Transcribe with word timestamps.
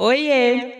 Oiê! 0.00 0.79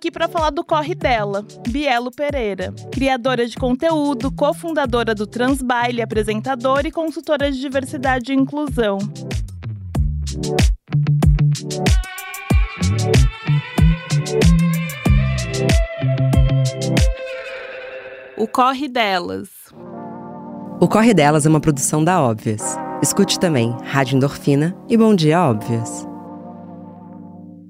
aqui 0.01 0.09
para 0.09 0.27
falar 0.27 0.49
do 0.49 0.63
corre 0.63 0.95
dela, 0.95 1.45
Bielo 1.69 2.09
Pereira, 2.09 2.73
criadora 2.91 3.45
de 3.45 3.55
conteúdo, 3.55 4.31
cofundadora 4.31 5.13
do 5.13 5.27
Transbaile, 5.27 6.01
apresentadora 6.01 6.87
e 6.87 6.91
consultora 6.91 7.51
de 7.51 7.59
diversidade 7.59 8.33
e 8.33 8.35
inclusão. 8.35 8.97
O 18.35 18.47
Corre 18.47 18.87
Delas. 18.87 19.49
O 20.79 20.87
Corre 20.87 21.13
Delas 21.13 21.45
é 21.45 21.49
uma 21.49 21.61
produção 21.61 22.03
da 22.03 22.19
Óbvias. 22.19 22.75
Escute 23.03 23.39
também 23.39 23.77
Rádio 23.83 24.15
Endorfina 24.15 24.75
e 24.89 24.97
Bom 24.97 25.13
Dia 25.13 25.43
Óbvias. 25.43 26.10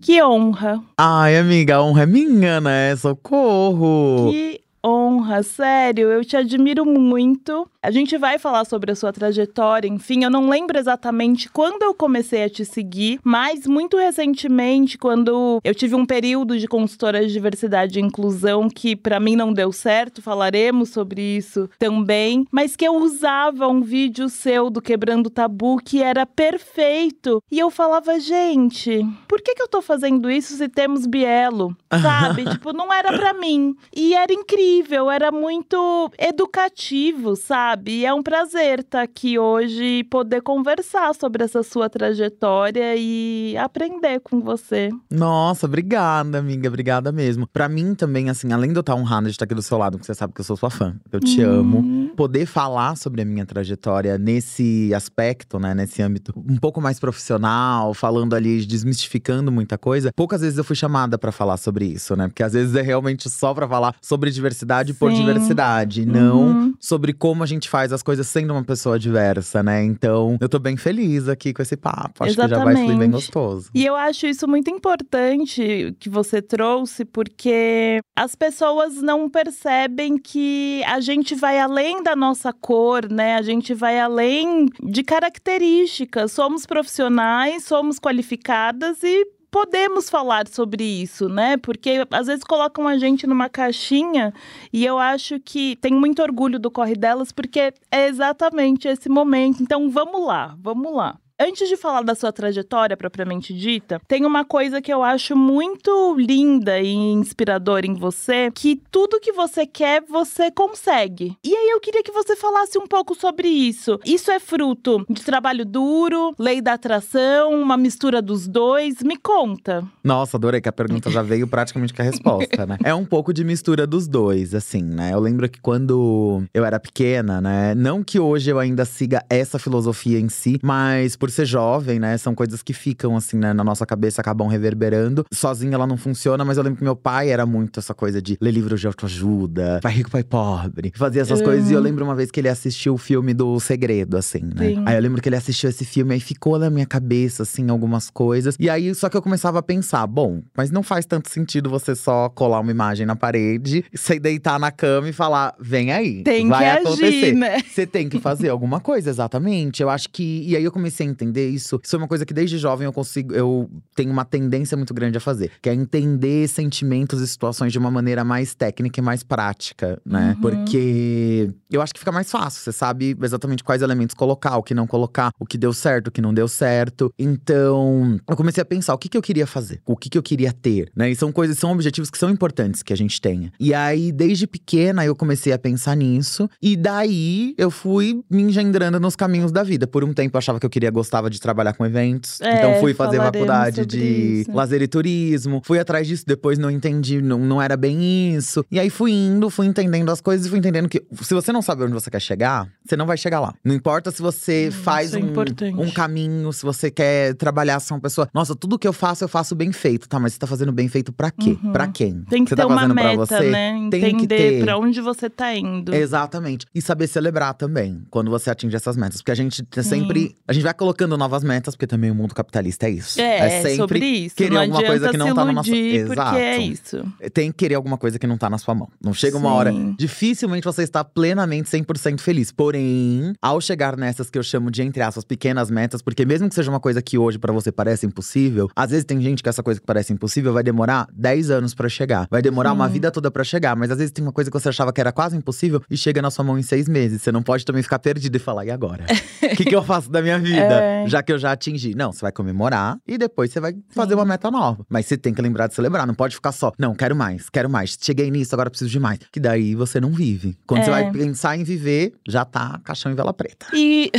Que 0.02 0.22
honra. 0.22 0.82
Ai, 0.98 1.38
amiga, 1.38 1.76
a 1.76 1.84
honra 1.84 2.04
é 2.04 2.06
minha, 2.08 2.60
né? 2.60 2.96
Socorro. 2.96 4.32
Que 4.32 4.61
honra, 4.86 5.44
sério, 5.44 6.10
eu 6.12 6.24
te 6.24 6.36
admiro 6.36 6.86
muito. 6.86 7.70
A 7.82 7.92
gente 7.92 8.18
vai 8.18 8.38
falar 8.38 8.66
sobre 8.66 8.92
a 8.92 8.96
sua 8.96 9.12
trajetória, 9.12 9.88
enfim, 9.88 10.24
eu 10.24 10.30
não 10.30 10.50
lembro 10.50 10.78
exatamente 10.78 11.50
quando 11.50 11.82
eu 11.84 11.94
comecei 11.94 12.44
a 12.44 12.50
te 12.50 12.64
seguir, 12.64 13.20
mas 13.24 13.66
muito 13.66 13.98
recentemente, 13.98 14.98
quando 14.98 15.60
eu 15.64 15.74
tive 15.74 15.96
um 15.96 16.06
período 16.06 16.60
de 16.60 16.68
consultora 16.68 17.26
de 17.26 17.34
diversidade 17.34 18.00
e 18.00 18.02
inclusão 18.02 18.70
que 18.70 18.96
para 18.96 19.20
mim 19.20 19.36
não 19.36 19.52
deu 19.52 19.72
certo, 19.72 20.22
falaremos 20.22 20.90
sobre 20.90 21.22
isso 21.22 21.70
também, 21.80 22.46
mas 22.52 22.76
que 22.76 22.86
eu 22.86 22.96
usava 22.96 23.68
um 23.68 23.82
vídeo 23.82 24.30
seu 24.30 24.70
do 24.70 24.82
Quebrando 24.82 25.30
Tabu 25.30 25.78
que 25.84 26.04
era 26.04 26.26
perfeito. 26.26 27.42
E 27.52 27.58
eu 27.58 27.72
falava, 27.72 28.20
gente, 28.20 29.06
por 29.28 29.42
que 29.42 29.56
que 29.56 29.62
eu 29.62 29.68
tô 29.68 29.82
fazendo 29.82 30.30
isso 30.30 30.56
se 30.56 30.70
temos 30.70 31.08
Bielo? 31.08 31.76
Sabe? 32.02 32.46
tipo, 32.46 32.74
não 32.74 32.94
era 32.94 33.12
para 33.18 33.34
mim. 33.34 33.76
E 33.96 34.14
era 34.14 34.32
incrível, 34.32 34.71
era 35.12 35.32
muito 35.32 36.12
educativo, 36.18 37.36
sabe? 37.36 37.72
sabe? 37.82 37.92
E 37.92 38.06
é 38.06 38.14
um 38.14 38.24
prazer 38.24 38.80
estar 38.80 39.00
tá 39.00 39.04
aqui 39.04 39.38
hoje 39.38 39.84
e 39.84 40.04
poder 40.04 40.42
conversar 40.42 41.14
sobre 41.16 41.44
essa 41.44 41.64
sua 41.64 41.90
trajetória 41.90 42.96
e 42.96 43.56
aprender 43.58 44.20
com 44.20 44.42
você. 44.42 44.90
Nossa, 45.10 45.66
obrigada, 45.66 46.40
amiga. 46.40 46.68
Obrigada 46.68 47.12
mesmo. 47.12 47.48
Para 47.48 47.68
mim 47.68 47.96
também, 47.96 48.30
assim, 48.30 48.52
além 48.52 48.72
de 48.72 48.78
eu 48.78 48.82
estar 48.82 48.96
honrada 48.96 49.28
de 49.28 49.32
estar 49.32 49.46
aqui 49.46 49.56
do 49.56 49.62
seu 49.62 49.78
lado, 49.78 49.98
porque 49.98 50.08
você 50.08 50.16
sabe 50.16 50.34
que 50.34 50.42
eu 50.42 50.46
sou 50.46 50.58
sua 50.58 50.70
fã, 50.70 50.96
eu 51.12 51.20
te 51.20 51.44
uhum. 51.44 51.60
amo. 51.60 52.16
Poder 52.16 52.46
falar 52.46 52.96
sobre 52.96 53.22
a 53.22 53.26
minha 53.26 53.46
trajetória 53.46 54.18
nesse 54.18 54.94
aspecto, 54.94 55.60
né? 55.60 55.74
Nesse 55.74 56.02
âmbito 56.02 56.34
um 56.36 56.58
pouco 56.58 56.82
mais 56.82 57.00
profissional, 57.00 57.94
falando 57.94 58.36
ali, 58.36 58.66
desmistificando 58.66 59.52
muita 59.52 59.78
coisa. 59.78 60.12
Poucas 60.16 60.42
vezes 60.42 60.58
eu 60.58 60.64
fui 60.64 60.76
chamada 60.76 61.18
para 61.18 61.32
falar 61.32 61.58
sobre 61.58 61.86
isso, 61.86 62.16
né? 62.16 62.28
Porque 62.28 62.44
às 62.44 62.54
vezes 62.54 62.76
é 62.76 62.82
realmente 62.82 63.30
só 63.30 63.54
para 63.54 63.68
falar 63.68 63.96
sobre 64.02 64.32
diversidade 64.32 64.61
Sim. 64.94 65.00
por 65.00 65.12
diversidade, 65.12 66.02
uhum. 66.02 66.08
não 66.08 66.74
sobre 66.80 67.14
como 67.14 67.44
a 67.44 67.46
gente 67.46 67.62
gente 67.62 67.70
faz 67.70 67.94
as 67.94 68.02
coisas 68.02 68.28
sendo 68.28 68.52
uma 68.52 68.64
pessoa 68.64 68.98
diversa, 68.98 69.62
né? 69.62 69.84
Então, 69.84 70.38
eu 70.42 70.50
tô 70.50 70.58
bem 70.58 70.76
feliz 70.76 71.30
aqui 71.30 71.54
com 71.54 71.62
esse 71.62 71.78
papo. 71.78 72.24
Acho 72.24 72.34
Exatamente. 72.34 72.50
que 72.50 72.56
já 72.56 72.64
vai 72.64 72.76
fluir 72.76 72.98
bem 72.98 73.12
gostoso. 73.12 73.70
E 73.74 73.86
eu 73.86 73.96
acho 73.96 74.26
isso 74.26 74.48
muito 74.48 74.70
importante 74.72 75.96
que 76.00 76.10
você 76.10 76.42
trouxe, 76.42 77.06
porque 77.06 78.02
as 78.16 78.34
pessoas 78.36 79.02
não 79.02 79.30
percebem 79.30 80.18
que 80.18 80.84
a 80.86 81.00
gente 81.00 81.36
vai 81.36 81.60
além 81.60 82.02
da 82.02 82.16
nossa 82.16 82.52
cor, 82.52 83.08
né? 83.10 83.36
A 83.36 83.42
gente 83.42 83.74
vai 83.74 84.00
além 84.00 84.68
de 84.84 85.04
características. 85.04 86.32
Somos 86.32 86.66
profissionais, 86.66 87.64
somos 87.64 88.00
qualificadas 88.00 89.04
e 89.04 89.26
podemos 89.52 90.10
falar 90.10 90.48
sobre 90.48 90.84
isso, 90.84 91.28
né? 91.28 91.58
Porque 91.58 92.08
às 92.10 92.28
vezes 92.28 92.44
colocam 92.44 92.88
a 92.88 92.98
gente 92.98 93.28
numa 93.28 93.50
caixinha 93.50 94.34
e 94.72 94.86
eu 94.86 94.98
acho 94.98 95.40
que 95.40 95.76
tem 95.76 95.94
muito 95.94 96.22
orgulho 96.22 96.58
do 96.58 96.72
corre 96.72 96.96
delas 96.96 97.32
porque 97.32 97.74
é 97.92 98.08
exatamente 98.08 98.88
esse 98.88 99.10
momento. 99.10 99.62
Então 99.62 99.90
vamos 99.90 100.26
lá, 100.26 100.56
vamos 100.60 100.96
lá. 100.96 101.20
Antes 101.44 101.68
de 101.68 101.76
falar 101.76 102.04
da 102.04 102.14
sua 102.14 102.32
trajetória 102.32 102.96
propriamente 102.96 103.52
dita, 103.52 104.00
tem 104.08 104.28
uma 104.28 104.46
coisa 104.46 104.80
que 104.80 104.94
eu 104.94 105.02
acho 105.02 105.36
muito 105.36 106.16
linda 106.16 106.80
e 106.80 106.94
inspiradora 106.94 107.88
em 107.88 107.96
você, 107.96 108.52
que 108.54 108.80
tudo 108.92 109.20
que 109.20 109.32
você 109.32 109.66
quer, 109.66 110.04
você 110.08 110.52
consegue. 110.52 111.36
E 111.44 111.56
aí 111.56 111.70
eu 111.72 111.80
queria 111.80 112.04
que 112.04 112.12
você 112.12 112.36
falasse 112.36 112.78
um 112.78 112.86
pouco 112.86 113.16
sobre 113.16 113.48
isso. 113.48 114.00
Isso 114.06 114.30
é 114.30 114.40
fruto 114.40 115.04
de 115.10 115.24
trabalho 115.24 115.66
duro, 115.66 116.36
lei 116.38 116.62
da 116.62 116.74
atração, 116.74 117.60
uma 117.60 117.76
mistura 117.76 118.22
dos 118.22 118.48
dois? 118.48 119.02
Me 119.02 119.18
conta. 119.18 119.84
Nossa, 120.04 120.38
adorei 120.38 120.62
que 120.62 120.70
a 120.70 120.72
pergunta 120.72 121.10
já 121.10 121.24
veio 121.24 121.48
praticamente 121.48 121.92
com 121.92 122.04
a 122.04 122.06
resposta, 122.06 122.68
né? 122.68 122.78
É 122.86 122.94
um 122.94 123.06
pouco 123.06 123.34
de 123.34 123.44
mistura 123.44 123.88
dos 123.88 124.08
dois, 124.08 124.54
assim, 124.54 124.84
né? 124.84 125.12
Eu 125.14 125.20
lembro 125.20 125.50
que 125.50 125.60
quando 125.60 126.44
eu 126.54 126.64
era 126.64 126.80
pequena, 126.80 127.42
né? 127.42 127.74
Não 127.74 128.04
que 128.04 128.20
hoje 128.20 128.52
eu 128.52 128.60
ainda 128.60 128.86
siga 128.86 129.26
essa 129.28 129.58
filosofia 129.58 130.20
em 130.20 130.30
si, 130.30 130.60
mas 130.62 131.16
por 131.16 131.31
ser 131.32 131.46
jovem, 131.46 132.00
né? 132.00 132.18
São 132.18 132.36
coisas 132.36 132.62
que 132.62 132.74
ficam 132.74 133.16
assim, 133.16 133.38
né, 133.38 133.54
na 133.54 133.64
nossa 133.64 133.86
cabeça, 133.86 134.22
acabam 134.22 134.48
reverberando. 134.48 135.26
Sozinha 135.32 135.76
ela 135.76 135.88
não 135.88 135.98
funciona, 135.98 136.44
mas 136.46 136.58
eu 136.58 136.64
lembro 136.64 136.78
que 136.78 136.84
meu 136.84 136.96
pai 136.96 137.30
era 137.30 137.46
muito 137.46 137.80
essa 137.80 137.94
coisa 137.94 138.22
de 138.22 138.38
ler 138.40 138.52
livros 138.52 138.80
de 138.80 138.88
autoajuda, 138.88 139.80
pai 139.82 139.94
rico, 139.94 140.12
pai 140.12 140.24
pobre, 140.24 140.92
fazia 140.96 141.22
essas 141.22 141.40
uhum. 141.40 141.46
coisas. 141.46 141.72
E 141.72 141.74
eu 141.74 141.80
lembro 141.80 142.04
uma 142.04 142.16
vez 142.16 142.30
que 142.30 142.40
ele 142.40 142.50
assistiu 142.50 142.94
o 142.94 142.98
filme 142.98 143.34
do 143.34 143.60
Segredo, 143.60 144.18
assim, 144.18 144.42
né? 144.44 144.70
Sim. 144.70 144.84
Aí 144.86 144.96
eu 144.96 145.02
lembro 145.02 145.22
que 145.22 145.30
ele 145.30 145.36
assistiu 145.36 145.70
esse 145.70 145.86
filme, 145.86 146.14
aí 146.14 146.20
ficou 146.20 146.60
na 146.60 146.70
minha 146.70 146.86
cabeça, 146.86 147.44
assim, 147.44 147.70
algumas 147.70 148.10
coisas. 148.10 148.56
E 148.60 148.70
aí, 148.70 148.94
só 148.94 149.10
que 149.10 149.18
eu 149.18 149.22
começava 149.22 149.60
a 149.60 149.64
pensar, 149.64 150.06
bom, 150.08 150.42
mas 150.56 150.72
não 150.72 150.84
faz 150.84 151.06
tanto 151.06 151.30
sentido 151.30 151.70
você 151.70 151.96
só 151.96 152.30
colar 152.30 152.60
uma 152.60 152.72
imagem 152.72 153.06
na 153.06 153.16
parede, 153.16 153.84
você 153.94 154.20
deitar 154.20 154.60
na 154.60 154.72
cama 154.72 155.10
e 155.10 155.14
falar, 155.14 155.56
vem 155.60 155.92
aí. 155.92 156.24
Tem 156.24 156.48
vai 156.48 156.60
que 156.60 156.88
acontecer. 156.88 157.06
agir, 157.06 157.36
né? 157.36 157.62
Você 157.62 157.86
tem 157.86 158.10
que 158.10 158.20
fazer 158.20 158.50
alguma 158.50 158.80
coisa, 158.80 159.10
exatamente. 159.10 159.82
Eu 159.82 159.90
acho 159.90 160.10
que. 160.10 160.44
E 160.48 160.56
aí 160.56 160.64
eu 160.64 160.72
comecei 160.72 161.06
a 161.06 161.10
entender 161.22 161.50
isso. 161.50 161.80
Isso 161.84 161.96
é 161.96 162.00
uma 162.00 162.08
coisa 162.08 162.26
que 162.26 162.34
desde 162.34 162.58
jovem 162.58 162.86
eu 162.86 162.94
consigo, 162.94 163.34
eu 163.34 163.70
tenho 163.96 164.12
uma 164.12 164.26
tendência 164.26 164.76
muito 164.76 164.94
grande 164.94 165.18
a 165.18 165.22
fazer, 165.22 165.52
que 165.62 165.70
é 165.70 165.74
entender 165.74 166.48
sentimentos 166.48 167.22
e 167.22 167.28
situações 167.28 167.72
de 167.72 167.78
uma 167.78 167.92
maneira 167.92 168.24
mais 168.24 168.56
técnica 168.56 169.00
e 169.00 169.04
mais 169.04 169.24
prática, 169.24 170.02
né? 170.06 170.36
Uhum. 170.36 170.42
Porque 170.42 171.50
eu 171.70 171.82
acho 171.82 171.94
que 171.94 172.00
fica 172.00 172.12
mais 172.12 172.30
fácil, 172.30 172.62
você 172.62 172.72
sabe 172.72 173.16
exatamente 173.22 173.64
quais 173.64 173.82
elementos 173.82 174.16
colocar, 174.16 174.58
o 174.58 174.64
que 174.64 174.74
não 174.74 174.88
colocar, 174.88 175.32
o 175.40 175.46
que 175.46 175.58
deu 175.58 175.74
certo, 175.74 176.08
o 176.08 176.12
que 176.12 176.22
não 176.22 176.34
deu 176.34 176.48
certo. 176.48 177.14
Então, 177.18 178.20
eu 178.28 178.36
comecei 178.36 178.62
a 178.62 178.66
pensar 178.66 178.94
o 178.94 178.98
que, 178.98 179.10
que 179.10 179.18
eu 179.18 179.22
queria 179.22 179.46
fazer, 179.46 179.82
o 179.86 179.96
que, 179.96 180.10
que 180.10 180.18
eu 180.18 180.24
queria 180.24 180.52
ter, 180.52 180.92
né? 180.96 181.10
E 181.10 181.16
são 181.16 181.32
coisas, 181.32 181.58
são 181.58 181.72
objetivos 181.72 182.10
que 182.10 182.18
são 182.18 182.30
importantes 182.30 182.82
que 182.82 182.94
a 182.94 182.98
gente 182.98 183.22
tenha. 183.22 183.52
E 183.60 183.74
aí, 183.74 184.12
desde 184.12 184.48
pequena, 184.48 185.06
eu 185.06 185.16
comecei 185.16 185.54
a 185.54 185.60
pensar 185.60 185.96
nisso, 185.96 186.50
e 186.62 186.76
daí 186.76 187.54
eu 187.58 187.70
fui 187.70 188.24
me 188.30 188.42
engendrando 188.44 189.00
nos 189.00 189.16
caminhos 189.16 189.52
da 189.52 189.64
vida. 189.64 189.86
Por 189.86 190.04
um 190.04 190.14
tempo 190.14 190.36
eu 190.36 190.40
achava 190.40 190.60
que 190.60 190.66
eu 190.66 190.70
queria 190.70 190.92
gostava 191.02 191.30
de 191.30 191.42
trabalhar 191.42 191.74
com 191.74 191.84
eventos. 191.86 192.40
É, 192.42 192.58
então 192.58 192.80
fui 192.80 192.94
fazer 192.94 193.18
faculdade 193.18 193.86
de 193.86 194.42
isso. 194.42 194.52
lazer 194.54 194.82
e 194.82 194.88
turismo. 194.88 195.62
Fui 195.66 195.80
atrás 195.80 196.08
disso, 196.08 196.24
depois 196.26 196.60
não 196.60 196.70
entendi, 196.70 197.22
não, 197.22 197.40
não 197.40 197.62
era 197.62 197.76
bem 197.76 198.36
isso. 198.36 198.64
E 198.72 198.80
aí 198.80 198.90
fui 198.90 199.12
indo, 199.12 199.50
fui 199.50 199.66
entendendo 199.66 200.12
as 200.12 200.22
coisas 200.22 200.46
e 200.46 200.50
fui 200.50 200.60
entendendo 200.60 200.88
que 200.88 201.04
se 201.22 201.34
você 201.34 201.52
não 201.52 201.62
sabe 201.62 201.84
onde 201.84 201.94
você 201.94 202.10
quer 202.10 202.22
chegar, 202.22 202.68
você 202.86 202.96
não 202.96 203.08
vai 203.08 203.18
chegar 203.18 203.40
lá. 203.40 203.54
Não 203.64 203.74
importa 203.74 204.12
se 204.12 204.22
você 204.22 204.70
hum, 204.70 204.72
faz 204.72 205.14
é 205.14 205.18
um, 205.18 205.82
um, 205.82 205.92
caminho, 205.92 206.54
se 206.54 206.64
você 206.64 206.92
quer 206.92 207.34
trabalhar 207.36 207.80
se 207.80 207.92
uma 207.92 208.00
pessoa. 208.00 208.30
Nossa, 208.34 208.56
tudo 208.56 208.78
que 208.78 208.88
eu 208.88 208.94
faço, 208.94 209.24
eu 209.24 209.28
faço 209.28 209.56
bem 209.56 209.72
feito. 209.72 210.08
Tá, 210.08 210.20
mas 210.20 210.34
você 210.34 210.40
tá 210.40 210.48
fazendo 210.48 210.72
bem 210.72 210.88
feito 210.88 211.12
pra 211.12 211.32
quê? 211.32 211.58
Uhum. 211.64 211.72
Pra 211.72 211.88
quem? 211.88 212.24
Tem 212.30 212.44
que 212.44 212.50
você 212.50 212.56
ter 212.56 212.62
tá 212.62 212.68
uma 212.68 212.88
meta, 212.88 213.40
né? 213.42 213.88
Tem 213.90 214.04
Entender 214.06 214.16
que 214.16 214.28
ter. 214.28 214.64
pra 214.64 214.78
onde 214.78 215.02
você 215.02 215.30
tá 215.30 215.56
indo. 215.56 215.94
Exatamente. 215.94 216.66
E 216.76 216.82
saber 216.82 217.08
celebrar 217.08 217.56
também, 217.56 218.04
quando 218.10 218.30
você 218.30 218.50
atinge 218.50 218.76
essas 218.76 218.96
metas. 218.96 219.18
Porque 219.18 219.32
a 219.32 219.36
gente 219.36 219.66
sempre. 219.82 220.36
A 220.48 220.54
gente 220.54 220.64
vai 220.64 220.74
colocando 220.74 220.91
colocando 220.92 221.18
novas 221.18 221.44
metas, 221.44 221.76
porque 221.76 221.88
também 221.88 222.12
o 222.12 222.16
mundo 222.16 222.36
capitalista 222.36 222.88
é 222.88 222.92
isso. 222.92 223.20
É, 223.20 223.62
é 223.64 223.76
sobre 223.76 224.00
isso. 224.00 224.36
Querer 224.36 224.54
não 224.54 224.62
alguma 224.62 224.84
coisa 224.84 225.10
que 225.10 225.18
não 225.18 225.34
tá 225.34 225.46
na 225.46 225.54
nossa. 225.54 225.76
Exato. 225.76 226.38
é 226.38 226.58
isso. 226.58 227.14
Tem 227.34 227.52
que 227.52 227.58
querer 227.58 227.76
alguma 227.76 227.98
coisa 227.98 228.20
que 228.20 228.28
não 228.28 228.38
tá 228.38 228.50
na 228.50 228.58
sua 228.58 228.76
mão. 228.76 228.90
Não 229.02 229.14
chega 229.14 229.38
uma 229.38 229.50
Sim. 229.50 229.56
hora. 229.56 229.74
Dificilmente 229.98 230.66
você 230.66 230.84
está 230.84 231.04
plenamente 231.04 231.70
100% 231.70 232.20
feliz. 232.20 232.52
Porém, 232.52 233.34
ao 233.42 233.62
chegar 233.62 233.96
nessas 233.96 234.30
que 234.30 234.38
eu 234.38 234.44
chamo 234.44 234.70
de, 234.70 234.82
entre 234.84 235.02
aspas, 235.02 235.24
pequenas 235.24 235.72
metas, 235.72 236.02
porque 236.02 236.26
mesmo 236.26 236.50
que 236.50 236.56
seja 236.56 236.70
uma 236.70 236.80
coisa 236.80 237.02
que 237.02 237.18
hoje 237.18 237.40
para 237.40 237.54
você 237.54 237.72
parece 237.72 238.06
impossível, 238.06 238.70
às 238.76 238.92
vezes 238.92 239.06
tem 239.06 239.22
gente 239.22 239.42
que 239.42 239.50
essa 239.50 239.64
coisa 239.64 239.80
que 239.80 239.86
parece 239.86 240.12
impossível 240.12 240.52
vai 240.54 240.64
demorar 240.64 241.08
10 241.14 241.52
anos 241.52 241.74
para 241.74 241.88
chegar. 241.88 242.28
Vai 242.30 242.42
demorar 242.42 242.72
Sim. 242.72 242.76
uma 242.76 242.90
vida 242.90 243.12
toda 243.12 243.32
para 243.32 243.44
chegar. 243.44 243.76
Mas 243.76 243.92
às 243.92 243.98
vezes 243.98 244.12
tem 244.12 244.24
uma 244.24 244.34
coisa 244.34 244.52
que 244.52 244.60
você 244.60 244.70
achava 244.70 244.92
que 244.92 245.00
era 245.00 245.12
quase 245.12 245.38
impossível 245.38 245.82
e 245.90 245.96
chega 245.96 246.22
na 246.22 246.30
sua 246.30 246.44
mão 246.44 246.58
em 246.58 246.64
seis 246.64 246.90
meses. 246.90 247.22
Você 247.22 247.32
não 247.32 247.42
pode 247.42 247.66
também 247.66 247.82
ficar 247.82 248.00
perdido 248.00 248.36
e 248.36 248.40
falar, 248.40 248.66
e 248.66 248.72
agora? 248.72 249.06
O 249.42 249.56
que, 249.56 249.66
que 249.66 249.76
eu 249.76 249.84
faço 249.84 250.10
da 250.10 250.22
minha 250.22 250.38
vida? 250.40 250.81
É. 250.82 251.08
Já 251.08 251.22
que 251.24 251.32
eu 251.32 251.38
já 251.38 251.52
atingi. 251.52 251.96
Não, 251.96 252.12
você 252.12 252.22
vai 252.22 252.32
comemorar 252.32 252.98
e 253.08 253.18
depois 253.18 253.52
você 253.52 253.60
vai 253.60 253.76
fazer 253.90 254.14
Sim. 254.14 254.16
uma 254.16 254.26
meta 254.26 254.50
nova. 254.50 254.86
Mas 254.90 255.06
você 255.06 255.18
tem 255.18 255.34
que 255.34 255.42
lembrar 255.42 255.68
de 255.68 255.76
celebrar. 255.76 256.06
Não 256.08 256.14
pode 256.14 256.36
ficar 256.36 256.52
só, 256.52 256.72
não, 256.78 256.94
quero 256.96 257.16
mais, 257.16 257.50
quero 257.50 257.70
mais. 257.70 257.98
Cheguei 258.00 258.30
nisso, 258.32 258.54
agora 258.56 258.70
preciso 258.70 258.90
de 258.90 259.00
mais. 259.00 259.20
Que 259.32 259.40
daí 259.40 259.76
você 259.76 260.00
não 260.00 260.12
vive. 260.12 260.58
Quando 260.66 260.82
é. 260.82 260.86
você 260.86 260.92
vai 260.92 261.12
pensar 261.12 261.58
em 261.58 261.64
viver, 261.64 262.14
já 262.28 262.46
tá 262.46 262.80
caixão 262.84 263.12
em 263.12 263.16
vela 263.16 263.34
preta. 263.34 263.68
E. 263.74 264.12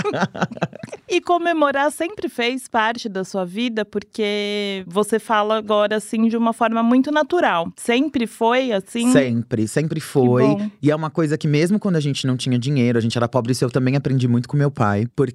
e 1.08 1.20
comemorar 1.20 1.90
sempre 1.90 2.28
fez 2.28 2.68
parte 2.68 3.08
da 3.08 3.24
sua 3.24 3.44
vida, 3.44 3.84
porque 3.84 4.84
você 4.86 5.18
fala 5.18 5.56
agora 5.56 5.96
assim 5.96 6.28
de 6.28 6.36
uma 6.36 6.52
forma 6.52 6.82
muito 6.82 7.10
natural. 7.10 7.72
Sempre 7.76 8.26
foi 8.26 8.72
assim? 8.72 9.12
Sempre, 9.12 9.66
sempre 9.66 10.00
foi. 10.00 10.44
E 10.82 10.90
é 10.90 10.96
uma 10.96 11.10
coisa 11.10 11.36
que, 11.36 11.48
mesmo 11.48 11.78
quando 11.78 11.96
a 11.96 12.00
gente 12.00 12.26
não 12.26 12.36
tinha 12.36 12.58
dinheiro, 12.58 12.98
a 12.98 13.00
gente 13.00 13.16
era 13.16 13.28
pobre, 13.28 13.52
isso 13.52 13.64
eu 13.64 13.70
também 13.70 13.96
aprendi 13.96 14.28
muito 14.28 14.48
com 14.48 14.56
meu 14.56 14.70
pai, 14.70 15.06
porque 15.14 15.29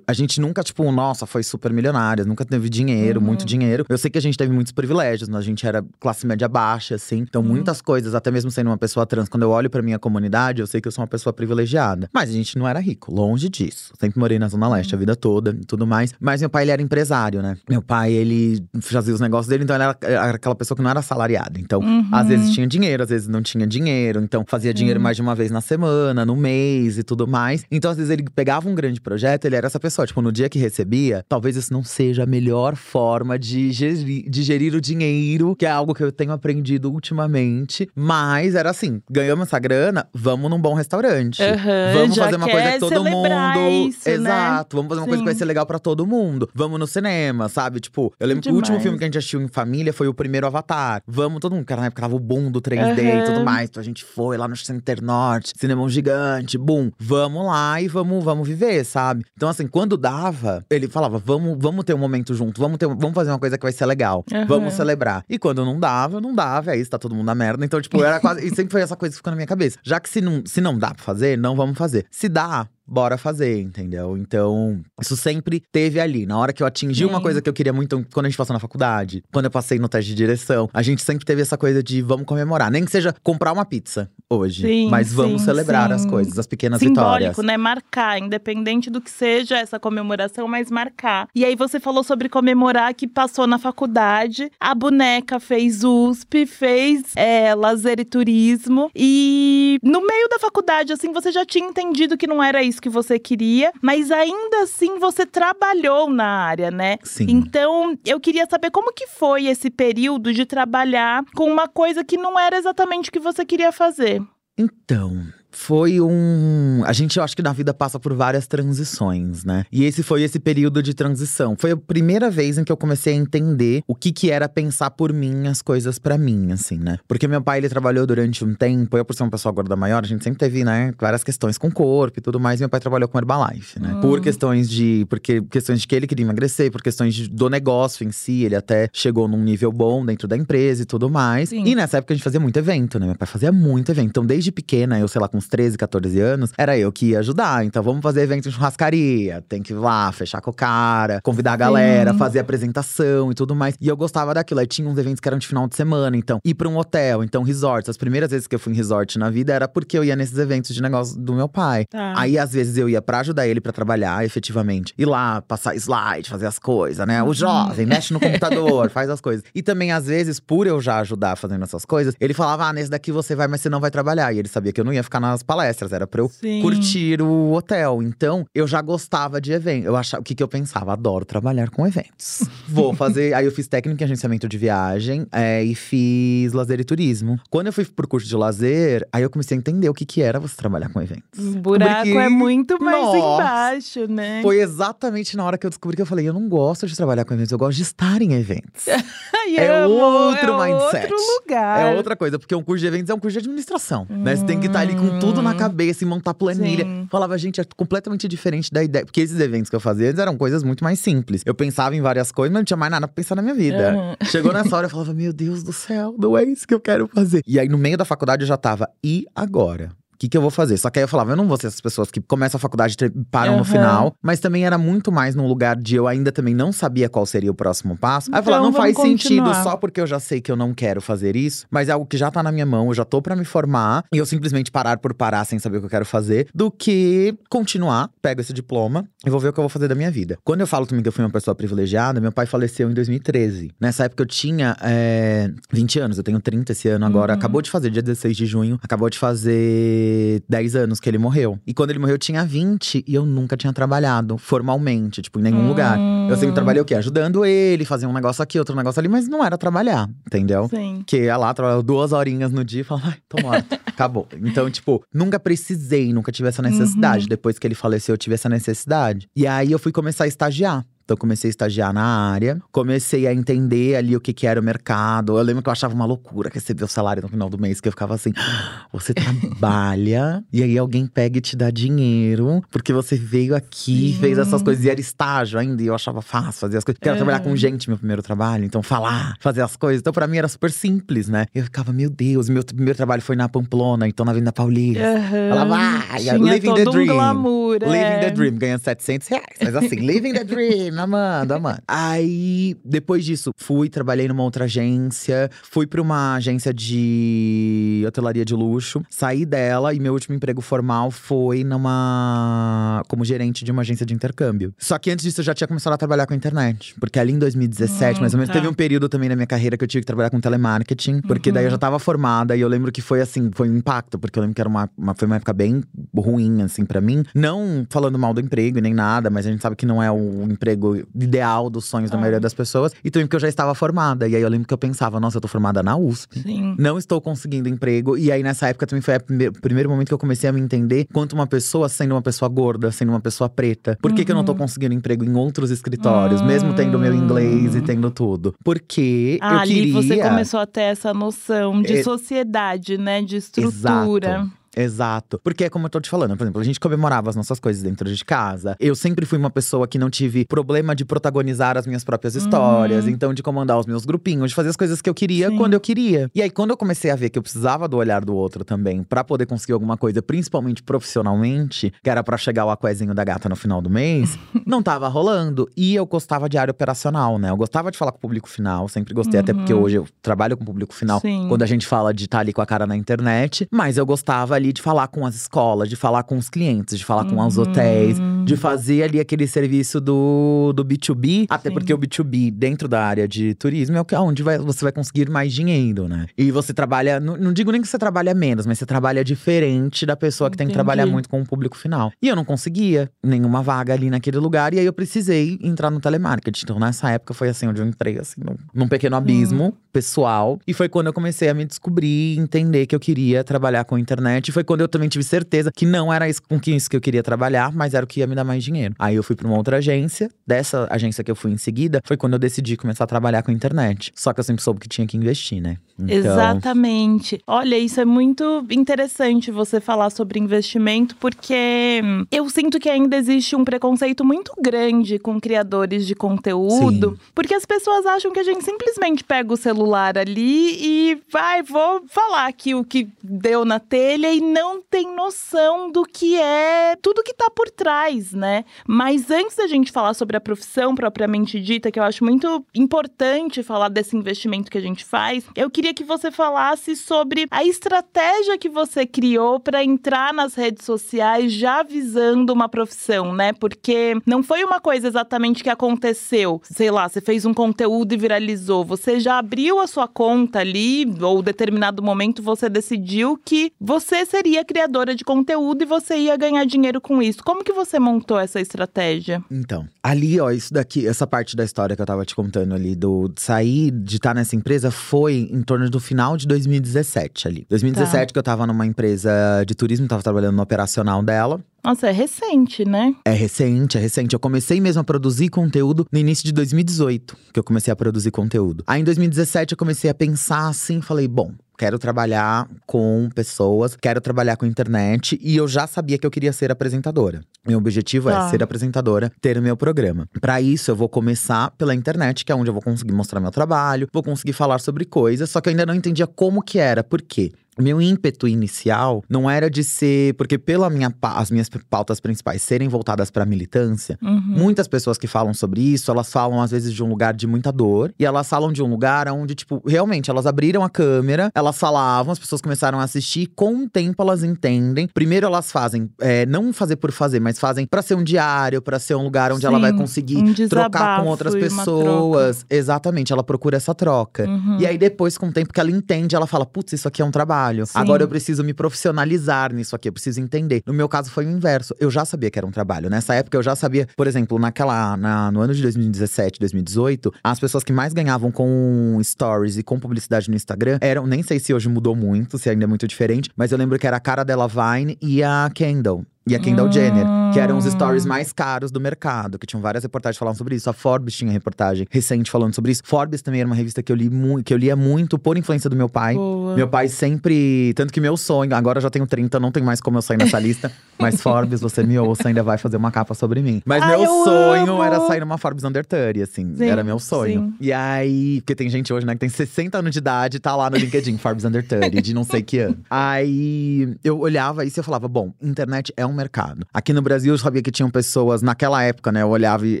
a 0.06 0.12
gente 0.12 0.40
nunca, 0.40 0.62
tipo, 0.62 0.90
nossa, 0.90 1.26
foi 1.26 1.42
super 1.42 1.72
milionária, 1.72 2.24
nunca 2.24 2.44
teve 2.44 2.68
dinheiro, 2.68 3.20
uhum. 3.20 3.26
muito 3.26 3.44
dinheiro. 3.44 3.84
Eu 3.88 3.98
sei 3.98 4.10
que 4.10 4.18
a 4.18 4.22
gente 4.22 4.36
teve 4.36 4.52
muitos 4.52 4.72
privilégios, 4.72 5.28
a 5.30 5.40
gente 5.40 5.66
era 5.66 5.84
classe 5.98 6.26
média 6.26 6.48
baixa, 6.48 6.94
assim. 6.94 7.18
Então, 7.18 7.42
uhum. 7.42 7.48
muitas 7.48 7.80
coisas, 7.80 8.14
até 8.14 8.30
mesmo 8.30 8.50
sendo 8.50 8.68
uma 8.68 8.78
pessoa 8.78 9.06
trans, 9.06 9.28
quando 9.28 9.42
eu 9.42 9.50
olho 9.50 9.70
pra 9.70 9.82
minha 9.82 9.98
comunidade, 9.98 10.60
eu 10.60 10.66
sei 10.66 10.80
que 10.80 10.88
eu 10.88 10.92
sou 10.92 11.02
uma 11.02 11.08
pessoa 11.08 11.32
privilegiada. 11.32 12.08
Mas 12.12 12.30
a 12.30 12.32
gente 12.32 12.58
não 12.58 12.66
era 12.66 12.80
rico, 12.80 13.12
longe 13.12 13.48
disso. 13.48 13.92
Sempre 13.98 14.18
morei 14.18 14.38
na 14.38 14.48
Zona 14.48 14.68
Leste 14.68 14.94
uhum. 14.94 14.98
a 14.98 15.00
vida 15.00 15.16
toda 15.16 15.50
e 15.50 15.64
tudo 15.64 15.86
mais. 15.86 16.12
Mas 16.20 16.40
meu 16.40 16.50
pai, 16.50 16.64
ele 16.64 16.70
era 16.70 16.82
empresário, 16.82 17.42
né? 17.42 17.56
Meu 17.68 17.82
pai, 17.82 18.12
ele 18.12 18.62
fazia 18.80 19.14
os 19.14 19.20
negócios 19.20 19.48
dele, 19.48 19.64
então 19.64 19.76
ele 19.76 19.84
era, 19.84 19.98
era 20.02 20.36
aquela 20.36 20.54
pessoa 20.54 20.76
que 20.76 20.82
não 20.82 20.90
era 20.90 21.00
assalariada. 21.00 21.60
Então, 21.60 21.80
uhum. 21.80 22.08
às 22.12 22.28
vezes 22.28 22.50
tinha 22.50 22.66
dinheiro, 22.66 23.02
às 23.02 23.08
vezes 23.08 23.28
não 23.28 23.42
tinha 23.42 23.66
dinheiro. 23.66 24.20
Então, 24.20 24.44
fazia 24.46 24.72
dinheiro 24.72 25.00
mais 25.00 25.16
de 25.16 25.22
uma 25.22 25.34
vez 25.34 25.50
na 25.50 25.60
semana, 25.60 26.24
no 26.24 26.36
mês 26.36 26.98
e 26.98 27.02
tudo 27.02 27.26
mais. 27.26 27.64
Então, 27.70 27.90
às 27.90 27.96
vezes 27.96 28.10
ele 28.10 28.24
pegava 28.40 28.70
um 28.70 28.74
grande 28.74 29.02
projeto, 29.02 29.44
ele 29.44 29.54
era 29.54 29.66
essa 29.66 29.78
pessoa. 29.78 30.06
Tipo, 30.06 30.22
no 30.22 30.32
dia 30.32 30.48
que 30.48 30.58
recebia, 30.58 31.22
talvez 31.28 31.56
isso 31.56 31.70
não 31.70 31.84
seja 31.84 32.22
a 32.22 32.26
melhor 32.26 32.74
forma 32.74 33.38
de 33.38 33.70
gerir, 33.70 34.30
de 34.30 34.42
gerir 34.42 34.74
o 34.74 34.80
dinheiro, 34.80 35.54
que 35.54 35.66
é 35.66 35.70
algo 35.70 35.92
que 35.92 36.02
eu 36.02 36.10
tenho 36.10 36.32
aprendido 36.32 36.90
ultimamente. 36.90 37.86
Mas 37.94 38.54
era 38.54 38.70
assim: 38.70 39.02
ganhamos 39.10 39.46
essa 39.46 39.58
grana, 39.58 40.08
vamos 40.14 40.50
num 40.50 40.58
bom 40.58 40.72
restaurante. 40.72 41.42
Uhum, 41.42 41.98
vamos 41.98 42.16
fazer 42.16 42.36
uma 42.36 42.48
coisa 42.48 42.72
que 42.72 42.78
todo 42.78 43.04
mundo. 43.04 43.88
Isso, 43.88 44.08
né? 44.08 44.14
Exato, 44.14 44.76
vamos 44.76 44.88
fazer 44.88 45.00
uma 45.00 45.04
Sim. 45.04 45.10
coisa 45.10 45.22
que 45.22 45.28
vai 45.28 45.34
ser 45.34 45.44
legal 45.44 45.66
para 45.66 45.78
todo 45.78 46.06
mundo. 46.06 46.48
Vamos 46.54 46.80
no 46.80 46.86
cinema, 46.86 47.46
sabe? 47.50 47.78
Tipo, 47.78 48.14
eu 48.18 48.26
lembro 48.26 48.40
Demais. 48.40 48.44
que 48.44 48.52
o 48.52 48.56
último 48.56 48.80
filme 48.80 48.96
que 48.96 49.04
a 49.04 49.06
gente 49.06 49.18
assistiu 49.18 49.42
em 49.42 49.48
família 49.48 49.92
foi 49.92 50.08
o 50.08 50.14
primeiro 50.14 50.46
Avatar. 50.46 51.02
Vamos, 51.06 51.40
todo 51.40 51.54
mundo, 51.54 51.66
cara, 51.66 51.82
na 51.82 51.88
época 51.88 52.00
tava 52.00 52.16
o 52.16 52.18
boom 52.18 52.50
do 52.50 52.62
3D 52.62 52.98
uhum. 52.98 53.20
e 53.20 53.24
tudo 53.26 53.44
mais. 53.44 53.68
Então 53.68 53.82
a 53.82 53.84
gente 53.84 54.02
foi 54.02 54.38
lá 54.38 54.48
no 54.48 54.56
Center 54.56 55.02
Norte, 55.02 55.52
cinemão 55.58 55.90
gigante, 55.90 56.56
boom. 56.56 56.90
Vamos 56.98 57.44
lá 57.44 57.82
e 57.82 57.90
vamos, 57.90 58.24
vamos 58.30 58.46
viver, 58.46 58.84
sabe? 58.84 59.24
Então, 59.36 59.48
assim, 59.48 59.66
quando 59.66 59.96
dava, 59.96 60.64
ele 60.70 60.88
falava: 60.88 61.18
vamos, 61.18 61.56
vamos 61.58 61.84
ter 61.84 61.94
um 61.94 61.98
momento 61.98 62.34
junto, 62.34 62.60
vamos, 62.60 62.78
ter, 62.78 62.86
vamos 62.86 63.12
fazer 63.12 63.30
uma 63.30 63.38
coisa 63.38 63.58
que 63.58 63.62
vai 63.62 63.72
ser 63.72 63.86
legal, 63.86 64.24
uhum. 64.32 64.46
vamos 64.46 64.74
celebrar. 64.74 65.24
E 65.28 65.38
quando 65.38 65.64
não 65.64 65.78
dava, 65.78 66.20
não 66.20 66.34
dava, 66.34 66.72
aí 66.72 66.80
está 66.80 66.98
todo 66.98 67.14
mundo 67.14 67.26
na 67.26 67.34
merda. 67.34 67.64
Então, 67.64 67.80
tipo, 67.80 68.02
era 68.02 68.20
quase. 68.20 68.46
e 68.46 68.54
sempre 68.54 68.72
foi 68.72 68.82
essa 68.82 68.96
coisa 68.96 69.12
que 69.12 69.16
ficou 69.16 69.30
na 69.30 69.36
minha 69.36 69.46
cabeça. 69.46 69.78
Já 69.82 69.98
que 69.98 70.08
se 70.08 70.20
não, 70.20 70.42
se 70.46 70.60
não 70.60 70.78
dá 70.78 70.94
pra 70.94 71.04
fazer, 71.04 71.36
não 71.36 71.56
vamos 71.56 71.76
fazer. 71.76 72.06
Se 72.10 72.28
dá, 72.28 72.68
bora 72.90 73.16
fazer, 73.16 73.60
entendeu? 73.60 74.18
Então, 74.18 74.82
isso 75.00 75.16
sempre 75.16 75.62
teve 75.70 76.00
ali. 76.00 76.26
Na 76.26 76.36
hora 76.36 76.52
que 76.52 76.60
eu 76.60 76.66
atingi 76.66 77.04
Sim. 77.04 77.10
uma 77.10 77.20
coisa 77.20 77.40
que 77.40 77.48
eu 77.48 77.52
queria 77.52 77.72
muito, 77.72 78.04
quando 78.12 78.26
a 78.26 78.28
gente 78.28 78.36
passou 78.36 78.52
na 78.52 78.58
faculdade, 78.58 79.22
quando 79.32 79.44
eu 79.44 79.50
passei 79.50 79.78
no 79.78 79.88
teste 79.88 80.10
de 80.10 80.16
direção, 80.16 80.68
a 80.74 80.82
gente 80.82 81.00
sempre 81.00 81.24
teve 81.24 81.40
essa 81.40 81.56
coisa 81.56 81.84
de 81.84 82.02
vamos 82.02 82.26
comemorar. 82.26 82.68
Nem 82.68 82.84
que 82.84 82.90
seja 82.90 83.14
comprar 83.22 83.52
uma 83.52 83.64
pizza 83.64 84.10
hoje. 84.28 84.62
Sim, 84.62 84.88
mas 84.90 85.12
vamos 85.12 85.42
sim, 85.42 85.46
celebrar 85.46 85.88
sim. 85.88 85.94
as 85.94 86.06
coisas, 86.06 86.36
as 86.36 86.48
pequenas 86.48 86.80
Simbólico, 86.80 87.30
vitórias. 87.30 87.38
né? 87.38 87.56
Marcar, 87.56 88.18
independente 88.18 88.90
do 88.90 89.00
que 89.00 89.10
seja 89.10 89.58
essa 89.58 89.78
comemoração, 89.78 90.48
mas 90.48 90.68
marcar. 90.68 91.28
E 91.32 91.44
aí 91.44 91.54
você 91.54 91.78
falou 91.78 92.02
sobre 92.02 92.28
comemorar 92.28 92.92
que 92.94 93.06
passou 93.06 93.46
na 93.46 93.58
faculdade, 93.58 94.50
a 94.58 94.74
boneca 94.74 95.38
fez 95.38 95.84
USP, 95.84 96.44
fez 96.44 97.04
é, 97.14 97.54
lazer 97.54 98.00
e 98.00 98.04
turismo. 98.04 98.90
E 98.96 99.78
no 99.80 100.04
meio 100.04 100.28
da 100.28 100.40
faculdade, 100.40 100.92
assim, 100.92 101.12
você 101.12 101.30
já 101.30 101.46
tinha 101.46 101.68
entendido 101.68 102.16
que 102.16 102.26
não 102.26 102.42
era 102.42 102.62
isso 102.62 102.79
que 102.80 102.88
você 102.88 103.18
queria, 103.18 103.72
mas 103.82 104.10
ainda 104.10 104.62
assim 104.62 104.98
você 104.98 105.26
trabalhou 105.26 106.10
na 106.10 106.26
área, 106.26 106.70
né? 106.70 106.96
Sim. 107.02 107.26
Então, 107.28 107.98
eu 108.04 108.18
queria 108.18 108.46
saber 108.48 108.70
como 108.70 108.92
que 108.92 109.06
foi 109.06 109.46
esse 109.46 109.70
período 109.70 110.32
de 110.32 110.44
trabalhar 110.46 111.24
com 111.34 111.50
uma 111.50 111.68
coisa 111.68 112.04
que 112.04 112.16
não 112.16 112.38
era 112.38 112.56
exatamente 112.56 113.08
o 113.08 113.12
que 113.12 113.20
você 113.20 113.44
queria 113.44 113.72
fazer. 113.72 114.22
Então, 114.58 115.26
foi 115.50 116.00
um. 116.00 116.82
A 116.84 116.92
gente, 116.92 117.18
eu 117.18 117.24
acho 117.24 117.36
que 117.36 117.42
na 117.42 117.52
vida 117.52 117.74
passa 117.74 117.98
por 117.98 118.14
várias 118.14 118.46
transições, 118.46 119.44
né? 119.44 119.64
E 119.70 119.84
esse 119.84 120.02
foi 120.02 120.22
esse 120.22 120.38
período 120.38 120.82
de 120.82 120.94
transição. 120.94 121.56
Foi 121.58 121.72
a 121.72 121.76
primeira 121.76 122.30
vez 122.30 122.58
em 122.58 122.64
que 122.64 122.70
eu 122.70 122.76
comecei 122.76 123.14
a 123.14 123.16
entender 123.16 123.82
o 123.86 123.94
que, 123.94 124.12
que 124.12 124.30
era 124.30 124.48
pensar 124.48 124.90
por 124.90 125.12
mim 125.12 125.46
as 125.46 125.62
coisas 125.62 125.98
para 125.98 126.16
mim, 126.16 126.52
assim, 126.52 126.78
né? 126.78 126.98
Porque 127.08 127.26
meu 127.26 127.42
pai, 127.42 127.58
ele 127.58 127.68
trabalhou 127.68 128.06
durante 128.06 128.44
um 128.44 128.54
tempo, 128.54 128.96
eu, 128.96 129.04
por 129.04 129.14
ser 129.14 129.22
uma 129.22 129.30
pessoa 129.30 129.52
gorda 129.52 129.76
maior, 129.76 130.04
a 130.04 130.06
gente 130.06 130.22
sempre 130.22 130.38
teve, 130.38 130.64
né, 130.64 130.92
várias 130.98 131.24
questões 131.24 131.58
com 131.58 131.68
o 131.68 131.72
corpo 131.72 132.18
e 132.18 132.22
tudo 132.22 132.38
mais. 132.38 132.60
E 132.60 132.62
meu 132.62 132.68
pai 132.68 132.80
trabalhou 132.80 133.08
com 133.08 133.18
Herbalife, 133.18 133.80
né? 133.80 133.94
Hum. 133.94 134.00
Por 134.00 134.20
questões 134.20 134.68
de. 134.68 135.06
Porque 135.08 135.42
questões 135.42 135.80
de 135.80 135.86
que 135.86 135.94
ele 135.94 136.06
queria 136.06 136.24
emagrecer, 136.24 136.70
por 136.70 136.82
questões 136.82 137.14
de, 137.14 137.28
do 137.28 137.48
negócio 137.48 138.06
em 138.06 138.12
si, 138.12 138.44
ele 138.44 138.56
até 138.56 138.88
chegou 138.92 139.26
num 139.26 139.42
nível 139.42 139.72
bom 139.72 140.04
dentro 140.04 140.28
da 140.28 140.36
empresa 140.36 140.82
e 140.82 140.84
tudo 140.84 141.10
mais. 141.10 141.48
Sim. 141.48 141.64
E 141.66 141.74
nessa 141.74 141.98
época 141.98 142.14
a 142.14 142.16
gente 142.16 142.24
fazia 142.24 142.40
muito 142.40 142.58
evento, 142.58 142.98
né? 142.98 143.06
Meu 143.06 143.16
pai 143.16 143.26
fazia 143.26 143.50
muito 143.50 143.90
evento. 143.90 144.08
Então, 144.10 144.24
desde 144.24 144.52
pequena, 144.52 144.98
eu, 144.98 145.08
sei 145.08 145.20
lá, 145.20 145.28
com 145.28 145.39
uns 145.40 145.48
13, 145.48 145.76
14 145.78 146.20
anos, 146.20 146.52
era 146.56 146.78
eu 146.78 146.92
que 146.92 147.06
ia 147.06 147.18
ajudar. 147.20 147.64
Então 147.64 147.82
vamos 147.82 148.02
fazer 148.02 148.20
evento 148.20 148.48
em 148.48 148.52
churrascaria. 148.52 149.42
Tem 149.48 149.62
que 149.62 149.72
ir 149.72 149.76
lá, 149.76 150.12
fechar 150.12 150.40
com 150.40 150.50
o 150.50 150.54
cara, 150.54 151.20
convidar 151.22 151.54
a 151.54 151.56
galera, 151.56 152.12
Sim. 152.12 152.18
fazer 152.18 152.38
apresentação 152.38 153.30
e 153.32 153.34
tudo 153.34 153.54
mais. 153.54 153.74
E 153.80 153.88
eu 153.88 153.96
gostava 153.96 154.34
daquilo. 154.34 154.60
Aí 154.60 154.66
tinha 154.66 154.88
uns 154.88 154.98
eventos 154.98 155.20
que 155.20 155.28
eram 155.28 155.38
de 155.38 155.46
final 155.46 155.66
de 155.66 155.74
semana, 155.74 156.16
então 156.16 156.38
ir 156.44 156.54
pra 156.54 156.68
um 156.68 156.76
hotel, 156.76 157.24
então 157.24 157.42
resorts. 157.42 157.88
As 157.88 157.96
primeiras 157.96 158.30
vezes 158.30 158.46
que 158.46 158.54
eu 158.54 158.58
fui 158.58 158.72
em 158.72 158.76
resort 158.76 159.18
na 159.18 159.30
vida 159.30 159.52
era 159.52 159.66
porque 159.66 159.96
eu 159.96 160.04
ia 160.04 160.14
nesses 160.14 160.38
eventos 160.38 160.74
de 160.74 160.82
negócio 160.82 161.18
do 161.18 161.32
meu 161.32 161.48
pai. 161.48 161.86
Tá. 161.86 162.14
Aí 162.16 162.38
às 162.38 162.52
vezes 162.52 162.76
eu 162.76 162.88
ia 162.88 163.00
para 163.00 163.20
ajudar 163.20 163.46
ele 163.46 163.60
para 163.60 163.72
trabalhar 163.72 164.24
efetivamente. 164.24 164.92
Ir 164.98 165.06
lá, 165.06 165.40
passar 165.42 165.74
slide, 165.76 166.28
fazer 166.28 166.46
as 166.46 166.58
coisas, 166.58 167.06
né? 167.06 167.22
O 167.22 167.26
uhum. 167.26 167.34
jovem 167.34 167.86
mexe 167.86 168.12
no 168.12 168.20
computador, 168.20 168.90
faz 168.90 169.08
as 169.08 169.20
coisas. 169.20 169.44
E 169.54 169.62
também 169.62 169.92
às 169.92 170.06
vezes, 170.06 170.38
por 170.38 170.66
eu 170.66 170.80
já 170.80 170.98
ajudar 171.00 171.36
fazendo 171.36 171.64
essas 171.64 171.84
coisas, 171.84 172.14
ele 172.20 172.34
falava: 172.34 172.66
"Ah, 172.66 172.72
nesse 172.72 172.90
daqui 172.90 173.10
você 173.10 173.34
vai, 173.34 173.48
mas 173.48 173.60
você 173.60 173.68
não 173.68 173.80
vai 173.80 173.90
trabalhar". 173.90 174.32
E 174.32 174.38
ele 174.38 174.48
sabia 174.48 174.72
que 174.72 174.80
eu 174.80 174.84
não 174.84 174.92
ia 174.92 175.02
ficar 175.02 175.20
nas 175.30 175.42
palestras 175.42 175.92
era 175.92 176.06
pra 176.06 176.20
eu 176.20 176.28
Sim. 176.28 176.60
curtir 176.60 177.22
o 177.22 177.52
hotel. 177.52 178.02
Então, 178.02 178.44
eu 178.54 178.66
já 178.66 178.80
gostava 178.80 179.40
de 179.40 179.52
eventos. 179.52 179.86
Eu 179.86 179.96
achava, 179.96 180.20
o 180.20 180.24
que, 180.24 180.34
que 180.34 180.42
eu 180.42 180.48
pensava? 180.48 180.92
Adoro 180.92 181.24
trabalhar 181.24 181.70
com 181.70 181.86
eventos. 181.86 182.42
Vou 182.68 182.94
fazer. 182.94 183.34
aí 183.34 183.44
eu 183.44 183.52
fiz 183.52 183.66
técnico 183.68 184.02
em 184.02 184.04
agenciamento 184.04 184.48
de 184.48 184.58
viagem 184.58 185.26
é, 185.32 185.62
e 185.62 185.74
fiz 185.74 186.52
lazer 186.52 186.80
e 186.80 186.84
turismo. 186.84 187.38
Quando 187.48 187.68
eu 187.68 187.72
fui 187.72 187.84
pro 187.84 188.08
curso 188.08 188.26
de 188.26 188.36
lazer, 188.36 189.06
aí 189.12 189.22
eu 189.22 189.30
comecei 189.30 189.56
a 189.56 189.58
entender 189.58 189.88
o 189.88 189.94
que, 189.94 190.04
que 190.04 190.22
era 190.22 190.38
você 190.38 190.56
trabalhar 190.56 190.88
com 190.88 191.00
eventos. 191.00 191.38
O 191.38 191.58
buraco 191.58 192.04
Porque, 192.04 192.18
é 192.18 192.28
muito 192.28 192.82
mais 192.82 193.04
nossa, 193.04 193.18
embaixo, 193.18 194.06
né? 194.08 194.40
Foi 194.42 194.60
exatamente 194.60 195.36
na 195.36 195.44
hora 195.44 195.58
que 195.58 195.66
eu 195.66 195.70
descobri 195.70 195.96
que 195.96 196.02
eu 196.02 196.06
falei: 196.06 196.28
eu 196.28 196.32
não 196.32 196.48
gosto 196.48 196.86
de 196.86 196.96
trabalhar 196.96 197.24
com 197.24 197.34
eventos, 197.34 197.52
eu 197.52 197.58
gosto 197.58 197.76
de 197.76 197.82
estar 197.82 198.20
em 198.22 198.34
eventos. 198.34 198.86
é 199.56 199.86
outro 199.86 200.52
é 200.52 200.66
mindset. 200.66 201.12
Outro 201.12 201.16
lugar. 201.40 201.80
É 201.80 201.96
outra 201.96 202.16
coisa, 202.16 202.38
porque 202.38 202.54
um 202.54 202.62
curso 202.62 202.80
de 202.80 202.86
eventos 202.86 203.10
é 203.10 203.14
um 203.14 203.18
curso 203.18 203.34
de 203.34 203.38
administração. 203.40 204.06
Hum. 204.10 204.22
Né? 204.22 204.36
Você 204.36 204.44
tem 204.44 204.58
que 204.58 204.66
estar 204.66 204.80
ali 204.80 204.94
com 204.94 205.18
tudo 205.20 205.42
na 205.42 205.54
cabeça 205.54 206.04
e 206.04 206.06
montar 206.06 206.34
planilha. 206.34 206.84
Sim. 206.84 207.06
Falava, 207.10 207.36
gente, 207.38 207.60
é 207.60 207.64
completamente 207.76 208.26
diferente 208.26 208.72
da 208.72 208.82
ideia. 208.82 209.04
Porque 209.04 209.20
esses 209.20 209.38
eventos 209.38 209.70
que 209.70 209.76
eu 209.76 209.80
fazia 209.80 210.08
eles 210.08 210.18
eram 210.18 210.36
coisas 210.36 210.62
muito 210.62 210.82
mais 210.82 210.98
simples. 210.98 211.42
Eu 211.44 211.54
pensava 211.54 211.94
em 211.94 212.00
várias 212.00 212.32
coisas, 212.32 212.52
mas 212.52 212.60
não 212.60 212.64
tinha 212.64 212.76
mais 212.76 212.90
nada 212.90 213.06
pra 213.06 213.14
pensar 213.14 213.34
na 213.34 213.42
minha 213.42 213.54
vida. 213.54 213.94
Uhum. 213.94 214.26
Chegou 214.26 214.52
nessa 214.52 214.76
hora, 214.76 214.86
eu 214.86 214.90
falava, 214.90 215.12
meu 215.14 215.32
Deus 215.32 215.62
do 215.62 215.72
céu, 215.72 216.14
não 216.18 216.36
é 216.36 216.44
isso 216.44 216.66
que 216.66 216.74
eu 216.74 216.80
quero 216.80 217.08
fazer. 217.08 217.42
E 217.46 217.58
aí, 217.58 217.68
no 217.68 217.78
meio 217.78 217.96
da 217.96 218.04
faculdade, 218.04 218.42
eu 218.42 218.48
já 218.48 218.56
tava, 218.56 218.88
e 219.04 219.26
agora? 219.34 219.99
Que, 220.20 220.28
que 220.28 220.36
eu 220.36 220.42
vou 220.42 220.50
fazer? 220.50 220.76
Só 220.76 220.90
que 220.90 220.98
aí 220.98 221.04
eu 221.04 221.08
falava, 221.08 221.32
eu 221.32 221.36
não 221.36 221.48
vou 221.48 221.56
ser 221.56 221.66
essas 221.68 221.80
pessoas 221.80 222.10
que 222.10 222.20
começam 222.20 222.58
a 222.58 222.60
faculdade 222.60 222.94
e 223.00 223.10
param 223.30 223.52
Aham. 223.52 223.58
no 223.58 223.64
final. 223.64 224.14
Mas 224.22 224.38
também 224.38 224.66
era 224.66 224.76
muito 224.76 225.10
mais 225.10 225.34
num 225.34 225.46
lugar 225.46 225.76
de 225.76 225.96
eu 225.96 226.06
ainda 226.06 226.30
também 226.30 226.54
não 226.54 226.72
sabia 226.72 227.08
qual 227.08 227.24
seria 227.24 227.50
o 227.50 227.54
próximo 227.54 227.96
passo. 227.96 228.30
Aí 228.32 228.38
eu 228.38 228.42
falava, 228.44 228.62
Então, 228.64 228.70
não 228.72 228.78
faz 228.78 228.94
vamos 228.94 229.10
sentido 229.22 229.44
continuar. 229.44 229.62
só 229.62 229.76
porque 229.76 230.00
eu 230.00 230.06
já 230.06 230.20
sei 230.20 230.40
que 230.40 230.52
eu 230.52 230.56
não 230.56 230.74
quero 230.74 231.00
fazer 231.00 231.36
isso. 231.36 231.66
Mas 231.70 231.88
é 231.88 231.92
algo 231.92 232.04
que 232.06 232.16
já 232.18 232.30
tá 232.30 232.42
na 232.42 232.52
minha 232.52 232.66
mão, 232.66 232.88
eu 232.88 232.94
já 232.94 233.04
tô 233.04 233.22
pra 233.22 233.34
me 233.34 233.44
formar. 233.44 234.04
E 234.12 234.18
eu 234.18 234.26
simplesmente 234.26 234.70
parar 234.70 234.98
por 234.98 235.14
parar 235.14 235.44
sem 235.46 235.58
saber 235.58 235.78
o 235.78 235.80
que 235.80 235.86
eu 235.86 235.90
quero 235.90 236.04
fazer. 236.04 236.48
Do 236.54 236.70
que 236.70 237.34
continuar, 237.48 238.10
pego 238.20 238.40
esse 238.42 238.52
diploma 238.52 239.06
e 239.26 239.30
vou 239.30 239.40
ver 239.40 239.48
o 239.48 239.52
que 239.52 239.58
eu 239.58 239.62
vou 239.62 239.68
fazer 239.70 239.88
da 239.88 239.94
minha 239.94 240.10
vida. 240.10 240.36
Quando 240.44 240.60
eu 240.60 240.66
falo 240.66 240.86
também 240.86 241.02
que 241.02 241.08
eu 241.08 241.12
fui 241.12 241.24
uma 241.24 241.30
pessoa 241.30 241.54
privilegiada, 241.54 242.20
meu 242.20 242.30
pai 242.32 242.44
faleceu 242.46 242.90
em 242.90 242.94
2013. 242.94 243.70
Nessa 243.80 244.04
época 244.04 244.22
eu 244.22 244.26
tinha 244.26 244.76
é, 244.82 245.50
20 245.72 245.98
anos, 245.98 246.18
eu 246.18 246.24
tenho 246.24 246.40
30 246.40 246.72
esse 246.72 246.88
ano 246.88 247.06
agora. 247.06 247.32
Uhum. 247.32 247.38
Acabou 247.38 247.62
de 247.62 247.70
fazer, 247.70 247.88
dia 247.90 248.02
16 248.02 248.36
de 248.36 248.44
junho, 248.44 248.78
acabou 248.82 249.08
de 249.08 249.18
fazer 249.18 250.09
10 250.48 250.76
anos 250.76 251.00
que 251.00 251.08
ele 251.08 251.18
morreu. 251.18 251.58
E 251.66 251.74
quando 251.74 251.90
ele 251.90 251.98
morreu 251.98 252.14
eu 252.14 252.18
tinha 252.18 252.44
20 252.44 253.04
e 253.06 253.14
eu 253.14 253.24
nunca 253.24 253.56
tinha 253.56 253.72
trabalhado 253.72 254.36
formalmente, 254.38 255.22
tipo, 255.22 255.38
em 255.38 255.42
nenhum 255.42 255.68
lugar. 255.68 255.98
Eu 256.28 256.36
sempre 256.36 256.54
trabalhei 256.54 256.80
o 256.80 256.84
quê? 256.84 256.94
Ajudando 256.94 257.44
ele, 257.44 257.84
fazia 257.84 258.08
um 258.08 258.12
negócio 258.12 258.42
aqui, 258.42 258.58
outro 258.58 258.74
negócio 258.76 259.00
ali, 259.00 259.08
mas 259.08 259.28
não 259.28 259.44
era 259.44 259.56
trabalhar, 259.58 260.08
entendeu? 260.26 260.68
Sim. 260.68 261.02
Que 261.06 261.24
ia 261.24 261.36
lá, 261.36 261.52
trabalhava 261.52 261.82
duas 261.82 262.12
horinhas 262.12 262.52
no 262.52 262.64
dia 262.64 262.82
e 262.82 262.84
falava, 262.84 263.08
ai, 263.08 263.16
tô 263.28 263.40
morta, 263.42 263.80
acabou. 263.86 264.26
Então, 264.44 264.70
tipo, 264.70 265.02
nunca 265.12 265.38
precisei, 265.38 266.12
nunca 266.12 266.32
tive 266.32 266.48
essa 266.48 266.62
necessidade. 266.62 267.26
Depois 267.26 267.58
que 267.58 267.66
ele 267.66 267.74
faleceu, 267.74 268.14
eu 268.14 268.18
tive 268.18 268.34
essa 268.34 268.48
necessidade. 268.48 269.28
E 269.34 269.46
aí 269.46 269.72
eu 269.72 269.78
fui 269.78 269.92
começar 269.92 270.24
a 270.24 270.28
estagiar. 270.28 270.84
Então, 271.10 271.16
eu 271.16 271.18
comecei 271.18 271.48
a 271.48 271.50
estagiar 271.50 271.92
na 271.92 272.04
área, 272.04 272.62
comecei 272.70 273.26
a 273.26 273.34
entender 273.34 273.96
ali 273.96 274.14
o 274.14 274.20
que, 274.20 274.32
que 274.32 274.46
era 274.46 274.60
o 274.60 274.62
mercado. 274.62 275.36
Eu 275.36 275.42
lembro 275.42 275.60
que 275.60 275.68
eu 275.68 275.72
achava 275.72 275.92
uma 275.92 276.04
loucura 276.04 276.48
receber 276.54 276.84
o 276.84 276.86
salário 276.86 277.20
no 277.20 277.28
final 277.28 277.50
do 277.50 277.58
mês, 277.58 277.80
que 277.80 277.88
eu 277.88 277.90
ficava 277.92 278.14
assim: 278.14 278.32
"Ah, 278.36 278.84
você 278.92 279.12
trabalha 279.12 280.44
e 280.52 280.62
aí 280.62 280.78
alguém 280.78 281.08
pega 281.08 281.38
e 281.38 281.40
te 281.40 281.56
dá 281.56 281.68
dinheiro, 281.68 282.62
porque 282.70 282.92
você 282.92 283.16
veio 283.16 283.56
aqui, 283.56 284.12
Sim. 284.14 284.18
fez 284.20 284.38
essas 284.38 284.62
coisas, 284.62 284.84
e 284.84 284.88
era 284.90 285.00
estágio 285.00 285.58
ainda, 285.58 285.82
e 285.82 285.86
eu 285.88 285.94
achava 285.96 286.22
fácil 286.22 286.60
fazer 286.60 286.76
as 286.78 286.84
coisas. 286.84 287.00
Quero 287.02 287.14
É. 287.14 287.18
trabalhar 287.18 287.40
com 287.40 287.56
gente, 287.56 287.88
meu 287.88 287.98
primeiro 287.98 288.22
trabalho, 288.22 288.64
então 288.64 288.80
falar, 288.80 289.34
fazer 289.40 289.62
as 289.62 289.74
coisas. 289.74 290.00
Então, 290.00 290.12
pra 290.12 290.28
mim 290.28 290.36
era 290.38 290.46
super 290.46 290.70
simples, 290.70 291.28
né? 291.28 291.46
Eu 291.52 291.64
ficava, 291.64 291.92
meu 291.92 292.08
Deus, 292.08 292.48
meu 292.48 292.62
primeiro 292.64 292.96
trabalho 292.96 293.20
foi 293.22 293.34
na 293.34 293.48
Pamplona, 293.48 294.06
então 294.06 294.24
na 294.24 294.30
Avenida 294.30 294.52
Paulista. 294.52 295.02
Aham. 295.04 295.48
Falava, 295.50 295.76
ah, 295.76 296.16
Tinha 296.18 296.34
living 296.38 296.68
todo 296.68 296.76
the 296.84 296.88
um 296.88 296.92
dream. 296.92 297.06
glamour, 297.06 297.72
Living 297.80 297.96
é. 297.96 298.20
the 298.20 298.30
Dream, 298.30 298.54
ganhando 298.56 298.80
700 298.82 299.26
reais. 299.28 299.44
Mas 299.60 299.74
assim, 299.74 299.96
Living 299.96 300.32
the 300.34 300.44
Dream, 300.44 300.92
amando, 301.02 301.54
amando. 301.54 301.80
Aí, 301.88 302.76
depois 302.84 303.24
disso, 303.24 303.50
fui, 303.56 303.88
trabalhei 303.88 304.28
numa 304.28 304.42
outra 304.42 304.64
agência. 304.64 305.50
Fui 305.62 305.86
pra 305.86 306.00
uma 306.00 306.34
agência 306.36 306.72
de 306.74 308.04
hotelaria 308.06 308.44
de 308.44 308.54
luxo. 308.54 309.02
Saí 309.10 309.44
dela 309.44 309.92
e 309.94 310.00
meu 310.00 310.12
último 310.12 310.34
emprego 310.34 310.60
formal 310.60 311.10
foi 311.10 311.64
numa… 311.64 313.02
Como 313.08 313.24
gerente 313.24 313.64
de 313.64 313.70
uma 313.70 313.82
agência 313.82 314.04
de 314.06 314.14
intercâmbio. 314.14 314.72
Só 314.78 314.98
que 314.98 315.10
antes 315.10 315.24
disso, 315.24 315.40
eu 315.40 315.44
já 315.44 315.54
tinha 315.54 315.68
começado 315.68 315.92
a 315.92 315.96
trabalhar 315.98 316.26
com 316.26 316.32
a 316.32 316.36
internet. 316.36 316.94
Porque 316.98 317.18
ali 317.18 317.32
em 317.32 317.38
2017, 317.38 318.18
Hum, 318.18 318.20
mais 318.22 318.32
ou 318.34 318.38
menos, 318.38 318.48
tá. 318.48 318.54
teve 318.54 318.68
um 318.68 318.74
período 318.74 319.08
também 319.08 319.28
na 319.28 319.36
minha 319.36 319.46
carreira 319.46 319.76
que 319.76 319.84
eu 319.84 319.88
tive 319.88 320.02
que 320.02 320.06
trabalhar 320.06 320.30
com 320.30 320.40
telemarketing. 320.40 321.20
Porque 321.22 321.50
daí 321.52 321.64
eu 321.64 321.70
já 321.70 321.78
tava 321.78 321.98
formada 321.98 322.56
e 322.56 322.60
eu 322.60 322.68
lembro 322.68 322.90
que 322.92 323.00
foi 323.00 323.20
assim, 323.20 323.50
foi 323.54 323.68
um 323.68 323.76
impacto. 323.76 324.18
Porque 324.18 324.38
eu 324.38 324.42
lembro 324.42 324.54
que 324.54 324.60
era 324.60 324.68
uma, 324.68 324.88
uma- 324.96 325.14
foi 325.14 325.26
uma 325.26 325.36
época 325.36 325.52
bem 325.52 325.82
ruim, 326.16 326.62
assim, 326.62 326.84
pra 326.84 327.00
mim. 327.00 327.22
Não 327.34 327.86
falando 327.88 328.18
mal 328.18 328.32
do 328.34 328.40
emprego 328.40 328.78
e 328.78 328.80
nem 328.80 328.94
nada, 328.94 329.30
mas 329.30 329.46
a 329.46 329.50
gente 329.50 329.60
sabe 329.62 329.76
que 329.76 329.86
não 329.86 330.02
é 330.02 330.10
o 330.10 330.42
emprego 330.50 330.89
ideal 331.14 331.68
dos 331.70 331.84
sonhos 331.84 332.10
da 332.10 332.16
Ah. 332.16 332.20
maioria 332.20 332.40
das 332.40 332.54
pessoas. 332.54 332.92
E 333.04 333.10
também 333.10 333.26
porque 333.26 333.36
eu 333.36 333.40
já 333.40 333.48
estava 333.48 333.74
formada. 333.74 334.26
E 334.28 334.36
aí 334.36 334.42
eu 334.42 334.48
lembro 334.48 334.66
que 334.66 334.74
eu 334.74 334.78
pensava, 334.78 335.18
nossa, 335.20 335.36
eu 335.38 335.40
tô 335.40 335.48
formada 335.48 335.82
na 335.82 335.96
USP. 335.96 336.40
Sim. 336.40 336.74
Não 336.78 336.98
estou 336.98 337.20
conseguindo 337.20 337.68
emprego. 337.68 338.16
E 338.16 338.30
aí, 338.32 338.42
nessa 338.42 338.68
época, 338.68 338.86
também 338.86 339.02
foi 339.02 339.16
o 339.16 339.52
primeiro 339.60 339.88
momento 339.90 340.08
que 340.08 340.14
eu 340.14 340.18
comecei 340.18 340.48
a 340.48 340.52
me 340.52 340.60
entender 340.60 341.06
quanto 341.12 341.32
uma 341.34 341.46
pessoa, 341.46 341.88
sendo 341.88 342.12
uma 342.14 342.22
pessoa 342.22 342.48
gorda, 342.48 342.90
sendo 342.92 343.10
uma 343.10 343.20
pessoa 343.20 343.48
preta, 343.48 343.96
por 344.00 344.12
que, 344.14 344.24
que 344.24 344.30
eu 344.32 344.36
não 344.36 344.44
tô 344.44 344.54
conseguindo 344.54 344.94
emprego 344.94 345.24
em 345.24 345.34
outros 345.34 345.70
escritórios, 345.70 346.42
mesmo 346.42 346.74
tendo 346.74 346.98
meu 346.98 347.14
inglês 347.14 347.74
e 347.74 347.80
tendo 347.80 348.10
tudo? 348.10 348.54
Porque 348.64 349.38
Ah, 349.40 349.54
eu 349.54 349.58
ali 349.60 349.74
queria. 349.74 349.92
você 349.94 350.16
começou 350.18 350.60
a 350.60 350.66
ter 350.66 350.82
essa 350.82 351.12
noção 351.14 351.82
de 351.82 351.98
É- 351.98 352.02
sociedade, 352.02 352.96
né? 352.98 353.22
De 353.22 353.36
estrutura. 353.36 354.28
Exato. 354.28 354.50
Exato. 354.82 355.40
Porque 355.42 355.64
é 355.64 355.70
como 355.70 355.86
eu 355.86 355.90
tô 355.90 356.00
te 356.00 356.10
falando, 356.10 356.36
por 356.36 356.44
exemplo, 356.44 356.60
a 356.60 356.64
gente 356.64 356.80
comemorava 356.80 357.30
as 357.30 357.36
nossas 357.36 357.58
coisas 357.60 357.82
dentro 357.82 358.12
de 358.12 358.24
casa. 358.24 358.76
Eu 358.80 358.94
sempre 358.94 359.26
fui 359.26 359.38
uma 359.38 359.50
pessoa 359.50 359.86
que 359.86 359.98
não 359.98 360.10
tive 360.10 360.44
problema 360.44 360.94
de 360.94 361.04
protagonizar 361.04 361.76
as 361.76 361.86
minhas 361.86 362.04
próprias 362.04 362.34
histórias, 362.34 363.06
então 363.06 363.32
de 363.34 363.42
comandar 363.42 363.78
os 363.78 363.86
meus 363.86 364.04
grupinhos, 364.04 364.50
de 364.50 364.54
fazer 364.54 364.70
as 364.70 364.76
coisas 364.76 365.00
que 365.00 365.08
eu 365.08 365.14
queria 365.14 365.48
Sim. 365.48 365.56
quando 365.56 365.74
eu 365.74 365.80
queria. 365.80 366.30
E 366.34 366.42
aí, 366.42 366.50
quando 366.50 366.70
eu 366.70 366.76
comecei 366.76 367.10
a 367.10 367.16
ver 367.16 367.30
que 367.30 367.38
eu 367.38 367.42
precisava 367.42 367.88
do 367.88 367.96
olhar 367.96 368.24
do 368.24 368.34
outro 368.34 368.64
também 368.64 369.02
pra 369.02 369.24
poder 369.24 369.46
conseguir 369.46 369.72
alguma 369.72 369.96
coisa, 369.96 370.22
principalmente 370.22 370.82
profissionalmente, 370.82 371.92
que 372.02 372.10
era 372.10 372.22
pra 372.22 372.36
chegar 372.36 372.64
o 372.64 372.70
aquezinho 372.70 373.14
da 373.14 373.24
gata 373.24 373.48
no 373.48 373.56
final 373.56 373.80
do 373.80 373.90
mês, 373.90 374.38
não 374.66 374.82
tava 374.82 375.08
rolando. 375.08 375.68
E 375.76 375.94
eu 375.94 376.06
gostava 376.06 376.48
de 376.48 376.58
área 376.58 376.70
operacional, 376.70 377.38
né? 377.38 377.50
Eu 377.50 377.56
gostava 377.56 377.90
de 377.90 377.98
falar 377.98 378.12
com 378.12 378.18
o 378.18 378.20
público 378.20 378.48
final, 378.48 378.88
sempre 378.88 379.14
gostei, 379.14 379.40
até 379.40 379.52
porque 379.52 379.74
hoje 379.74 379.96
eu 379.96 380.06
trabalho 380.22 380.56
com 380.56 380.62
o 380.62 380.66
público 380.66 380.94
final 380.94 381.20
Sim. 381.20 381.46
quando 381.48 381.62
a 381.62 381.66
gente 381.66 381.86
fala 381.86 382.12
de 382.12 382.24
estar 382.24 382.40
ali 382.40 382.52
com 382.52 382.62
a 382.62 382.66
cara 382.66 382.86
na 382.86 382.96
internet. 382.96 383.66
Mas 383.70 383.96
eu 383.96 384.06
gostava 384.06 384.54
ali 384.54 384.69
de 384.72 384.82
falar 384.82 385.08
com 385.08 385.24
as 385.26 385.34
escolas, 385.34 385.88
de 385.88 385.96
falar 385.96 386.22
com 386.22 386.36
os 386.36 386.48
clientes, 386.48 386.98
de 386.98 387.04
falar 387.04 387.24
com 387.24 387.38
os 387.44 387.58
hotéis, 387.58 388.20
de 388.44 388.56
fazer 388.56 389.02
ali 389.04 389.20
aquele 389.20 389.46
serviço 389.46 390.00
do, 390.00 390.72
do 390.74 390.84
B2B. 390.84 391.46
Até 391.48 391.68
Sim. 391.68 391.74
porque 391.74 391.92
o 391.94 391.98
B2B, 391.98 392.50
dentro 392.50 392.88
da 392.88 393.02
área 393.04 393.28
de 393.28 393.54
turismo, 393.54 393.96
é 393.98 394.04
que- 394.04 394.14
onde 394.16 394.42
vai, 394.42 394.58
você 394.58 394.84
vai 394.84 394.92
conseguir 394.92 395.28
mais 395.30 395.52
dinheiro, 395.52 396.08
né? 396.08 396.26
E 396.36 396.50
você 396.50 396.72
trabalha, 396.74 397.20
não, 397.20 397.36
não 397.36 397.52
digo 397.52 397.70
nem 397.70 397.80
que 397.80 397.88
você 397.88 397.98
trabalha 397.98 398.34
menos, 398.34 398.66
mas 398.66 398.78
você 398.78 398.86
trabalha 398.86 399.22
diferente 399.24 400.04
da 400.06 400.16
pessoa 400.16 400.50
que 400.50 400.56
tem 400.56 400.66
que 400.66 400.72
trabalhar 400.72 401.06
muito 401.06 401.28
com 401.28 401.40
o 401.40 401.44
público 401.46 401.76
final. 401.76 402.12
E 402.22 402.28
eu 402.28 402.36
não 402.36 402.44
conseguia 402.44 403.10
nenhuma 403.22 403.62
vaga 403.62 403.92
ali 403.94 404.10
naquele 404.10 404.38
lugar, 404.38 404.74
e 404.74 404.78
aí 404.78 404.86
eu 404.86 404.92
precisei 404.92 405.58
entrar 405.62 405.90
no 405.90 406.00
telemarketing. 406.00 406.62
Então 406.64 406.78
nessa 406.78 407.10
época 407.10 407.34
foi 407.34 407.48
assim, 407.48 407.66
onde 407.68 407.80
eu 407.80 407.86
entrei, 407.86 408.18
assim, 408.18 408.40
num, 408.44 408.56
num 408.74 408.88
pequeno 408.88 409.16
abismo 409.16 409.74
pessoal. 409.92 410.58
E 410.66 410.72
foi 410.72 410.88
quando 410.88 411.08
eu 411.08 411.12
comecei 411.12 411.48
a 411.48 411.54
me 411.54 411.64
descobrir, 411.64 412.38
entender 412.38 412.86
que 412.86 412.94
eu 412.94 413.00
queria 413.00 413.42
trabalhar 413.44 413.84
com 413.84 413.98
internet. 413.98 414.49
Foi 414.52 414.64
quando 414.64 414.80
eu 414.80 414.88
também 414.88 415.08
tive 415.08 415.24
certeza 415.24 415.70
que 415.74 415.86
não 415.86 416.12
era 416.12 416.28
isso, 416.28 416.42
com 416.42 416.60
isso 416.66 416.90
que 416.90 416.96
eu 416.96 417.00
queria 417.00 417.22
trabalhar, 417.22 417.72
mas 417.72 417.94
era 417.94 418.04
o 418.04 418.06
que 418.06 418.20
ia 418.20 418.26
me 418.26 418.34
dar 418.34 418.44
mais 418.44 418.62
dinheiro. 418.62 418.94
Aí 418.98 419.16
eu 419.16 419.22
fui 419.22 419.36
pra 419.36 419.46
uma 419.46 419.56
outra 419.56 419.78
agência. 419.78 420.30
Dessa 420.46 420.86
agência 420.90 421.22
que 421.22 421.30
eu 421.30 421.36
fui 421.36 421.52
em 421.52 421.56
seguida, 421.56 422.00
foi 422.04 422.16
quando 422.16 422.34
eu 422.34 422.38
decidi 422.38 422.76
começar 422.76 423.04
a 423.04 423.06
trabalhar 423.06 423.42
com 423.42 423.50
internet. 423.50 424.12
Só 424.14 424.32
que 424.32 424.40
eu 424.40 424.44
sempre 424.44 424.62
soube 424.62 424.80
que 424.80 424.88
tinha 424.88 425.06
que 425.06 425.16
investir, 425.16 425.60
né? 425.60 425.76
Então, 425.98 426.16
Exatamente. 426.16 427.40
Olha, 427.46 427.78
isso 427.78 428.00
é 428.00 428.04
muito 428.04 428.64
interessante 428.70 429.50
você 429.50 429.80
falar 429.80 430.10
sobre 430.10 430.38
investimento, 430.38 431.16
porque 431.16 432.00
eu 432.30 432.48
sinto 432.48 432.78
que 432.78 432.88
ainda 432.88 433.16
existe 433.16 433.54
um 433.54 433.64
preconceito 433.64 434.24
muito 434.24 434.52
grande 434.60 435.18
com 435.18 435.40
criadores 435.40 436.06
de 436.06 436.14
conteúdo, 436.14 437.10
Sim. 437.10 437.30
porque 437.34 437.54
as 437.54 437.66
pessoas 437.66 438.06
acham 438.06 438.32
que 438.32 438.40
a 438.40 438.44
gente 438.44 438.64
simplesmente 438.64 439.22
pega 439.22 439.52
o 439.52 439.56
celular 439.56 440.16
ali 440.16 440.78
e 440.80 441.22
vai, 441.30 441.62
vou 441.62 442.02
falar 442.08 442.46
aqui 442.46 442.74
o 442.74 442.84
que 442.84 443.08
deu 443.22 443.64
na 443.64 443.78
telha 443.78 444.32
e 444.32 444.39
não 444.40 444.82
tem 444.82 445.14
noção 445.14 445.90
do 445.90 446.04
que 446.04 446.36
é 446.36 446.96
tudo 447.00 447.22
que 447.22 447.34
tá 447.34 447.50
por 447.50 447.70
trás, 447.70 448.32
né? 448.32 448.64
Mas 448.86 449.30
antes 449.30 449.56
da 449.56 449.66
gente 449.66 449.92
falar 449.92 450.14
sobre 450.14 450.36
a 450.36 450.40
profissão 450.40 450.94
propriamente 450.94 451.60
dita, 451.60 451.90
que 451.90 451.98
eu 451.98 452.02
acho 452.02 452.24
muito 452.24 452.64
importante 452.74 453.62
falar 453.62 453.88
desse 453.88 454.16
investimento 454.16 454.70
que 454.70 454.78
a 454.78 454.80
gente 454.80 455.04
faz, 455.04 455.44
eu 455.54 455.70
queria 455.70 455.94
que 455.94 456.04
você 456.04 456.30
falasse 456.30 456.96
sobre 456.96 457.46
a 457.50 457.64
estratégia 457.64 458.58
que 458.58 458.68
você 458.68 459.06
criou 459.06 459.60
para 459.60 459.84
entrar 459.84 460.32
nas 460.32 460.54
redes 460.54 460.84
sociais 460.84 461.52
já 461.52 461.82
visando 461.82 462.52
uma 462.52 462.68
profissão, 462.68 463.32
né? 463.32 463.52
Porque 463.52 464.16
não 464.26 464.42
foi 464.42 464.64
uma 464.64 464.80
coisa 464.80 465.08
exatamente 465.08 465.62
que 465.62 465.70
aconteceu. 465.70 466.60
Sei 466.64 466.90
lá, 466.90 467.08
você 467.08 467.20
fez 467.20 467.44
um 467.44 467.54
conteúdo 467.54 468.12
e 468.12 468.16
viralizou. 468.16 468.84
Você 468.84 469.20
já 469.20 469.38
abriu 469.38 469.78
a 469.78 469.86
sua 469.86 470.08
conta 470.08 470.60
ali, 470.60 471.06
ou 471.20 471.42
determinado 471.42 472.02
momento 472.02 472.42
você 472.42 472.68
decidiu 472.68 473.38
que 473.44 473.72
você 473.80 474.24
seria 474.30 474.64
criadora 474.64 475.14
de 475.14 475.24
conteúdo 475.24 475.82
e 475.82 475.86
você 475.86 476.16
ia 476.16 476.36
ganhar 476.36 476.64
dinheiro 476.64 477.00
com 477.00 477.20
isso. 477.20 477.42
Como 477.42 477.64
que 477.64 477.72
você 477.72 477.98
montou 477.98 478.38
essa 478.38 478.60
estratégia? 478.60 479.42
Então, 479.50 479.88
ali, 480.02 480.40
ó, 480.40 480.50
isso 480.50 480.72
daqui, 480.72 481.06
essa 481.06 481.26
parte 481.26 481.56
da 481.56 481.64
história 481.64 481.96
que 481.96 482.02
eu 482.02 482.06
tava 482.06 482.24
te 482.24 482.34
contando 482.34 482.74
ali, 482.74 482.94
do 482.94 483.30
sair 483.36 483.90
de 483.90 484.16
estar 484.16 484.34
nessa 484.34 484.54
empresa, 484.54 484.90
foi 484.90 485.48
em 485.50 485.62
torno 485.62 485.90
do 485.90 485.98
final 485.98 486.36
de 486.36 486.46
2017 486.46 487.48
ali. 487.48 487.66
2017 487.68 488.32
que 488.32 488.38
eu 488.38 488.42
tava 488.42 488.66
numa 488.66 488.86
empresa 488.86 489.64
de 489.66 489.74
turismo, 489.74 490.06
tava 490.06 490.22
trabalhando 490.22 490.56
no 490.56 490.62
operacional 490.62 491.22
dela. 491.22 491.60
Nossa, 491.82 492.08
é 492.08 492.12
recente, 492.12 492.84
né? 492.84 493.14
É 493.24 493.32
recente, 493.32 493.96
é 493.96 494.00
recente. 494.00 494.34
Eu 494.34 494.40
comecei 494.40 494.80
mesmo 494.80 495.00
a 495.00 495.04
produzir 495.04 495.48
conteúdo 495.48 496.06
no 496.12 496.18
início 496.18 496.44
de 496.44 496.52
2018, 496.52 497.36
que 497.52 497.58
eu 497.58 497.64
comecei 497.64 497.90
a 497.92 497.96
produzir 497.96 498.30
conteúdo. 498.30 498.84
Aí 498.86 499.00
em 499.00 499.04
2017 499.04 499.72
eu 499.72 499.78
comecei 499.78 500.10
a 500.10 500.14
pensar 500.14 500.68
assim, 500.68 501.00
falei, 501.00 501.26
bom, 501.26 501.52
quero 501.78 501.98
trabalhar 501.98 502.68
com 502.86 503.30
pessoas, 503.34 503.96
quero 503.96 504.20
trabalhar 504.20 504.56
com 504.58 504.66
internet 504.66 505.38
e 505.42 505.56
eu 505.56 505.66
já 505.66 505.86
sabia 505.86 506.18
que 506.18 506.26
eu 506.26 506.30
queria 506.30 506.52
ser 506.52 506.70
apresentadora. 506.70 507.40
Meu 507.66 507.78
objetivo 507.78 508.28
Tá. 508.28 508.46
é 508.46 508.50
ser 508.50 508.62
apresentadora, 508.62 509.32
ter 509.40 509.56
o 509.56 509.62
meu 509.62 509.76
programa. 509.76 510.28
Pra 510.38 510.60
isso 510.60 510.90
eu 510.90 510.96
vou 510.96 511.08
começar 511.08 511.70
pela 511.78 511.94
internet, 511.94 512.44
que 512.44 512.52
é 512.52 512.54
onde 512.54 512.68
eu 512.68 512.74
vou 512.74 512.82
conseguir 512.82 513.12
mostrar 513.12 513.40
meu 513.40 513.50
trabalho, 513.50 514.06
vou 514.12 514.22
conseguir 514.22 514.52
falar 514.52 514.78
sobre 514.80 515.06
coisas, 515.06 515.48
só 515.48 515.60
que 515.62 515.68
eu 515.68 515.70
ainda 515.70 515.86
não 515.86 515.94
entendia 515.94 516.26
como 516.26 516.60
que 516.62 516.78
era. 516.78 517.02
Por 517.02 517.22
quê? 517.22 517.50
Meu 517.82 518.00
ímpeto 518.00 518.46
inicial 518.48 519.22
não 519.28 519.48
era 519.48 519.70
de 519.70 519.82
ser. 519.84 520.34
Porque, 520.34 520.58
pela 520.58 520.88
minha, 520.90 521.12
as 521.22 521.50
minhas 521.50 521.68
pautas 521.88 522.20
principais 522.20 522.62
serem 522.62 522.88
voltadas 522.88 523.30
pra 523.30 523.44
militância, 523.44 524.18
Uhum. 524.22 524.40
muitas 524.40 524.86
pessoas 524.88 525.16
que 525.18 525.26
falam 525.26 525.52
sobre 525.54 525.80
isso, 525.80 526.10
elas 526.10 526.30
falam 526.32 526.60
às 526.60 526.70
vezes 526.70 526.92
de 526.92 527.02
um 527.02 527.08
lugar 527.08 527.34
de 527.34 527.46
muita 527.46 527.70
dor. 527.72 528.12
E 528.18 528.24
elas 528.24 528.48
falam 528.48 528.72
de 528.72 528.82
um 528.82 528.86
lugar 528.88 529.28
onde, 529.28 529.54
tipo, 529.54 529.82
realmente, 529.86 530.30
elas 530.30 530.46
abriram 530.46 530.82
a 530.82 530.90
câmera, 530.90 531.50
elas 531.54 531.78
falavam, 531.78 532.32
as 532.32 532.38
pessoas 532.38 532.60
começaram 532.60 532.98
a 533.00 533.04
assistir. 533.04 533.46
Com 533.54 533.84
o 533.84 533.88
tempo, 533.88 534.22
elas 534.22 534.42
entendem. 534.44 535.08
Primeiro, 535.08 535.46
elas 535.46 535.70
fazem, 535.72 536.10
é, 536.20 536.44
não 536.46 536.72
fazer 536.72 536.96
por 536.96 537.12
fazer, 537.12 537.40
mas 537.40 537.58
fazem 537.58 537.86
pra 537.86 538.02
ser 538.02 538.14
um 538.14 538.24
diário, 538.24 538.80
pra 538.82 538.98
ser 538.98 539.14
um 539.14 539.22
lugar 539.22 539.52
onde 539.52 539.66
ela 539.66 539.78
vai 539.78 539.90
Sim, 539.92 539.98
conseguir 539.98 540.36
um 540.38 540.52
trocar 540.68 541.20
com 541.22 541.28
outras 541.28 541.54
pessoas. 541.54 542.64
Exatamente, 542.68 543.32
ela 543.32 543.42
procura 543.42 543.76
essa 543.76 543.94
troca. 543.94 544.46
Uhum. 544.48 544.78
E 544.78 544.86
aí, 544.86 544.98
depois, 544.98 545.36
com 545.38 545.48
o 545.48 545.52
tempo 545.52 545.72
que 545.72 545.80
ela 545.80 545.90
entende, 545.90 546.34
ela 546.36 546.46
fala: 546.46 546.64
putz, 546.66 546.92
isso 546.92 547.08
aqui 547.08 547.22
é 547.22 547.24
um 547.24 547.30
trabalho. 547.30 547.69
Sim. 547.86 547.92
Agora 547.94 548.22
eu 548.22 548.28
preciso 548.28 548.62
me 548.64 548.72
profissionalizar 548.74 549.72
nisso 549.72 549.94
aqui, 549.96 550.08
eu 550.08 550.12
preciso 550.12 550.40
entender. 550.40 550.82
No 550.86 550.92
meu 550.92 551.08
caso, 551.08 551.30
foi 551.30 551.46
o 551.46 551.50
inverso. 551.50 551.94
Eu 551.98 552.10
já 552.10 552.24
sabia 552.24 552.50
que 552.50 552.58
era 552.58 552.66
um 552.66 552.70
trabalho. 552.70 553.08
Nessa 553.10 553.34
época, 553.34 553.56
eu 553.56 553.62
já 553.62 553.74
sabia, 553.76 554.06
por 554.16 554.26
exemplo, 554.26 554.58
naquela. 554.58 555.16
na- 555.16 555.50
no 555.50 555.60
ano 555.60 555.74
de 555.74 555.82
2017, 555.82 556.58
2018, 556.60 557.32
as 557.42 557.58
pessoas 557.58 557.82
que 557.84 557.92
mais 557.92 558.12
ganhavam 558.12 558.50
com 558.50 559.18
stories 559.22 559.76
e 559.78 559.82
com 559.82 559.98
publicidade 559.98 560.48
no 560.50 560.56
Instagram 560.56 560.98
eram. 561.00 561.26
Nem 561.26 561.42
sei 561.42 561.58
se 561.58 561.72
hoje 561.74 561.88
mudou 561.88 562.14
muito, 562.16 562.58
se 562.58 562.68
ainda 562.70 562.84
é 562.84 562.86
muito 562.86 563.06
diferente, 563.06 563.50
mas 563.56 563.72
eu 563.72 563.78
lembro 563.78 563.98
que 563.98 564.06
era 564.06 564.16
a 564.16 564.20
cara 564.20 564.44
dela 564.44 564.68
Vine 564.68 565.16
e 565.20 565.42
a 565.42 565.70
Kendall. 565.74 566.24
E 566.50 566.54
a 566.56 566.58
Kendall 566.58 566.88
Hum. 566.88 566.92
Jenner, 566.92 567.26
que 567.52 567.60
eram 567.60 567.78
os 567.78 567.84
stories 567.84 568.26
mais 568.26 568.52
caros 568.52 568.90
do 568.90 569.00
mercado, 569.00 569.56
que 569.56 569.64
tinham 569.68 569.80
várias 569.80 570.02
reportagens 570.02 570.36
falando 570.36 570.56
sobre 570.56 570.74
isso. 570.74 570.90
A 570.90 570.92
Forbes 570.92 571.32
tinha 571.36 571.52
reportagem 571.52 572.08
recente 572.10 572.50
falando 572.50 572.74
sobre 572.74 572.90
isso. 572.90 573.02
Forbes 573.04 573.40
também 573.40 573.60
era 573.60 573.68
uma 573.68 573.76
revista 573.76 574.02
que 574.02 574.10
eu 574.10 574.16
li 574.16 574.28
que 574.64 574.74
eu 574.74 574.78
lia 574.78 574.96
muito 574.96 575.38
por 575.38 575.56
influência 575.56 575.88
do 575.88 575.94
meu 575.94 576.08
pai. 576.08 576.34
Boa. 576.34 576.74
Meu 576.74 576.88
pai 576.88 577.06
sempre. 577.06 577.92
Tanto 577.94 578.12
que 578.12 578.20
meu 578.20 578.36
sonho, 578.36 578.74
agora 578.74 578.98
eu 578.98 579.02
já 579.02 579.10
tenho 579.10 579.28
30, 579.28 579.60
não 579.60 579.70
tem 579.70 579.80
mais 579.80 580.00
como 580.00 580.18
eu 580.18 580.22
sair 580.22 580.38
nessa 580.38 580.58
lista. 580.60 580.90
Mas 581.20 581.40
Forbes, 581.40 581.80
você 581.80 582.02
me 582.02 582.18
ouça, 582.18 582.48
ainda 582.48 582.64
vai 582.64 582.78
fazer 582.78 582.96
uma 582.96 583.12
capa 583.12 583.32
sobre 583.32 583.62
mim. 583.62 583.80
Mas 583.86 584.02
Ai, 584.02 584.16
meu 584.16 584.24
eu 584.24 584.44
sonho 584.44 584.92
amo! 584.94 585.04
era 585.04 585.20
sair 585.28 585.38
numa 585.38 585.56
Forbes 585.56 585.84
Under 585.84 586.04
30, 586.04 586.42
assim. 586.42 586.74
Sim, 586.74 586.84
era 586.84 587.04
meu 587.04 587.20
sonho. 587.20 587.66
sim. 587.68 587.74
E 587.80 587.92
aí, 587.92 588.60
porque 588.62 588.74
tem 588.74 588.88
gente 588.90 589.12
hoje, 589.12 589.24
né, 589.24 589.34
que 589.34 589.38
tem 589.40 589.48
60 589.48 589.98
anos 589.98 590.10
de 590.10 590.18
idade 590.18 590.56
e 590.56 590.60
tá 590.60 590.74
lá 590.74 590.90
no 590.90 590.96
LinkedIn, 590.96 591.36
Forbes 591.38 591.64
Under 591.64 591.86
30, 591.86 592.20
de 592.20 592.34
não 592.34 592.42
sei 592.42 592.60
que 592.60 592.78
ano. 592.80 592.96
Aí 593.08 594.16
eu 594.24 594.36
olhava 594.40 594.84
isso 594.84 594.98
e 594.98 595.00
eu 595.00 595.04
falava: 595.04 595.28
bom, 595.28 595.52
internet 595.62 596.12
é 596.16 596.26
um 596.26 596.39
mercado. 596.40 596.86
Aqui 596.92 597.12
no 597.12 597.22
Brasil 597.22 597.52
eu 597.54 597.58
sabia 597.58 597.82
que 597.82 597.90
tinham 597.90 598.10
pessoas, 598.10 598.62
naquela 598.62 599.02
época, 599.02 599.30
né, 599.30 599.42
eu 599.42 599.48
olhava 599.48 599.86
e 599.86 600.00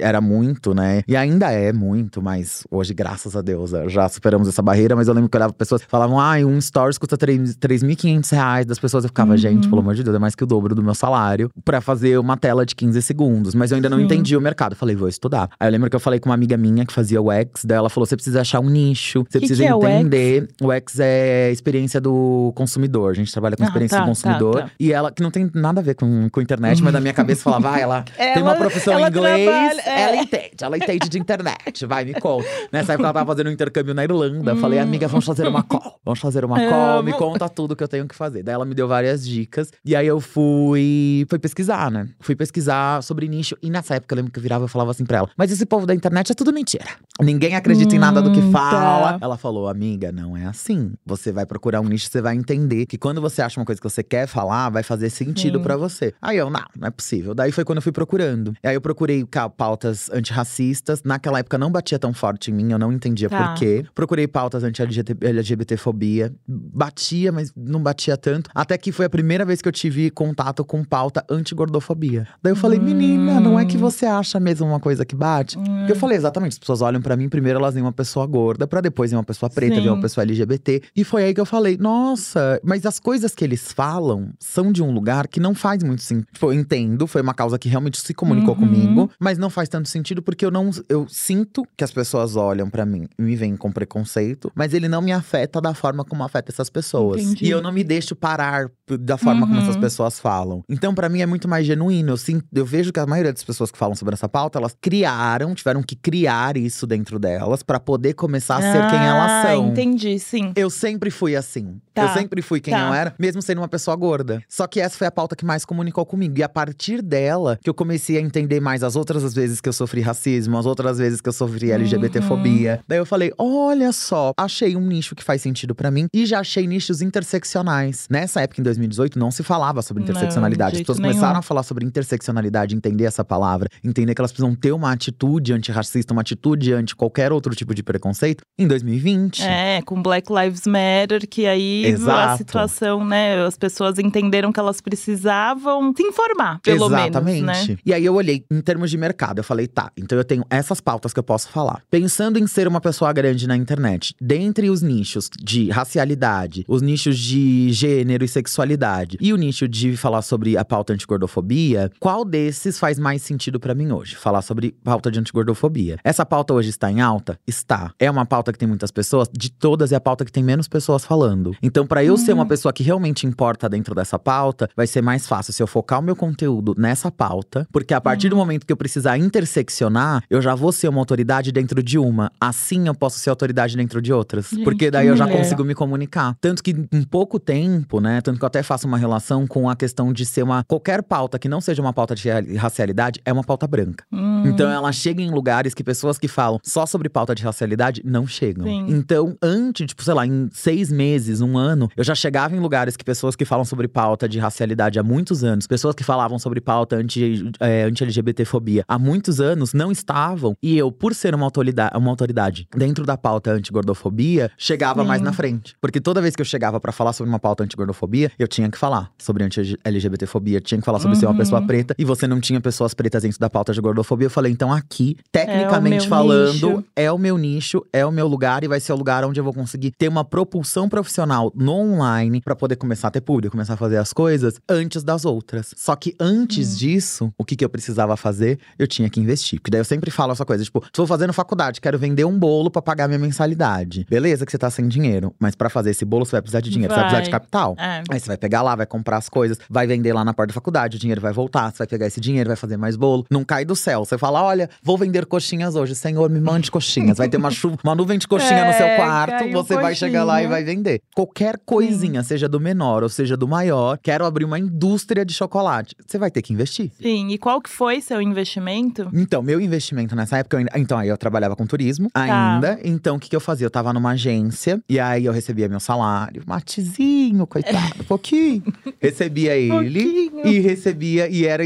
era 0.00 0.20
muito, 0.20 0.74
né? 0.74 1.02
E 1.06 1.16
ainda 1.16 1.50
é 1.50 1.72
muito, 1.72 2.22
mas 2.22 2.64
hoje, 2.70 2.94
graças 2.94 3.36
a 3.36 3.42
Deus, 3.42 3.72
já 3.88 4.08
superamos 4.08 4.48
essa 4.48 4.62
barreira. 4.62 4.96
Mas 4.96 5.08
eu 5.08 5.14
lembro 5.14 5.28
que 5.28 5.36
eu 5.36 5.38
olhava 5.38 5.52
pessoas 5.52 5.82
falavam: 5.86 6.18
ah, 6.18 6.36
um 6.38 6.60
stories 6.60 6.98
custa 6.98 7.16
3 7.16 7.56
3.500 7.56 8.30
reais. 8.32 8.66
Das 8.66 8.78
pessoas 8.78 9.04
eu 9.04 9.08
ficava, 9.08 9.36
gente, 9.36 9.68
pelo 9.68 9.80
amor 9.80 9.94
de 9.94 10.02
Deus, 10.02 10.16
é 10.16 10.18
mais 10.18 10.34
que 10.34 10.42
o 10.44 10.46
dobro 10.46 10.74
do 10.74 10.82
meu 10.82 10.94
salário 10.94 11.50
pra 11.64 11.80
fazer 11.80 12.18
uma 12.18 12.36
tela 12.36 12.64
de 12.64 12.74
15 12.74 13.02
segundos. 13.02 13.54
Mas 13.54 13.70
eu 13.70 13.76
ainda 13.76 13.88
não 13.88 13.98
Sim. 13.98 14.04
entendia 14.04 14.38
o 14.38 14.40
mercado. 14.40 14.72
Eu 14.72 14.76
falei, 14.76 14.96
vou 14.96 15.08
estudar. 15.08 15.50
Aí 15.58 15.68
eu 15.68 15.72
lembro 15.72 15.90
que 15.90 15.96
eu 15.96 16.00
falei 16.00 16.18
com 16.20 16.28
uma 16.28 16.34
amiga 16.34 16.56
minha 16.56 16.84
que 16.86 16.92
fazia 16.92 17.20
o 17.20 17.30
X, 17.30 17.64
daí 17.64 17.76
ela 17.78 17.90
falou: 17.90 18.06
você 18.06 18.16
precisa 18.16 18.40
achar 18.40 18.60
um 18.60 18.68
nicho, 18.70 19.24
você 19.28 19.38
Que 19.38 19.46
precisa 19.46 19.64
que 19.64 19.86
é 19.86 20.00
entender. 20.00 20.48
O 20.62 20.72
X 20.72 20.98
é 21.00 21.50
experiência 21.50 22.00
do 22.00 22.52
consumidor. 22.54 23.10
A 23.10 23.14
gente 23.14 23.32
trabalha 23.32 23.56
com 23.56 23.62
Ah, 23.64 23.66
experiência 23.66 23.98
tá, 23.98 24.04
do 24.04 24.08
consumidor. 24.08 24.54
tá, 24.54 24.62
tá. 24.62 24.70
E 24.78 24.92
ela, 24.92 25.10
que 25.12 25.22
não 25.22 25.30
tem 25.30 25.50
nada 25.54 25.80
a 25.80 25.82
ver 25.82 25.94
com, 25.94 26.28
com 26.30 26.40
internet, 26.40 26.82
mas 26.82 26.92
na 26.92 27.00
minha 27.00 27.12
cabeça 27.12 27.42
falava, 27.42 27.72
ah, 27.74 27.78
ela, 27.80 28.02
tem 28.16 28.42
uma 28.42 28.50
Ela- 28.52 28.56
profissão 28.56 28.94
em 28.94 28.96
ela 28.98 29.08
inglês, 29.08 29.44
trabalha- 29.48 29.82
é. 29.86 30.02
ela 30.02 30.16
entende, 30.16 30.50
ela 30.62 30.76
entende 30.76 31.08
de 31.08 31.18
internet, 31.18 31.86
vai, 31.86 32.04
me 32.04 32.14
conta. 32.14 32.48
Nessa 32.72 32.92
época 32.92 33.06
ela 33.08 33.14
tava 33.14 33.26
fazendo 33.26 33.48
um 33.48 33.52
intercâmbio 33.52 33.94
na 33.94 34.04
Irlanda. 34.04 34.54
Falei, 34.56 34.78
amiga, 34.78 35.06
vamos 35.08 35.24
fazer 35.24 35.46
uma 35.46 35.62
call. 35.62 35.98
Vamos 36.04 36.20
fazer 36.20 36.44
uma 36.44 36.58
call, 36.68 37.02
me 37.02 37.12
conta 37.12 37.48
tudo 37.48 37.74
que 37.76 37.82
eu 37.84 37.88
tenho 37.88 38.06
que 38.06 38.14
fazer. 38.14 38.42
Daí 38.42 38.54
ela 38.54 38.64
me 38.64 38.74
deu 38.74 38.86
várias 38.88 39.26
dicas. 39.26 39.70
E 39.84 39.94
aí 39.96 40.06
eu 40.06 40.20
fui, 40.20 41.26
fui 41.28 41.38
pesquisar, 41.38 41.90
né? 41.90 42.08
Fui 42.20 42.34
pesquisar 42.36 43.02
sobre 43.02 43.28
nicho. 43.28 43.56
E 43.62 43.70
nessa 43.70 43.94
época 43.94 44.14
eu 44.14 44.16
lembro 44.16 44.32
que 44.32 44.38
eu 44.38 44.42
virava 44.42 44.64
e 44.66 44.68
falava 44.68 44.90
assim 44.90 45.04
pra 45.04 45.18
ela: 45.18 45.30
Mas 45.36 45.50
esse 45.50 45.64
povo 45.66 45.86
da 45.86 45.94
internet 45.94 46.32
é 46.32 46.34
tudo 46.34 46.52
mentira. 46.52 46.84
Ninguém 47.20 47.54
acredita 47.54 47.94
em 47.94 47.98
nada 47.98 48.20
do 48.22 48.30
que 48.32 48.40
Hum, 48.40 48.50
fala. 48.52 49.12
tá. 49.14 49.18
Ela 49.20 49.36
falou, 49.36 49.68
amiga, 49.68 50.10
não 50.12 50.36
é 50.36 50.46
assim. 50.46 50.92
Você 51.04 51.30
vai 51.32 51.44
procurar 51.46 51.80
um 51.80 51.84
nicho, 51.88 52.08
você 52.10 52.20
vai 52.20 52.34
entender 52.36 52.86
que 52.86 52.96
quando 52.96 53.20
você 53.20 53.42
acha 53.42 53.60
uma 53.60 53.66
coisa 53.66 53.80
que 53.80 53.88
você 53.88 54.02
quer 54.02 54.26
falar, 54.26 54.70
vai 54.70 54.82
fazer 54.82 55.10
sentido 55.10 55.58
Sim. 55.58 55.62
pra 55.64 55.76
Aí 56.20 56.36
eu, 56.36 56.50
não, 56.50 56.60
não 56.78 56.88
é 56.88 56.90
possível. 56.90 57.34
Daí 57.34 57.52
foi 57.52 57.64
quando 57.64 57.78
eu 57.78 57.82
fui 57.82 57.92
procurando. 57.92 58.54
E 58.62 58.68
aí 58.68 58.74
eu 58.74 58.80
procurei 58.80 59.24
pautas 59.56 60.10
antirracistas. 60.10 61.02
Naquela 61.04 61.38
época 61.40 61.58
não 61.58 61.70
batia 61.70 61.98
tão 61.98 62.12
forte 62.12 62.50
em 62.50 62.54
mim, 62.54 62.72
eu 62.72 62.78
não 62.78 62.92
entendia 62.92 63.28
Tá. 63.28 63.48
por 63.48 63.58
quê. 63.58 63.84
Procurei 63.94 64.26
pautas 64.26 64.62
anti-LGBTfobia. 64.64 66.32
Batia, 66.46 67.32
mas 67.32 67.52
não 67.56 67.82
batia 67.82 68.16
tanto. 68.16 68.50
Até 68.54 68.76
que 68.76 68.92
foi 68.92 69.06
a 69.06 69.10
primeira 69.10 69.44
vez 69.44 69.60
que 69.62 69.68
eu 69.68 69.72
tive 69.72 70.10
contato 70.10 70.64
com 70.64 70.82
pauta 70.84 71.24
anti-gordofobia. 71.28 72.26
Daí 72.42 72.52
eu 72.52 72.56
falei, 72.56 72.78
menina, 72.78 73.40
não 73.40 73.58
é 73.58 73.64
que 73.64 73.76
você 73.76 74.06
acha 74.06 74.38
mesmo 74.40 74.66
uma 74.66 74.80
coisa 74.80 75.04
que 75.04 75.14
bate? 75.14 75.56
Porque 75.58 75.92
eu 75.92 75.96
falei, 75.96 76.16
exatamente, 76.16 76.52
as 76.52 76.58
pessoas 76.58 76.82
olham 76.82 77.00
pra 77.00 77.16
mim, 77.16 77.28
primeiro 77.28 77.58
elas 77.58 77.74
veem 77.74 77.84
uma 77.84 77.92
pessoa 77.92 78.26
gorda, 78.26 78.66
pra 78.66 78.80
depois 78.80 79.10
ver 79.10 79.16
uma 79.16 79.24
pessoa 79.24 79.48
preta, 79.50 79.76
Sim. 79.76 79.82
ver 79.82 79.88
uma 79.90 80.00
pessoa 80.00 80.22
LGBT. 80.24 80.82
E 80.94 81.04
foi 81.04 81.24
aí 81.24 81.34
que 81.34 81.40
eu 81.40 81.46
falei, 81.46 81.76
nossa, 81.78 82.60
mas 82.64 82.84
as 82.86 82.98
coisas 82.98 83.34
que 83.34 83.44
eles 83.44 83.72
falam 83.72 84.30
são 84.38 84.72
de 84.72 84.82
um 84.82 84.90
lugar 84.90 85.28
que 85.28 85.40
não 85.40 85.54
faz 85.54 85.82
muito 85.82 85.99
sentido. 86.02 86.26
Tipo, 86.32 86.46
eu 86.46 86.52
entendo, 86.54 87.06
foi 87.06 87.22
uma 87.22 87.34
causa 87.34 87.58
que 87.58 87.68
realmente 87.68 88.00
se 88.00 88.14
comunicou 88.14 88.54
Uhum. 88.54 88.60
comigo, 88.60 89.10
mas 89.18 89.38
não 89.38 89.50
faz 89.50 89.68
tanto 89.68 89.88
sentido 89.88 90.22
porque 90.22 90.44
eu 90.44 90.50
não 90.50 90.70
eu 90.88 91.06
sinto 91.08 91.64
que 91.76 91.84
as 91.84 91.90
pessoas 91.92 92.36
olham 92.36 92.68
pra 92.70 92.84
mim 92.86 93.06
e 93.18 93.22
me 93.22 93.36
veem 93.36 93.56
com 93.56 93.70
preconceito, 93.70 94.50
mas 94.54 94.72
ele 94.74 94.88
não 94.88 95.00
me 95.02 95.12
afeta 95.12 95.60
da 95.60 95.74
forma 95.74 96.04
como 96.04 96.22
afeta 96.24 96.50
essas 96.50 96.70
pessoas. 96.70 97.20
Entendi. 97.22 97.46
E 97.46 97.50
eu 97.50 97.60
não 97.62 97.72
me 97.72 97.84
deixo 97.84 98.14
parar 98.16 98.68
da 99.00 99.16
forma 99.16 99.42
como 99.46 99.54
Uhum. 99.54 99.62
essas 99.62 99.76
pessoas 99.76 100.18
falam. 100.18 100.62
Então, 100.68 100.94
pra 100.94 101.08
mim 101.08 101.20
é 101.20 101.26
muito 101.26 101.46
mais 101.48 101.66
genuíno. 101.66 102.10
Eu, 102.12 102.16
sinto, 102.16 102.44
eu 102.52 102.64
vejo 102.64 102.92
que 102.92 102.98
a 103.00 103.06
maioria 103.06 103.32
das 103.32 103.44
pessoas 103.44 103.70
que 103.70 103.78
falam 103.78 103.94
sobre 103.94 104.14
essa 104.14 104.28
pauta, 104.28 104.58
elas 104.58 104.74
criaram, 104.80 105.54
tiveram 105.54 105.82
que 105.82 105.94
criar 105.96 106.56
isso 106.56 106.86
dentro 106.86 107.18
delas 107.18 107.62
pra 107.62 107.78
poder 107.80 108.14
começar 108.14 108.56
a 108.56 108.60
ser 108.62 108.90
quem 108.90 108.98
elas 108.98 109.30
Ah, 109.30 109.42
são. 109.48 109.68
entendi, 109.68 110.18
sim. 110.18 110.52
Eu 110.56 110.68
sempre 110.70 111.10
fui 111.10 111.36
assim. 111.36 111.80
Tá, 111.94 112.02
Eu 112.02 112.08
sempre 112.10 112.42
fui 112.42 112.60
quem 112.60 112.72
tá. 112.74 112.88
eu 112.88 112.94
era, 112.94 113.14
mesmo 113.18 113.40
sendo 113.42 113.58
uma 113.60 113.68
pessoa 113.68 113.96
gorda. 113.96 114.42
Só 114.48 114.66
que 114.66 114.80
essa 114.80 114.96
foi 114.96 115.06
a 115.06 115.10
pauta 115.10 115.34
que 115.36 115.44
mais 115.44 115.64
comunicou 115.64 115.89
comigo. 115.90 116.38
E 116.38 116.42
a 116.42 116.48
partir 116.48 117.02
dela, 117.02 117.58
que 117.62 117.68
eu 117.68 117.74
comecei 117.74 118.16
a 118.16 118.20
entender 118.20 118.60
mais 118.60 118.82
as 118.82 118.96
outras 118.96 119.34
vezes 119.34 119.60
que 119.60 119.68
eu 119.68 119.72
sofri 119.72 120.00
racismo, 120.00 120.56
as 120.58 120.66
outras 120.66 120.98
vezes 120.98 121.20
que 121.20 121.28
eu 121.28 121.32
sofri 121.32 121.70
LGBTfobia. 121.70 122.80
Daí 122.86 122.98
eu 122.98 123.06
falei: 123.06 123.32
olha 123.38 123.92
só, 123.92 124.32
achei 124.36 124.76
um 124.76 124.86
nicho 124.86 125.14
que 125.14 125.22
faz 125.24 125.42
sentido 125.42 125.74
pra 125.74 125.90
mim. 125.90 126.06
E 126.12 126.26
já 126.26 126.40
achei 126.40 126.66
nichos 126.66 127.00
interseccionais. 127.02 128.06
Nessa 128.10 128.40
época, 128.40 128.60
em 128.60 128.64
2018, 128.64 129.18
não 129.18 129.30
se 129.30 129.42
falava 129.42 129.82
sobre 129.82 130.02
interseccionalidade. 130.02 130.72
de 130.72 130.76
As 130.76 130.80
pessoas 130.82 130.98
nenhum. 130.98 131.12
começaram 131.14 131.38
a 131.38 131.42
falar 131.42 131.62
sobre 131.62 131.84
interseccionalidade, 131.84 132.74
entender 132.74 133.04
essa 133.04 133.24
palavra, 133.24 133.68
entender 133.84 134.14
que 134.14 134.20
elas 134.20 134.32
precisam 134.32 134.54
ter 134.54 134.72
uma 134.72 134.92
atitude 134.92 135.52
antirracista, 135.52 136.12
uma 136.12 136.22
atitude 136.22 136.72
anti 136.72 136.94
qualquer 136.94 137.32
outro 137.32 137.54
tipo 137.54 137.74
de 137.74 137.82
preconceito, 137.82 138.42
em 138.58 138.66
2020. 138.66 139.42
É, 139.42 139.82
com 139.82 140.02
Black 140.02 140.30
Lives 140.32 140.66
Matter, 140.66 141.26
que 141.28 141.46
aí 141.46 141.84
a 141.86 141.88
Exato. 141.88 142.38
situação, 142.38 143.04
né? 143.04 143.44
As 143.44 143.56
pessoas 143.56 143.98
entenderam 143.98 144.52
que 144.52 144.60
elas 144.60 144.80
precisavam 144.80 145.79
se 145.96 146.02
informar, 146.02 146.60
pelo 146.60 146.86
Exatamente. 146.86 147.42
menos, 147.42 147.68
né? 147.68 147.78
E 147.84 147.92
aí 147.92 148.04
eu 148.04 148.14
olhei 148.14 148.44
em 148.50 148.60
termos 148.60 148.90
de 148.90 148.96
mercado, 148.96 149.38
eu 149.38 149.44
falei, 149.44 149.66
tá, 149.66 149.90
então 149.96 150.16
eu 150.16 150.24
tenho 150.24 150.44
essas 150.50 150.80
pautas 150.80 151.12
que 151.12 151.18
eu 151.18 151.22
posso 151.22 151.48
falar. 151.48 151.82
Pensando 151.90 152.38
em 152.38 152.46
ser 152.46 152.68
uma 152.68 152.80
pessoa 152.80 153.12
grande 153.12 153.46
na 153.46 153.56
internet, 153.56 154.14
dentre 154.20 154.70
os 154.70 154.82
nichos 154.82 155.28
de 155.40 155.70
racialidade, 155.70 156.64
os 156.68 156.82
nichos 156.82 157.18
de 157.18 157.72
gênero 157.72 158.24
e 158.24 158.28
sexualidade 158.28 159.16
e 159.20 159.32
o 159.32 159.36
nicho 159.36 159.68
de 159.68 159.96
falar 159.96 160.22
sobre 160.22 160.56
a 160.56 160.64
pauta 160.64 160.92
antigordofobia, 160.92 161.90
qual 161.98 162.24
desses 162.24 162.78
faz 162.78 162.98
mais 162.98 163.22
sentido 163.22 163.58
pra 163.58 163.74
mim 163.74 163.90
hoje? 163.92 164.16
Falar 164.16 164.42
sobre 164.42 164.72
pauta 164.82 165.10
de 165.10 165.18
antigordofobia. 165.18 165.98
Essa 166.04 166.24
pauta 166.24 166.54
hoje 166.54 166.70
está 166.70 166.90
em 166.90 167.00
alta? 167.00 167.38
Está. 167.46 167.92
É 167.98 168.10
uma 168.10 168.26
pauta 168.26 168.52
que 168.52 168.58
tem 168.58 168.68
muitas 168.68 168.90
pessoas, 168.90 169.28
de 169.32 169.50
todas 169.50 169.92
é 169.92 169.96
a 169.96 170.00
pauta 170.00 170.24
que 170.24 170.32
tem 170.32 170.42
menos 170.42 170.68
pessoas 170.68 171.04
falando. 171.04 171.54
Então, 171.62 171.86
pra 171.86 172.04
eu 172.04 172.16
ser 172.16 172.32
uma 172.32 172.46
pessoa 172.46 172.72
que 172.72 172.82
realmente 172.82 173.26
importa 173.26 173.68
dentro 173.68 173.94
dessa 173.94 174.18
pauta, 174.18 174.68
vai 174.76 174.86
ser 174.86 175.02
mais 175.02 175.26
fácil 175.26 175.52
se 175.52 175.62
eu 175.62 175.66
focar 175.70 176.00
o 176.00 176.02
meu 176.02 176.16
conteúdo 176.16 176.74
nessa 176.76 177.10
pauta, 177.10 177.66
porque 177.72 177.94
a 177.94 178.00
partir 178.00 178.28
do 178.28 178.36
momento 178.36 178.66
que 178.66 178.72
eu 178.72 178.76
precisar 178.76 179.16
interseccionar, 179.54 180.22
eu 180.28 180.40
já 180.40 180.54
vou 180.54 180.72
ser 180.72 180.88
uma 180.88 180.98
autoridade 181.00 181.52
dentro 181.52 181.82
de 181.82 181.98
uma. 181.98 182.30
Assim 182.40 182.86
eu 182.86 182.94
posso 182.94 183.18
ser 183.18 183.30
autoridade 183.30 183.76
dentro 183.76 184.00
de 184.00 184.12
outras. 184.12 184.48
Gente, 184.50 184.64
porque 184.64 184.90
daí 184.90 185.06
eu 185.06 185.16
já 185.16 185.24
mulher. 185.26 185.38
consigo 185.38 185.64
me 185.64 185.74
comunicar. 185.74 186.36
Tanto 186.40 186.62
que 186.62 186.70
em 186.92 187.02
pouco 187.02 187.38
tempo, 187.38 188.00
né? 188.00 188.20
Tanto 188.20 188.38
que 188.38 188.44
eu 188.44 188.46
até 188.46 188.62
faço 188.62 188.86
uma 188.86 188.98
relação 188.98 189.46
com 189.46 189.68
a 189.68 189.76
questão 189.76 190.12
de 190.12 190.24
ser 190.26 190.42
uma. 190.42 190.64
Qualquer 190.64 191.02
pauta 191.02 191.38
que 191.38 191.48
não 191.48 191.60
seja 191.60 191.80
uma 191.82 191.92
pauta 191.92 192.14
de 192.14 192.28
racialidade 192.56 193.20
é 193.24 193.32
uma 193.32 193.44
pauta 193.44 193.66
branca. 193.66 194.04
Hum, 194.12 194.44
Então 194.46 194.70
ela 194.70 194.92
chega 194.92 195.22
em 195.22 195.30
lugares 195.30 195.74
que 195.74 195.84
pessoas 195.84 196.18
que 196.18 196.28
falam 196.28 196.58
só 196.62 196.86
sobre 196.86 197.08
pauta 197.08 197.34
de 197.34 197.42
racialidade 197.42 198.02
não 198.04 198.26
chegam. 198.26 198.64
Sim. 198.66 198.86
Então, 198.88 199.36
antes, 199.42 199.86
tipo, 199.86 200.02
sei 200.02 200.14
lá, 200.14 200.26
em 200.26 200.48
seis 200.52 200.90
meses, 200.90 201.40
um 201.40 201.56
ano, 201.56 201.88
eu 201.96 202.04
já 202.04 202.14
chegava 202.14 202.54
em 202.56 202.60
lugares 202.60 202.96
que 202.96 203.04
pessoas 203.04 203.36
que 203.36 203.44
falam 203.44 203.64
sobre 203.64 203.88
pauta 203.88 204.28
de 204.28 204.38
racialidade 204.38 204.98
há 204.98 205.02
muitos 205.02 205.44
anos 205.44 205.59
anos, 205.60 205.66
pessoas 205.66 205.94
que 205.94 206.02
falavam 206.02 206.38
sobre 206.38 206.60
pauta 206.60 206.96
anti, 206.96 207.50
é, 207.60 207.82
anti-LGBTfobia 207.84 208.84
há 208.88 208.98
muitos 208.98 209.40
anos 209.40 209.72
não 209.74 209.92
estavam. 209.92 210.56
E 210.62 210.76
eu, 210.76 210.90
por 210.90 211.14
ser 211.14 211.34
uma 211.34 211.44
autoridade, 211.44 211.96
uma 211.96 212.10
autoridade 212.10 212.66
dentro 212.74 213.04
da 213.04 213.16
pauta 213.16 213.52
anti-gordofobia, 213.52 214.50
chegava 214.56 215.02
Sim. 215.02 215.08
mais 215.08 215.20
na 215.22 215.32
frente. 215.32 215.76
Porque 215.80 216.00
toda 216.00 216.20
vez 216.20 216.34
que 216.34 216.40
eu 216.40 216.46
chegava 216.46 216.80
pra 216.80 216.92
falar 216.92 217.12
sobre 217.12 217.28
uma 217.28 217.38
pauta 217.38 217.62
anti-gordofobia, 217.64 218.30
eu 218.38 218.48
tinha 218.48 218.70
que 218.70 218.78
falar 218.78 219.10
sobre 219.18 219.44
anti-LGBTfobia, 219.44 220.60
tinha 220.60 220.78
que 220.78 220.84
falar 220.84 220.98
sobre 220.98 221.16
ser 221.16 221.26
uma 221.26 221.32
Uhum. 221.32 221.38
pessoa 221.38 221.62
preta. 221.62 221.94
E 221.98 222.04
você 222.04 222.26
não 222.26 222.40
tinha 222.40 222.60
pessoas 222.60 222.94
pretas 222.94 223.22
dentro 223.22 223.38
da 223.38 223.48
pauta 223.50 223.72
de 223.72 223.80
gordofobia. 223.80 224.26
Eu 224.26 224.30
falei, 224.30 224.52
então 224.52 224.72
aqui, 224.72 225.16
tecnicamente 225.30 226.00
meu 226.00 226.08
falando, 226.08 226.52
nicho. 226.70 226.84
é 226.96 227.10
o 227.12 227.18
meu 227.18 227.36
nicho, 227.38 227.84
é 227.92 228.04
o 228.04 228.10
meu 228.10 228.26
lugar 228.26 228.64
e 228.64 228.68
vai 228.68 228.80
ser 228.80 228.92
o 228.92 228.96
lugar 228.96 229.24
onde 229.24 229.38
eu 229.38 229.44
vou 229.44 229.52
conseguir 229.52 229.92
ter 229.92 230.08
uma 230.08 230.24
propulsão 230.24 230.88
profissional 230.88 231.52
no 231.54 231.72
online 231.72 232.40
pra 232.40 232.56
poder 232.56 232.76
começar 232.76 233.08
a 233.08 233.10
ter 233.10 233.20
público, 233.20 233.52
começar 233.52 233.74
a 233.74 233.76
fazer 233.76 233.96
as 233.98 234.12
coisas 234.12 234.54
antes 234.68 235.02
das 235.02 235.24
outras. 235.24 235.49
Só 235.76 235.96
que 235.96 236.14
antes 236.18 236.78
disso, 236.78 237.32
o 237.36 237.44
que, 237.44 237.56
que 237.56 237.64
eu 237.64 237.68
precisava 237.68 238.16
fazer? 238.16 238.58
Eu 238.78 238.86
tinha 238.86 239.08
que 239.08 239.20
investir. 239.20 239.58
Porque 239.60 239.70
daí 239.70 239.80
eu 239.80 239.84
sempre 239.84 240.10
falo 240.10 240.32
essa 240.32 240.44
coisa, 240.44 240.62
tipo, 240.64 240.82
estou 240.84 241.06
fazendo 241.06 241.32
faculdade, 241.32 241.80
quero 241.80 241.98
vender 241.98 242.24
um 242.24 242.38
bolo 242.38 242.70
pra 242.70 242.82
pagar 242.82 243.08
minha 243.08 243.18
mensalidade. 243.18 244.06
Beleza 244.08 244.44
que 244.44 244.52
você 244.52 244.58
tá 244.58 244.70
sem 244.70 244.86
dinheiro, 244.88 245.34
mas 245.38 245.54
pra 245.54 245.68
fazer 245.68 245.90
esse 245.90 246.04
bolo 246.04 246.24
você 246.24 246.32
vai 246.32 246.42
precisar 246.42 246.60
de 246.60 246.70
dinheiro, 246.70 246.92
você 246.92 247.00
vai 247.00 247.04
precisar 247.08 247.24
de 247.24 247.30
Vai. 247.30 247.40
capital. 247.40 247.76
É. 247.78 248.02
Aí 248.10 248.20
você 248.20 248.26
vai 248.26 248.36
pegar 248.36 248.62
lá, 248.62 248.74
vai 248.74 248.86
comprar 248.86 249.16
as 249.16 249.28
coisas, 249.28 249.58
vai 249.68 249.86
vender 249.86 250.12
lá 250.12 250.24
na 250.24 250.32
porta 250.32 250.48
da 250.48 250.54
faculdade, 250.54 250.96
o 250.96 251.00
dinheiro 251.00 251.20
vai 251.20 251.32
voltar, 251.32 251.70
você 251.70 251.78
vai 251.78 251.86
pegar 251.86 252.06
esse 252.06 252.20
dinheiro, 252.20 252.48
vai 252.48 252.56
fazer 252.56 252.76
mais 252.76 252.96
bolo. 252.96 253.24
Não 253.30 253.44
cai 253.44 253.64
do 253.64 253.74
céu. 253.76 254.04
Você 254.04 254.16
fala: 254.18 254.42
olha, 254.42 254.68
vou 254.82 254.96
vender 254.98 255.26
coxinhas 255.26 255.76
hoje, 255.76 255.94
Senhor, 255.94 256.28
me 256.30 256.40
mande 256.40 256.70
coxinhas. 256.70 257.18
Vai 257.18 257.28
ter 257.28 257.36
uma, 257.36 257.50
chuva, 257.50 257.76
uma 257.82 257.94
nuvem 257.94 258.18
de 258.18 258.26
coxinha 258.26 258.64
no 258.66 258.72
seu 258.72 258.86
É, 258.86 258.96
quarto, 258.96 259.50
você 259.50 259.74
vai 259.74 259.94
chegar 259.94 260.24
lá 260.24 260.42
e 260.42 260.46
vai 260.46 260.64
vender. 260.64 261.00
Qualquer 261.14 261.58
coisinha, 261.64 262.22
seja 262.22 262.48
do 262.48 262.60
menor 262.60 263.02
ou 263.02 263.08
seja 263.08 263.36
do 263.36 263.46
maior, 263.48 263.98
quero 264.02 264.24
abrir 264.24 264.44
uma 264.44 264.58
indústria 264.58 265.24
de 265.24 265.32
chocolate. 265.44 265.94
Você 266.06 266.18
vai 266.18 266.30
ter 266.30 266.42
que 266.42 266.52
investir. 266.52 266.90
Sim, 267.00 267.28
e 267.30 267.38
qual 267.38 267.60
que 267.60 267.70
foi 267.70 268.00
seu 268.00 268.20
investimento? 268.20 269.08
Então, 269.12 269.42
meu 269.42 269.60
investimento 269.60 270.14
nessa 270.14 270.38
época, 270.38 270.56
eu 270.56 270.58
ainda- 270.60 270.72
então 270.76 270.98
aí 270.98 271.08
eu 271.08 271.16
trabalhava 271.16 271.56
com 271.56 271.66
turismo 271.66 272.10
Tá. 272.10 272.20
ainda. 272.54 272.78
Então, 272.84 273.16
o 273.16 273.18
que, 273.20 273.28
que 273.30 273.36
eu 273.36 273.40
fazia? 273.40 273.66
Eu 273.66 273.70
tava 273.70 273.92
numa 273.92 274.10
agência 274.10 274.80
e 274.88 274.98
aí 275.00 275.24
eu 275.24 275.32
recebia 275.32 275.68
meu 275.68 275.80
salário, 275.80 276.42
matezinho, 276.46 277.46
coitado, 277.46 278.04
pouquinho. 278.08 278.62
recebia 279.00 279.56
ele 279.56 280.30
Pouquinho. 280.30 280.46
e 280.46 280.60
recebia, 280.60 281.28
e 281.28 281.46
era 281.46 281.62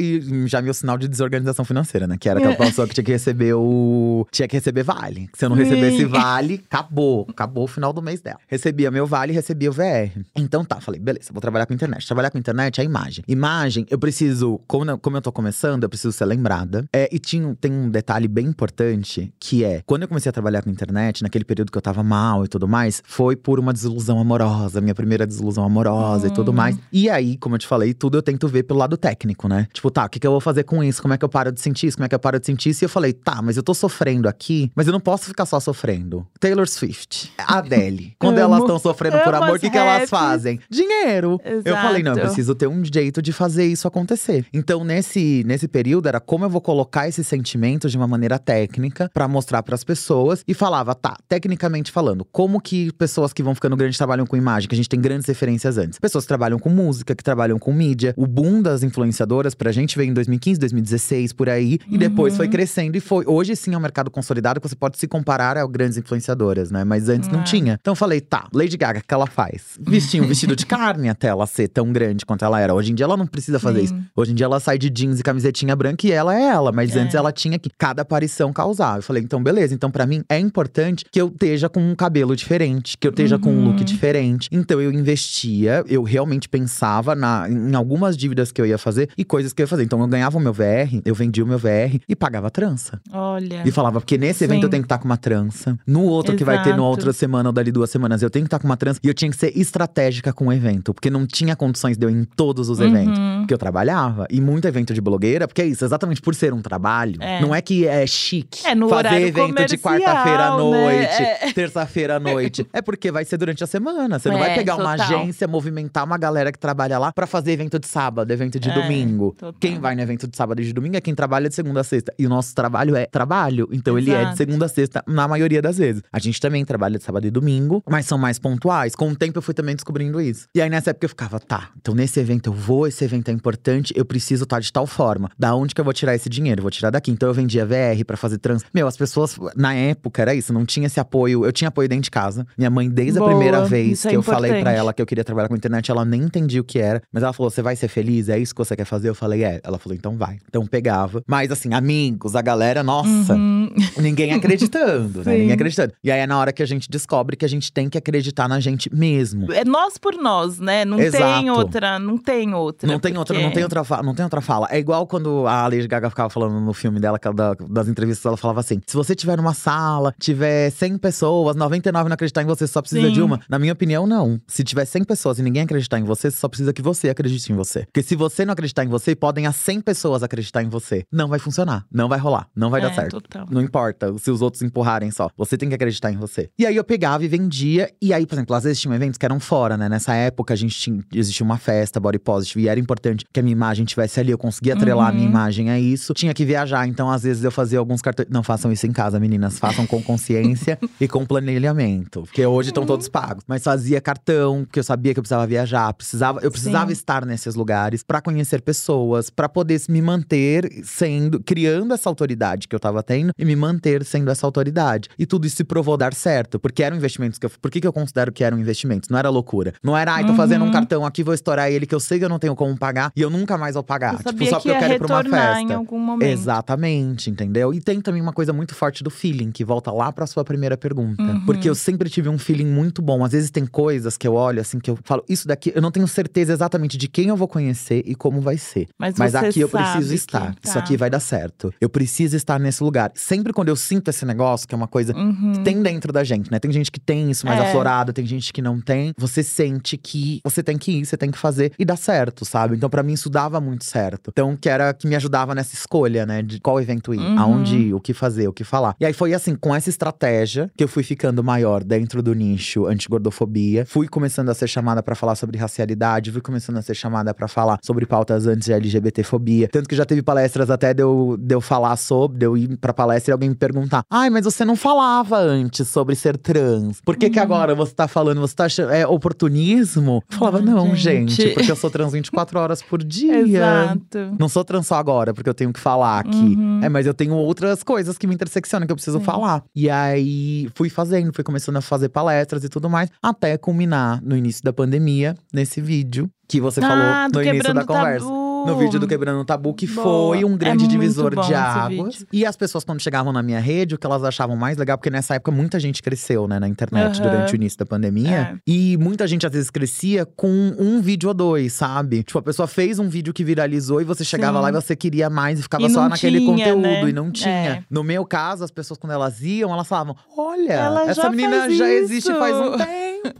já 0.46 0.60
meu 0.62 0.72
sinal 0.74 0.96
de 0.98 1.08
desorganização 1.08 1.64
financeira, 1.64 2.06
né? 2.06 2.16
Que 2.18 2.28
era 2.28 2.38
aquela 2.38 2.54
pessoa 2.78 2.86
que 2.86 2.94
tinha 2.94 3.04
que 3.04 3.12
receber 3.12 3.54
o. 3.54 4.26
Tinha 4.30 4.46
que 4.48 4.56
receber 4.56 4.82
vale. 4.82 5.28
Se 5.34 5.44
eu 5.44 5.48
não 5.48 5.56
recebesse 5.56 6.04
vale, 6.04 6.62
acabou. 6.70 7.26
Acabou 7.28 7.64
o 7.64 7.68
final 7.68 7.92
do 7.92 8.00
mês 8.02 8.20
dela. 8.20 8.38
Recebia 8.46 8.90
meu 8.90 9.06
vale 9.06 9.32
recebia 9.32 9.70
o 9.70 9.72
VR. 9.72 10.10
Então 10.36 10.64
tá, 10.64 10.80
falei, 10.80 11.00
beleza, 11.00 11.30
vou 11.32 11.40
trabalhar 11.40 11.66
com 11.66 11.74
internet. 11.74 12.06
Trabalhar 12.06 12.30
com 12.30 12.38
internet 12.38 12.80
é 12.80 12.84
imagem. 12.84 13.24
Imagem, 13.26 13.53
eu 13.90 13.98
preciso, 13.98 14.60
como, 14.66 14.90
eu- 14.90 14.98
como 14.98 15.16
eu 15.16 15.22
tô 15.22 15.30
começando, 15.32 15.82
eu 15.84 15.88
preciso 15.88 16.12
ser 16.12 16.24
lembrada. 16.24 16.84
É, 16.92 17.08
e 17.12 17.18
tinha, 17.18 17.54
tem 17.60 17.72
um 17.72 17.88
detalhe 17.88 18.26
bem 18.28 18.46
importante, 18.46 19.32
que 19.38 19.64
é, 19.64 19.82
quando 19.86 20.02
eu 20.02 20.08
comecei 20.08 20.28
a 20.30 20.32
trabalhar 20.32 20.62
com 20.62 20.70
internet, 20.70 21.22
naquele 21.22 21.44
período 21.44 21.70
que 21.70 21.78
eu 21.78 21.82
tava 21.82 22.02
mal 22.02 22.44
e 22.44 22.48
tudo 22.48 22.66
mais, 22.66 23.02
foi 23.06 23.36
por 23.36 23.58
uma 23.60 23.72
desilusão 23.72 24.18
amorosa, 24.18 24.80
minha 24.80 24.94
primeira 24.94 25.26
desilusão 25.26 25.64
amorosa 25.64 26.26
e 26.28 26.30
tudo 26.30 26.50
Hum. 26.50 26.54
mais. 26.54 26.78
E 26.92 27.08
aí, 27.10 27.36
como 27.38 27.54
eu 27.54 27.58
te 27.58 27.66
falei, 27.66 27.94
tudo 27.94 28.18
eu 28.18 28.22
tento 28.22 28.46
ver 28.48 28.62
pelo 28.64 28.78
lado 28.80 28.96
técnico, 28.96 29.48
né? 29.48 29.66
Tipo, 29.72 29.90
tá, 29.90 30.04
o 30.04 30.08
que, 30.08 30.18
que 30.18 30.26
eu 30.26 30.30
vou 30.30 30.40
fazer 30.40 30.64
com 30.64 30.82
isso? 30.82 31.00
Como 31.02 31.14
é 31.14 31.18
que 31.18 31.24
eu 31.24 31.28
paro 31.28 31.52
de 31.52 31.60
sentir 31.60 31.86
isso? 31.86 31.96
Como 31.96 32.06
é 32.06 32.08
que 32.08 32.14
eu 32.14 32.18
paro 32.18 32.38
de 32.40 32.46
sentir 32.46 32.70
isso? 32.70 32.84
E 32.84 32.86
eu 32.86 32.88
falei, 32.88 33.12
tá, 33.12 33.40
mas 33.42 33.56
eu 33.56 33.62
tô 33.62 33.74
sofrendo 33.74 34.28
aqui, 34.28 34.70
mas 34.74 34.86
eu 34.86 34.92
não 34.92 35.00
posso 35.00 35.26
ficar 35.26 35.46
só 35.46 35.60
sofrendo. 35.60 36.26
Taylor 36.40 36.66
Swift, 36.68 37.32
Adele. 37.38 38.14
Quando 38.18 38.38
Amo. 38.38 38.54
elas 38.54 38.60
estão 38.60 38.78
sofrendo 38.78 39.18
por 39.20 39.34
Amo 39.34 39.44
amor, 39.44 39.56
o 39.56 39.60
que, 39.60 39.70
que 39.70 39.78
elas 39.78 40.08
fazem? 40.08 40.58
Dinheiro. 40.70 41.40
Eu 41.64 41.76
falei, 41.76 42.02
não, 42.02 42.12
eu 42.12 42.16
Exato. 42.18 42.26
preciso 42.28 42.54
ter 42.54 42.66
um 42.66 42.82
jeito 42.84 43.20
de 43.22 43.32
fazer 43.32 43.43
isso 43.48 43.86
acontecer. 43.86 44.46
Então, 44.52 44.84
nesse, 44.84 45.42
nesse 45.46 45.68
período, 45.68 46.08
era 46.08 46.20
como 46.20 46.44
eu 46.44 46.50
vou 46.50 46.60
colocar 46.60 47.08
esses 47.08 47.26
sentimentos 47.26 47.90
de 47.92 47.96
uma 47.96 48.06
maneira 48.06 48.38
técnica 48.38 49.10
pra 49.12 49.28
mostrar 49.28 49.62
pras 49.62 49.84
pessoas. 49.84 50.42
E 50.46 50.54
falava, 50.54 50.94
tá, 50.94 51.16
tecnicamente 51.28 51.90
falando, 51.92 52.24
como 52.24 52.60
que 52.60 52.92
pessoas 52.94 53.32
que 53.32 53.42
vão 53.42 53.54
ficando 53.54 53.76
grandes 53.76 53.98
trabalham 53.98 54.26
com 54.26 54.36
imagem, 54.36 54.68
que 54.68 54.74
a 54.74 54.76
gente 54.76 54.88
tem 54.88 55.00
grandes 55.00 55.26
referências 55.26 55.78
antes. 55.78 55.98
Pessoas 55.98 56.24
que 56.24 56.28
trabalham 56.28 56.58
com 56.58 56.68
música, 56.68 57.14
que 57.14 57.22
trabalham 57.22 57.58
com 57.58 57.72
mídia. 57.72 58.14
O 58.16 58.26
boom 58.26 58.62
das 58.62 58.82
influenciadoras 58.82 59.54
pra 59.54 59.70
gente 59.72 59.96
veio 59.96 60.10
em 60.10 60.14
2015, 60.14 60.58
2016, 60.60 61.32
por 61.32 61.48
aí. 61.48 61.78
E 61.90 61.98
depois 61.98 62.32
Uhum. 62.34 62.38
foi 62.38 62.48
crescendo 62.48 62.96
e 62.96 63.00
foi. 63.00 63.24
Hoje 63.26 63.54
sim 63.56 63.74
é 63.74 63.76
um 63.76 63.80
mercado 63.80 64.10
consolidado 64.10 64.60
que 64.60 64.68
você 64.68 64.76
pode 64.76 64.98
se 64.98 65.06
comparar 65.06 65.56
a 65.58 65.66
grandes 65.66 65.98
influenciadoras, 65.98 66.70
né? 66.70 66.84
Mas 66.84 67.08
antes 67.08 67.28
não 67.28 67.40
É. 67.40 67.44
tinha. 67.44 67.78
Então 67.80 67.92
eu 67.92 67.96
falei, 67.96 68.20
tá, 68.20 68.48
Lady 68.52 68.76
Gaga, 68.76 69.00
o 69.00 69.02
que 69.06 69.12
ela 69.14 69.26
faz? 69.26 69.78
Vestir 69.80 70.20
um 70.22 70.26
vestido 70.26 70.54
de 70.56 70.64
carne 70.66 71.08
até 71.08 71.28
ela 71.28 71.46
ser 71.46 71.68
tão 71.68 71.92
grande 71.92 72.24
quanto 72.24 72.44
ela 72.44 72.60
era. 72.60 72.74
Hoje 72.74 72.92
em 72.92 72.94
dia 72.94 73.04
ela 73.04 73.16
não 73.16 73.26
precisa 73.34 73.58
fazer 73.58 73.80
Sim. 73.80 73.84
isso. 73.86 73.94
Hoje 74.16 74.30
em 74.30 74.34
dia 74.36 74.46
ela 74.46 74.60
sai 74.60 74.78
de 74.78 74.88
jeans 74.88 75.18
e 75.18 75.22
camisetinha 75.24 75.74
branca 75.74 76.06
e 76.06 76.12
ela 76.12 76.38
é 76.38 76.42
ela. 76.42 76.70
Mas 76.70 76.94
É. 76.94 77.00
antes 77.00 77.14
ela 77.16 77.32
tinha 77.32 77.58
que 77.58 77.68
cada 77.76 78.02
aparição 78.02 78.52
causar. 78.52 78.98
Eu 78.98 79.02
falei, 79.02 79.22
então 79.22 79.42
beleza. 79.42 79.74
Então 79.74 79.90
pra 79.90 80.06
mim 80.06 80.22
é 80.28 80.38
importante 80.38 81.04
que 81.10 81.20
eu 81.20 81.26
esteja 81.26 81.68
com 81.68 81.80
um 81.80 81.94
cabelo 81.96 82.36
diferente, 82.36 82.96
que 82.96 83.06
eu 83.06 83.10
esteja 83.10 83.38
com 83.38 83.50
um 83.52 83.64
look 83.64 83.78
Uhum. 83.80 83.84
diferente. 83.84 84.48
Então 84.52 84.80
eu 84.80 84.92
investia, 84.92 85.84
eu 85.88 86.02
realmente 86.02 86.48
pensava 86.48 87.14
na, 87.14 87.48
em 87.48 87.74
algumas 87.74 88.16
dívidas 88.16 88.52
que 88.52 88.60
eu 88.60 88.66
ia 88.66 88.78
fazer 88.78 89.08
e 89.18 89.24
coisas 89.24 89.52
que 89.52 89.60
eu 89.62 89.64
ia 89.64 89.68
fazer. 89.68 89.82
Então 89.82 90.00
eu 90.00 90.06
ganhava 90.06 90.38
o 90.38 90.40
meu 90.40 90.52
VR, 90.52 91.00
eu 91.04 91.14
vendia 91.14 91.42
o 91.42 91.46
meu 91.46 91.58
VR 91.58 91.98
e 92.08 92.14
pagava 92.14 92.50
trança. 92.50 93.00
Olha. 93.12 93.62
E 93.66 93.70
falava, 93.72 94.00
porque 94.00 94.16
nesse 94.16 94.44
evento 94.44 94.60
Sim. 94.60 94.64
eu 94.66 94.70
tenho 94.70 94.82
que 94.82 94.86
estar 94.86 94.98
com 94.98 95.06
uma 95.06 95.16
trança. 95.16 95.76
No 95.86 96.02
outro 96.02 96.36
que 96.36 96.44
vai 96.44 96.58
ter, 96.62 96.68
Exato. 96.70 96.76
na 96.82 96.88
outra 96.88 97.12
semana 97.12 97.48
ou 97.48 97.52
dali 97.52 97.72
duas 97.72 97.90
semanas, 97.90 98.22
eu 98.22 98.30
tenho 98.30 98.44
que 98.44 98.48
estar 98.48 98.58
com 98.58 98.66
uma 98.66 98.76
trança. 98.76 99.00
E 99.02 99.08
eu 99.08 99.14
tinha 99.14 99.30
que 99.30 99.36
ser 99.36 99.56
estratégica 99.58 100.32
com 100.32 100.46
o 100.48 100.52
evento. 100.52 100.92
Porque 100.94 101.10
não 101.10 101.26
tinha 101.26 101.56
condições 101.56 101.96
de 101.96 102.04
eu 102.06 102.10
ir 102.10 102.14
em 102.14 102.24
todos 102.24 102.68
os 102.68 102.78
eventos. 102.80 103.18
Uhum. 103.24 103.38
Porque 103.40 103.54
eu 103.54 103.58
trabalhava. 103.58 104.26
E 104.30 104.40
muito 104.40 104.66
evento 104.66 104.92
de 104.94 105.00
blogueira, 105.00 105.46
porque 105.48 105.62
é 105.62 105.66
isso, 105.66 105.84
exatamente 105.84 106.20
por 106.20 106.34
ser 106.34 106.52
um 106.52 106.60
trabalho. 106.62 107.16
É. 107.22 107.40
Não 107.40 107.54
é 107.54 107.60
que 107.60 107.86
é 107.86 108.06
chique 108.06 108.66
É, 108.66 108.74
no 108.74 108.88
fazer 108.88 109.20
evento 109.22 109.64
de 109.66 109.78
quarta-feira 109.78 110.46
à 110.46 110.50
né? 110.50 110.56
noite, 110.56 111.22
É. 111.22 111.52
terça-feira 111.52 112.16
à 112.16 112.20
noite. 112.20 112.66
é 112.72 112.82
porque 112.82 113.10
vai 113.10 113.24
ser 113.24 113.36
durante 113.36 113.62
a 113.64 113.66
semana. 113.66 114.18
Você 114.18 114.28
não 114.30 114.38
vai 114.38 114.50
É, 114.52 114.54
pegar 114.54 114.76
uma 114.76 114.96
total. 114.96 115.18
agência, 115.18 115.46
movimentar 115.48 116.04
uma 116.04 116.18
galera 116.18 116.52
que 116.52 116.58
trabalha 116.58 116.98
lá 116.98 117.12
pra 117.12 117.26
fazer 117.26 117.52
evento 117.52 117.78
de 117.78 117.86
sábado, 117.86 118.30
evento 118.32 118.58
de 118.60 118.68
É, 118.70 118.74
domingo. 118.74 119.32
total. 119.38 119.54
Quem 119.60 119.78
vai 119.78 119.94
no 119.94 120.02
evento 120.02 120.26
de 120.26 120.36
sábado 120.36 120.60
e 120.60 120.64
de 120.64 120.72
domingo 120.72 120.96
é 120.96 121.00
quem 121.00 121.14
trabalha 121.14 121.48
de 121.48 121.54
segunda 121.54 121.80
a 121.80 121.84
sexta. 121.84 122.12
E 122.18 122.26
o 122.26 122.28
nosso 122.28 122.54
trabalho 122.54 122.96
é 122.96 123.06
trabalho. 123.06 123.68
Então 123.72 123.96
ele 123.98 124.10
é 124.10 124.16
de 124.16 124.20
Exato. 124.22 124.36
segunda 124.36 124.66
a 124.66 124.68
sexta, 124.68 125.02
na 125.06 125.26
maioria 125.28 125.60
das 125.62 125.78
vezes. 125.78 126.02
A 126.12 126.18
gente 126.18 126.40
também 126.40 126.64
trabalha 126.64 126.98
de 126.98 127.04
sábado 127.04 127.26
e 127.26 127.30
domingo, 127.30 127.82
mas 127.88 128.06
são 128.06 128.18
mais 128.18 128.38
pontuais. 128.38 128.94
Com 128.94 129.08
o 129.10 129.16
tempo 129.16 129.38
eu 129.38 129.42
fui 129.42 129.54
também 129.54 129.74
descobrindo 129.74 130.20
isso. 130.20 130.46
E 130.54 130.60
aí 130.60 130.68
nessa 130.70 130.90
época 130.90 131.04
eu 131.04 131.08
ficava, 131.08 131.38
tá, 131.40 131.68
então 131.80 131.94
nesse 131.94 132.20
evento 132.20 132.48
eu 132.50 132.52
vou, 132.52 132.86
esse 132.86 133.04
evento 133.04 133.13
é 133.30 133.32
importante, 133.32 133.92
eu 133.96 134.04
preciso 134.04 134.44
estar 134.44 134.60
de 134.60 134.72
tal 134.72 134.86
forma. 134.86 135.30
Da 135.38 135.54
onde 135.54 135.74
que 135.74 135.80
eu 135.80 135.84
vou 135.84 135.92
tirar 135.92 136.14
esse 136.14 136.28
dinheiro? 136.28 136.60
Eu 136.60 136.62
vou 136.62 136.70
tirar 136.70 136.90
daqui. 136.90 137.10
Então 137.10 137.28
eu 137.28 137.34
vendia 137.34 137.64
VR 137.66 138.04
pra 138.06 138.16
fazer 138.16 138.38
trans. 138.38 138.62
Meu, 138.72 138.86
as 138.86 138.96
pessoas, 138.96 139.36
na 139.56 139.74
época 139.74 140.22
era 140.22 140.34
isso, 140.34 140.52
não 140.52 140.64
tinha 140.64 140.86
esse 140.86 140.98
apoio. 141.00 141.44
Eu 141.44 141.52
tinha 141.52 141.68
apoio 141.68 141.88
dentro 141.88 142.04
de 142.04 142.10
casa. 142.10 142.46
Minha 142.56 142.70
mãe, 142.70 142.88
desde 142.90 143.18
Boa, 143.18 143.30
a 143.30 143.34
primeira 143.34 143.64
vez 143.64 144.04
é 144.06 144.10
que 144.10 144.16
eu 144.16 144.22
falei 144.22 144.50
pra 144.50 144.60
importante. 144.60 144.78
ela 144.78 144.92
que 144.92 145.02
eu 145.02 145.06
queria 145.06 145.24
trabalhar 145.24 145.48
com 145.48 145.56
internet, 145.56 145.90
ela 145.90 146.04
nem 146.04 146.22
entendia 146.22 146.60
o 146.60 146.64
que 146.64 146.78
era. 146.78 147.02
Mas 147.12 147.22
ela 147.22 147.32
falou: 147.32 147.50
você 147.50 147.62
vai 147.62 147.76
ser 147.76 147.88
feliz? 147.88 148.28
É 148.28 148.38
isso 148.38 148.54
que 148.54 148.58
você 148.58 148.74
quer 148.76 148.84
fazer? 148.84 149.08
Eu 149.08 149.14
falei, 149.14 149.44
é. 149.44 149.60
Ela 149.64 149.78
falou, 149.78 149.96
então 149.96 150.16
vai. 150.16 150.38
Então 150.48 150.66
pegava. 150.66 151.22
Mas 151.26 151.50
assim, 151.50 151.74
amigos, 151.74 152.34
a 152.36 152.42
galera, 152.42 152.82
nossa, 152.82 153.34
Uhum. 153.34 153.68
ninguém 153.98 154.32
acreditando, 154.34 155.22
né? 155.24 155.32
Ninguém 155.36 155.52
acreditando. 155.52 155.92
E 156.02 156.10
aí 156.10 156.20
é 156.20 156.26
na 156.26 156.38
hora 156.38 156.52
que 156.52 156.62
a 156.62 156.66
gente 156.66 156.88
descobre 156.90 157.36
que 157.36 157.44
a 157.44 157.48
gente 157.48 157.72
tem 157.72 157.88
que 157.88 157.98
acreditar 157.98 158.48
na 158.48 158.60
gente 158.60 158.92
mesmo. 158.94 159.52
É 159.52 159.64
nós 159.64 159.98
por 159.98 160.14
nós, 160.16 160.58
né? 160.58 160.84
Não 160.84 160.96
tem 160.96 161.06
Exato. 161.06 161.46
outra, 161.52 161.98
não 161.98 162.18
tem 162.18 162.54
outra. 162.54 162.86
Não 162.90 162.98
tem, 163.08 163.18
outra, 163.18 163.38
não, 163.40 163.50
tem 163.50 163.62
outra 163.62 163.84
fa- 163.84 164.02
não 164.02 164.14
tem 164.14 164.24
outra 164.24 164.40
fala. 164.40 164.66
É 164.70 164.78
igual 164.78 165.06
quando 165.06 165.46
a 165.46 165.64
Lady 165.64 165.86
Gaga 165.86 166.10
ficava 166.10 166.30
falando 166.30 166.60
no 166.60 166.72
filme 166.72 166.98
dela, 166.98 167.18
da- 167.34 167.54
das 167.68 167.88
entrevistas, 167.88 168.24
ela 168.24 168.36
falava 168.36 168.60
assim: 168.60 168.80
se 168.86 168.96
você 168.96 169.14
tiver 169.14 169.36
numa 169.36 169.54
sala, 169.54 170.14
tiver 170.18 170.70
100 170.70 170.98
pessoas, 170.98 171.54
99 171.56 172.08
não 172.08 172.14
acreditar 172.14 172.42
em 172.42 172.46
você, 172.46 172.66
você 172.66 172.72
só 172.72 172.80
precisa 172.80 173.06
Sim. 173.08 173.12
de 173.12 173.22
uma. 173.22 173.40
Na 173.48 173.58
minha 173.58 173.72
opinião, 173.72 174.06
não. 174.06 174.40
Se 174.46 174.62
tiver 174.64 174.84
100 174.84 175.04
pessoas 175.04 175.38
e 175.38 175.42
ninguém 175.42 175.62
acreditar 175.62 175.98
em 175.98 176.04
você, 176.04 176.30
você 176.30 176.36
só 176.38 176.48
precisa 176.48 176.72
que 176.72 176.80
você 176.80 177.08
acredite 177.10 177.52
em 177.52 177.56
você. 177.56 177.84
Porque 177.86 178.02
se 178.02 178.14
você 178.16 178.44
não 178.44 178.52
acreditar 178.52 178.84
em 178.84 178.88
você, 178.88 179.14
podem 179.14 179.46
as 179.46 179.56
100 179.56 179.80
pessoas 179.80 180.22
acreditar 180.22 180.62
em 180.62 180.68
você. 180.68 181.04
Não 181.12 181.28
vai 181.28 181.38
funcionar, 181.38 181.84
não 181.92 182.08
vai 182.08 182.18
rolar, 182.18 182.46
não 182.56 182.70
vai 182.70 182.80
É, 182.80 182.84
dar 182.84 182.94
certo. 182.94 183.20
total. 183.20 183.46
Não 183.50 183.60
importa 183.60 184.16
se 184.18 184.30
os 184.30 184.40
outros 184.40 184.62
empurrarem 184.62 185.10
só. 185.10 185.28
Você 185.36 185.58
tem 185.58 185.68
que 185.68 185.74
acreditar 185.74 186.10
em 186.12 186.16
você. 186.16 186.48
E 186.58 186.64
aí 186.64 186.76
eu 186.76 186.84
pegava 186.84 187.24
e 187.24 187.28
vendia. 187.28 187.90
E 188.00 188.12
aí, 188.14 188.24
por 188.26 188.36
exemplo, 188.36 188.54
às 188.56 188.64
vezes 188.64 188.80
tinham 188.80 188.94
eventos 188.94 189.18
que 189.18 189.24
eram 189.26 189.38
fora, 189.40 189.76
né? 189.76 189.88
Nessa 189.88 190.14
época 190.14 190.54
a 190.54 190.56
gente 190.56 190.78
tinha, 190.78 191.02
existia 191.12 191.44
uma 191.44 191.58
festa 191.58 191.98
body 192.00 192.18
positive 192.18 192.62
e 192.64 192.68
era 192.68 192.78
importante 192.80 192.93
que 193.32 193.40
a 193.40 193.42
minha 193.42 193.52
imagem 193.52 193.84
tivesse 193.84 194.20
ali. 194.20 194.30
Eu 194.30 194.38
conseguia 194.38 194.74
atrelar 194.74 195.08
a 195.08 195.12
minha 195.12 195.24
Uhum. 195.24 195.30
imagem 195.30 195.70
a 195.70 195.78
isso. 195.78 196.12
Tinha 196.14 196.32
que 196.34 196.44
viajar, 196.44 196.86
então 196.86 197.10
às 197.10 197.22
vezes 197.22 197.42
eu 197.44 197.50
fazia 197.50 197.78
alguns 197.78 198.00
cartões. 198.02 198.28
Não 198.30 198.42
façam 198.42 198.70
isso 198.72 198.86
em 198.86 198.92
casa, 198.92 199.18
meninas. 199.20 199.58
Façam 199.58 199.86
com 199.86 200.02
consciência 200.02 200.78
e 201.00 201.06
com 201.08 201.24
planejamento. 201.24 202.22
Porque 202.22 202.44
hoje 202.44 202.70
estão 202.70 202.84
todos 202.86 203.08
pagos. 203.08 203.44
Mas 203.46 203.62
fazia 203.62 204.00
cartão, 204.00 204.64
porque 204.64 204.78
eu 204.80 204.84
sabia 204.84 205.12
que 205.14 205.18
eu 205.18 205.22
precisava 205.22 205.46
viajar. 205.46 205.92
Precisava, 205.94 206.40
eu 206.42 206.50
precisava 206.50 206.86
Sim. 206.86 206.92
estar 206.92 207.24
nesses 207.26 207.54
lugares 207.54 208.02
pra 208.02 208.20
conhecer 208.20 208.60
pessoas, 208.62 209.30
pra 209.30 209.48
poder 209.48 209.80
me 209.88 210.00
manter 210.02 210.70
sendo, 210.84 211.40
criando 211.40 211.92
essa 211.94 212.08
autoridade 212.08 212.68
que 212.68 212.74
eu 212.74 212.80
tava 212.80 213.02
tendo 213.02 213.32
e 213.38 213.44
me 213.44 213.56
manter 213.56 214.04
sendo 214.04 214.30
essa 214.30 214.46
autoridade. 214.46 215.08
E 215.18 215.26
tudo 215.26 215.46
isso 215.46 215.56
se 215.56 215.64
provou 215.64 215.96
dar 215.96 216.14
certo, 216.14 216.58
porque 216.58 216.82
eram 216.82 216.96
investimentos 216.96 217.38
que 217.38 217.46
eu. 217.46 217.50
Por 217.60 217.70
que, 217.70 217.80
que 217.80 217.86
eu 217.86 217.92
considero 217.92 218.32
que 218.32 218.44
eram 218.44 218.58
investimentos? 218.58 219.08
Não 219.08 219.18
era 219.18 219.28
loucura. 219.30 219.72
Não 219.82 219.96
era, 219.96 220.12
ai, 220.14 220.24
tô 220.26 220.34
fazendo 220.34 220.62
um 220.62 220.66
Uhum. 220.66 220.72
cartão 220.72 221.04
aqui, 221.04 221.22
vou 221.22 221.34
estourar 221.34 221.70
ele, 221.70 221.86
que 221.86 221.94
eu 221.94 222.00
sei 222.00 222.18
que 222.18 222.24
eu 222.24 222.28
não 222.28 222.38
tenho 222.38 222.54
como 222.54 222.76
pagar 222.84 223.12
e 223.16 223.20
eu 223.22 223.30
nunca 223.30 223.56
mais 223.56 223.74
vou 223.74 223.82
pagar. 223.82 224.14
Eu 224.24 224.32
tipo, 224.32 224.44
só 224.46 224.56
que 224.60 224.68
porque 224.68 224.68
eu 224.68 224.72
ia 224.74 224.78
quero 224.80 224.94
ir 224.94 224.98
pra 224.98 225.06
uma 225.20 225.24
festa. 225.24 225.60
em 225.60 225.72
algum 225.72 225.98
momento. 225.98 226.28
Exatamente, 226.28 227.30
entendeu? 227.30 227.72
E 227.74 227.80
tem 227.80 228.00
também 228.00 228.20
uma 228.22 228.32
coisa 228.32 228.52
muito 228.52 228.74
forte 228.74 229.02
do 229.02 229.10
feeling, 229.10 229.50
que 229.50 229.64
volta 229.64 229.90
lá 229.90 230.12
pra 230.12 230.26
sua 230.26 230.44
primeira 230.44 230.76
pergunta. 230.76 231.22
Uhum. 231.22 231.44
Porque 231.44 231.68
eu 231.68 231.74
sempre 231.74 232.08
tive 232.08 232.28
um 232.28 232.38
feeling 232.38 232.66
muito 232.66 233.02
bom. 233.02 233.24
Às 233.24 233.32
vezes 233.32 233.50
tem 233.50 233.66
coisas 233.66 234.16
que 234.16 234.26
eu 234.26 234.34
olho 234.34 234.60
assim, 234.60 234.78
que 234.78 234.90
eu 234.90 234.98
falo, 235.04 235.24
isso 235.28 235.46
daqui, 235.46 235.72
eu 235.74 235.82
não 235.82 235.90
tenho 235.90 236.06
certeza 236.08 236.52
exatamente 236.52 236.96
de 236.96 237.08
quem 237.08 237.28
eu 237.28 237.36
vou 237.36 237.48
conhecer 237.48 238.02
e 238.06 238.14
como 238.14 238.40
vai 238.40 238.56
ser. 238.56 238.86
Mas, 238.98 239.14
Mas 239.18 239.34
aqui 239.34 239.60
eu 239.60 239.68
preciso 239.68 240.08
que 240.08 240.14
estar. 240.14 240.54
tá. 240.54 240.54
Isso 240.64 240.78
aqui 240.78 240.96
vai 240.96 241.10
dar 241.10 241.20
certo. 241.20 241.72
Eu 241.80 241.88
preciso 241.88 242.36
estar 242.36 242.58
nesse 242.58 242.82
lugar. 242.82 243.10
Sempre 243.14 243.52
quando 243.52 243.68
eu 243.68 243.76
sinto 243.76 244.08
esse 244.08 244.24
negócio, 244.24 244.66
que 244.66 244.74
é 244.74 244.76
uma 244.76 244.88
coisa 244.88 245.14
Uhum. 245.16 245.52
que 245.54 245.60
tem 245.60 245.82
dentro 245.82 246.12
da 246.12 246.24
gente, 246.24 246.50
né? 246.50 246.58
Tem 246.58 246.72
gente 246.72 246.90
que 246.90 247.00
tem 247.00 247.30
isso 247.30 247.46
mais 247.46 247.60
É. 247.60 247.66
aflorado, 247.68 248.12
tem 248.12 248.24
gente 248.26 248.52
que 248.52 248.62
não 248.62 248.80
tem. 248.80 249.12
Você 249.18 249.42
sente 249.42 249.96
que 249.96 250.40
você 250.44 250.62
tem 250.62 250.78
que 250.78 250.92
ir, 251.00 251.04
você 251.06 251.16
tem 251.16 251.30
que 251.30 251.38
fazer 251.38 251.72
e 251.78 251.84
dá 251.84 251.96
certo, 251.96 252.44
sabe? 252.44 252.63
Então, 252.72 252.88
pra 252.88 253.02
mim, 253.02 253.14
isso 253.14 253.28
dava 253.28 253.60
muito 253.60 253.84
certo. 253.84 254.30
Então, 254.32 254.56
que 254.56 254.68
era 254.68 254.94
que 254.94 255.06
me 255.08 255.16
ajudava 255.16 255.54
nessa 255.54 255.74
escolha, 255.74 256.24
né? 256.24 256.40
De 256.40 256.60
qual 256.60 256.80
evento 256.80 257.12
ir, 257.12 257.18
Uhum. 257.18 257.38
aonde 257.38 257.76
ir, 257.76 257.94
o 257.94 258.00
que 258.00 258.14
fazer, 258.14 258.46
o 258.46 258.52
que 258.52 258.62
falar. 258.62 258.94
E 259.00 259.04
aí 259.04 259.12
foi 259.12 259.34
assim, 259.34 259.56
com 259.56 259.74
essa 259.74 259.88
estratégia, 259.90 260.70
que 260.76 260.84
eu 260.84 260.88
fui 260.88 261.02
ficando 261.02 261.42
maior 261.42 261.82
dentro 261.82 262.22
do 262.22 262.32
nicho 262.34 262.86
antigordofobia. 262.86 263.84
Fui 263.86 264.06
começando 264.06 264.48
a 264.50 264.54
ser 264.54 264.68
chamada 264.68 265.02
pra 265.02 265.14
falar 265.14 265.34
sobre 265.34 265.58
racialidade, 265.58 266.30
fui 266.30 266.40
começando 266.40 266.76
a 266.76 266.82
ser 266.82 266.94
chamada 266.94 267.34
pra 267.34 267.48
falar 267.48 267.78
sobre 267.82 268.06
pautas 268.06 268.46
antes 268.46 268.66
de 268.66 268.72
LGBTfobia. 268.72 269.68
Tanto 269.68 269.88
que 269.88 269.96
já 269.96 270.04
teve 270.04 270.22
palestras 270.22 270.70
até 270.70 270.94
de 270.94 271.02
eu, 271.02 271.36
de 271.38 271.54
eu 271.54 271.60
falar 271.60 271.96
sobre, 271.96 272.38
de 272.38 272.46
eu 272.46 272.56
ir 272.56 272.76
pra 272.76 272.92
palestra 272.92 273.30
e 273.30 273.32
alguém 273.32 273.48
me 273.50 273.56
perguntar: 273.56 274.02
Ai, 274.10 274.30
mas 274.30 274.44
você 274.44 274.64
não 274.64 274.76
falava 274.76 275.38
antes 275.38 275.88
sobre 275.88 276.14
ser 276.14 276.36
trans. 276.36 277.00
Por 277.04 277.16
que, 277.16 277.30
que 277.30 277.38
Uhum. 277.38 277.44
agora 277.44 277.74
você 277.74 277.92
tá 277.94 278.06
falando? 278.06 278.40
Você 278.40 278.54
tá 278.54 278.64
achando. 278.66 278.90
É 278.92 279.06
oportunismo? 279.06 280.22
Eu 280.30 280.38
falava, 280.38 280.58
Ai, 280.58 280.64
não, 280.64 280.94
gente. 280.94 281.32
gente. 281.34 281.54
porque 281.54 281.70
eu 281.70 281.76
sou 281.76 281.90
trans 281.90 282.12
24 282.12 282.53
horas 282.58 282.82
por 282.82 283.02
dia. 283.02 283.40
Exato. 283.40 284.36
Não 284.38 284.48
sou 284.48 284.64
trans 284.64 284.86
só 284.86 284.96
agora, 284.96 285.32
porque 285.32 285.48
eu 285.48 285.54
tenho 285.54 285.72
que 285.72 285.80
falar 285.80 286.20
aqui. 286.20 286.36
Uhum. 286.36 286.80
É, 286.82 286.88
mas 286.88 287.06
eu 287.06 287.14
tenho 287.14 287.34
outras 287.34 287.82
coisas 287.82 288.18
que 288.18 288.26
me 288.26 288.34
interseccionam, 288.34 288.86
que 288.86 288.92
eu 288.92 288.96
preciso 288.96 289.18
Sim. 289.18 289.24
falar. 289.24 289.62
E 289.74 289.90
aí, 289.90 290.68
fui 290.74 290.88
fazendo, 290.88 291.32
fui 291.32 291.44
começando 291.44 291.76
a 291.76 291.80
fazer 291.80 292.08
palestras 292.08 292.64
e 292.64 292.68
tudo 292.68 292.88
mais, 292.88 293.10
até 293.22 293.56
culminar 293.56 294.20
no 294.22 294.36
início 294.36 294.62
da 294.62 294.72
pandemia, 294.72 295.34
nesse 295.52 295.80
vídeo 295.80 296.30
que 296.48 296.60
você 296.60 296.80
ah, 296.80 296.88
falou 296.88 297.32
do 297.32 297.38
no 297.38 297.44
início 297.44 297.74
da 297.74 297.84
conversa. 297.84 298.26
No 298.66 298.76
vídeo 298.78 298.98
do 298.98 299.06
Quebrando 299.06 299.40
o 299.40 299.44
Tabu, 299.44 299.74
que 299.74 299.86
Boa. 299.86 300.02
foi 300.30 300.44
um 300.44 300.54
É 300.54 300.56
grande 300.56 300.84
muito 300.84 300.90
divisor 300.90 301.34
de 301.44 301.54
águas. 301.54 302.24
E 302.32 302.46
as 302.46 302.56
pessoas, 302.56 302.84
quando 302.84 303.00
chegavam 303.00 303.32
na 303.32 303.42
minha 303.42 303.60
rede, 303.60 303.94
o 303.94 303.98
que 303.98 304.06
elas 304.06 304.24
achavam 304.24 304.56
mais 304.56 304.76
legal, 304.76 304.96
porque 304.96 305.10
nessa 305.10 305.34
época 305.34 305.50
muita 305.50 305.78
gente 305.78 306.02
cresceu, 306.02 306.48
né, 306.48 306.58
na 306.58 306.68
internet 306.68 307.20
Aham. 307.20 307.30
durante 307.30 307.52
o 307.52 307.56
início 307.56 307.78
da 307.78 307.86
pandemia. 307.86 308.30
É. 308.36 308.56
E 308.66 308.96
muita 308.96 309.26
gente 309.26 309.46
às 309.46 309.52
vezes 309.52 309.70
crescia 309.70 310.24
com 310.24 310.48
um 310.78 311.00
vídeo 311.00 311.28
ou 311.28 311.34
dois, 311.34 311.72
sabe? 311.72 312.22
Tipo, 312.22 312.38
a 312.38 312.42
pessoa 312.42 312.66
fez 312.66 312.98
um 312.98 313.08
vídeo 313.08 313.32
que 313.34 313.44
viralizou 313.44 314.00
e 314.00 314.04
você 314.04 314.24
chegava 314.24 314.58
Sim. 314.58 314.62
lá 314.62 314.68
e 314.70 314.72
você 314.72 314.96
queria 314.96 315.28
mais 315.28 315.58
e 315.58 315.62
ficava 315.62 315.84
E 315.84 315.90
só 315.90 316.08
naquele 316.08 316.38
tinha, 316.40 316.50
conteúdo 316.50 316.80
né? 316.82 317.08
e 317.08 317.12
não 317.12 317.30
tinha. 317.30 317.50
É. 317.50 317.82
No 317.90 318.02
meu 318.02 318.24
caso, 318.24 318.64
as 318.64 318.70
pessoas, 318.70 318.98
quando 318.98 319.12
elas 319.12 319.42
iam, 319.42 319.72
elas 319.72 319.86
falavam: 319.86 320.16
Olha, 320.36 320.72
Ela 320.72 321.08
essa 321.10 321.28
menina 321.30 321.70
já 321.70 321.88
existe 321.88 322.30
isso." 322.30 322.38
faz 322.38 322.56
um 322.56 322.76
tempo. 322.76 323.13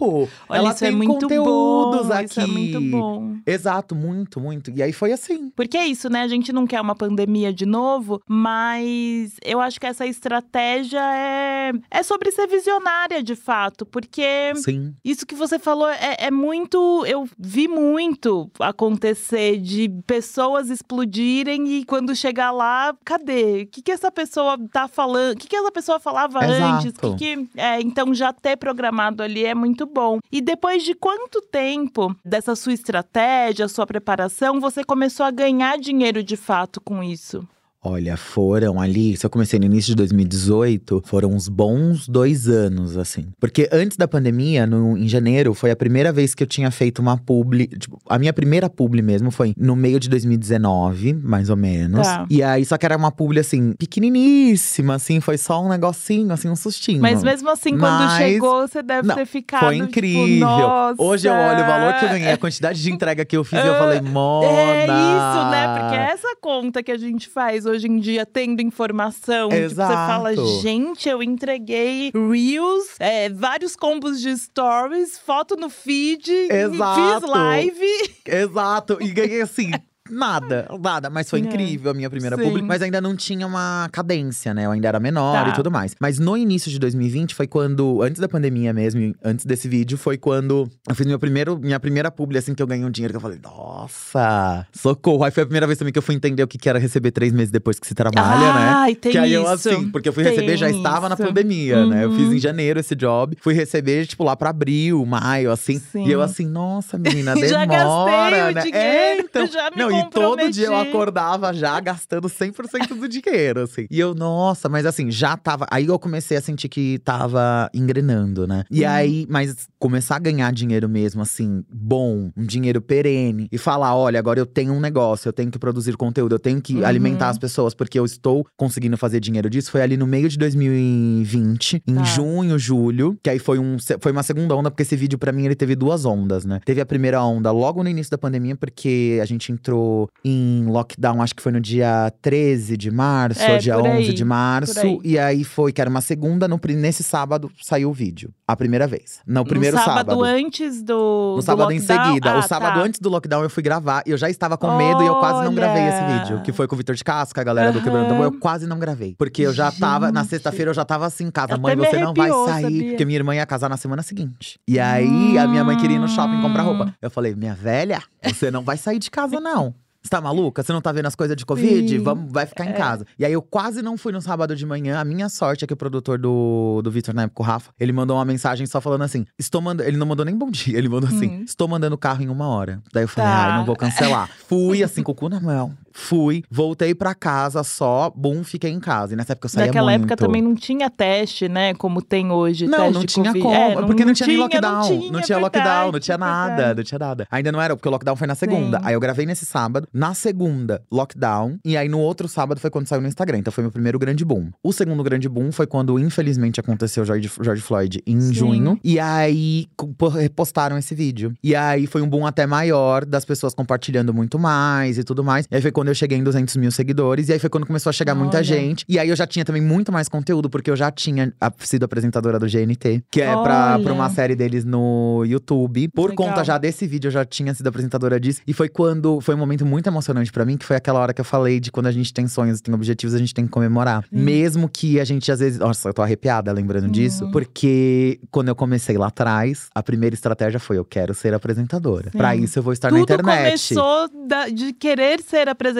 Olha, 0.49 0.59
Ela 0.59 0.71
isso 0.71 0.79
tem 0.81 0.89
é 0.89 0.93
muito 0.93 1.13
conteúdos 1.21 2.07
bom, 2.09 2.13
aqui. 2.13 2.25
Isso 2.27 2.41
é 2.41 2.47
muito 2.47 2.81
bom. 2.81 3.37
Exato, 3.47 3.95
muito, 3.95 4.41
muito. 4.41 4.71
E 4.71 4.83
aí 4.83 4.93
foi 4.93 5.13
assim. 5.13 5.51
Porque 5.51 5.77
é 5.77 5.87
isso, 5.87 6.09
né? 6.09 6.23
A 6.23 6.29
gente 6.29 6.53
não 6.53 6.67
quer 6.67 6.81
uma 6.81 6.95
pandemia 6.95 7.53
de 7.53 7.67
novo, 7.67 8.21
mas 8.29 9.37
eu 9.45 9.61
acho 9.61 9.81
que 9.81 9.87
essa 9.87 10.07
estratégia 10.07 11.01
é, 11.01 11.73
é 11.91 12.03
sobre 12.03 12.31
ser 12.31 12.47
visionária, 12.47 13.23
de 13.23 13.35
fato. 13.35 13.85
Porque 13.87 14.53
Sim. 14.57 14.95
isso 15.05 15.27
que 15.27 15.35
você 15.35 15.59
falou 15.59 15.89
é, 15.89 16.17
é 16.19 16.31
muito. 16.31 17.05
Eu 17.07 17.29
vi 17.39 17.67
muito 17.69 18.51
acontecer 18.61 19.59
de 19.59 19.89
pessoas 20.07 20.71
explodirem 20.71 21.67
e 21.79 21.85
quando 21.85 22.15
chegar 22.15 22.51
lá, 22.51 22.95
cadê? 23.05 23.63
O 23.63 23.67
que, 23.67 23.83
que 23.83 23.93
essa 23.93 24.11
pessoa 24.11 24.57
tá 24.73 24.87
falando? 24.89 25.35
O 25.35 25.37
que, 25.37 25.49
que 25.49 25.57
essa 25.57 25.73
pessoa 25.73 25.99
falava 25.99 26.45
Exato. 26.45 26.87
antes? 26.89 26.93
Que 26.93 27.15
que- 27.15 27.49
é, 27.57 27.81
então, 27.81 28.15
já 28.15 28.33
ter 28.33 28.57
programado 28.57 29.23
ali 29.23 29.45
é 29.45 29.55
muito 29.55 29.74
bom. 29.87 30.19
E 30.31 30.41
depois 30.41 30.83
de 30.85 30.95
quanto 30.95 31.41
tempo 31.43 32.15
dessa 32.25 32.55
sua 32.55 32.73
estratégia, 32.73 33.69
sua 33.69 33.87
preparação, 33.87 34.61
você 34.61 34.85
começou 34.85 35.27
a 35.27 35.31
ganhar 35.31 35.79
dinheiro 35.79 36.23
de 36.23 36.37
fato 36.37 36.81
com 36.81 37.03
isso? 37.03 37.47
Olha, 37.87 38.17
foram 38.17 38.81
ali, 38.81 39.15
se 39.15 39.27
eu 39.27 39.31
comecei 39.31 39.59
no 39.59 39.67
início 39.67 39.89
de 39.91 39.97
2018, 39.97 41.03
foram 41.05 41.31
uns 41.33 41.49
bons 41.51 42.09
dois 42.09 42.49
anos, 42.49 42.97
assim. 42.97 43.27
Porque 43.39 43.69
antes 43.71 43.99
da 43.99 44.09
pandemia, 44.09 44.67
no, 44.67 44.97
em 44.97 45.07
janeiro, 45.07 45.53
foi 45.53 45.71
a 45.71 45.77
primeira 45.77 46.11
vez 46.11 46.35
que 46.35 46.43
eu 46.43 46.47
tinha 46.47 46.71
feito 46.71 47.01
uma 47.01 47.19
publi. 47.19 47.67
Tipo, 47.67 48.01
a 48.09 48.19
minha 48.19 48.33
primeira 48.33 48.71
publi 48.71 49.03
mesmo 49.03 49.31
foi 49.31 49.53
no 49.59 49.77
meio 49.77 50.01
de 50.01 50.09
2019, 50.09 51.13
mais 51.13 51.51
ou 51.51 51.57
menos. 51.57 52.07
Tá. 52.07 52.25
E 52.31 52.43
aí, 52.43 52.65
só 52.65 52.79
que 52.79 52.87
era 52.87 52.97
uma 52.97 53.13
publi, 53.13 53.39
assim, 53.41 53.75
pequeniníssima, 53.75 54.95
assim, 54.95 55.21
foi 55.21 55.37
só 55.37 55.63
um 55.63 55.69
negocinho, 55.69 56.33
assim, 56.33 56.49
um 56.49 56.57
sustinho. 56.57 57.03
Mas 57.03 57.23
mesmo 57.23 57.51
assim, 57.51 57.77
quando 57.77 57.83
Mas- 58.05 58.17
chegou, 58.17 58.67
você 58.67 58.83
deve 58.83 59.07
Não, 59.09 59.15
ter 59.15 59.27
ficado. 59.27 59.61
Foi 59.61 59.75
tipo, 59.75 59.85
incrível. 59.89 60.39
Nossa. 60.47 61.03
Hoje 61.03 61.29
eu 61.29 61.35
olho 61.35 61.63
o 61.63 61.67
valor 61.67 61.95
que 61.99 62.05
eu 62.07 62.09
ganhei, 62.09 62.33
a 62.33 62.39
quantidade 62.39 62.83
de 62.83 62.91
entrega 62.91 63.27
que 63.27 63.37
eu 63.37 63.45
fiz, 63.45 63.59
e 63.63 63.67
eu 63.67 63.75
falei, 63.77 64.01
mona. 64.01 64.47
É 64.47 64.85
isso, 64.85 65.51
né? 65.51 65.79
Porque 65.79 65.95
é 65.97 66.13
essa 66.13 66.35
conta 66.41 66.83
que 66.83 66.91
a 66.91 66.97
gente 66.97 67.29
faz 67.29 67.67
hoje 67.67 67.74
em 67.83 67.99
dia, 67.99 68.27
tendo 68.27 68.61
informação. 68.61 69.49
Tipo, 69.49 69.69
você 69.71 69.75
fala, 69.75 70.33
Exato. 70.33 70.61
gente, 70.61 71.09
eu 71.09 71.23
entreguei 71.23 72.13
Reels, 72.15 72.95
é, 73.01 73.31
vários 73.31 73.75
combos 73.75 74.21
de 74.21 74.37
stories, 74.37 75.19
foto 75.19 75.57
no 75.57 75.71
feed, 75.71 76.31
Exato. 76.31 77.21
fiz 77.21 77.31
live. 77.31 78.15
Exato. 78.27 78.99
E 79.01 79.09
ganhei 79.11 79.41
assim. 79.41 79.71
Nada, 80.11 80.69
nada. 80.83 81.09
Mas 81.09 81.31
foi 81.31 81.41
É. 81.41 81.43
incrível 81.45 81.91
a 81.91 81.95
minha 81.95 82.11
primeira 82.11 82.37
Sim. 82.37 82.43
publi. 82.45 82.61
Mas 82.63 82.83
ainda 82.83 83.01
não 83.01 83.17
tinha 83.17 83.47
uma 83.47 83.89
cadência, 83.91 84.53
né? 84.53 84.67
Eu 84.67 84.71
ainda 84.73 84.87
era 84.89 85.01
menor 85.01 85.45
Tá. 85.45 85.49
e 85.49 85.53
tudo 85.55 85.71
mais. 85.71 85.95
Mas 85.99 86.19
no 86.19 86.37
início 86.37 86.71
de 86.71 86.79
2020 86.79 87.35
foi 87.35 87.47
quando, 87.47 88.03
antes 88.03 88.21
da 88.21 88.29
pandemia 88.29 88.73
mesmo, 88.73 89.15
antes 89.25 89.47
desse 89.47 89.67
vídeo, 89.67 89.97
foi 89.97 90.19
quando 90.19 90.69
eu 90.87 90.95
fiz 90.95 91.07
meu 91.07 91.19
primeiro, 91.19 91.59
minha 91.59 91.81
primeira 91.81 92.11
publi, 92.11 92.37
assim, 92.39 92.55
que 92.55 92.63
eu 92.63 92.67
ganhei 92.67 92.85
um 92.85 92.91
dinheiro. 92.91 93.13
Que 93.15 93.17
eu 93.17 93.21
falei, 93.21 93.39
nossa, 93.43 94.67
socorro. 94.73 95.25
Aí 95.25 95.31
foi 95.31 95.43
a 95.43 95.47
primeira 95.47 95.67
vez 95.67 95.79
também 95.79 95.93
que 95.93 95.99
eu 95.99 96.03
fui 96.03 96.15
entender 96.15 96.43
o 96.43 96.47
que 96.47 96.69
era 96.69 96.79
receber 96.79 97.11
três 97.11 97.33
meses 97.33 97.51
depois 97.51 97.79
que 97.79 97.87
se 97.87 97.95
trabalha, 97.95 98.53
né? 98.53 98.73
Ai, 98.75 98.95
tem 98.95 99.13
que 99.13 99.19
aí 99.19 99.33
isso. 99.33 99.43
eu 99.43 99.49
assim, 99.49 99.91
porque 99.91 100.09
eu 100.09 100.13
fui 100.13 100.23
Tem 100.25 100.33
receber, 100.35 100.57
já 100.57 100.69
estava 100.71 101.09
na 101.09 101.15
isso. 101.15 101.25
pandemia, 101.25 101.87
né? 101.87 102.05
Eu 102.05 102.11
fiz 102.13 102.29
Uhum. 102.29 102.35
em 102.35 102.39
janeiro 102.39 102.79
esse 102.79 102.95
job. 102.95 103.37
Fui 103.41 103.55
receber, 103.55 104.07
tipo, 104.07 104.23
lá 104.25 104.37
pra 104.37 104.51
abril, 104.51 105.05
maio, 105.07 105.51
assim. 105.51 105.79
Sim. 105.79 106.07
E 106.07 106.13
eu 106.13 106.21
assim, 106.21 106.47
nossa, 106.47 106.99
menina, 106.99 107.35
demora, 107.35 107.49
Já 107.55 107.65
gastei 107.67 108.43
o 108.43 108.55
né? 108.55 108.63
dinheiro, 108.63 108.79
é, 108.79 109.19
então. 109.21 109.47
já 109.47 109.71
me 109.71 109.77
Não, 109.77 109.91
e 109.95 110.04
todo 110.11 110.51
dia 110.51 110.67
eu 110.67 110.75
acordava 110.77 111.53
já 111.53 111.79
gastando 111.81 112.29
100% 112.29 112.95
do 112.99 113.09
dinheiro, 113.09 113.61
assim. 113.63 113.87
E 113.91 113.99
eu, 114.01 114.15
nossa, 114.15 114.69
mas 114.69 114.87
assim, 114.87 115.11
já 115.11 115.37
tava. 115.37 115.67
Aí 115.71 115.87
eu 115.87 115.99
comecei 115.99 116.37
a 116.37 116.41
sentir 116.41 116.69
que 116.69 116.99
tava 117.05 117.71
engrenando, 117.75 118.47
né? 118.47 118.65
E 118.71 118.85
Hum. 118.85 118.89
aí, 118.89 119.27
mas 119.29 119.69
começar 119.79 120.17
a 120.17 120.19
ganhar 120.19 120.53
dinheiro 120.53 120.89
mesmo, 120.89 121.23
assim, 121.23 121.65
bom, 121.73 122.31
um 122.37 122.45
dinheiro 122.45 122.81
perene. 122.81 123.49
E 123.53 123.59
falar: 123.59 123.95
olha, 123.97 124.19
agora 124.19 124.39
eu 124.41 124.47
tenho 124.47 124.73
um 124.73 124.81
negócio, 124.81 125.29
eu 125.29 125.33
tenho 125.33 125.51
que 125.51 125.59
produzir 125.59 125.97
conteúdo, 125.97 126.35
eu 126.35 126.39
tenho 126.39 126.61
que 126.61 126.75
Uhum. 126.77 126.87
alimentar 126.87 127.29
as 127.29 127.39
pessoas, 127.39 127.75
porque 127.75 127.99
eu 127.99 128.05
estou 128.05 128.47
conseguindo 128.57 128.97
fazer 128.97 129.21
dinheiro 129.21 129.49
disso. 129.51 129.71
Foi 129.71 129.83
ali 129.83 129.97
no 129.97 130.07
meio 130.07 130.29
de 130.29 130.37
2020, 130.39 131.83
em 131.87 131.95
Tá. 131.97 132.03
junho, 132.05 132.59
julho. 132.59 133.19
Que 133.23 133.31
aí 133.31 133.39
foi, 133.39 133.59
um, 133.59 133.77
foi 134.01 134.13
uma 134.13 134.23
segunda 134.23 134.55
onda, 134.55 134.71
porque 134.71 134.83
esse 134.83 134.97
vídeo, 134.97 135.19
pra 135.19 135.33
mim, 135.33 135.45
ele 135.45 135.55
teve 135.55 135.75
duas 135.75 136.05
ondas, 136.05 136.45
né? 136.45 136.61
Teve 136.65 136.81
a 136.81 136.87
primeira 136.87 137.23
onda 137.23 137.51
logo 137.51 137.83
no 137.83 137.89
início 137.89 138.11
da 138.11 138.19
pandemia, 138.19 138.57
porque 138.57 139.19
a 139.23 139.25
gente 139.25 139.51
entrou 139.53 139.84
em 140.25 140.65
lockdown, 140.67 141.21
acho 141.23 141.35
que 141.35 141.43
foi 141.43 141.53
no 141.53 141.61
dia 141.61 142.13
13 142.23 142.77
de 142.77 142.91
março, 142.91 143.43
É, 143.43 143.53
ou 143.53 143.59
dia 143.59 143.75
aí, 143.77 143.83
11 143.83 144.13
de 144.13 144.25
março. 144.25 144.81
aí. 144.81 144.99
E 145.05 145.19
aí 145.19 145.45
foi, 145.45 145.73
que 145.73 145.81
era 145.81 145.89
uma 145.91 146.01
segunda, 146.01 146.47
no, 146.49 146.61
nesse 146.77 147.03
sábado 147.03 147.51
saiu 147.63 147.91
o 147.91 147.93
vídeo. 147.93 148.33
A 148.47 148.57
primeira 148.57 148.87
vez. 148.87 149.21
No 149.27 149.45
primeiro 149.45 149.77
no 149.77 149.83
sábado, 149.83 150.11
sábado. 150.11 150.23
antes 150.23 150.83
do. 150.83 151.33
No 151.33 151.37
do 151.37 151.43
sábado 151.43 151.73
em 151.73 151.79
lockdown? 151.79 152.05
seguida. 152.07 152.33
Ah, 152.33 152.39
o 152.39 152.43
sábado 152.43 152.75
tá. 152.75 152.81
antes 152.87 153.01
do 153.01 153.09
lockdown 153.09 153.43
eu 153.43 153.51
fui 153.51 153.63
gravar 153.63 154.03
e 154.07 154.11
eu 154.11 154.19
já 154.19 154.29
estava 154.29 154.57
com 154.57 154.77
medo 154.77 155.03
e 155.03 155.07
eu 155.07 155.15
quase 155.17 155.45
não 155.45 155.55
gravei 155.55 155.83
esse 155.83 156.03
Olha! 156.03 156.19
vídeo. 156.19 156.43
Que 156.43 156.53
foi 156.53 156.67
com 156.67 156.75
o 156.75 156.79
Vitor 156.79 156.95
de 156.95 157.05
Casca, 157.05 157.41
a 157.41 157.45
galera 157.45 157.73
do 157.73 157.79
Aham. 157.79 157.85
Quebrando. 157.85 158.23
Eu 158.23 158.33
quase 158.39 158.67
não 158.67 158.79
gravei. 158.79 159.15
Porque 159.17 159.43
eu 159.43 159.53
já 159.53 159.71
tava, 159.73 160.11
na 160.13 160.25
sexta-feira 160.25 160.71
eu 160.71 160.75
já 160.75 160.85
tava 160.85 161.07
assim 161.07 161.25
em 161.25 161.31
casa. 161.31 161.55
Até 161.55 161.63
Mãe, 161.63 161.77
você 161.77 161.99
não 161.99 162.13
vai 162.15 162.29
arrepiou, 162.31 162.49
sair. 162.49 162.63
sabia? 162.63 162.89
Porque 162.91 163.05
minha 163.05 163.19
irmã 163.19 163.35
ia 163.35 163.47
casar 163.47 163.69
na 163.69 163.77
semana 163.77 164.03
seguinte. 164.03 164.59
E 164.69 164.79
aí 164.79 165.39
a 165.39 165.47
minha 165.47 165.65
mãe 165.65 165.77
queria 165.77 165.97
ir 165.97 166.01
no 166.01 166.09
shopping 166.09 166.41
comprar 166.41 166.63
roupa. 166.63 166.85
Hum. 166.87 166.93
Eu 167.01 167.11
falei, 167.11 167.35
minha 167.35 167.55
velha, 167.55 168.03
você 168.23 168.51
não 168.51 168.63
vai 168.63 168.77
sair 168.77 168.99
de 168.99 169.11
casa 169.11 169.41
não. 169.41 169.74
Você 170.05 170.11
tá 170.11 170.21
maluca? 170.21 170.63
Você 170.63 170.71
não 170.71 170.83
tá 170.83 170.93
vendo 170.93 171.07
as 171.07 171.15
coisas 171.15 171.35
de 171.35 171.47
Covid? 171.47 171.89
Sim. 171.89 171.99
Vamos, 172.03 172.31
vai 172.31 172.45
ficar 172.45 172.67
em 172.67 172.71
É. 172.71 172.73
casa. 172.75 173.07
E 173.19 173.25
aí 173.25 173.33
eu 173.33 173.41
quase 173.41 173.81
não 173.81 173.97
fui 173.97 174.13
no 174.13 174.21
sábado 174.21 174.55
de 174.55 174.67
manhã. 174.67 175.01
A 175.01 175.05
minha 175.05 175.31
sorte 175.31 175.65
é 175.65 175.67
que 175.67 175.73
o 175.73 175.77
produtor 175.77 176.19
do, 176.19 176.83
do 176.85 176.91
Vitor, 176.91 177.15
na 177.15 177.23
época, 177.23 177.43
o 177.43 177.47
Rafa, 177.47 177.73
ele 177.81 177.91
mandou 177.91 178.19
uma 178.19 178.25
mensagem 178.25 178.67
só 178.67 178.83
falando 178.83 179.01
assim: 179.03 179.25
estou 179.39 179.63
mandando. 179.63 179.89
Ele 179.89 179.97
não 179.97 180.07
mandou 180.07 180.27
nem 180.27 180.37
bom 180.37 180.51
dia, 180.51 180.77
ele 180.77 180.91
mandou 180.91 181.09
assim: 181.09 181.29
Hum. 181.29 181.43
estou 181.47 181.67
mandando 181.67 181.95
o 181.95 181.99
carro 181.99 182.23
em 182.23 182.29
uma 182.29 182.47
hora. 182.49 182.83
Daí 182.93 183.05
eu 183.05 183.09
falei, 183.09 183.31
Tá. 183.31 183.47
ai, 183.47 183.59
não 183.59 183.65
vou 183.65 183.77
cancelar. 183.77 184.29
Fui 184.47 184.83
assim, 184.83 185.03
com 185.03 185.13
o 185.13 185.15
cu 185.15 185.31
na 185.31 185.41
mão. 185.41 185.75
Fui, 185.97 186.43
voltei 186.51 186.95
pra 186.95 187.15
casa 187.15 187.63
só, 187.63 188.13
bum, 188.15 188.43
fiquei 188.43 188.71
em 188.71 188.81
casa. 188.81 189.15
E 189.15 189.17
nessa 189.17 189.33
época 189.33 189.47
eu 189.47 189.51
saía 189.51 189.67
Naquela 189.69 189.91
muito. 189.93 190.03
época 190.03 190.17
também 190.17 190.43
não 190.43 190.55
tinha 190.55 190.91
teste, 190.91 191.49
né? 191.49 191.73
Como 191.75 192.03
tem 192.03 192.31
hoje. 192.33 192.67
Não, 192.67 192.91
não 192.91 193.05
tinha 193.07 193.27
Covid. 193.27 193.43
como. 193.43 193.55
É, 193.55 193.87
porque 193.87 194.05
não, 194.05 194.13
tinha 194.13 194.27
nem 194.27 194.37
lockdown. 194.37 194.75
Não 194.75 194.83
tinha, 194.99 195.13
não 195.13 195.21
tinha 195.23 195.39
é 195.39 195.41
lockdown, 195.41 195.65
verdade, 195.65 195.93
não 195.93 196.01
tinha 196.01 196.15
é 196.15 196.19
nada, 196.19 196.55
verdade. 196.57 196.77
não 196.77 196.85
tinha 196.85 196.99
nada. 196.99 197.29
Ainda 197.31 197.53
não 197.53 197.63
era, 197.63 197.77
porque 197.77 197.89
o 197.89 197.93
lockdown 197.93 198.17
foi 198.17 198.27
na 198.27 198.35
segunda. 198.35 198.79
Sim. 198.79 198.85
Aí 198.87 198.95
eu 198.95 199.01
gravei 199.01 199.25
nesse 199.25 199.47
sábado. 199.47 199.89
Na 199.93 200.15
segunda, 200.15 200.83
lockdown. 200.91 201.59
E 201.65 201.77
aí 201.77 201.89
no 201.89 202.01
outro 202.01 202.29
sábado 202.29 202.61
foi 202.61 202.71
quando 202.71 202.87
saiu 202.89 203.01
no 203.01 203.09
Instagram. 203.09 203.39
Então 203.39 203.53
foi 203.53 203.63
meu 203.63 203.71
primeiro 203.71 203.99
grande 203.99 204.25
boom. 204.25 204.51
O 204.63 204.73
segundo 204.73 205.03
grande 205.03 205.29
boom 205.29 205.53
foi 205.53 205.67
quando, 205.67 205.99
infelizmente, 205.99 206.59
aconteceu 206.59 207.03
o 207.05 207.07
George, 207.07 207.31
George 207.41 207.63
Floyd 207.63 208.03
em 208.07 208.21
Sim. 208.21 208.35
junho. 208.35 208.81
E 208.83 208.99
aí 208.99 209.67
co- 209.77 209.89
po- 209.97 210.09
repostaram 210.09 210.77
esse 210.77 210.95
vídeo. 210.95 211.33
E 211.43 211.55
aí 211.55 211.87
foi 211.87 212.03
um 212.03 212.09
boom 212.09 212.27
até 212.27 212.47
maior, 212.47 213.05
das 213.05 213.25
pessoas 213.25 213.55
compartilhando 213.55 214.13
muito 214.13 214.39
mais 214.39 214.99
e 214.99 215.05
tudo 215.05 215.23
mais. 215.23 215.47
E 215.51 215.55
aí 215.55 215.63
foi 215.63 215.71
quando 215.71 215.84
eu 215.91 215.95
cheguei 215.95 216.19
em 216.19 216.23
200 216.25 216.57
mil 216.57 216.71
seguidores. 216.71 217.29
E 217.29 217.33
aí 217.33 217.39
foi 217.39 217.51
quando 217.51 217.67
começou 217.67 217.91
a 217.91 217.93
chegar 217.93 218.15
muita 218.15 218.39
Olha. 218.39 218.45
gente. 218.45 218.85
E 218.89 218.99
aí 218.99 219.09
eu 219.09 219.17
já 219.17 219.27
tinha 219.27 219.45
também 219.45 219.63
muito 219.63 219.91
mais 219.93 220.09
conteúdo, 220.09 220.49
porque 220.51 220.71
eu 220.71 220.77
já 220.77 220.91
tinha 220.91 221.33
a- 221.41 221.53
sido 221.61 221.85
apresentadora 221.85 222.39
do 222.39 222.47
GNT, 222.49 223.03
que 223.11 223.21
é 223.21 223.33
pra, 223.43 223.79
pra 223.79 223.93
uma 223.93 224.09
série 224.11 224.35
deles 224.35 224.65
no 224.65 225.25
YouTube. 225.27 225.89
Por 225.89 226.11
Legal. 226.11 226.27
conta 226.29 226.45
já 226.45 226.59
desse 226.59 226.87
vídeo, 226.87 227.09
eu 227.09 227.13
já 227.13 227.25
tinha 227.25 227.53
sido 227.55 227.67
apresentadora 227.67 228.19
disso. 228.21 228.41
E 228.47 228.53
foi 228.53 228.69
quando. 228.69 229.21
Foi 229.21 229.35
um 229.35 229.39
momento 229.39 229.65
muito 229.67 229.87
emocionante 229.89 230.31
pra 230.33 230.45
mim, 230.45 230.57
que 230.57 230.65
foi 230.65 230.77
aquela 230.77 230.99
hora 231.01 231.13
que 231.15 231.21
eu 231.21 231.25
falei 231.25 231.61
de 231.61 231.71
quando 231.71 231.87
a 231.87 231.93
gente 231.93 232.13
tem 232.13 232.27
sonhos, 232.27 232.61
tem 232.61 232.75
objetivos, 232.75 233.15
a 233.15 233.19
gente 233.19 233.35
tem 233.35 233.45
que 233.45 233.51
comemorar. 233.51 234.05
Mesmo 234.11 234.69
que 234.69 235.01
a 235.01 235.05
gente 235.05 235.31
às 235.31 235.41
vezes. 235.41 235.59
Nossa, 235.59 235.89
eu 235.89 235.95
tô 235.95 236.03
arrepiada 236.03 236.53
lembrando 236.53 236.89
disso. 236.91 237.25
Uhum. 237.25 237.31
Porque 237.31 238.19
quando 238.31 238.49
eu 238.49 238.55
comecei 238.57 238.97
lá 238.97 239.09
atrás, 239.09 239.69
a 239.75 239.83
primeira 239.83 240.15
estratégia 240.15 240.59
foi: 240.61 240.79
eu 240.79 240.85
quero 240.85 241.15
ser 241.15 241.35
apresentadora. 241.35 242.11
Pra 242.11 242.35
isso 242.37 242.59
eu 242.59 242.63
vou 242.63 242.73
estar 242.73 242.89
Tudo 242.89 242.99
na 242.99 243.03
internet. 243.03 243.75
começou 243.75 244.09
da- 244.29 244.49
de 244.49 244.73
querer 244.73 245.21
ser 245.21 245.49
apresentadora, 245.49 245.74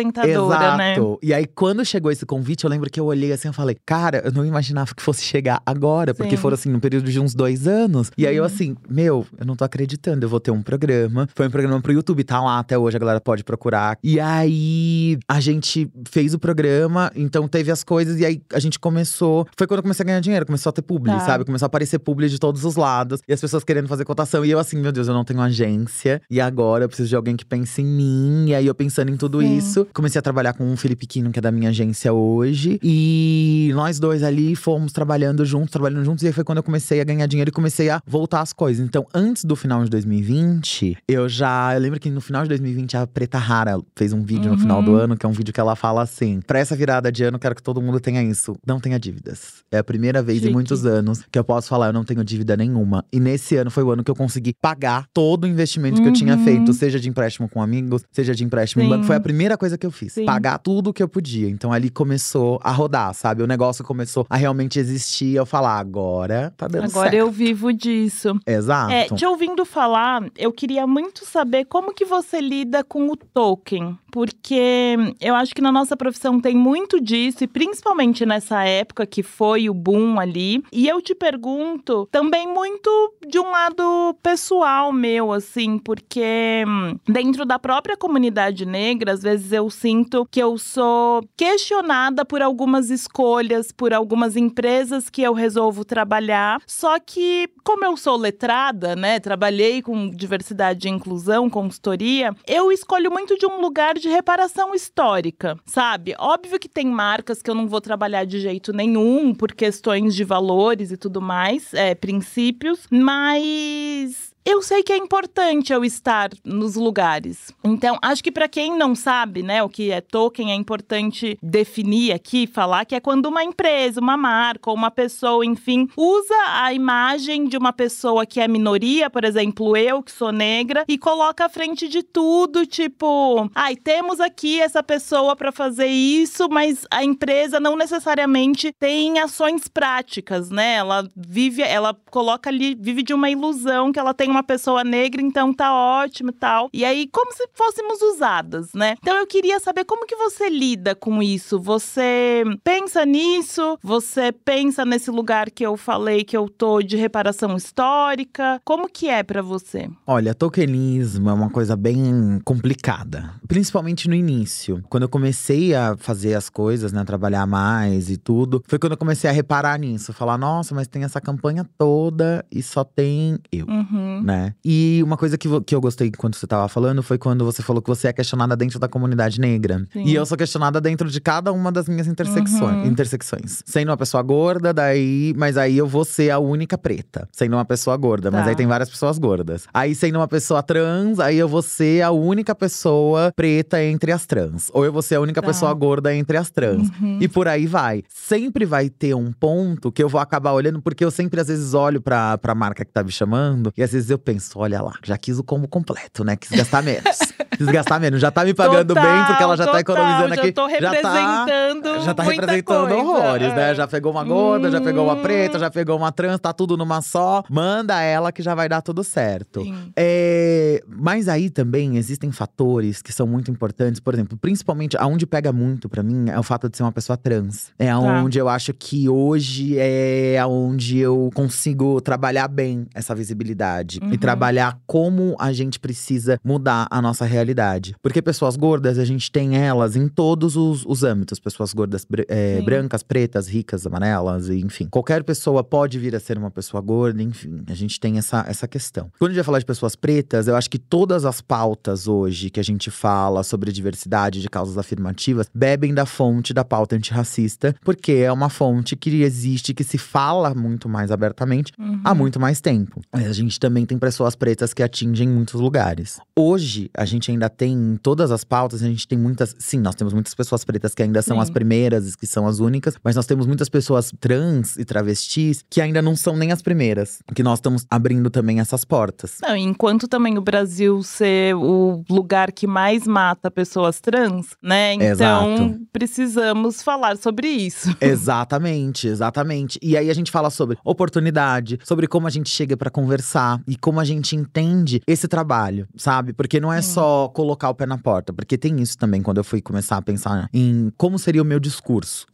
Exato. 0.47 0.77
né? 0.79 0.97
E 1.23 1.33
aí, 1.35 1.47
quando 1.47 1.85
chegou 1.85 2.11
esse 2.11 2.25
convite, 2.27 2.65
eu 2.65 2.71
lembro 2.71 2.91
que 2.91 2.99
eu 3.01 3.05
olhei 3.07 3.33
assim, 3.33 3.49
eu 3.49 3.55
falei, 3.55 3.77
cara, 3.87 4.23
eu 4.25 4.33
não 4.33 4.45
imaginava 4.45 4.95
que 4.95 5.03
fosse 5.03 5.23
chegar 5.23 5.61
agora, 5.65 6.15
porque 6.15 6.37
Sim. 6.37 6.43
foram 6.43 6.55
assim, 6.55 6.69
num 6.71 6.81
período 6.81 7.11
de 7.11 7.21
uns 7.21 7.35
dois 7.35 7.67
anos. 7.67 8.11
E 8.17 8.27
aí 8.27 8.37
eu 8.37 8.43
Uhum. 8.45 8.47
assim, 8.47 8.77
meu, 8.89 9.27
eu 9.39 9.47
não 9.47 9.57
tô 9.57 9.65
acreditando, 9.65 10.25
eu 10.25 10.29
vou 10.29 10.41
ter 10.41 10.51
um 10.51 10.63
programa. 10.63 11.29
Foi 11.35 11.47
um 11.47 11.51
programa 11.51 11.81
pro 11.81 11.93
YouTube, 11.93 12.23
tá 12.25 12.41
lá 12.43 12.59
até 12.59 12.77
hoje, 12.79 12.97
a 12.97 13.01
galera 13.01 13.21
pode 13.21 13.43
procurar. 13.45 13.99
E 14.03 14.19
aí 14.21 15.19
a 15.29 15.41
gente 15.41 15.91
fez 16.09 16.35
o 16.35 16.39
programa, 16.39 17.11
então 17.17 17.49
teve 17.49 17.71
as 17.71 17.83
coisas, 17.83 18.19
e 18.21 18.25
aí 18.27 18.43
a 18.53 18.59
gente 18.59 18.79
começou. 18.79 19.47
Foi 19.57 19.67
quando 19.67 19.79
eu 19.79 19.83
comecei 19.83 20.03
a 20.05 20.07
ganhar 20.07 20.21
dinheiro, 20.21 20.45
começou 20.47 20.71
a 20.71 20.73
ter 20.73 20.83
publi, 20.83 21.11
Tá. 21.13 21.21
sabe? 21.21 21.45
Começou 21.45 21.67
a 21.67 21.69
aparecer 21.69 21.99
publi 21.99 22.29
de 22.29 22.39
todos 22.39 22.65
os 22.65 22.77
lados. 22.77 23.21
E 23.29 23.33
as 23.33 23.41
pessoas 23.41 23.65
querendo 23.65 23.89
fazer 23.89 24.05
cotação. 24.05 24.45
E 24.45 24.51
eu 24.51 24.59
assim, 24.59 24.77
meu 24.79 24.93
Deus, 24.93 25.09
eu 25.09 25.15
não 25.15 25.25
tenho 25.25 25.41
agência. 25.41 26.21
E 26.31 26.41
agora 26.41 26.85
eu 26.85 26.89
preciso 26.89 27.09
de 27.09 27.17
alguém 27.17 27.37
que 27.37 27.45
pense 27.45 27.81
em 27.83 27.87
mim. 27.87 28.47
E 28.49 28.55
aí 28.55 28.67
eu 28.67 28.75
pensando 28.75 29.11
em 29.11 29.17
tudo 29.17 29.41
Sim. 29.41 29.57
isso, 29.57 29.84
comecei 29.93 30.19
a 30.19 30.23
trabalhar 30.23 30.53
com 30.55 30.73
o 30.73 30.77
Felipe 30.77 31.07
Quino, 31.07 31.31
que 31.31 31.39
é 31.39 31.43
da 31.43 31.51
minha 31.53 31.71
agência 31.71 32.13
hoje. 32.13 32.79
E 32.83 33.71
nós 33.75 33.99
dois 33.99 34.23
ali 34.23 34.55
fomos 34.55 34.93
trabalhando 34.93 35.45
juntos, 35.45 35.71
trabalhando 35.71 36.05
juntos. 36.05 36.23
E 36.25 36.29
aí 36.29 36.33
foi 36.33 36.45
quando 36.45 36.59
eu 36.59 36.63
comecei 36.63 37.01
a 37.01 37.05
ganhar 37.05 37.27
dinheiro 37.27 37.49
e 37.51 37.53
comecei 37.53 37.91
a 37.91 38.01
voltar 38.07 38.41
as 38.41 38.53
coisas. 38.53 38.85
Então, 38.87 39.07
antes 39.15 39.45
do 39.45 39.57
final 39.57 39.83
de 39.85 39.91
2020, 39.91 40.97
eu 41.09 41.29
já. 41.29 41.75
Eu 41.75 41.81
lembro 41.81 42.01
que 42.01 42.11
no 42.11 42.21
final 42.21 42.43
de 42.43 42.49
2020, 42.51 42.97
a 42.97 43.07
Preta 43.07 43.39
Rara 43.39 43.79
fez 43.97 44.13
um 44.13 44.23
vídeo 44.23 44.51
no 44.51 44.59
final 44.59 44.83
do 44.83 44.93
Uhum. 44.93 44.97
ano, 44.99 45.17
que 45.17 45.25
é 45.25 45.29
um 45.29 45.33
vídeo 45.33 45.53
que 45.53 45.61
ela 45.61 45.75
fala 45.77 46.03
assim: 46.03 46.41
pra 46.47 46.59
essa 46.59 46.75
virada 46.77 47.11
de 47.11 47.25
ano, 47.25 47.39
quero 47.39 47.55
que 47.55 47.63
todo 47.63 47.81
mundo 47.81 48.01
tenha 48.01 48.23
isso. 48.23 48.57
Não 48.67 48.81
tenha 48.81 48.99
dívidas. 48.99 49.65
É 49.71 49.79
a 49.79 49.85
primeira 49.85 50.23
vez 50.23 50.39
Chique. 50.39 50.51
em 50.51 50.53
muitos 50.53 50.85
anos 50.87 51.23
que 51.31 51.39
eu 51.39 51.45
posso 51.45 51.69
falar, 51.69 51.87
eu 51.89 51.93
não 51.93 52.05
tenho 52.05 52.25
dívida 52.25 52.57
nenhuma. 52.57 53.05
E 53.13 53.19
nesse 53.21 53.57
ano 53.57 53.71
foi 53.71 53.83
o 53.83 53.91
ano 53.91 54.03
que 54.05 54.11
eu 54.11 54.15
consegui 54.17 54.53
pagar 54.61 55.07
todo 55.13 55.45
o 55.45 55.47
investimento 55.47 56.01
que 56.03 56.09
eu 56.09 56.13
tinha 56.13 56.35
Uhum. 56.37 56.45
feito, 56.45 56.73
seja 56.73 56.99
de 57.01 57.09
empréstimo 57.09 57.49
com 57.49 57.63
amigos, 57.63 58.03
seja 58.13 58.35
de 58.35 58.45
empréstimo 58.45 58.83
em 58.83 58.87
Sim. 58.87 58.91
banco. 58.91 59.05
Foi 59.05 59.17
a 59.17 59.21
primeira 59.21 59.57
coisa 59.57 59.74
que 59.79 59.87
eu 59.87 59.91
fiz. 59.91 60.13
Sim. 60.13 60.25
Pagar 60.25 60.59
tudo 60.59 60.93
que 60.93 61.03
eu 61.03 61.09
podia. 61.09 61.49
Então 61.49 61.73
ali 61.73 61.91
começou 61.91 62.61
a 62.63 62.71
rodar, 62.71 63.15
sabe? 63.15 63.43
O 63.43 63.47
negócio 63.47 63.85
começou 63.85 64.27
a 64.29 64.37
realmente 64.37 64.79
existir. 64.79 65.35
Eu 65.37 65.47
falar, 65.47 65.79
agora 65.79 66.53
tá 66.57 66.67
dando 66.67 66.85
Agora 66.85 67.11
certo. 67.11 67.15
eu 67.15 67.31
vivo 67.31 67.73
disso. 67.73 68.39
Exato. 68.47 68.93
É, 68.93 69.07
te 69.07 69.25
ouvindo 69.25 69.65
falar, 69.65 70.25
eu 70.37 70.53
queria 70.53 70.87
muito 70.87 71.25
saber 71.25 71.65
como 71.65 71.95
que 71.95 72.05
você 72.05 72.41
lida 72.41 72.83
com 72.85 73.09
o 73.11 73.17
token. 73.17 73.99
Porque 74.11 74.97
eu 75.21 75.35
acho 75.35 75.53
que 75.53 75.61
na 75.61 75.73
nossa 75.73 75.97
profissão 75.97 76.41
tem 76.41 76.55
muito 76.55 77.01
disso, 77.01 77.43
e 77.43 77.49
principalmente 77.49 78.25
nessa 78.25 78.63
época 78.63 79.05
que 79.07 79.25
foi 79.25 79.69
o 79.69 79.75
boom 79.75 80.21
ali. 80.21 80.63
E 80.73 80.89
eu 80.89 81.03
te 81.03 81.17
pergunto 81.17 82.09
também 82.13 82.47
muito 82.47 83.15
de 83.27 83.41
um 83.41 83.51
lado 83.51 84.17
pessoal 84.23 84.93
meu, 84.93 85.33
assim, 85.33 85.79
porque 85.79 86.65
hum, 86.67 86.97
dentro 87.09 87.45
da 87.45 87.59
própria 87.59 87.97
comunidade 87.97 88.65
negra, 88.65 89.13
às 89.13 89.23
vezes 89.23 89.51
eu 89.51 89.64
sinto 89.71 90.27
que 90.31 90.41
eu 90.41 90.57
sou 90.59 91.23
questionada 91.37 92.25
por 92.25 92.43
algumas 92.43 92.91
escolhas, 92.91 93.73
por 93.73 93.93
algumas 93.93 94.37
empresas 94.37 95.11
que 95.11 95.23
eu 95.23 95.33
resolvo 95.33 95.85
trabalhar. 95.85 96.61
Só 96.67 96.99
que, 96.99 97.49
como 97.63 97.85
eu 97.85 97.97
sou 97.97 98.17
letrada, 98.17 98.97
né, 98.97 99.21
trabalhei 99.21 99.83
com 99.83 100.11
diversidade 100.11 100.89
e 100.89 100.91
inclusão, 100.91 101.51
consultoria, 101.51 102.35
eu 102.47 102.71
escolho 102.73 103.11
muito 103.11 103.37
de 103.37 103.47
um 103.47 103.61
lugar 103.61 103.95
de 103.95 104.09
reparação 104.09 104.75
histórica, 104.75 105.57
sabe? 105.67 106.15
Óbvio 106.19 106.59
que 106.59 106.69
tem 106.69 106.87
marcas 106.87 107.43
que 107.43 107.51
eu 107.51 107.55
não 107.55 107.69
vou 107.69 107.81
trabalhar 107.81 108.25
de 108.25 108.41
jeito 108.41 108.73
nenhum 108.73 109.35
por 109.35 109.53
questões 109.53 110.15
de 110.15 110.25
valores 110.25 110.91
e 110.91 110.97
tudo 110.97 111.21
mais, 111.21 111.73
é, 111.75 111.95
princípios, 111.95 112.87
mas 112.91 114.24
eu 114.45 114.61
sei 114.61 114.83
que 114.83 114.93
é 114.93 114.97
importante 114.97 115.73
eu 115.73 115.83
estar 115.85 116.31
nos 116.45 116.75
lugares. 116.75 117.51
Então, 117.65 117.99
acho 118.03 118.23
que 118.23 118.31
para 118.31 118.47
quem 118.47 118.77
não 118.77 118.95
sabe, 118.95 119.43
né, 119.43 119.63
o 119.63 119.69
que 119.71 119.91
é 119.91 120.03
token, 120.03 120.53
é 120.53 120.55
importante 120.55 121.39
definir 121.43 122.13
aqui, 122.13 122.47
falar 122.47 122.85
que 122.85 122.95
é 122.95 123.01
quando 123.01 123.27
uma 123.27 123.43
empresa, 123.43 124.01
uma 124.01 124.19
marca 124.19 124.69
ou 124.69 124.77
uma 124.77 124.91
pessoa, 124.91 125.47
enfim, 125.47 125.89
usa 125.97 126.35
a 126.61 126.75
imagem 126.75 127.47
de 127.49 127.57
uma 127.57 127.73
pessoa 127.73 128.27
que 128.27 128.39
é 128.39 128.47
minoria, 128.47 129.09
por 129.09 129.25
exemplo, 129.25 129.75
eu 129.77 130.03
que 130.03 130.13
sou 130.13 130.31
negra, 130.31 130.85
e 130.87 130.99
coloca 130.99 131.47
à 131.47 131.49
frente 131.49 131.89
de 131.89 132.03
tudo, 132.03 132.67
tipo, 132.67 133.51
ai, 133.55 133.75
temos 133.77 134.21
aqui 134.21 134.61
essa 134.61 134.83
pessoa 134.83 135.35
para 135.35 135.53
fazer 135.53 135.87
isso, 135.87 136.49
mas 136.51 136.87
a 136.91 137.03
empresa 137.03 137.59
não 137.59 137.77
necessariamente 137.77 138.73
tem 138.79 139.19
ações 139.19 139.69
práticas, 139.69 140.51
né? 140.51 140.75
Ela 140.75 141.09
vive, 141.17 141.63
ela 141.63 141.97
coloca 142.11 142.51
ali, 142.51 142.75
vive 142.75 143.03
de 143.03 143.15
uma 143.15 143.31
ilusão 143.31 143.91
que 143.91 143.99
ela 143.99 144.13
tem 144.13 144.34
uma 144.35 144.43
pessoa 144.43 144.83
negra, 144.83 145.23
então 145.23 145.53
tá 145.53 145.73
ótimo 145.73 146.31
e 146.31 146.33
tal. 146.33 146.69
E 146.73 146.85
aí, 146.85 147.09
como 147.11 147.33
se 147.33 147.47
fôssemos 147.55 148.03
usadas, 148.03 148.73
né? 148.75 148.97
Então 149.01 149.17
eu 149.17 149.27
queria 149.27 149.61
saber 149.61 149.85
como 149.85 150.07
que 150.07 150.17
você 150.17 150.49
lida 150.49 150.95
com 150.95 151.23
isso. 151.23 151.61
Você 151.61 152.43
pensa 152.63 153.05
nisso? 153.07 153.79
Você 153.83 154.33
pensa 154.33 154.85
nesse 154.85 155.11
lugar 155.11 155.51
que 155.51 155.65
eu 155.65 155.77
falei 155.77 156.25
que 156.25 156.37
eu 156.37 156.49
tô 156.49 156.83
de 156.83 156.97
reparação 156.97 157.57
histórica? 157.57 158.61
Como 158.65 158.89
que 158.89 159.09
é 159.09 159.23
pra 159.23 159.43
você? 159.43 159.89
Olha, 160.07 160.35
tokenismo 160.35 161.31
é 161.31 161.33
uma 161.33 161.51
coisa 161.51 161.77
bem 161.77 162.41
complicada. 162.45 163.35
Principalmente 163.47 164.09
no 164.09 164.15
início. 164.15 164.83
Quando 164.89 165.05
eu 165.05 165.09
comecei 165.09 165.75
a 165.75 165.97
fazer 165.97 166.35
as 166.35 166.49
coisas, 166.49 166.93
né? 166.93 167.05
Trabalhar 167.05 167.47
mais 167.47 168.11
e 168.11 168.17
tudo. 168.17 168.63
Foi 168.67 168.79
quando 168.79 168.93
eu 168.93 168.99
comecei 168.99 169.31
a 169.31 169.33
reparar 169.33 169.79
nisso. 169.79 170.13
Falar, 170.13 170.37
nossa, 170.39 170.75
mas 170.75 170.89
tem 170.89 171.05
essa 171.05 171.21
campanha 171.21 171.65
toda 171.79 172.45
e 172.51 172.63
só 172.63 172.83
tem 172.83 173.39
eu. 173.53 173.67
Uhum. 173.67 174.23
Né? 174.25 174.55
E 174.65 175.03
uma 175.05 175.17
coisa 175.17 175.37
que, 175.37 175.49
que 175.63 175.75
eu 175.75 175.81
gostei 175.81 176.11
quando 176.11 176.35
você 176.35 176.47
tava 176.47 176.67
falando 176.69 177.03
foi 177.03 177.19
quando 177.19 177.45
você 177.45 177.63
falou 177.63 177.83
que 177.83 177.89
você 177.89 178.09
é 178.09 178.13
questionada 178.13 178.57
dentro 178.57 178.79
da 178.79 178.89
comunidade 178.89 179.39
negra. 179.39 179.85
Sim. 179.93 180.05
E 180.05 180.15
eu 180.15 180.25
sou 180.25 180.37
questionada 180.39 180.81
dentro 180.81 181.11
de 181.11 181.21
cada 181.21 181.53
uma 181.53 181.71
das 181.71 181.89
minhas 181.89 182.07
intersecções. 182.07 182.63
Uhum. 182.63 182.87
intersecções. 182.87 183.63
Sendo 183.67 183.89
uma 183.91 183.97
pessoa 183.97 184.23
gorda, 184.23 184.73
daí. 184.73 185.35
Mas 185.37 185.57
aí 185.57 185.77
eu 185.77 185.87
vou 185.87 186.05
ser 186.05 186.31
a 186.31 186.39
única 186.39 186.79
preta. 186.79 187.29
Sendo 187.33 187.55
uma 187.57 187.65
pessoa 187.65 187.97
gorda. 187.97 188.31
Mas 188.31 188.45
Tá. 188.45 188.51
aí 188.51 188.57
tem 188.57 188.67
várias 188.67 188.89
pessoas 188.89 189.19
gordas. 189.19 189.67
Aí 189.75 189.95
sendo 189.95 190.17
uma 190.19 190.29
pessoa 190.29 190.63
trans, 190.63 191.21
aí 191.21 191.37
eu 191.37 191.49
vou 191.49 191.61
ser 191.63 192.03
a 192.03 192.11
única 192.11 192.55
pessoa 192.55 193.33
preta 193.37 193.83
entre 193.83 194.11
as 194.13 194.25
trans. 194.27 194.71
Ou 194.73 194.85
eu 194.85 194.93
vou 194.93 195.03
ser 195.03 195.17
a 195.17 195.21
única 195.21 195.41
Tá. 195.43 195.47
pessoa 195.49 195.73
gorda 195.75 196.15
entre 196.15 196.37
as 196.37 196.51
trans. 196.51 196.89
Uhum. 197.01 197.19
E 197.21 197.29
por 197.29 197.47
aí 197.47 197.67
vai. 197.67 198.03
Sempre 198.09 198.65
vai 198.65 198.89
ter 198.89 199.15
um 199.15 199.33
ponto 199.33 199.93
que 199.93 200.03
eu 200.03 200.09
vou 200.09 200.21
acabar 200.21 200.53
olhando, 200.53 200.81
porque 200.81 201.05
eu 201.05 201.11
sempre 201.11 201.41
às 201.41 201.49
vezes 201.49 201.75
olho 201.75 202.01
pra, 202.01 202.39
pra 202.39 202.55
marca 202.55 202.85
que 202.85 202.93
tá 202.93 203.03
me 203.03 203.11
chamando, 203.13 203.73
e 203.77 203.83
às 203.83 203.93
vezes 203.93 204.11
eu 204.11 204.14
penso, 204.19 204.59
olha 204.59 204.81
lá, 204.83 204.93
já 205.05 205.17
quis 205.19 205.39
o 205.39 205.45
combo 205.45 205.67
completo, 205.69 206.25
né? 206.25 206.37
Quis 206.37 206.51
gastar 206.51 206.83
menos. 206.83 207.19
quis 207.57 207.67
gastar 207.67 208.01
menos. 208.01 208.21
Já 208.21 208.31
tá 208.31 208.45
me 208.45 208.55
pagando 208.55 208.95
Total, 208.95 209.05
bem, 209.05 209.25
porque 209.27 209.43
ela 209.43 209.57
já 209.57 209.65
tá 209.67 209.73
total, 209.73 209.81
economizando 209.81 210.35
já 210.35 210.41
aqui. 210.43 210.53
tô 210.53 210.67
representando 210.67 212.01
Já 212.05 212.15
tá 212.15 212.25
muita 212.25 212.41
representando 212.43 212.89
coisa, 212.89 212.95
horrores, 213.03 213.49
é. 213.53 213.55
né? 213.55 213.75
Já 213.75 213.87
pegou 213.87 214.13
uma 214.13 214.25
gorda, 214.25 214.71
já 214.71 214.81
pegou 214.81 215.05
uma 215.05 215.15
Hum. 215.15 215.23
preta, 215.23 215.59
já 215.59 215.71
pegou 215.71 215.97
uma 215.97 216.11
trans, 216.13 216.39
tá 216.41 216.53
tudo 216.53 216.77
numa 216.77 217.01
só. 217.03 217.43
Manda 217.49 218.01
ela 218.01 218.33
que 218.33 218.43
já 218.43 218.55
vai 218.55 218.69
dar 218.69 218.83
tudo 218.83 219.03
certo. 219.05 219.63
É, 219.97 220.83
mas 220.89 221.29
aí 221.29 221.49
também 221.51 221.97
existem 221.97 222.31
fatores 222.33 223.01
que 223.03 223.13
são 223.13 223.27
muito 223.27 223.51
importantes. 223.51 224.01
Por 224.01 224.15
exemplo, 224.15 224.37
principalmente 224.37 224.97
aonde 224.99 225.27
pega 225.27 225.53
muito 225.53 225.89
pra 225.89 226.03
mim 226.03 226.29
é 226.31 226.39
o 226.39 226.43
fato 226.43 226.69
de 226.69 226.77
ser 226.77 226.83
uma 226.83 226.93
pessoa 226.93 227.17
trans. 227.17 227.73
É 227.79 227.87
Tá. 227.87 227.93
aonde 227.95 228.39
eu 228.39 228.49
acho 228.49 228.73
que 228.75 229.09
hoje 229.09 229.77
é 229.79 230.39
aonde 230.39 230.99
eu 230.99 231.31
consigo 231.35 232.01
trabalhar 232.01 232.49
bem 232.49 232.87
essa 232.95 233.15
visibilidade 233.15 234.01
Uhum. 234.05 234.13
e 234.13 234.19
trabalhar 234.19 234.79
como 234.87 235.35
a 235.39 235.53
gente 235.53 235.79
precisa 235.81 236.39
mudar 236.45 236.87
a 236.91 237.01
nossa 237.01 237.25
realidade. 237.25 237.95
Porque 238.03 238.21
pessoas 238.21 238.57
gordas, 238.57 238.99
a 238.99 239.05
gente 239.05 239.31
tem 239.31 239.57
elas 239.57 239.97
em 239.97 240.09
todos 240.09 240.57
os, 240.57 240.85
os 240.87 241.03
âmbitos. 241.03 241.39
Pessoas 241.39 241.73
gordas 241.73 242.07
é, 242.29 242.61
brancas, 242.63 243.03
pretas, 243.03 243.49
ricas, 243.49 243.87
amarelas, 243.87 244.49
enfim. 244.51 244.87
Qualquer 244.91 245.25
pessoa 245.25 245.65
pode 245.65 245.99
vir 245.99 246.15
a 246.15 246.21
ser 246.21 246.37
uma 246.37 246.51
pessoa 246.51 246.81
gorda, 246.81 247.23
enfim. 247.23 247.63
A 247.69 247.75
gente 247.75 247.99
tem 247.99 248.19
essa, 248.19 248.45
essa 248.49 248.69
questão. 248.69 249.11
Quando 249.19 249.31
a 249.31 249.35
gente 249.35 249.39
vai 249.39 249.45
falar 249.45 249.59
de 249.59 249.67
pessoas 249.67 249.97
pretas, 249.97 250.49
eu 250.49 250.57
acho 250.57 250.69
que 250.69 250.79
todas 250.79 251.25
as 251.25 251.41
pautas 251.41 252.07
hoje 252.07 252.51
que 252.51 252.61
a 252.61 252.65
gente 252.65 252.91
fala 252.91 253.43
sobre 253.43 253.73
diversidade 253.73 254.41
de 254.41 254.49
causas 254.49 254.77
afirmativas 254.77 255.49
bebem 255.55 255.95
da 255.95 256.07
fonte 256.07 256.53
da 256.53 256.65
pauta 256.65 256.97
antirracista, 256.97 257.75
porque 257.83 258.13
é 258.13 258.33
uma 258.33 258.49
fonte 258.49 258.97
que 258.97 259.23
existe, 259.23 259.73
que 259.73 259.85
se 259.85 259.99
fala 259.99 260.55
muito 260.55 260.89
mais 260.89 261.11
abertamente 261.11 261.73
uhum. 261.79 262.01
há 262.05 262.15
muito 262.15 262.39
mais 262.41 262.61
tempo. 262.61 263.01
A 263.13 263.33
gente 263.33 263.59
também 263.59 263.87
tem 263.87 263.94
pessoas 263.99 264.35
pretas 264.35 264.73
que 264.75 264.83
atingem 264.83 265.29
muitos 265.29 265.61
lugares. 265.61 266.19
Hoje, 266.37 266.91
a 266.97 267.05
gente 267.05 267.31
ainda 267.31 267.49
tem 267.49 267.99
todas 268.03 268.31
as 268.31 268.45
pautas, 268.45 268.83
a 268.83 268.87
gente 268.87 269.07
tem 269.07 269.19
muitas. 269.19 269.55
Sim, 269.59 269.79
nós 269.79 269.95
temos 269.95 270.13
muitas 270.13 270.35
pessoas 270.35 270.65
pretas 270.65 270.95
que 270.95 271.03
ainda 271.03 271.23
são 271.23 271.37
Sim. 271.37 271.43
as 271.43 271.51
primeiras, 271.51 272.17
que 272.17 272.27
são 272.27 272.47
as 272.47 272.59
únicas, 272.59 272.97
mas 273.03 273.17
nós 273.17 273.27
temos 273.27 273.47
muitas 273.47 273.69
pessoas 273.69 274.13
trans 274.21 274.77
e 274.77 274.85
travestis 274.85 275.65
que 275.69 275.81
ainda 275.81 276.01
não 276.03 276.17
são 276.17 276.37
nem 276.37 276.53
as 276.53 276.63
primeiras. 276.63 277.21
Que 277.35 277.43
nós 277.43 277.59
estamos 277.59 277.87
abrindo 277.91 278.31
também 278.31 278.61
essas 278.61 278.85
portas. 278.85 279.39
Não, 279.43 279.57
enquanto 279.57 280.09
também 280.09 280.39
o 280.39 280.43
Brasil 280.43 281.03
ser 281.03 281.55
o 281.55 282.05
lugar 282.09 282.53
que 282.53 282.67
mais 282.67 283.07
mata 283.07 283.51
pessoas 283.51 284.01
trans, 284.01 284.57
né? 284.63 284.95
Então 284.95 285.55
Exato. 285.55 285.81
precisamos 285.93 286.83
falar 286.83 287.17
sobre 287.17 287.49
isso. 287.49 287.95
Exatamente, 288.01 289.09
exatamente. 289.09 289.79
E 289.83 289.97
aí 289.97 290.11
a 290.11 290.15
gente 290.15 290.31
fala 290.31 290.51
sobre 290.51 290.77
oportunidade, 290.85 291.79
sobre 291.85 292.07
como 292.07 292.27
a 292.27 292.31
gente 292.31 292.51
chega 292.51 292.77
para 292.77 292.91
conversar 292.91 293.61
e 293.67 293.77
como 293.85 294.01
a 294.01 294.05
gente 294.05 294.35
entende 294.35 295.03
esse 295.07 295.29
trabalho, 295.29 295.87
sabe? 295.95 296.33
Porque 296.33 296.59
não 296.59 296.73
é 296.73 296.81
só 296.81 297.29
colocar 297.29 297.69
o 297.69 297.75
pé 297.75 297.85
na 297.85 297.99
porta, 297.99 298.33
porque 298.33 298.57
tem 298.57 298.81
isso 298.81 298.97
também 298.97 299.21
quando 299.21 299.37
eu 299.37 299.45
fui 299.45 299.61
começar 299.61 299.99
a 299.99 300.03
pensar 300.03 300.49
em 300.55 300.91
como 300.97 301.19
seria 301.19 301.43
o 301.43 301.45
meu 301.45 301.61
discurso 301.61 302.25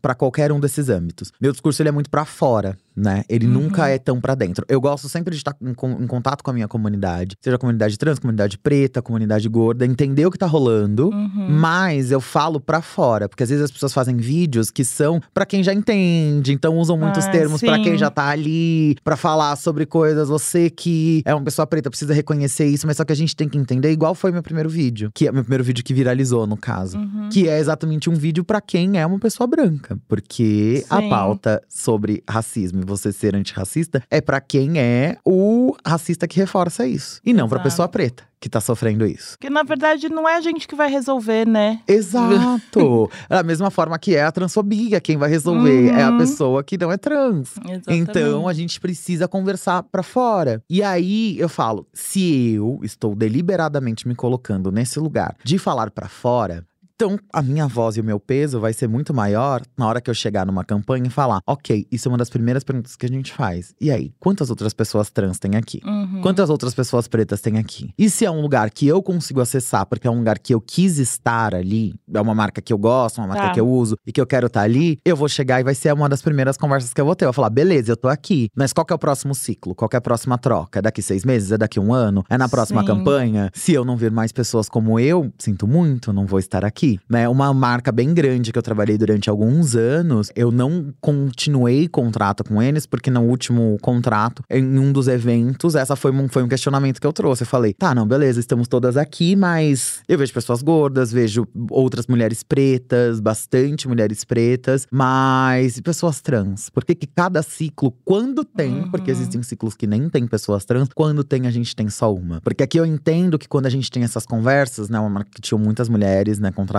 para 0.00 0.14
qualquer 0.14 0.52
um 0.52 0.60
desses 0.60 0.88
âmbitos. 0.88 1.32
Meu 1.40 1.50
discurso 1.50 1.82
ele 1.82 1.88
é 1.88 1.92
muito 1.92 2.08
para 2.08 2.24
fora, 2.24 2.78
né? 2.96 3.24
Ele 3.28 3.46
uhum. 3.46 3.52
nunca 3.54 3.88
é 3.88 3.98
tão 3.98 4.20
para 4.20 4.34
dentro. 4.34 4.64
Eu 4.68 4.80
gosto 4.80 5.08
sempre 5.08 5.32
de 5.32 5.38
estar 5.38 5.56
em, 5.60 5.70
em, 5.70 6.06
contato 6.06 6.42
com 6.42 6.50
a 6.50 6.54
minha 6.54 6.68
comunidade, 6.68 7.36
seja 7.40 7.56
a 7.56 7.58
comunidade 7.58 7.98
trans, 7.98 8.18
comunidade 8.18 8.58
preta, 8.58 9.00
comunidade 9.02 9.48
gorda, 9.48 9.86
entender 9.86 10.26
o 10.26 10.30
que 10.30 10.38
tá 10.38 10.46
rolando, 10.46 11.08
uhum. 11.08 11.48
mas 11.50 12.10
eu 12.10 12.20
falo 12.20 12.60
para 12.60 12.82
fora, 12.82 13.28
porque 13.28 13.42
às 13.42 13.48
vezes 13.48 13.64
as 13.64 13.70
pessoas 13.70 13.92
fazem 13.92 14.16
vídeos 14.16 14.70
que 14.70 14.84
são 14.84 15.20
para 15.32 15.46
quem 15.46 15.62
já 15.62 15.72
entende, 15.72 16.52
então 16.52 16.76
usam 16.76 16.96
muitos 16.96 17.24
ah, 17.24 17.30
termos 17.30 17.60
para 17.60 17.78
quem 17.78 17.96
já 17.96 18.10
tá 18.10 18.28
ali, 18.28 18.96
para 19.02 19.16
falar 19.16 19.56
sobre 19.56 19.86
coisas. 19.86 20.28
Você 20.28 20.70
que 20.70 21.22
é 21.24 21.34
uma 21.34 21.44
pessoa 21.44 21.66
preta 21.66 21.90
precisa 21.90 22.14
reconhecer 22.14 22.66
isso, 22.66 22.86
mas 22.86 22.96
só 22.96 23.04
que 23.04 23.12
a 23.12 23.16
gente 23.16 23.34
tem 23.34 23.48
que 23.48 23.58
entender, 23.58 23.90
igual 23.90 24.14
foi 24.14 24.30
meu 24.30 24.42
primeiro 24.42 24.68
vídeo, 24.68 25.10
que 25.14 25.28
é 25.28 25.32
meu 25.32 25.42
primeiro 25.42 25.64
vídeo 25.64 25.84
que 25.84 25.94
viralizou 25.94 26.46
no 26.46 26.56
caso, 26.56 26.98
uhum. 26.98 27.28
que 27.30 27.48
é 27.48 27.58
exatamente 27.58 28.10
um 28.10 28.14
vídeo 28.14 28.44
para 28.44 28.60
quem 28.60 28.98
é 28.98 29.06
uma 29.06 29.18
pessoa 29.18 29.46
branca, 29.46 29.98
porque 30.08 30.84
Sim. 30.86 30.86
a 30.90 31.02
pauta 31.08 31.62
sobre 31.68 32.22
racismo 32.28 32.81
você 32.84 33.12
ser 33.12 33.34
antirracista 33.34 34.02
é 34.10 34.20
para 34.20 34.40
quem 34.40 34.78
é 34.78 35.16
o 35.24 35.74
racista 35.86 36.26
que 36.26 36.38
reforça 36.38 36.86
isso. 36.86 37.20
E 37.24 37.32
não 37.32 37.48
para 37.48 37.60
pessoa 37.60 37.88
preta 37.88 38.24
que 38.42 38.48
tá 38.48 38.60
sofrendo 38.60 39.06
isso. 39.06 39.36
Que 39.38 39.48
na 39.48 39.62
verdade 39.62 40.08
não 40.08 40.28
é 40.28 40.36
a 40.36 40.40
gente 40.40 40.66
que 40.66 40.74
vai 40.74 40.90
resolver, 40.90 41.46
né? 41.46 41.80
Exato. 41.86 43.08
da 43.30 43.42
mesma 43.44 43.70
forma 43.70 43.96
que 43.98 44.16
é 44.16 44.24
a 44.24 44.32
transfobia, 44.32 45.00
quem 45.00 45.16
vai 45.16 45.30
resolver 45.30 45.90
uhum. 45.90 45.96
é 45.96 46.02
a 46.02 46.10
uhum. 46.10 46.18
pessoa 46.18 46.64
que 46.64 46.76
não 46.76 46.90
é 46.90 46.96
trans. 46.96 47.54
Exatamente. 47.56 48.10
Então 48.10 48.48
a 48.48 48.52
gente 48.52 48.80
precisa 48.80 49.28
conversar 49.28 49.84
para 49.84 50.02
fora. 50.02 50.60
E 50.68 50.82
aí 50.82 51.38
eu 51.38 51.48
falo, 51.48 51.86
se 51.94 52.54
eu 52.54 52.80
estou 52.82 53.14
deliberadamente 53.14 54.08
me 54.08 54.14
colocando 54.16 54.72
nesse 54.72 54.98
lugar 54.98 55.36
de 55.44 55.56
falar 55.56 55.92
para 55.92 56.08
fora, 56.08 56.66
então, 57.02 57.18
a 57.32 57.42
minha 57.42 57.66
voz 57.66 57.96
e 57.96 58.00
o 58.00 58.04
meu 58.04 58.20
peso 58.20 58.60
vai 58.60 58.72
ser 58.72 58.86
muito 58.86 59.12
maior 59.12 59.60
na 59.76 59.88
hora 59.88 60.00
que 60.00 60.08
eu 60.08 60.14
chegar 60.14 60.46
numa 60.46 60.62
campanha 60.62 61.04
e 61.08 61.10
falar: 61.10 61.40
ok, 61.44 61.84
isso 61.90 62.06
é 62.06 62.12
uma 62.12 62.16
das 62.16 62.30
primeiras 62.30 62.62
perguntas 62.62 62.94
que 62.94 63.04
a 63.04 63.08
gente 63.08 63.32
faz. 63.32 63.74
E 63.80 63.90
aí, 63.90 64.12
quantas 64.20 64.50
outras 64.50 64.72
pessoas 64.72 65.10
trans 65.10 65.36
tem 65.36 65.56
aqui? 65.56 65.80
Uhum. 65.84 66.20
Quantas 66.22 66.48
outras 66.48 66.72
pessoas 66.72 67.08
pretas 67.08 67.40
tem 67.40 67.58
aqui? 67.58 67.90
E 67.98 68.08
se 68.08 68.24
é 68.24 68.30
um 68.30 68.40
lugar 68.40 68.70
que 68.70 68.86
eu 68.86 69.02
consigo 69.02 69.40
acessar, 69.40 69.84
porque 69.84 70.06
é 70.06 70.10
um 70.12 70.18
lugar 70.18 70.38
que 70.38 70.54
eu 70.54 70.60
quis 70.60 70.98
estar 70.98 71.56
ali, 71.56 71.92
é 72.14 72.20
uma 72.20 72.36
marca 72.36 72.62
que 72.62 72.72
eu 72.72 72.78
gosto, 72.78 73.18
uma 73.18 73.26
marca 73.26 73.48
tá. 73.48 73.52
que 73.52 73.58
eu 73.58 73.68
uso 73.68 73.96
e 74.06 74.12
que 74.12 74.20
eu 74.20 74.26
quero 74.26 74.46
estar 74.46 74.62
ali, 74.62 75.00
eu 75.04 75.16
vou 75.16 75.28
chegar 75.28 75.58
e 75.58 75.64
vai 75.64 75.74
ser 75.74 75.92
uma 75.92 76.08
das 76.08 76.22
primeiras 76.22 76.56
conversas 76.56 76.94
que 76.94 77.00
eu 77.00 77.04
vou 77.04 77.16
ter. 77.16 77.24
Eu 77.24 77.30
vou 77.30 77.34
falar: 77.34 77.50
beleza, 77.50 77.90
eu 77.90 77.96
tô 77.96 78.06
aqui, 78.06 78.48
mas 78.54 78.72
qual 78.72 78.84
que 78.84 78.92
é 78.92 78.96
o 78.96 78.98
próximo 78.98 79.34
ciclo? 79.34 79.74
Qual 79.74 79.88
que 79.88 79.96
é 79.96 79.98
a 79.98 80.00
próxima 80.00 80.38
troca? 80.38 80.78
É 80.78 80.82
daqui 80.82 81.02
seis 81.02 81.24
meses? 81.24 81.50
É 81.50 81.58
daqui 81.58 81.80
um 81.80 81.92
ano? 81.92 82.22
É 82.30 82.38
na 82.38 82.48
próxima 82.48 82.82
Sim. 82.82 82.86
campanha? 82.86 83.50
Se 83.52 83.72
eu 83.72 83.84
não 83.84 83.96
ver 83.96 84.12
mais 84.12 84.30
pessoas 84.30 84.68
como 84.68 85.00
eu, 85.00 85.32
sinto 85.36 85.66
muito, 85.66 86.12
não 86.12 86.26
vou 86.26 86.38
estar 86.38 86.64
aqui 86.64 86.91
né? 87.08 87.28
Uma 87.28 87.52
marca 87.52 87.92
bem 87.92 88.12
grande 88.14 88.52
que 88.52 88.58
eu 88.58 88.62
trabalhei 88.62 88.96
durante 88.96 89.28
alguns 89.28 89.74
anos, 89.74 90.30
eu 90.34 90.50
não 90.50 90.92
continuei 91.00 91.88
contrato 91.88 92.44
com 92.44 92.62
eles, 92.62 92.86
porque 92.86 93.10
no 93.10 93.22
último 93.22 93.76
contrato, 93.80 94.42
em 94.50 94.78
um 94.78 94.92
dos 94.92 95.08
eventos, 95.08 95.74
essa 95.74 95.96
foi 95.96 96.10
um, 96.10 96.28
foi 96.28 96.42
um 96.42 96.48
questionamento 96.48 97.00
que 97.00 97.06
eu 97.06 97.12
trouxe. 97.12 97.42
Eu 97.42 97.46
falei, 97.46 97.72
tá, 97.72 97.94
não, 97.94 98.06
beleza, 98.06 98.40
estamos 98.40 98.68
todas 98.68 98.96
aqui, 98.96 99.36
mas 99.36 100.00
eu 100.08 100.18
vejo 100.18 100.32
pessoas 100.32 100.62
gordas, 100.62 101.12
vejo 101.12 101.46
outras 101.70 102.06
mulheres 102.06 102.42
pretas, 102.42 103.20
bastante 103.20 103.88
mulheres 103.88 104.24
pretas, 104.24 104.86
mas 104.90 105.80
pessoas 105.80 106.20
trans. 106.20 106.68
Porque 106.70 106.94
que 106.94 107.06
cada 107.06 107.42
ciclo, 107.42 107.92
quando 108.04 108.44
tem, 108.44 108.80
uhum. 108.80 108.90
porque 108.90 109.10
existem 109.10 109.42
ciclos 109.42 109.74
que 109.74 109.86
nem 109.86 110.08
tem 110.08 110.26
pessoas 110.26 110.64
trans, 110.64 110.88
quando 110.94 111.24
tem, 111.24 111.46
a 111.46 111.50
gente 111.50 111.74
tem 111.74 111.88
só 111.88 112.12
uma. 112.12 112.40
Porque 112.40 112.62
aqui 112.62 112.78
eu 112.78 112.86
entendo 112.86 113.38
que 113.38 113.48
quando 113.48 113.66
a 113.66 113.70
gente 113.70 113.90
tem 113.90 114.02
essas 114.02 114.26
conversas, 114.26 114.88
né, 114.88 114.98
uma 114.98 115.10
marca 115.10 115.30
que 115.34 115.40
tinha 115.40 115.58
muitas 115.58 115.88
mulheres, 115.88 116.38
né, 116.38 116.50
contratadas 116.50 116.71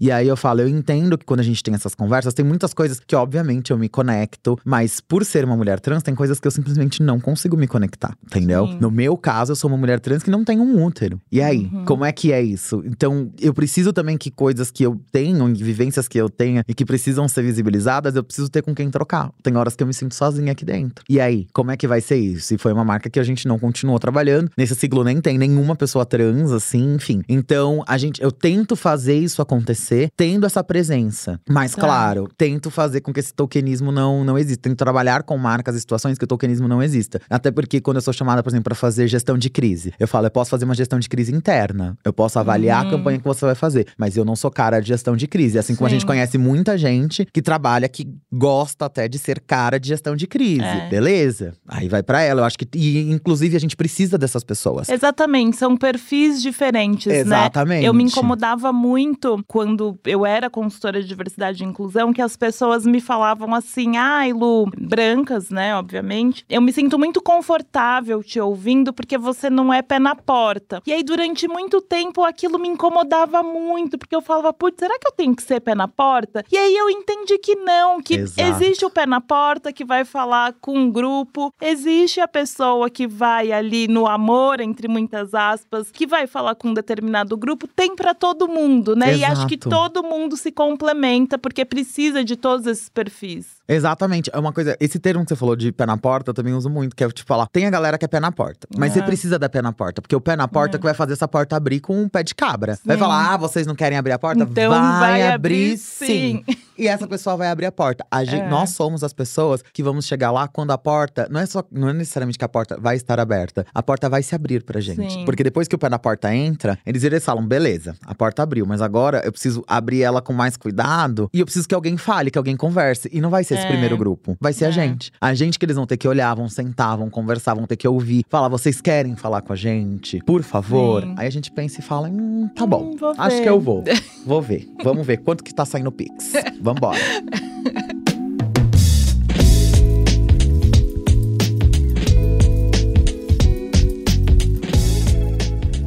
e 0.00 0.10
aí 0.10 0.26
eu 0.26 0.36
falo, 0.36 0.60
eu 0.60 0.68
entendo 0.68 1.16
que 1.16 1.24
quando 1.24 1.40
a 1.40 1.42
gente 1.42 1.62
tem 1.62 1.74
essas 1.74 1.94
conversas, 1.94 2.34
tem 2.34 2.44
muitas 2.44 2.74
coisas 2.74 3.00
que, 3.00 3.14
obviamente, 3.14 3.70
eu 3.70 3.78
me 3.78 3.88
conecto, 3.88 4.58
mas 4.64 5.00
por 5.00 5.24
ser 5.24 5.44
uma 5.44 5.56
mulher 5.56 5.80
trans, 5.80 6.02
tem 6.02 6.14
coisas 6.14 6.40
que 6.40 6.46
eu 6.46 6.50
simplesmente 6.50 7.02
não 7.02 7.20
consigo 7.20 7.56
me 7.56 7.66
conectar, 7.66 8.16
entendeu? 8.24 8.66
Sim. 8.66 8.78
No 8.80 8.90
meu 8.90 9.16
caso, 9.16 9.52
eu 9.52 9.56
sou 9.56 9.68
uma 9.68 9.76
mulher 9.76 10.00
trans 10.00 10.22
que 10.22 10.30
não 10.30 10.44
tem 10.44 10.60
um 10.60 10.84
útero. 10.84 11.20
E 11.30 11.40
aí, 11.40 11.70
uhum. 11.72 11.84
como 11.84 12.04
é 12.04 12.12
que 12.12 12.32
é 12.32 12.42
isso? 12.42 12.82
Então, 12.86 13.30
eu 13.40 13.54
preciso 13.54 13.92
também 13.92 14.16
que 14.16 14.30
coisas 14.30 14.70
que 14.70 14.82
eu 14.82 15.00
tenho, 15.12 15.46
vivências 15.54 16.08
que 16.08 16.18
eu 16.18 16.28
tenha 16.28 16.64
e 16.66 16.74
que 16.74 16.84
precisam 16.84 17.28
ser 17.28 17.42
visibilizadas, 17.42 18.16
eu 18.16 18.24
preciso 18.24 18.48
ter 18.48 18.62
com 18.62 18.74
quem 18.74 18.90
trocar. 18.90 19.30
Tem 19.42 19.56
horas 19.56 19.76
que 19.76 19.82
eu 19.82 19.86
me 19.86 19.94
sinto 19.94 20.14
sozinha 20.14 20.52
aqui 20.52 20.64
dentro. 20.64 21.04
E 21.08 21.20
aí, 21.20 21.46
como 21.52 21.70
é 21.70 21.76
que 21.76 21.86
vai 21.86 22.00
ser 22.00 22.16
isso? 22.16 22.54
E 22.54 22.58
foi 22.58 22.72
uma 22.72 22.84
marca 22.84 23.08
que 23.08 23.20
a 23.20 23.24
gente 23.24 23.46
não 23.46 23.58
continuou 23.58 23.98
trabalhando. 23.98 24.50
Nesse 24.56 24.74
ciclo 24.74 25.04
nem 25.04 25.20
tem 25.20 25.38
nenhuma 25.38 25.76
pessoa 25.76 26.04
trans, 26.04 26.52
assim, 26.52 26.94
enfim. 26.94 27.22
Então, 27.28 27.84
a 27.86 27.96
gente, 27.98 28.22
eu 28.22 28.30
tento 28.30 28.76
fazer 28.76 29.18
isso 29.18 29.35
acontecer 29.42 29.66
acontecer 29.66 30.10
tendo 30.16 30.46
essa 30.46 30.62
presença. 30.62 31.40
Mas, 31.48 31.74
tá. 31.74 31.82
claro, 31.82 32.28
tento 32.36 32.70
fazer 32.70 33.00
com 33.00 33.12
que 33.12 33.20
esse 33.20 33.32
tokenismo 33.32 33.90
não, 33.90 34.24
não 34.24 34.38
exista. 34.38 34.62
Tento 34.62 34.76
trabalhar 34.76 35.22
com 35.22 35.36
marcas 35.36 35.74
e 35.76 35.80
situações 35.80 36.18
que 36.18 36.24
o 36.24 36.26
tokenismo 36.26 36.68
não 36.68 36.82
exista. 36.82 37.20
Até 37.28 37.50
porque 37.50 37.80
quando 37.80 37.96
eu 37.96 38.02
sou 38.02 38.12
chamada, 38.12 38.42
por 38.42 38.50
exemplo, 38.50 38.64
para 38.64 38.74
fazer 38.74 39.08
gestão 39.08 39.36
de 39.36 39.50
crise, 39.50 39.92
eu 39.98 40.08
falo, 40.08 40.26
eu 40.26 40.30
posso 40.30 40.50
fazer 40.50 40.64
uma 40.64 40.74
gestão 40.74 40.98
de 40.98 41.08
crise 41.08 41.34
interna. 41.34 41.96
Eu 42.04 42.12
posso 42.12 42.38
avaliar 42.38 42.82
uhum. 42.82 42.88
a 42.88 42.90
campanha 42.92 43.18
que 43.18 43.24
você 43.24 43.44
vai 43.44 43.54
fazer. 43.54 43.86
Mas 43.96 44.16
eu 44.16 44.24
não 44.24 44.36
sou 44.36 44.50
cara 44.50 44.80
de 44.80 44.88
gestão 44.88 45.16
de 45.16 45.26
crise. 45.26 45.58
Assim 45.58 45.72
Sim. 45.72 45.78
como 45.78 45.88
a 45.88 45.90
gente 45.90 46.06
conhece 46.06 46.38
muita 46.38 46.76
gente 46.78 47.26
que 47.32 47.42
trabalha, 47.42 47.88
que 47.88 48.08
gosta 48.32 48.86
até 48.86 49.08
de 49.08 49.18
ser 49.18 49.40
cara 49.40 49.78
de 49.78 49.88
gestão 49.88 50.16
de 50.16 50.26
crise. 50.26 50.62
É. 50.62 50.88
Beleza? 50.88 51.54
Aí 51.66 51.88
vai 51.88 52.02
para 52.02 52.22
ela. 52.22 52.42
Eu 52.42 52.44
acho 52.44 52.58
que, 52.58 52.66
e, 52.74 53.10
inclusive, 53.10 53.56
a 53.56 53.60
gente 53.60 53.76
precisa 53.76 54.18
dessas 54.18 54.44
pessoas. 54.44 54.88
Exatamente. 54.88 55.56
São 55.56 55.76
perfis 55.76 56.42
diferentes, 56.42 57.06
Exatamente. 57.06 57.28
né? 57.28 57.40
Exatamente. 57.40 57.84
Eu 57.84 57.94
me 57.94 58.04
incomodava 58.04 58.72
muito 58.72 59.25
quando 59.46 59.98
eu 60.04 60.24
era 60.24 60.50
consultora 60.50 61.00
de 61.00 61.08
diversidade 61.08 61.62
e 61.62 61.66
inclusão, 61.66 62.12
que 62.12 62.22
as 62.22 62.36
pessoas 62.36 62.84
me 62.86 63.00
falavam 63.00 63.54
assim: 63.54 63.96
ai, 63.96 64.32
Lu, 64.32 64.70
brancas, 64.76 65.50
né, 65.50 65.74
obviamente. 65.76 66.44
Eu 66.48 66.60
me 66.60 66.72
sinto 66.72 66.98
muito 66.98 67.20
confortável 67.20 68.22
te 68.22 68.40
ouvindo 68.40 68.92
porque 68.92 69.18
você 69.18 69.50
não 69.50 69.72
é 69.72 69.82
pé 69.82 69.98
na 69.98 70.14
porta. 70.14 70.82
E 70.86 70.92
aí, 70.92 71.02
durante 71.02 71.48
muito 71.48 71.80
tempo, 71.80 72.24
aquilo 72.24 72.58
me 72.58 72.68
incomodava 72.68 73.42
muito, 73.42 73.98
porque 73.98 74.14
eu 74.14 74.22
falava, 74.22 74.52
putz, 74.52 74.78
será 74.78 74.98
que 74.98 75.08
eu 75.08 75.12
tenho 75.12 75.34
que 75.34 75.42
ser 75.42 75.60
pé 75.60 75.74
na 75.74 75.88
porta? 75.88 76.44
E 76.50 76.56
aí 76.56 76.76
eu 76.76 76.90
entendi 76.90 77.38
que 77.38 77.54
não, 77.56 78.00
que 78.00 78.14
Exato. 78.14 78.62
existe 78.62 78.84
o 78.84 78.90
pé 78.90 79.06
na 79.06 79.20
porta 79.20 79.72
que 79.72 79.84
vai 79.84 80.04
falar 80.04 80.54
com 80.60 80.76
um 80.76 80.90
grupo, 80.90 81.52
existe 81.60 82.20
a 82.20 82.28
pessoa 82.28 82.90
que 82.90 83.06
vai 83.06 83.52
ali 83.52 83.88
no 83.88 84.06
amor, 84.06 84.60
entre 84.60 84.88
muitas 84.88 85.34
aspas, 85.34 85.90
que 85.90 86.06
vai 86.06 86.26
falar 86.26 86.54
com 86.54 86.68
um 86.68 86.74
determinado 86.74 87.36
grupo, 87.36 87.66
tem 87.66 87.94
para 87.94 88.14
todo 88.14 88.48
mundo, 88.48 88.94
né? 88.94 89.15
Aí 89.24 89.32
acho 89.32 89.46
que 89.46 89.56
todo 89.56 90.02
mundo 90.02 90.36
se 90.36 90.50
complementa, 90.52 91.38
porque 91.38 91.64
precisa 91.64 92.24
de 92.24 92.36
todos 92.36 92.66
esses 92.66 92.88
perfis. 92.88 93.56
Exatamente. 93.68 94.30
É 94.32 94.38
uma 94.38 94.52
coisa. 94.52 94.76
Esse 94.78 94.98
termo 94.98 95.24
que 95.24 95.28
você 95.30 95.36
falou 95.36 95.56
de 95.56 95.72
pé 95.72 95.84
na 95.86 95.96
porta, 95.96 96.30
eu 96.30 96.34
também 96.34 96.54
uso 96.54 96.70
muito, 96.70 96.94
que 96.94 97.02
é 97.02 97.08
tipo 97.08 97.26
falar: 97.26 97.46
tem 97.48 97.66
a 97.66 97.70
galera 97.70 97.98
que 97.98 98.04
é 98.04 98.08
pé 98.08 98.20
na 98.20 98.30
porta. 98.30 98.68
Mas 98.76 98.92
você 98.92 99.00
É. 99.00 99.02
precisa 99.02 99.38
dar 99.38 99.48
pé 99.48 99.60
na 99.60 99.72
porta. 99.72 100.00
Porque 100.00 100.14
o 100.14 100.20
pé 100.20 100.36
na 100.36 100.46
porta 100.46 100.76
É. 100.76 100.78
que 100.78 100.84
vai 100.84 100.94
fazer 100.94 101.14
essa 101.14 101.26
porta 101.26 101.56
abrir 101.56 101.80
com 101.80 102.00
um 102.00 102.08
pé 102.08 102.22
de 102.22 102.34
cabra. 102.34 102.78
Vai 102.84 102.96
Sim. 102.96 103.00
falar: 103.00 103.32
ah, 103.34 103.36
vocês 103.36 103.66
não 103.66 103.74
querem 103.74 103.98
abrir 103.98 104.12
a 104.12 104.18
porta? 104.18 104.42
Então 104.44 104.70
vai, 104.70 105.00
vai 105.00 105.22
abrir 105.22 105.36
abrir 105.72 105.78
sim. 105.78 106.44
E 106.78 106.86
essa 106.88 107.06
pessoa 107.08 107.36
vai 107.36 107.48
abrir 107.48 107.66
a 107.66 107.72
porta. 107.72 108.04
A 108.10 108.22
gente, 108.24 108.42
É. 108.42 108.48
Nós 108.48 108.70
somos 108.70 109.02
as 109.02 109.12
pessoas 109.12 109.62
que 109.72 109.82
vamos 109.82 110.04
chegar 110.06 110.30
lá 110.30 110.46
quando 110.46 110.70
a 110.70 110.78
porta. 110.78 111.26
Não 111.30 111.40
é, 111.40 111.46
só, 111.46 111.64
não 111.72 111.88
é 111.88 111.92
necessariamente 111.92 112.38
que 112.38 112.44
a 112.44 112.48
porta 112.48 112.78
vai 112.78 112.96
estar 112.96 113.18
aberta. 113.18 113.66
A 113.74 113.82
porta 113.82 114.08
vai 114.08 114.22
se 114.22 114.34
abrir 114.34 114.62
pra 114.62 114.80
gente. 114.80 115.12
Sim. 115.12 115.24
Porque 115.24 115.42
depois 115.42 115.66
que 115.66 115.74
o 115.74 115.78
pé 115.78 115.88
na 115.88 115.98
porta 115.98 116.32
entra, 116.34 116.78
eles, 116.86 117.02
eles 117.02 117.24
falam: 117.24 117.44
beleza, 117.46 117.96
a 118.04 118.14
porta 118.14 118.42
abriu, 118.42 118.64
mas 118.66 118.80
agora 118.82 119.05
eu 119.14 119.32
preciso 119.32 119.64
abrir 119.66 120.02
ela 120.02 120.20
com 120.22 120.32
mais 120.32 120.56
cuidado. 120.56 121.28
E 121.32 121.40
eu 121.40 121.46
preciso 121.46 121.68
que 121.68 121.74
alguém 121.74 121.96
fale, 121.96 122.30
que 122.30 122.38
alguém 122.38 122.56
converse. 122.56 123.08
E 123.12 123.20
não 123.20 123.30
vai 123.30 123.44
ser 123.44 123.54
esse 123.54 123.64
É. 123.64 123.68
primeiro 123.68 123.96
grupo. 123.96 124.36
Vai 124.40 124.52
ser 124.52 124.66
a 124.66 124.68
É. 124.68 124.72
gente. 124.72 125.12
A 125.20 125.34
gente 125.34 125.58
que 125.58 125.64
eles 125.64 125.76
vão 125.76 125.86
ter 125.86 125.96
que 125.96 126.08
olhar, 126.08 126.34
vão 126.34 126.48
sentar, 126.48 126.96
vão 126.96 127.08
conversar, 127.10 127.54
vão 127.54 127.66
ter 127.66 127.76
que 127.76 127.86
ouvir. 127.86 128.24
Falar: 128.28 128.48
vocês 128.48 128.80
querem 128.80 129.14
falar 129.16 129.42
com 129.42 129.52
a 129.52 129.56
gente? 129.56 130.18
Por 130.26 130.42
favor. 130.42 131.02
Sim. 131.02 131.14
Aí 131.16 131.26
a 131.26 131.30
gente 131.30 131.50
pensa 131.50 131.80
e 131.80 131.82
fala: 131.82 132.08
hum, 132.08 132.48
tá 132.54 132.66
bom. 132.66 132.92
Hum, 133.00 133.12
Acho 133.18 133.42
que 133.42 133.48
eu 133.48 133.60
vou. 133.60 133.84
Vou 134.26 134.42
ver. 134.42 134.68
Vamos 134.82 135.06
ver 135.06 135.18
quanto 135.18 135.44
que 135.44 135.54
tá 135.54 135.64
saindo 135.64 135.88
o 135.88 135.92
Pix. 135.92 136.32
Vambora. 136.60 136.98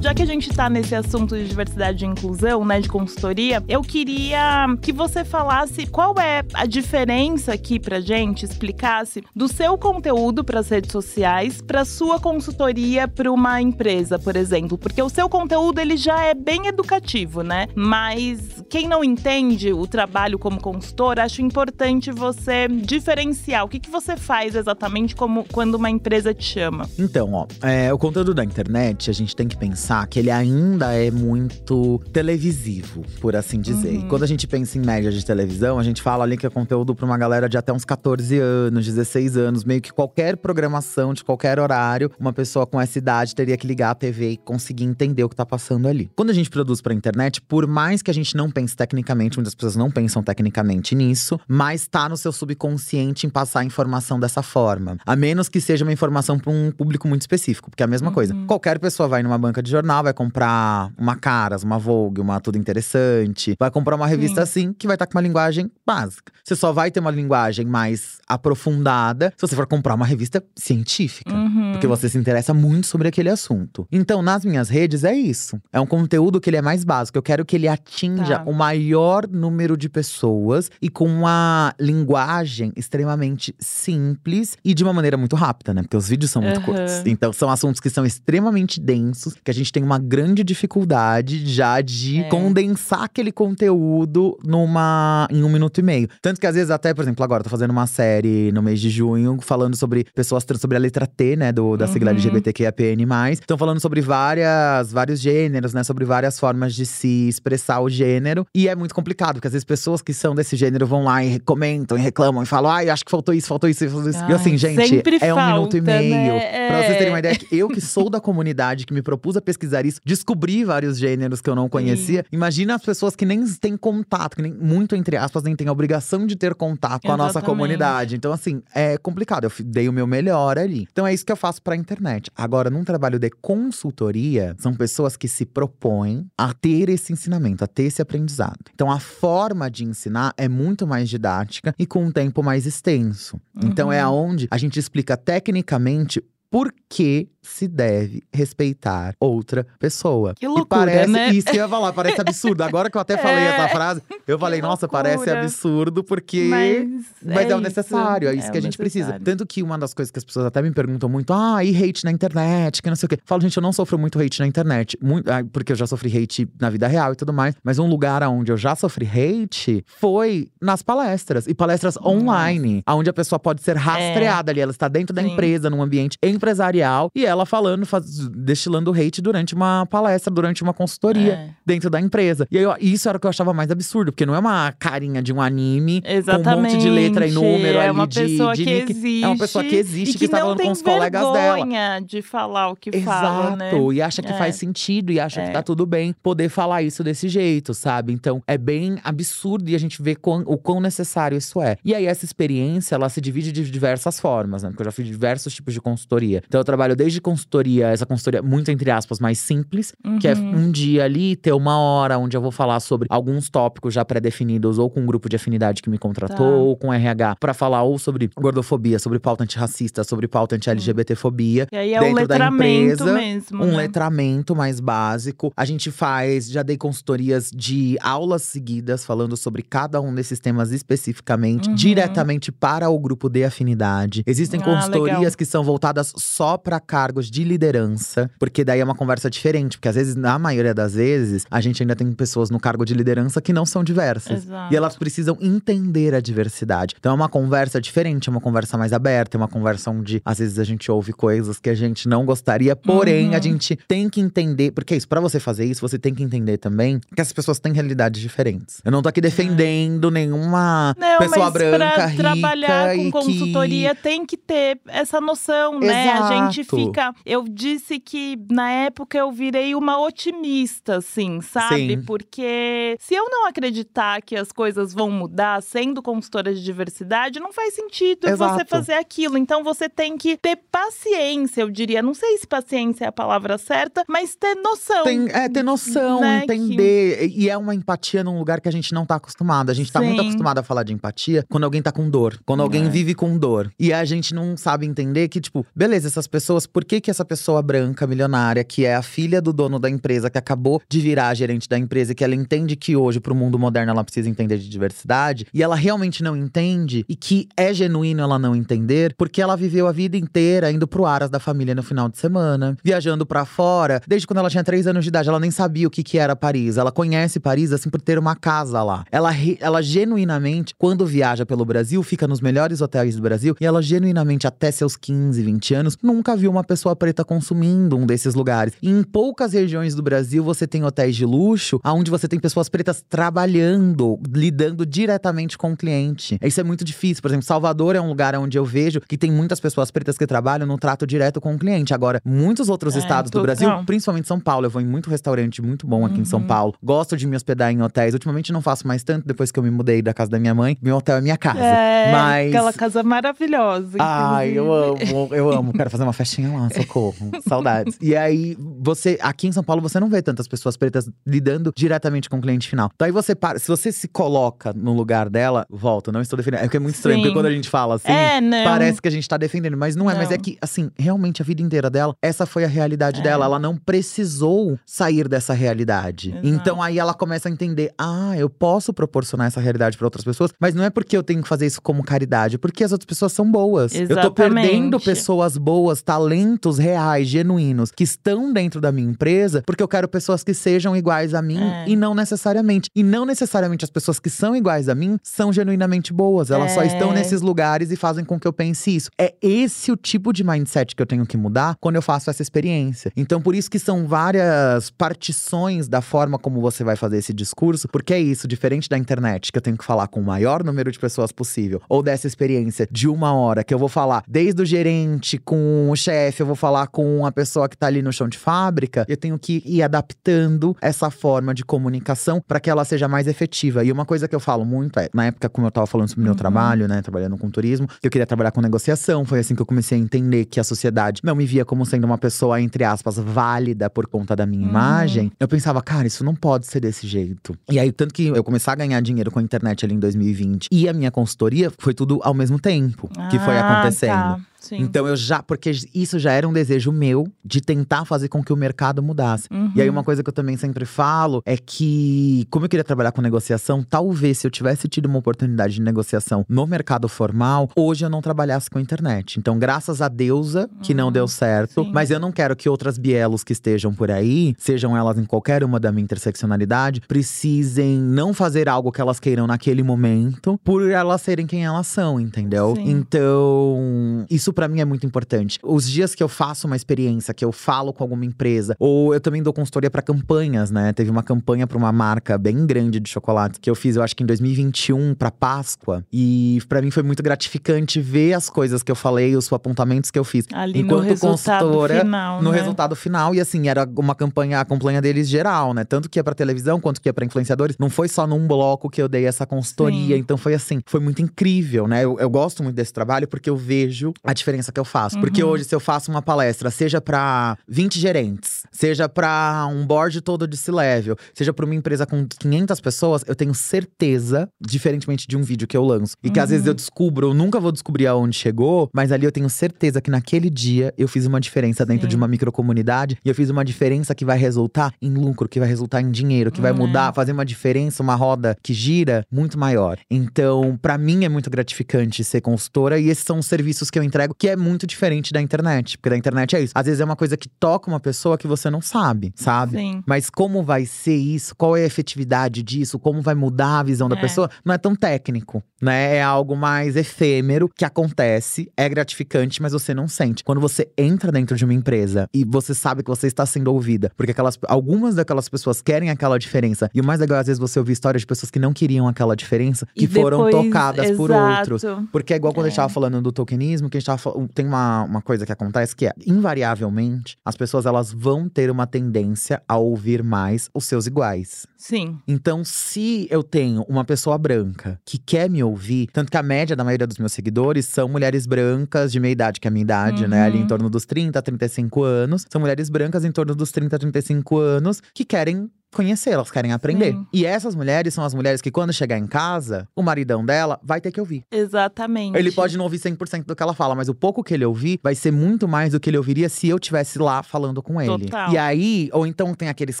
Já 0.06 0.14
que 0.14 0.22
a 0.22 0.26
gente 0.26 0.48
tá 0.50 0.70
nesse 0.70 0.94
assunto 0.94 1.36
de 1.36 1.48
diversidade 1.48 2.04
e 2.04 2.06
inclusão, 2.06 2.64
né, 2.64 2.80
de 2.80 2.88
consultoria, 2.88 3.60
eu 3.66 3.82
queria 3.82 4.68
que 4.80 4.92
você 4.92 5.24
falasse 5.24 5.84
qual 5.84 6.14
é 6.20 6.44
a 6.54 6.64
diferença 6.64 7.52
aqui 7.52 7.80
pra 7.80 7.98
gente, 7.98 8.44
explicasse 8.44 9.24
do 9.34 9.48
seu 9.48 9.76
conteúdo 9.76 10.44
para 10.44 10.60
as 10.60 10.68
redes 10.68 10.92
sociais 10.92 11.60
para 11.60 11.84
sua 11.84 12.20
consultoria 12.20 13.08
para 13.08 13.32
uma 13.32 13.60
empresa, 13.60 14.16
por 14.16 14.36
exemplo, 14.36 14.78
porque 14.78 15.02
o 15.02 15.08
seu 15.08 15.28
conteúdo 15.28 15.80
ele 15.80 15.96
já 15.96 16.22
é 16.22 16.34
bem 16.34 16.68
educativo, 16.68 17.42
né? 17.42 17.66
Mas 17.74 18.62
quem 18.70 18.86
não 18.86 19.02
entende 19.02 19.72
o 19.72 19.88
trabalho 19.88 20.38
como 20.38 20.60
consultor, 20.60 21.18
acho 21.18 21.42
importante 21.42 22.12
você 22.12 22.68
diferenciar 22.68 23.64
o 23.64 23.68
que, 23.68 23.80
que 23.80 23.90
você 23.90 24.16
faz 24.16 24.54
exatamente 24.54 25.16
como 25.16 25.44
quando 25.52 25.74
uma 25.74 25.90
empresa 25.90 26.32
te 26.32 26.44
chama. 26.44 26.88
Então, 26.96 27.32
ó, 27.32 27.46
é, 27.60 27.92
o 27.92 27.98
conteúdo 27.98 28.32
da 28.32 28.44
internet, 28.44 29.10
a 29.10 29.12
gente 29.12 29.34
tem 29.34 29.48
que 29.48 29.56
pensar 29.56 29.95
que 30.04 30.18
ele 30.18 30.30
ainda 30.30 30.92
é 30.92 31.10
muito 31.10 32.00
televisivo, 32.12 33.04
por 33.20 33.36
assim 33.36 33.60
dizer. 33.60 33.90
Uhum. 33.90 34.00
E 34.00 34.08
quando 34.08 34.24
a 34.24 34.26
gente 34.26 34.46
pensa 34.48 34.76
em 34.76 34.80
média 34.80 35.12
de 35.12 35.24
televisão, 35.24 35.78
a 35.78 35.82
gente 35.84 36.02
fala 36.02 36.24
ali 36.24 36.36
que 36.36 36.44
é 36.44 36.50
conteúdo 36.50 36.94
pra 36.94 37.06
uma 37.06 37.16
galera 37.16 37.48
de 37.48 37.56
até 37.56 37.72
uns 37.72 37.84
14 37.84 38.38
anos, 38.38 38.84
16 38.84 39.36
anos, 39.36 39.64
meio 39.64 39.80
que 39.80 39.92
qualquer 39.92 40.36
programação 40.36 41.14
de 41.14 41.22
qualquer 41.22 41.60
horário, 41.60 42.10
uma 42.18 42.32
pessoa 42.32 42.66
com 42.66 42.80
essa 42.80 42.98
idade 42.98 43.34
teria 43.34 43.56
que 43.56 43.66
ligar 43.66 43.92
a 43.92 43.94
TV 43.94 44.30
e 44.30 44.36
conseguir 44.36 44.84
entender 44.84 45.22
o 45.22 45.28
que 45.28 45.36
tá 45.36 45.46
passando 45.46 45.86
ali. 45.86 46.10
Quando 46.16 46.30
a 46.30 46.34
gente 46.34 46.50
produz 46.50 46.80
pra 46.80 46.92
internet, 46.92 47.40
por 47.40 47.66
mais 47.66 48.02
que 48.02 48.10
a 48.10 48.14
gente 48.14 48.36
não 48.36 48.50
pense 48.50 48.74
tecnicamente, 48.74 49.36
muitas 49.36 49.54
pessoas 49.54 49.76
não 49.76 49.90
pensam 49.90 50.22
tecnicamente 50.22 50.94
nisso, 50.94 51.38
mas 51.46 51.86
tá 51.86 52.08
no 52.08 52.16
seu 52.16 52.32
subconsciente 52.32 53.26
em 53.26 53.30
passar 53.30 53.60
a 53.60 53.64
informação 53.64 54.18
dessa 54.18 54.42
forma. 54.42 54.96
A 55.06 55.14
menos 55.14 55.48
que 55.48 55.60
seja 55.60 55.84
uma 55.84 55.92
informação 55.92 56.38
pra 56.38 56.50
um 56.50 56.70
público 56.70 57.06
muito 57.06 57.22
específico, 57.22 57.70
porque 57.70 57.82
é 57.82 57.86
a 57.86 57.88
mesma 57.88 58.10
coisa. 58.10 58.34
Qualquer 58.46 58.78
pessoa 58.78 59.08
vai 59.08 59.22
numa 59.22 59.38
banca 59.38 59.62
de 59.62 59.70
jornal, 59.70 59.85
vai 60.02 60.12
comprar 60.12 60.90
uma 60.98 61.16
Caras, 61.16 61.62
uma 61.62 61.78
Vogue, 61.78 62.20
uma 62.20 62.40
Tudo 62.40 62.58
Interessante, 62.58 63.54
vai 63.58 63.70
comprar 63.70 63.96
uma 63.96 64.06
revista 64.06 64.42
assim, 64.42 64.72
que 64.72 64.86
vai 64.86 64.94
estar 64.96 65.06
com 65.06 65.12
uma 65.16 65.22
linguagem 65.22 65.70
básica. 65.86 66.32
Você 66.44 66.54
só 66.54 66.72
vai 66.72 66.90
ter 66.90 67.00
uma 67.00 67.10
linguagem 67.10 67.64
mais 67.66 68.18
aprofundada 68.28 69.32
se 69.36 69.46
você 69.46 69.54
for 69.56 69.66
comprar 69.66 69.94
uma 69.94 70.06
revista 70.06 70.42
científica. 70.54 71.34
Uhum. 71.34 71.72
Porque 71.72 71.86
você 71.86 72.08
se 72.08 72.16
interessa 72.18 72.52
muito 72.54 72.86
sobre 72.86 73.08
aquele 73.08 73.28
assunto. 73.30 73.86
Então, 73.90 74.22
nas 74.22 74.44
minhas 74.44 74.68
redes, 74.68 75.04
é 75.04 75.14
isso. 75.14 75.60
É 75.72 75.80
um 75.80 75.86
conteúdo 75.86 76.40
que 76.40 76.50
ele 76.50 76.56
é 76.56 76.62
mais 76.62 76.84
básico. 76.84 77.16
Eu 77.18 77.22
quero 77.22 77.44
que 77.44 77.56
ele 77.56 77.68
atinja 77.68 78.26
Tá. 78.38 78.42
o 78.46 78.52
maior 78.52 79.26
número 79.28 79.76
de 79.76 79.88
pessoas 79.88 80.70
e 80.82 80.88
com 80.90 81.06
uma 81.08 81.74
linguagem 81.80 82.72
extremamente 82.76 83.54
simples 83.58 84.56
e 84.64 84.74
de 84.74 84.82
uma 84.82 84.92
maneira 84.92 85.16
muito 85.16 85.36
rápida, 85.36 85.72
né? 85.72 85.82
Porque 85.82 85.96
os 85.96 86.08
vídeos 86.08 86.30
são 86.30 86.42
muito 86.42 86.56
Aham. 86.58 86.64
curtos. 86.66 87.02
Então, 87.06 87.32
são 87.32 87.48
assuntos 87.50 87.80
que 87.80 87.88
são 87.90 88.04
extremamente 88.04 88.80
densos, 88.80 89.34
que 89.44 89.50
a 89.50 89.54
gente 89.54 89.72
tem 89.76 89.84
uma 89.84 89.98
grande 89.98 90.42
dificuldade 90.42 91.46
já 91.46 91.82
de 91.82 92.20
É. 92.20 92.28
condensar 92.30 93.02
aquele 93.02 93.30
conteúdo 93.30 94.38
numa 94.42 95.28
em 95.30 95.42
um 95.42 95.50
minuto 95.50 95.78
e 95.80 95.82
meio. 95.82 96.08
Tanto 96.22 96.40
que 96.40 96.46
às 96.46 96.54
vezes 96.54 96.70
até, 96.70 96.94
por 96.94 97.02
exemplo, 97.02 97.22
agora 97.22 97.44
tô 97.44 97.50
fazendo 97.50 97.72
uma 97.72 97.86
série 97.86 98.50
no 98.52 98.62
mês 98.62 98.80
de 98.80 98.88
junho 98.88 99.38
falando 99.42 99.76
sobre 99.76 100.06
pessoas 100.14 100.44
trans, 100.46 100.62
sobre 100.62 100.78
a 100.78 100.80
letra 100.80 101.06
T, 101.06 101.36
né, 101.36 101.52
do, 101.52 101.76
da 101.76 101.86
sigla 101.86 102.10
Uhum. 102.10 102.16
LGBTQIAPN+. 102.16 103.32
Estão 103.32 103.58
falando 103.58 103.78
sobre 103.80 104.00
várias, 104.00 104.90
vários 104.92 105.20
gêneros, 105.20 105.74
né, 105.74 105.84
sobre 105.84 106.06
várias 106.06 106.38
formas 106.40 106.74
de 106.74 106.86
se 106.86 107.28
expressar 107.28 107.80
o 107.80 107.90
gênero. 107.90 108.46
E 108.54 108.68
é 108.68 108.74
muito 108.74 108.94
complicado, 108.94 109.34
porque 109.34 109.48
às 109.48 109.52
vezes 109.52 109.64
pessoas 109.64 110.00
que 110.00 110.14
são 110.14 110.34
desse 110.34 110.56
gênero 110.56 110.86
vão 110.86 111.04
lá 111.04 111.22
e 111.22 111.38
comentam 111.40 111.98
e 111.98 112.00
reclamam 112.00 112.42
e 112.42 112.46
falam, 112.46 112.70
ai, 112.70 112.88
acho 112.88 113.04
que 113.04 113.10
faltou 113.10 113.34
isso, 113.34 113.46
faltou 113.48 113.68
isso, 113.68 113.86
faltou 113.90 114.08
isso. 114.08 114.20
e 114.20 114.22
Ai, 114.22 114.32
assim, 114.32 114.56
gente, 114.56 115.02
é 115.20 115.34
um 115.34 115.46
minuto 115.52 115.76
e 115.76 115.80
falta, 115.82 115.98
meio. 116.00 116.32
né? 116.32 116.68
Pra 116.68 116.82
vocês 116.82 116.96
terem 116.98 117.12
uma 117.12 117.18
É. 117.18 117.20
ideia, 117.20 117.36
que 117.36 117.46
eu 117.56 117.68
que 117.68 117.80
sou 117.80 118.08
da 118.08 118.20
comunidade, 118.20 118.86
que 118.86 118.94
me 118.94 119.02
propus 119.02 119.36
a 119.36 119.40
pesquisar 119.42 119.65
isso, 119.84 120.00
descobri 120.04 120.64
vários 120.64 120.98
gêneros 120.98 121.40
que 121.40 121.48
eu 121.50 121.54
não 121.54 121.68
conhecia. 121.68 122.24
Imagina 122.32 122.74
as 122.74 122.82
pessoas 122.82 123.14
que 123.16 123.24
nem 123.26 123.44
têm 123.54 123.76
contato, 123.76 124.36
que 124.36 124.42
nem, 124.42 124.52
muito 124.52 124.94
entre 124.96 125.16
aspas, 125.16 125.42
nem 125.42 125.54
têm 125.56 125.68
a 125.68 125.72
obrigação 125.72 126.26
de 126.26 126.36
ter 126.36 126.54
contato 126.54 127.02
com 127.02 127.12
a 127.12 127.16
nossa 127.16 127.38
Exatamente. 127.38 127.46
comunidade. 127.58 128.16
Então, 128.16 128.32
assim, 128.32 128.62
é 128.74 128.96
complicado. 128.98 129.44
Eu 129.44 129.52
dei 129.64 129.88
o 129.88 129.92
meu 129.92 130.06
melhor 130.06 130.58
ali. 130.58 130.86
Então 130.90 131.06
é 131.06 131.12
isso 131.12 131.24
que 131.24 131.32
eu 131.32 131.36
faço 131.36 131.60
pra 131.62 131.76
internet. 131.76 132.30
Agora, 132.36 132.70
num 132.70 132.84
trabalho 132.84 133.18
de 133.18 133.30
consultoria, 133.30 134.54
são 134.58 134.74
pessoas 134.74 135.16
que 135.16 135.28
se 135.28 135.44
propõem 135.44 136.26
a 136.38 136.52
ter 136.54 136.88
esse 136.88 137.12
ensinamento, 137.12 137.62
a 137.64 137.66
ter 137.66 137.84
esse 137.84 138.00
aprendizado. 138.00 138.58
Então, 138.74 138.90
a 138.90 138.98
forma 138.98 139.70
de 139.70 139.84
ensinar 139.84 140.32
é 140.36 140.48
muito 140.48 140.86
mais 140.86 141.08
didática 141.08 141.74
e 141.78 141.86
com 141.86 142.04
um 142.04 142.10
tempo 142.10 142.42
mais 142.42 142.66
extenso. 142.66 143.40
Então, 143.62 143.92
é 143.92 144.02
Uhum. 144.04 144.12
aonde 144.12 144.48
a 144.50 144.58
gente 144.58 144.78
explica 144.78 145.16
tecnicamente 145.16 146.22
por 146.50 146.72
que 146.88 147.28
se 147.46 147.66
deve 147.68 148.22
respeitar 148.32 149.14
outra 149.20 149.66
pessoa. 149.78 150.34
Que 150.34 150.46
loucura, 150.46 150.64
e 150.64 150.66
parece, 150.66 151.10
né? 151.10 151.28
Isso 151.30 151.46
que 151.46 151.56
eu 151.56 151.62
ia 151.62 151.68
falar, 151.68 151.92
parece 151.92 152.20
absurdo. 152.20 152.62
Agora 152.62 152.90
que 152.90 152.96
eu 152.96 153.00
até 153.00 153.16
falei 153.16 153.36
É. 153.46 153.48
essa 153.48 153.68
frase, 153.68 154.02
eu 154.26 154.38
falei, 154.38 154.60
nossa, 154.60 154.88
parece 154.88 155.30
absurdo, 155.30 156.02
porque. 156.02 156.46
Mas, 156.50 156.88
Mas 157.22 157.36
é, 157.50 157.54
o 157.54 157.58
isso, 157.58 157.60
necessário, 157.60 158.28
é 158.28 158.34
isso 158.34 158.48
é 158.48 158.50
que 158.50 158.58
a 158.58 158.60
o 158.60 158.62
gente 158.62 158.76
precisa. 158.76 159.04
necessário. 159.06 159.24
Tanto 159.24 159.46
que 159.46 159.62
uma 159.62 159.78
das 159.78 159.94
coisas 159.94 160.10
que 160.10 160.18
as 160.18 160.24
pessoas 160.24 160.46
até 160.46 160.60
me 160.62 160.70
perguntam 160.72 161.08
muito, 161.08 161.32
ah, 161.32 161.62
e 161.62 161.70
hate 161.76 162.04
na 162.04 162.10
internet, 162.10 162.82
que 162.82 162.88
não 162.88 162.96
sei 162.96 163.06
o 163.06 163.10
quê. 163.10 163.18
Falo, 163.24 163.40
gente, 163.42 163.56
eu 163.56 163.62
não 163.62 163.72
sofro 163.72 163.98
muito 163.98 164.18
hate 164.20 164.40
na 164.40 164.46
internet. 164.46 164.98
Muito, 165.00 165.30
porque 165.52 165.72
eu 165.72 165.76
já 165.76 165.86
sofri 165.86 166.16
hate 166.16 166.48
na 166.60 166.70
vida 166.70 166.86
real 166.88 167.12
e 167.12 167.16
tudo 167.16 167.32
mais. 167.32 167.54
Mas 167.62 167.78
um 167.78 167.86
lugar 167.86 168.22
onde 168.24 168.50
eu 168.50 168.56
já 168.56 168.74
sofri 168.74 169.06
hate 169.06 169.84
foi 169.86 170.48
nas 170.60 170.82
palestras. 170.82 171.46
E 171.46 171.54
palestras 171.54 171.96
online, 171.98 172.82
onde 172.88 173.08
a 173.10 173.12
pessoa 173.12 173.38
pode 173.38 173.62
ser 173.62 173.76
rastreada 173.76 174.50
ali. 174.50 174.60
Ela 174.60 174.72
está 174.72 174.88
dentro 174.88 175.14
da 175.14 175.22
Sim. 175.22 175.32
empresa, 175.32 175.70
num 175.70 175.82
ambiente 175.82 176.16
empresarial. 176.22 177.10
E 177.14 177.24
ela 177.26 177.35
falando, 177.44 177.84
faz- 177.84 178.28
destilando 178.28 178.92
hate 178.92 179.20
durante 179.20 179.54
uma 179.54 179.84
palestra, 179.86 180.32
durante 180.32 180.62
uma 180.62 180.72
consultoria 180.72 181.32
É. 181.34 181.50
dentro 181.66 181.90
da 181.90 182.00
empresa. 182.00 182.46
E 182.50 182.56
aí, 182.58 182.64
ó, 182.64 182.76
isso 182.80 183.08
era 183.08 183.18
o 183.18 183.20
que 183.20 183.26
eu 183.26 183.30
achava 183.30 183.52
mais 183.52 183.70
absurdo, 183.70 184.12
porque 184.12 184.24
não 184.24 184.34
é 184.34 184.38
uma 184.38 184.72
carinha 184.78 185.20
de 185.22 185.32
um 185.32 185.40
anime 185.42 186.02
Exatamente. 186.06 186.44
com 186.54 186.58
um 186.58 186.62
monte 186.62 186.78
de 186.78 186.90
letra 186.90 187.26
e 187.26 187.32
número 187.32 187.78
é 187.78 187.90
uma 187.90 188.06
de, 188.06 188.20
pessoa 188.20 188.54
de 188.54 188.64
que 188.64 188.70
nick. 188.74 188.92
existe. 188.92 189.24
É 189.24 189.28
uma 189.28 189.38
pessoa 189.38 189.64
que 189.64 189.74
existe, 189.74 190.12
que, 190.12 190.18
que 190.20 190.24
está 190.26 190.38
falando 190.38 190.62
com 190.62 190.70
os 190.70 190.82
colegas 190.82 191.20
dela. 191.32 191.54
vergonha 191.56 192.00
de 192.00 192.22
falar 192.22 192.70
o 192.70 192.76
que 192.76 192.90
Exato, 192.96 193.20
fala, 193.26 193.56
né? 193.56 193.70
e 193.92 194.00
acha 194.02 194.22
que 194.22 194.32
É. 194.32 194.38
faz 194.38 194.56
sentido 194.56 195.10
e 195.12 195.18
acha 195.20 195.42
que 195.42 195.48
É. 195.48 195.52
tá 195.52 195.62
tudo 195.62 195.84
bem 195.84 196.14
poder 196.22 196.48
falar 196.48 196.82
isso 196.82 197.02
desse 197.02 197.28
jeito, 197.28 197.74
sabe? 197.74 198.12
Então 198.12 198.42
é 198.46 198.56
bem 198.56 198.98
absurdo 199.04 199.68
e 199.68 199.74
a 199.74 199.78
gente 199.78 200.00
vê 200.00 200.14
quão- 200.14 200.44
o 200.46 200.56
quão 200.56 200.80
necessário 200.80 201.36
isso 201.36 201.60
é. 201.60 201.76
E 201.84 201.94
aí 201.94 202.06
essa 202.06 202.24
experiência, 202.24 202.94
ela 202.94 203.08
se 203.08 203.20
divide 203.20 203.50
de 203.52 203.68
diversas 203.70 204.20
formas, 204.20 204.62
né? 204.62 204.68
Porque 204.70 204.82
eu 204.82 204.86
já 204.86 204.92
fiz 204.92 205.06
diversos 205.06 205.54
tipos 205.54 205.74
de 205.74 205.80
consultoria. 205.80 206.42
Então 206.46 206.60
eu 206.60 206.64
trabalho 206.64 206.94
desde 206.94 207.20
consultoria, 207.30 207.88
essa 207.88 208.06
consultoria 208.06 208.40
muito 208.40 208.70
entre 208.70 208.88
aspas 208.90 209.18
mais 209.18 209.38
simples, 209.38 209.92
que 210.20 210.28
é 210.28 210.34
Uhum. 210.34 210.56
um 210.66 210.70
dia 210.70 211.04
ali, 211.04 211.34
ter 211.34 211.52
uma 211.52 211.76
hora 211.78 212.18
onde 212.18 212.36
eu 212.36 212.40
vou 212.40 212.52
falar 212.52 212.78
sobre 212.80 213.08
alguns 213.10 213.48
tópicos 213.50 213.92
já 213.94 214.04
pré-definidos, 214.04 214.78
ou 214.78 214.88
com 214.88 215.00
um 215.00 215.06
grupo 215.06 215.28
de 215.28 215.34
afinidade 215.36 215.82
que 215.82 215.90
me 215.90 215.98
contratou, 215.98 216.36
Tá. 216.36 216.56
ou 216.56 216.76
com 216.76 216.92
RH, 216.92 217.36
pra 217.40 217.52
falar 217.52 217.82
ou 217.82 217.98
sobre 217.98 218.30
gordofobia, 218.36 218.98
sobre 218.98 219.18
pauta 219.18 219.42
antirracista, 219.44 220.04
sobre 220.04 220.28
pauta 220.28 220.54
anti-LGBTfobia. 220.56 221.66
E 221.72 221.76
aí 221.76 221.94
é 221.94 222.00
dentro 222.00 222.14
da 222.28 222.34
letramento 222.34 222.92
empresa, 223.02 223.12
mesmo. 223.14 223.62
Um 223.64 223.66
né? 223.72 223.76
letramento 223.78 224.54
mais 224.54 224.78
básico. 224.80 225.52
A 225.56 225.64
gente 225.64 225.90
faz, 225.90 226.48
já 226.50 226.62
dei 226.62 226.76
consultorias 226.76 227.50
de 227.54 227.96
aulas 228.00 228.42
seguidas, 228.42 229.04
falando 229.04 229.36
sobre 229.36 229.62
cada 229.62 230.00
um 230.00 230.14
desses 230.14 230.38
temas 230.40 230.70
especificamente, 230.72 231.68
Uhum. 231.68 231.74
diretamente 231.74 232.52
para 232.52 232.88
o 232.88 232.98
grupo 232.98 233.28
de 233.28 233.44
afinidade. 233.44 234.22
Existem 234.26 234.60
Ah, 234.60 234.64
consultorias 234.64 235.18
legal. 235.18 235.36
que 235.36 235.44
são 235.44 235.64
voltadas 235.64 236.12
só 236.16 236.56
para 236.56 236.78
cargos 236.80 237.15
cargos 237.16 237.30
de 237.30 237.44
liderança, 237.44 238.30
porque 238.38 238.62
daí 238.64 238.80
é 238.80 238.84
uma 238.84 238.94
conversa 238.94 239.30
diferente, 239.30 239.78
porque 239.78 239.88
às 239.88 239.94
vezes, 239.94 240.14
na 240.14 240.38
maioria 240.38 240.74
das 240.74 240.94
vezes, 240.94 241.46
a 241.50 241.60
gente 241.60 241.82
ainda 241.82 241.96
tem 241.96 242.12
pessoas 242.12 242.50
no 242.50 242.60
cargo 242.60 242.84
de 242.84 242.92
liderança 242.94 243.40
que 243.40 243.52
não 243.52 243.64
são 243.64 243.82
diversas. 243.82 244.44
Exato. 244.44 244.72
E 244.72 244.76
elas 244.76 244.96
precisam 244.96 245.36
entender 245.40 246.14
a 246.14 246.20
diversidade. 246.20 246.94
Então 246.98 247.12
é 247.12 247.14
uma 247.14 247.28
conversa 247.28 247.80
diferente, 247.80 248.28
é 248.28 248.30
uma 248.30 248.40
conversa 248.40 248.76
mais 248.76 248.92
aberta, 248.92 249.36
é 249.36 249.38
uma 249.38 249.48
conversa 249.48 249.90
onde 249.90 250.20
às 250.24 250.38
vezes 250.38 250.58
a 250.58 250.64
gente 250.64 250.90
ouve 250.90 251.12
coisas 251.12 251.58
que 251.58 251.70
a 251.70 251.74
gente 251.74 252.08
não 252.08 252.24
gostaria, 252.26 252.76
porém 252.76 253.28
Uhum. 253.30 253.34
a 253.36 253.40
gente 253.40 253.76
tem 253.88 254.08
que 254.10 254.20
entender, 254.20 254.72
porque 254.72 254.92
é 254.94 254.96
isso, 254.96 255.08
pra 255.08 255.20
você 255.20 255.40
fazer 255.40 255.64
isso, 255.64 255.80
você 255.80 255.98
tem 255.98 256.14
que 256.14 256.22
entender 256.22 256.58
também 256.58 257.00
que 257.14 257.20
as 257.20 257.32
pessoas 257.32 257.58
têm 257.58 257.72
realidades 257.72 258.20
diferentes. 258.20 258.80
Eu 258.84 258.92
não 258.92 259.00
tô 259.00 259.08
aqui 259.08 259.20
defendendo 259.20 260.10
nenhuma 260.10 260.94
Não, 260.98 261.18
pessoa 261.18 261.44
mas 261.46 261.52
branca, 261.52 261.76
pra 261.78 262.06
rica 262.06 262.22
trabalhar 262.22 262.94
e 262.96 263.10
com 263.10 263.20
que- 263.20 263.26
consultoria 263.26 263.94
tem 263.94 264.26
que 264.26 264.36
ter 264.36 264.78
essa 264.86 265.20
noção, 265.20 265.80
né? 265.80 266.10
A 266.10 266.44
gente 266.46 266.60
Exato. 266.60 266.76
Eu 267.24 267.44
disse 267.48 267.98
que 267.98 268.38
na 268.50 268.70
época 268.70 269.18
eu 269.18 269.30
virei 269.32 269.74
uma 269.74 270.00
otimista, 270.00 270.96
assim, 270.96 271.40
sabe? 271.40 271.96
Sim. 271.96 272.02
Porque 272.02 272.96
se 273.00 273.14
eu 273.14 273.28
não 273.30 273.46
acreditar 273.46 274.20
que 274.22 274.36
as 274.36 274.52
coisas 274.52 274.92
vão 274.92 275.10
mudar 275.10 275.62
sendo 275.62 276.02
consultora 276.02 276.54
de 276.54 276.62
diversidade, 276.62 277.40
não 277.40 277.52
faz 277.52 277.74
sentido 277.74 278.22
você 278.22 278.32
Exato. 278.32 278.66
fazer 278.68 278.94
aquilo. 278.94 279.36
Então 279.38 279.62
você 279.62 279.88
tem 279.88 280.16
que 280.16 280.36
ter 280.36 280.56
paciência, 280.70 281.62
eu 281.62 281.70
diria. 281.70 282.02
Não 282.02 282.14
sei 282.14 282.38
se 282.38 282.46
paciência 282.46 283.04
é 283.04 283.08
a 283.08 283.12
palavra 283.12 283.58
certa, 283.58 284.04
mas 284.08 284.34
ter 284.34 284.54
noção. 284.56 285.04
Tem, 285.04 285.28
é, 285.30 285.48
ter 285.48 285.62
noção, 285.62 286.20
né, 286.20 286.42
entender. 286.44 287.28
E 287.34 287.48
é 287.48 287.56
uma 287.56 287.74
empatia 287.74 288.22
num 288.24 288.38
lugar 288.38 288.60
que 288.60 288.68
a 288.68 288.72
gente 288.72 288.92
não 288.94 289.04
tá 289.04 289.16
acostumado. 289.16 289.70
A 289.70 289.74
gente 289.74 289.92
tá 289.92 290.00
muito 290.00 290.20
Sim. 290.20 290.28
acostumado 290.28 290.58
a 290.58 290.62
falar 290.62 290.82
de 290.82 290.92
empatia 290.92 291.44
quando 291.50 291.64
alguém 291.64 291.82
tá 291.82 291.92
com 291.92 292.08
dor. 292.08 292.38
Quando 292.44 292.62
alguém 292.62 292.86
É. 292.86 292.88
vive 292.88 293.14
com 293.14 293.36
dor. 293.36 293.70
E 293.78 293.92
a 293.92 294.04
gente 294.04 294.34
não 294.34 294.56
sabe 294.56 294.86
entender 294.86 295.28
que, 295.28 295.40
tipo, 295.40 295.66
beleza, 295.74 296.08
essas 296.08 296.26
pessoas, 296.26 296.66
por 296.66 296.84
que 296.86 297.00
que 297.00 297.10
essa 297.10 297.24
pessoa 297.24 297.60
branca, 297.60 298.06
milionária, 298.06 298.64
que 298.64 298.86
é 298.86 298.94
a 298.94 299.02
filha 299.02 299.42
do 299.42 299.52
dono 299.52 299.78
da 299.78 299.90
empresa, 299.90 300.30
que 300.30 300.38
acabou 300.38 300.80
de 300.88 301.00
virar 301.00 301.34
gerente 301.34 301.68
da 301.68 301.76
empresa, 301.76 302.12
e 302.12 302.14
que 302.14 302.24
ela 302.24 302.34
entende 302.34 302.76
que 302.76 302.96
hoje, 302.96 303.20
pro 303.20 303.34
mundo 303.34 303.58
moderno, 303.58 303.90
ela 303.92 304.04
precisa 304.04 304.28
entender 304.28 304.58
de 304.58 304.68
diversidade, 304.68 305.46
e 305.52 305.62
ela 305.62 305.74
realmente 305.74 306.22
não 306.22 306.36
entende, 306.36 307.04
e 307.08 307.16
que 307.16 307.48
é 307.56 307.74
genuíno 307.74 308.22
ela 308.22 308.38
não 308.38 308.54
entender, 308.54 309.14
porque 309.18 309.42
ela 309.42 309.56
viveu 309.56 309.86
a 309.86 309.92
vida 309.92 310.16
inteira 310.16 310.70
indo 310.70 310.86
pro 310.86 311.04
Aras 311.04 311.28
da 311.28 311.40
família 311.40 311.74
no 311.74 311.82
final 311.82 312.08
de 312.08 312.18
semana, 312.18 312.76
viajando 312.82 313.26
pra 313.26 313.44
fora. 313.44 314.00
Desde 314.06 314.26
quando 314.26 314.38
ela 314.38 314.50
tinha 314.50 314.64
três 314.64 314.86
anos 314.86 315.04
de 315.04 315.08
idade, 315.08 315.28
ela 315.28 315.40
nem 315.40 315.50
sabia 315.50 315.86
o 315.86 315.90
que, 315.90 316.02
que 316.02 316.18
era 316.18 316.36
Paris. 316.36 316.76
Ela 316.76 316.92
conhece 316.92 317.40
Paris, 317.40 317.72
assim, 317.72 317.90
por 317.90 318.00
ter 318.00 318.18
uma 318.18 318.36
casa 318.36 318.82
lá. 318.82 319.04
Ela, 319.10 319.32
ela 319.60 319.82
genuinamente, 319.82 320.74
quando 320.78 321.04
viaja 321.04 321.44
pelo 321.44 321.64
Brasil, 321.64 322.02
fica 322.02 322.28
nos 322.28 322.40
melhores 322.40 322.80
hotéis 322.80 323.16
do 323.16 323.22
Brasil, 323.22 323.56
e 323.60 323.66
ela 323.66 323.82
genuinamente, 323.82 324.46
até 324.46 324.70
seus 324.70 324.96
15, 324.96 325.42
20 325.42 325.74
anos, 325.74 325.98
nunca 326.02 326.36
viu 326.36 326.50
uma 326.50 326.62
pessoa 326.62 326.75
preta 326.96 327.24
consumindo 327.24 327.96
um 327.96 328.04
desses 328.06 328.34
lugares. 328.34 328.74
E 328.82 328.88
em 328.90 329.02
poucas 329.02 329.52
regiões 329.52 329.94
do 329.94 330.02
Brasil, 330.02 330.42
você 330.42 330.66
tem 330.66 330.84
hotéis 330.84 331.16
de 331.16 331.24
luxo, 331.24 331.80
onde 331.84 332.10
você 332.10 332.26
tem 332.28 332.38
pessoas 332.38 332.68
pretas 332.68 333.02
trabalhando, 333.08 334.18
lidando 334.28 334.84
diretamente 334.84 335.56
com 335.56 335.72
o 335.72 335.76
cliente. 335.76 336.38
Isso 336.42 336.60
é 336.60 336.64
muito 336.64 336.84
difícil. 336.84 337.22
Por 337.22 337.28
exemplo, 337.30 337.44
Salvador 337.46 337.94
é 337.96 338.00
um 338.00 338.08
lugar 338.08 338.34
onde 338.36 338.58
eu 338.58 338.64
vejo 338.64 339.00
que 339.00 339.16
tem 339.16 339.30
muitas 339.30 339.60
pessoas 339.60 339.90
pretas 339.90 340.18
que 340.18 340.26
trabalham 340.26 340.66
no 340.66 340.76
trato 340.78 341.06
direto 341.06 341.40
com 341.40 341.54
o 341.54 341.58
cliente. 341.58 341.94
Agora, 341.94 342.20
muitos 342.24 342.68
outros 342.68 342.96
É, 342.96 342.98
estados 342.98 343.30
do. 343.30 343.40
Brasil, 343.42 343.70
principalmente 343.86 344.26
São 344.26 344.40
Paulo, 344.40 344.66
eu 344.66 344.70
vou 344.70 344.82
em 344.82 344.86
muito 344.86 345.08
restaurante 345.08 345.62
muito 345.62 345.86
bom 345.86 346.04
aqui 346.04 346.20
em 346.20 346.24
São 346.24 346.40
Uhum. 346.40 346.46
Paulo. 346.46 346.74
Gosto 346.82 347.16
de 347.16 347.26
me 347.26 347.36
hospedar 347.36 347.70
em 347.72 347.80
hotéis. 347.82 348.12
Ultimamente 348.14 348.52
não 348.52 348.60
faço 348.60 348.86
mais 348.86 349.04
tanto, 349.04 349.26
depois 349.26 349.52
que 349.52 349.58
eu 349.58 349.62
me 349.62 349.70
mudei 349.70 350.02
da 350.02 350.12
casa 350.12 350.30
da 350.30 350.38
minha 350.38 350.54
mãe. 350.54 350.76
Meu 350.82 350.96
hotel 350.96 351.16
é 351.16 351.20
minha 351.20 351.36
casa. 351.36 351.60
É, 351.60 352.10
Mas. 352.12 352.48
aquela 352.48 352.72
casa 352.72 353.02
maravilhosa. 353.02 353.96
Ai, 354.00 354.50
eu 354.58 354.72
amo, 354.72 355.28
eu 355.32 355.50
amo. 355.52 355.72
Quero 355.76 355.90
fazer 355.90 356.02
uma 356.02 356.12
festinha 356.12 356.50
lá, 356.52 356.65
socorro. 356.70 357.30
Saudades. 357.48 357.96
E 358.00 358.14
aí, 358.16 358.56
você, 358.80 359.18
aqui 359.20 359.46
em 359.48 359.52
São 359.52 359.62
Paulo, 359.62 359.80
você 359.82 359.98
não 360.00 360.08
vê 360.08 360.22
tantas 360.22 360.46
pessoas 360.48 360.76
pretas 360.76 361.08
lidando 361.26 361.72
diretamente 361.76 362.28
com 362.28 362.38
o 362.38 362.40
cliente 362.40 362.68
final. 362.68 362.90
Então 362.94 363.06
aí 363.06 363.12
você 363.12 363.34
para, 363.34 363.58
se 363.58 363.68
você 363.68 363.92
se 363.92 364.08
coloca 364.08 364.72
no 364.72 364.92
lugar 364.94 365.28
dela, 365.28 365.66
volta, 365.70 366.10
não 366.12 366.20
estou 366.20 366.36
defendendo. 366.36 366.60
É 366.60 366.62
porque 366.64 366.76
é 366.76 366.80
muito 366.80 366.94
estranho, 366.96 367.16
Sim. 367.18 367.22
porque 367.22 367.34
quando 367.34 367.46
a 367.46 367.50
gente 367.52 367.68
fala 367.68 367.96
assim. 367.96 368.08
É, 368.10 368.40
não. 368.40 368.64
Parece 368.64 369.00
que 369.00 369.08
a 369.08 369.10
gente 369.10 369.28
tá 369.28 369.36
defendendo, 369.36 369.76
mas 369.76 369.94
não 369.96 370.10
é. 370.10 370.14
Mas 370.14 370.28
Não. 370.28 370.34
é 370.34 370.38
que, 370.38 370.56
assim, 370.60 370.90
realmente 370.98 371.42
a 371.42 371.44
vida 371.44 371.60
inteira 371.62 371.90
dela, 371.90 372.14
essa 372.22 372.46
foi 372.46 372.64
a 372.64 372.68
realidade 372.68 373.20
É. 373.20 373.22
dela. 373.22 373.44
Ela 373.44 373.58
não 373.58 373.76
precisou 373.76 374.78
sair 374.86 375.28
dessa 375.28 375.52
realidade. 375.52 376.30
Exato. 376.30 376.46
Então 376.46 376.82
aí 376.82 376.98
ela 376.98 377.12
começa 377.14 377.48
a 377.48 377.52
entender: 377.52 377.92
ah, 377.98 378.34
eu 378.38 378.48
posso 378.48 378.92
proporcionar 378.92 379.46
essa 379.48 379.60
realidade 379.60 379.96
pra 379.98 380.06
outras 380.06 380.24
pessoas, 380.24 380.50
mas 380.60 380.74
não 380.74 380.82
é 380.84 380.90
porque 380.90 381.16
eu 381.16 381.22
tenho 381.22 381.42
que 381.42 381.48
fazer 381.48 381.66
isso 381.66 381.80
como 381.82 382.02
caridade, 382.02 382.58
porque 382.58 382.82
as 382.84 382.92
outras 382.92 383.06
pessoas 383.06 383.32
são 383.32 383.50
boas. 383.50 383.94
Eu 383.94 384.06
tô 384.08 384.12
Exatamente. 384.14 384.34
perdendo 384.66 385.00
pessoas 385.00 385.56
boas, 385.58 386.02
talentos 386.02 386.55
reais, 386.78 387.28
genuínos, 387.28 387.90
que 387.90 388.04
estão 388.04 388.52
dentro 388.52 388.80
da 388.80 388.90
minha 388.92 389.08
empresa, 389.10 389.62
porque 389.66 389.82
eu 389.82 389.88
quero 389.88 390.08
pessoas 390.08 390.42
que 390.42 390.54
sejam 390.54 390.96
iguais 390.96 391.34
a 391.34 391.42
mim 391.42 391.58
É. 391.60 391.84
e 391.88 391.96
não 391.96 392.14
necessariamente. 392.14 392.88
E 392.94 393.02
não 393.02 393.24
necessariamente 393.24 393.84
as 393.84 393.90
pessoas 393.90 394.18
que 394.18 394.30
são 394.30 394.54
iguais 394.56 394.88
a 394.88 394.94
mim 394.94 395.18
são 395.22 395.52
genuinamente 395.52 396.12
boas. 396.12 396.50
Elas 396.50 396.72
só 396.72 396.82
É. 396.82 396.86
estão 396.86 397.12
nesses 397.12 397.40
lugares 397.40 397.90
e 397.90 397.96
fazem 397.96 398.24
com 398.24 398.38
que 398.40 398.46
eu 398.46 398.52
pense 398.52 398.94
isso. 398.94 399.10
É 399.18 399.34
esse 399.42 399.90
o 399.92 399.96
tipo 399.96 400.32
de 400.32 400.42
mindset 400.44 400.94
que 400.94 401.02
eu 401.02 401.06
tenho 401.06 401.26
que 401.26 401.36
mudar 401.36 401.76
quando 401.80 401.96
eu 401.96 402.02
faço 402.02 402.30
essa 402.30 402.42
experiência. 402.42 403.12
Então, 403.16 403.40
por 403.40 403.54
isso 403.54 403.70
que 403.70 403.78
são 403.78 404.06
várias 404.06 404.90
partições 404.90 405.88
da 405.88 406.00
forma 406.00 406.38
como 406.38 406.60
você 406.60 406.84
vai 406.84 406.96
fazer 406.96 407.18
esse 407.18 407.32
discurso, 407.34 407.88
porque 407.88 408.14
é 408.14 408.20
isso, 408.20 408.46
diferente 408.46 408.88
da 408.88 408.96
internet, 408.98 409.50
que 409.50 409.58
eu 409.58 409.62
tenho 409.62 409.76
que 409.76 409.84
falar 409.84 410.06
com 410.08 410.20
o 410.20 410.24
maior 410.24 410.62
número 410.62 410.90
de 410.90 410.98
pessoas 410.98 411.32
possível, 411.32 411.80
ou 411.88 412.02
dessa 412.02 412.26
experiência 412.26 412.86
de 412.90 413.08
uma 413.08 413.32
hora, 413.34 413.64
que 413.64 413.72
eu 413.74 413.78
vou 413.78 413.88
falar 413.88 414.22
desde 414.28 414.62
o 414.62 414.64
gerente 414.66 415.38
com 415.38 415.90
o 415.90 415.96
chefe, 415.96 416.42
eu 416.46 416.48
vou 416.48 416.56
falar 416.56 416.86
com 416.86 417.26
a 417.26 417.32
pessoa 417.32 417.68
que 417.68 417.76
tá 417.76 417.86
ali 417.86 418.00
no 418.02 418.12
chão 418.12 418.28
de 418.28 418.38
fábrica, 418.38 419.04
eu 419.08 419.16
tenho 419.16 419.38
que 419.38 419.62
ir 419.66 419.82
adaptando 419.82 420.76
essa 420.80 421.10
forma 421.10 421.52
de 421.52 421.64
comunicação 421.64 422.40
para 422.46 422.60
que 422.60 422.70
ela 422.70 422.84
seja 422.84 423.08
mais 423.08 423.26
efetiva. 423.26 423.84
E 423.84 423.90
uma 423.92 424.04
coisa 424.04 424.28
que 424.28 424.34
eu 424.34 424.40
falo 424.40 424.64
muito 424.64 424.98
é, 424.98 425.08
na 425.12 425.26
época, 425.26 425.48
como 425.48 425.66
eu 425.66 425.70
tava 425.70 425.86
falando 425.86 426.08
sobre 426.08 426.20
o 426.22 426.24
meu 426.24 426.32
Uhum. 426.32 426.36
trabalho, 426.36 426.86
né, 426.88 427.02
trabalhando 427.02 427.36
com 427.36 427.50
turismo, 427.50 427.88
eu 428.02 428.10
queria 428.10 428.26
trabalhar 428.26 428.50
com 428.52 428.60
negociação, 428.60 429.24
foi 429.24 429.40
assim 429.40 429.54
que 429.54 429.62
eu 429.62 429.66
comecei 429.66 429.98
a 429.98 430.00
entender 430.00 430.44
que 430.44 430.60
a 430.60 430.64
sociedade 430.64 431.20
não 431.24 431.34
me 431.34 431.44
via 431.46 431.64
como 431.64 431.84
sendo 431.84 432.04
uma 432.04 432.18
pessoa, 432.18 432.60
entre 432.60 432.84
aspas, 432.84 433.16
válida 433.18 433.88
por 433.90 434.06
conta 434.06 434.34
da 434.36 434.46
minha 434.46 434.62
Uhum. 434.62 434.68
imagem. 434.70 435.32
Eu 435.40 435.48
pensava, 435.48 435.82
cara, 435.82 436.06
isso 436.06 436.24
não 436.24 436.34
pode 436.34 436.66
ser 436.66 436.80
desse 436.80 437.06
jeito. 437.06 437.56
E 437.70 437.78
aí, 437.78 437.90
tanto 437.92 438.12
que 438.14 438.26
eu 438.28 438.44
comecei 438.44 438.72
a 438.72 438.76
ganhar 438.76 439.00
dinheiro 439.00 439.30
com 439.30 439.38
a 439.38 439.42
internet 439.42 439.84
ali 439.84 439.94
em 439.94 439.98
2020 439.98 440.68
e 440.70 440.88
a 440.88 440.92
minha 440.92 441.10
consultoria 441.10 441.70
foi 441.78 441.94
tudo 441.94 442.20
ao 442.22 442.34
mesmo 442.34 442.58
tempo 442.58 443.08
que 443.30 443.38
foi 443.38 443.56
Ah, 443.58 443.60
acontecendo. 443.60 444.34
tá. 444.36 444.40
Sim. 444.68 444.78
Então 444.80 445.06
eu 445.06 445.16
já, 445.16 445.42
porque 445.42 445.70
isso 445.94 446.18
já 446.18 446.32
era 446.32 446.48
um 446.48 446.52
desejo 446.52 446.92
meu 446.92 447.26
de 447.44 447.60
tentar 447.60 448.04
fazer 448.04 448.28
com 448.28 448.42
que 448.42 448.52
o 448.52 448.56
mercado 448.56 449.02
mudasse. 449.02 449.48
Uhum. 449.50 449.72
E 449.74 449.80
aí 449.82 449.88
uma 449.88 450.02
coisa 450.04 450.22
que 450.22 450.28
eu 450.28 450.34
também 450.34 450.56
sempre 450.56 450.84
falo 450.84 451.42
é 451.44 451.56
que, 451.56 452.46
como 452.50 452.64
eu 452.64 452.68
queria 452.68 452.84
trabalhar 452.84 453.12
com 453.12 453.20
negociação, 453.22 453.82
talvez 453.82 454.38
se 454.38 454.46
eu 454.46 454.50
tivesse 454.50 454.88
tido 454.88 455.06
uma 455.06 455.18
oportunidade 455.18 455.74
de 455.74 455.80
negociação 455.82 456.44
no 456.48 456.66
mercado 456.66 457.08
formal, 457.08 457.68
hoje 457.76 458.04
eu 458.04 458.10
não 458.10 458.20
trabalhasse 458.20 458.68
com 458.70 458.78
a 458.78 458.80
internet. 458.82 459.38
Então, 459.38 459.58
graças 459.58 460.02
a 460.02 460.08
deusa 460.08 460.68
que 460.82 460.92
não 460.94 461.06
Uhum, 461.06 461.12
deu 461.12 461.28
certo, 461.28 461.84
sim. 461.84 461.90
mas 461.92 462.10
eu 462.10 462.18
não 462.18 462.32
quero 462.32 462.56
que 462.56 462.68
outras 462.68 462.98
bielos 462.98 463.44
que 463.44 463.52
estejam 463.52 463.94
por 463.94 464.10
aí, 464.10 464.54
sejam 464.58 464.96
elas 464.96 465.16
em 465.18 465.24
qualquer 465.24 465.62
uma 465.62 465.78
da 465.78 465.92
minha 465.92 466.02
interseccionalidade, 466.02 467.00
precisem 467.06 467.98
não 468.00 468.34
fazer 468.34 468.68
algo 468.68 468.90
que 468.90 469.00
elas 469.00 469.20
queiram 469.20 469.46
naquele 469.46 469.82
momento, 469.82 470.58
por 470.64 470.88
elas 470.90 471.22
serem 471.22 471.46
quem 471.46 471.64
elas 471.64 471.86
são, 471.86 472.18
entendeu? 472.20 472.74
Sim. 472.76 472.90
Então, 472.90 474.26
isso 474.30 474.52
pra 474.56 474.66
mim 474.66 474.80
é 474.80 474.84
muito 474.84 475.06
importante. 475.06 475.60
Os 475.62 475.88
dias 475.88 476.14
que 476.14 476.22
eu 476.22 476.28
faço 476.28 476.66
uma 476.66 476.74
experiência, 476.74 477.34
que 477.34 477.44
eu 477.44 477.52
falo 477.52 477.92
com 477.92 478.02
alguma 478.02 478.24
empresa, 478.24 478.74
ou 478.80 479.12
eu 479.12 479.20
também 479.20 479.42
dou 479.42 479.52
consultoria 479.52 479.90
pra 479.90 480.00
campanhas, 480.00 480.70
né? 480.70 480.92
Teve 480.94 481.10
uma 481.10 481.22
campanha 481.22 481.66
pra 481.66 481.76
uma 481.76 481.92
marca 481.92 482.38
bem 482.38 482.66
grande 482.66 482.98
de 482.98 483.08
chocolate 483.08 483.60
que 483.60 483.68
eu 483.68 483.74
fiz, 483.74 483.96
eu 483.96 484.02
acho 484.02 484.16
que 484.16 484.22
em 484.22 484.26
2021 484.26 485.14
pra 485.14 485.30
Páscoa, 485.30 486.04
e 486.10 486.58
pra 486.68 486.80
mim 486.80 486.90
foi 486.90 487.02
muito 487.02 487.22
gratificante 487.22 488.00
ver 488.00 488.32
as 488.32 488.48
coisas 488.48 488.82
que 488.82 488.90
eu 488.90 488.96
falei, 488.96 489.36
os 489.36 489.52
apontamentos 489.52 490.10
que 490.10 490.18
eu 490.18 490.24
fiz. 490.24 490.46
Ali 490.52 490.80
no 490.82 490.86
enquanto 490.86 491.04
resultado 491.04 491.66
consultora, 491.66 492.00
final, 492.00 492.42
no 492.42 492.50
né? 492.50 492.58
resultado 492.58 492.96
final. 492.96 493.34
E 493.34 493.40
assim, 493.40 493.68
era 493.68 493.88
uma 493.96 494.14
campanha, 494.14 494.60
a 494.60 494.64
campanha 494.64 495.02
deles 495.02 495.28
geral, 495.28 495.74
né? 495.74 495.84
Tanto 495.84 496.08
que 496.08 496.18
ia 496.18 496.24
pra 496.24 496.34
televisão 496.34 496.80
quanto 496.80 497.00
que 497.00 497.08
ia 497.08 497.12
pra 497.12 497.24
influenciadores. 497.24 497.76
Não 497.78 497.90
foi 497.90 498.08
só 498.08 498.26
num 498.26 498.46
bloco 498.46 498.88
que 498.88 499.02
eu 499.02 499.08
dei 499.08 499.26
essa 499.26 499.44
consultoria. 499.44 500.16
Sim. 500.16 500.20
Então 500.20 500.36
foi 500.36 500.54
assim, 500.54 500.80
foi 500.86 501.00
muito 501.00 501.20
incrível, 501.20 501.86
né? 501.86 502.04
Eu, 502.04 502.18
eu 502.18 502.30
gosto 502.30 502.62
muito 502.62 502.74
desse 502.74 502.92
trabalho 502.92 503.28
porque 503.28 503.50
eu 503.50 503.56
vejo 503.56 504.14
a 504.24 504.32
diferença 504.32 504.45
que 504.72 504.80
eu 504.80 504.84
faço. 504.84 505.18
Porque 505.18 505.42
Uhum. 505.42 505.50
hoje, 505.50 505.64
se 505.64 505.74
eu 505.74 505.80
faço 505.80 506.10
uma 506.10 506.22
palestra, 506.22 506.70
seja 506.70 507.00
pra 507.00 507.56
20 507.68 507.98
gerentes, 507.98 508.62
seja 508.70 509.08
pra 509.08 509.66
um 509.70 509.84
board 509.86 510.20
todo 510.20 510.46
de 510.46 510.56
C-level, 510.56 511.16
seja 511.34 511.52
pra 511.52 511.64
uma 511.64 511.74
empresa 511.74 512.06
com 512.06 512.26
500 512.26 512.80
pessoas, 512.80 513.24
eu 513.26 513.34
tenho 513.34 513.52
certeza, 513.54 514.48
diferentemente 514.60 515.26
de 515.28 515.36
um 515.36 515.42
vídeo 515.42 515.66
que 515.66 515.76
eu 515.76 515.84
lanço, 515.84 516.14
e 516.22 516.30
que 516.30 516.38
às 516.40 516.44
Uhum. 516.48 516.50
vezes 516.54 516.66
eu 516.66 516.74
descubro, 516.74 517.28
eu 517.28 517.34
nunca 517.34 517.58
vou 517.60 517.72
descobrir 517.72 518.06
aonde 518.06 518.36
chegou, 518.36 518.88
mas 518.94 519.10
ali 519.12 519.24
eu 519.24 519.32
tenho 519.32 519.48
certeza 519.50 520.00
que 520.00 520.10
naquele 520.10 520.48
dia 520.50 520.92
eu 520.96 521.08
fiz 521.08 521.26
uma 521.26 521.40
diferença 521.40 521.84
dentro 521.84 522.02
Sim. 522.06 522.10
de 522.10 522.16
uma 522.16 522.28
microcomunidade 522.28 523.18
e 523.24 523.28
eu 523.28 523.34
fiz 523.34 523.50
uma 523.50 523.64
diferença 523.64 524.14
que 524.14 524.24
vai 524.24 524.38
resultar 524.38 524.92
em 525.02 525.12
lucro, 525.12 525.48
que 525.48 525.58
vai 525.58 525.68
resultar 525.68 526.00
em 526.00 526.10
dinheiro, 526.10 526.50
que 526.52 526.60
vai 526.60 526.72
Hum, 526.72 526.76
mudar, 526.76 527.12
fazer 527.14 527.32
uma 527.32 527.44
diferença, 527.44 528.02
uma 528.02 528.14
roda 528.14 528.56
que 528.62 528.72
gira 528.74 529.24
muito 529.30 529.58
maior. 529.58 529.98
Então, 530.10 530.78
pra 530.80 530.98
mim 530.98 531.24
é 531.24 531.28
muito 531.28 531.50
gratificante 531.50 532.22
ser 532.24 532.40
consultora 532.40 532.98
e 532.98 533.08
esses 533.08 533.24
são 533.24 533.38
os 533.38 533.46
serviços 533.46 533.90
que 533.90 533.98
eu 533.98 534.02
entrego 534.02 534.25
entrego, 534.26 534.34
que 534.38 534.48
é 534.48 534.56
muito 534.56 534.86
diferente 534.86 535.32
da 535.32 535.40
internet. 535.40 535.96
Porque 535.98 536.10
da 536.10 536.16
internet 536.16 536.54
é 536.56 536.60
isso. 536.62 536.72
Às 536.74 536.86
vezes 536.86 537.00
é 537.00 537.04
uma 537.04 537.16
coisa 537.16 537.36
que 537.36 537.48
toca 537.48 537.88
uma 537.90 538.00
pessoa 538.00 538.36
que 538.36 538.46
você 538.46 538.68
não 538.70 538.80
sabe, 538.82 539.32
sabe? 539.34 539.78
Sim. 539.78 540.02
Mas 540.06 540.28
como 540.28 540.62
vai 540.62 540.84
ser 540.84 541.14
isso? 541.16 541.54
Qual 541.56 541.76
é 541.76 541.82
a 541.82 541.86
efetividade 541.86 542.62
disso? 542.62 542.98
Como 542.98 543.22
vai 543.22 543.34
mudar 543.34 543.80
a 543.80 543.82
visão 543.82 544.08
da 544.08 544.16
É. 544.16 544.20
pessoa? 544.20 544.50
Não 544.64 544.74
é 544.74 544.78
tão 544.78 544.94
técnico, 544.94 545.62
né? 545.80 546.16
É 546.16 546.22
algo 546.22 546.56
mais 546.56 546.96
efêmero 546.96 547.68
que 547.68 547.84
acontece, 547.84 548.70
é 548.76 548.88
gratificante, 548.88 549.62
mas 549.62 549.72
você 549.72 549.94
não 549.94 550.08
sente. 550.08 550.42
Quando 550.44 550.60
você 550.60 550.88
entra 550.96 551.30
dentro 551.32 551.56
de 551.56 551.64
uma 551.64 551.74
empresa 551.74 552.28
e 552.34 552.44
você 552.44 552.74
sabe 552.74 553.02
que 553.02 553.08
você 553.10 553.26
está 553.26 553.44
sendo 553.46 553.72
ouvida, 553.72 554.10
porque 554.16 554.32
aquelas, 554.32 554.58
algumas 554.68 555.14
daquelas 555.14 555.48
pessoas 555.48 555.80
querem 555.80 556.10
aquela 556.10 556.38
diferença. 556.38 556.90
E 556.94 557.00
o 557.00 557.04
mais 557.04 557.20
legal, 557.20 557.38
às 557.38 557.46
vezes, 557.46 557.58
você 557.60 557.78
ouvir 557.78 557.92
histórias 557.92 558.22
de 558.22 558.26
pessoas 558.26 558.50
que 558.50 558.58
não 558.58 558.72
queriam 558.72 559.06
aquela 559.08 559.36
diferença, 559.36 559.86
que 559.94 560.04
E 560.04 560.08
foram 560.08 560.44
depois- 560.46 560.66
tocadas 560.66 561.10
por 561.12 561.30
exato. 561.30 561.72
outros. 561.72 561.82
Porque 562.12 562.32
é 562.32 562.36
igual 562.36 562.52
quando 562.52 562.66
a 562.66 562.68
gente 562.68 562.78
É. 562.78 562.82
tava 562.82 562.92
falando 562.92 563.20
do 563.20 563.32
tokenismo, 563.32 563.88
que 563.90 563.96
a 563.96 564.00
gente 564.00 564.06
tava 564.06 564.15
fal- 564.18 564.48
Tem 564.54 564.66
uma, 564.66 565.02
uma 565.04 565.22
coisa 565.22 565.44
que 565.46 565.52
acontece 565.52 565.94
que 565.94 566.06
é, 566.06 566.12
invariavelmente, 566.26 567.36
as 567.44 567.56
pessoas 567.56 567.86
elas 567.86 568.12
vão 568.12 568.48
ter 568.48 568.70
uma 568.70 568.86
tendência 568.86 569.62
a 569.68 569.76
ouvir 569.76 570.22
mais 570.22 570.68
os 570.74 570.84
seus 570.86 571.06
iguais. 571.06 571.66
Sim. 571.76 572.18
Então, 572.26 572.64
se 572.64 573.28
eu 573.30 573.42
tenho 573.42 573.82
uma 573.88 574.04
pessoa 574.04 574.36
branca 574.38 574.98
que 575.04 575.18
quer 575.18 575.48
me 575.50 575.62
ouvir, 575.62 576.08
tanto 576.12 576.30
que 576.30 576.36
a 576.36 576.42
média 576.42 576.74
da 576.74 576.82
maioria 576.82 577.06
dos 577.06 577.18
meus 577.18 577.32
seguidores 577.32 577.86
são 577.86 578.08
mulheres 578.08 578.46
brancas 578.46 579.12
de 579.12 579.20
meia 579.20 579.32
idade, 579.32 579.60
que 579.60 579.68
é 579.68 579.70
a 579.70 579.72
minha 579.72 579.82
idade, 579.82 580.26
né? 580.26 580.42
Ali 580.42 580.58
em 580.58 580.62
Uhum. 580.62 580.66
torno 580.66 580.90
dos 580.90 581.04
30, 581.04 581.40
35 581.42 582.02
anos. 582.02 582.46
São 582.50 582.60
mulheres 582.60 582.88
brancas 582.88 583.24
em 583.24 583.30
torno 583.30 583.54
dos 583.54 583.70
30, 583.70 583.98
35 583.98 584.58
anos 584.58 585.02
que 585.14 585.24
querem 585.24 585.70
conhecer, 585.94 586.30
elas 586.30 586.50
querem 586.50 586.72
aprender. 586.72 587.12
Sim. 587.12 587.26
E 587.32 587.46
essas 587.46 587.74
mulheres 587.74 588.12
são 588.14 588.24
as 588.24 588.34
mulheres 588.34 588.60
que, 588.60 588.70
quando 588.70 588.92
chegar 588.92 589.18
em 589.18 589.26
casa, 589.26 589.88
o 589.96 590.02
maridão 590.02 590.44
dela 590.44 590.78
vai 590.82 591.00
ter 591.00 591.10
que 591.10 591.20
ouvir. 591.20 591.44
Exatamente. 591.50 592.36
Ele 592.36 592.50
pode 592.52 592.76
não 592.76 592.84
ouvir 592.84 592.98
100% 592.98 593.44
do 593.44 593.54
que 593.56 593.62
ela 593.62 593.74
fala, 593.74 593.94
mas 593.94 594.08
o 594.08 594.14
pouco 594.14 594.42
que 594.44 594.52
ele 594.54 594.64
ouvir 594.64 594.98
vai 595.02 595.14
ser 595.14 595.30
muito 595.30 595.66
mais 595.68 595.92
do 595.92 596.00
que 596.00 596.10
ele 596.10 596.16
ouviria 596.18 596.48
se 596.48 596.68
eu 596.68 596.78
tivesse 596.78 597.18
lá 597.18 597.42
falando 597.42 597.82
com 597.82 598.00
ele. 598.00 598.24
Total. 598.24 598.52
E 598.52 598.58
aí, 598.58 599.08
ou 599.12 599.26
então 599.26 599.54
tem 599.54 599.68
aqueles 599.68 600.00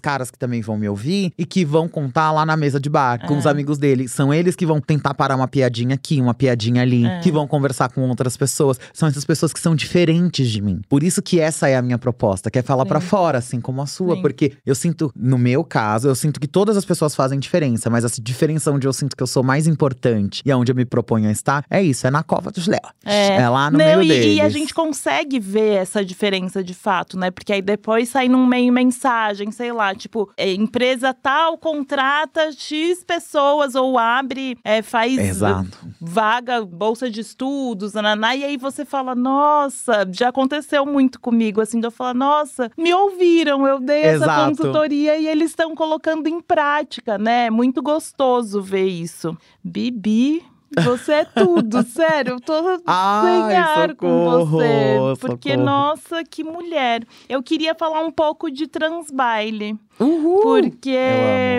caras 0.00 0.30
que 0.30 0.38
também 0.38 0.60
vão 0.60 0.76
me 0.76 0.88
ouvir 0.88 1.32
e 1.38 1.44
que 1.46 1.64
vão 1.64 1.88
contar 1.88 2.30
lá 2.32 2.44
na 2.44 2.56
mesa 2.56 2.78
de 2.80 2.88
bar 2.90 3.26
com 3.26 3.34
É. 3.34 3.38
os 3.38 3.46
amigos 3.46 3.78
dele. 3.78 4.08
São 4.08 4.32
eles 4.32 4.54
que 4.56 4.66
vão 4.66 4.80
tentar 4.80 5.14
parar 5.14 5.36
uma 5.36 5.48
piadinha 5.48 5.94
aqui, 5.94 6.20
uma 6.20 6.34
piadinha 6.34 6.82
ali, 6.82 7.06
É. 7.06 7.20
que 7.20 7.30
vão 7.32 7.46
conversar 7.46 7.88
com 7.90 8.00
outras 8.08 8.36
pessoas. 8.36 8.78
São 8.92 9.08
essas 9.08 9.24
pessoas 9.24 9.52
que 9.52 9.60
são 9.60 9.74
diferentes 9.74 10.50
de 10.50 10.60
mim. 10.60 10.80
Por 10.88 11.02
isso 11.02 11.22
que 11.22 11.40
essa 11.40 11.68
é 11.68 11.76
a 11.76 11.82
minha 11.82 11.98
proposta, 11.98 12.50
que 12.50 12.58
é 12.58 12.62
falar 12.62 12.86
pra 12.86 13.00
fora, 13.00 13.38
assim 13.38 13.60
como 13.60 13.80
a 13.82 13.86
sua, 13.86 14.16
Sim. 14.16 14.22
porque 14.22 14.52
eu 14.64 14.74
sinto, 14.74 15.10
no 15.16 15.38
meu 15.38 15.64
caso, 15.64 15.85
eu 16.04 16.14
sinto 16.14 16.40
que 16.40 16.46
todas 16.46 16.76
as 16.76 16.84
pessoas 16.84 17.14
fazem 17.14 17.38
diferença, 17.38 17.88
mas 17.90 18.04
essa 18.04 18.20
diferença 18.20 18.70
onde 18.70 18.86
eu 18.86 18.92
sinto 18.92 19.16
que 19.16 19.22
eu 19.22 19.26
sou 19.26 19.42
mais 19.42 19.66
importante 19.66 20.42
e 20.44 20.50
aonde 20.50 20.72
eu 20.72 20.76
me 20.76 20.84
proponho 20.84 21.28
a 21.28 21.32
estar, 21.32 21.64
é 21.70 21.82
isso, 21.82 22.06
é 22.06 22.10
na 22.10 22.22
cova 22.22 22.50
dos 22.50 22.66
leões. 22.66 22.82
É. 23.04 23.48
lá 23.48 23.70
no 23.70 23.78
Não, 23.78 23.84
meio 23.84 24.02
e, 24.02 24.08
deles. 24.08 24.36
e 24.36 24.40
a 24.40 24.48
gente 24.48 24.74
consegue 24.74 25.38
ver 25.38 25.74
essa 25.74 26.04
diferença 26.04 26.62
de 26.62 26.74
fato, 26.74 27.18
né? 27.18 27.30
Porque 27.30 27.52
aí 27.52 27.62
depois 27.62 28.08
sai 28.08 28.28
num 28.28 28.46
meio 28.46 28.72
mensagem, 28.72 29.50
sei 29.50 29.72
lá, 29.72 29.94
tipo, 29.94 30.30
é, 30.36 30.52
empresa 30.52 31.14
tal 31.14 31.56
contrata 31.58 32.52
X 32.52 33.02
pessoas 33.04 33.74
ou 33.74 33.98
abre, 33.98 34.56
é, 34.64 34.82
faz 34.82 35.18
Exato. 35.18 35.78
vaga, 36.00 36.64
bolsa 36.64 37.10
de 37.10 37.20
estudos, 37.20 37.94
nananá, 37.94 38.36
e 38.36 38.44
aí 38.44 38.56
você 38.56 38.84
fala, 38.84 39.14
nossa, 39.14 40.06
já 40.12 40.28
aconteceu 40.28 40.84
muito 40.84 41.20
comigo, 41.20 41.60
assim, 41.60 41.80
de 41.80 41.86
eu 41.86 41.90
falar, 41.90 42.14
nossa, 42.14 42.70
me 42.76 42.92
ouviram, 42.92 43.66
eu 43.66 43.80
dei 43.80 44.02
essa 44.02 44.24
Exato. 44.24 44.48
consultoria 44.50 45.16
e 45.18 45.26
eles 45.26 45.50
estão 45.50 45.65
colocando 45.74 46.26
em 46.28 46.40
prática, 46.40 47.18
né? 47.18 47.46
É 47.46 47.50
muito 47.50 47.82
gostoso 47.82 48.60
ver 48.62 48.86
isso. 48.86 49.36
Bibi. 49.62 50.44
Você 50.84 51.12
é 51.12 51.24
tudo, 51.24 51.82
sério. 51.86 52.34
Eu 52.34 52.40
tô 52.40 52.52
Ai, 52.86 53.50
sem 53.50 53.56
ar 53.56 53.94
com 53.94 54.06
socorro, 54.08 54.46
você. 54.46 55.20
Porque, 55.20 55.50
socorro. 55.50 55.64
nossa, 55.64 56.24
que 56.24 56.42
mulher. 56.42 57.06
Eu 57.28 57.42
queria 57.42 57.74
falar 57.74 58.00
um 58.00 58.10
pouco 58.10 58.50
de 58.50 58.66
transbaile. 58.66 59.78
Uhul! 59.98 60.42
Porque 60.42 60.98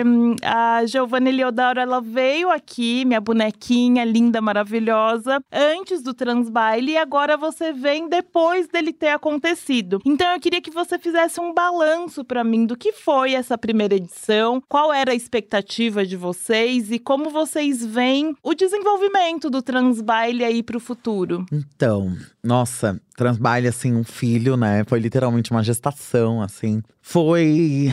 hum, 0.06 0.36
a 0.42 0.84
Giovanna 0.86 1.28
Eliodoro, 1.28 1.80
ela 1.80 2.00
veio 2.00 2.50
aqui, 2.50 3.04
minha 3.04 3.20
bonequinha 3.20 4.04
linda, 4.04 4.40
maravilhosa, 4.40 5.40
antes 5.52 6.02
do 6.02 6.14
transbaile. 6.14 6.92
E 6.92 6.96
agora 6.96 7.36
você 7.36 7.72
vem 7.72 8.08
depois 8.08 8.68
dele 8.68 8.92
ter 8.92 9.08
acontecido. 9.08 10.00
Então 10.04 10.32
eu 10.32 10.40
queria 10.40 10.60
que 10.60 10.70
você 10.70 10.98
fizesse 10.98 11.40
um 11.40 11.52
balanço 11.52 12.24
pra 12.24 12.44
mim 12.44 12.64
do 12.64 12.76
que 12.76 12.92
foi 12.92 13.34
essa 13.34 13.58
primeira 13.58 13.94
edição, 13.94 14.62
qual 14.68 14.92
era 14.92 15.12
a 15.12 15.16
expectativa 15.16 16.06
de 16.06 16.16
vocês 16.16 16.90
e 16.92 16.98
como 16.98 17.30
vocês 17.30 17.84
veem 17.84 18.34
o 18.42 18.54
desenvolvimento 18.54 19.50
do 19.50 19.62
transbaile 19.62 20.44
aí 20.44 20.62
pro 20.62 20.80
futuro. 20.80 21.44
Então, 21.52 22.16
nossa, 22.42 23.00
Transbaile, 23.18 23.66
assim, 23.66 23.96
um 23.96 24.04
filho, 24.04 24.56
né? 24.56 24.84
Foi 24.86 25.00
literalmente 25.00 25.50
uma 25.50 25.60
gestação, 25.60 26.40
assim. 26.40 26.80
Foi 27.10 27.90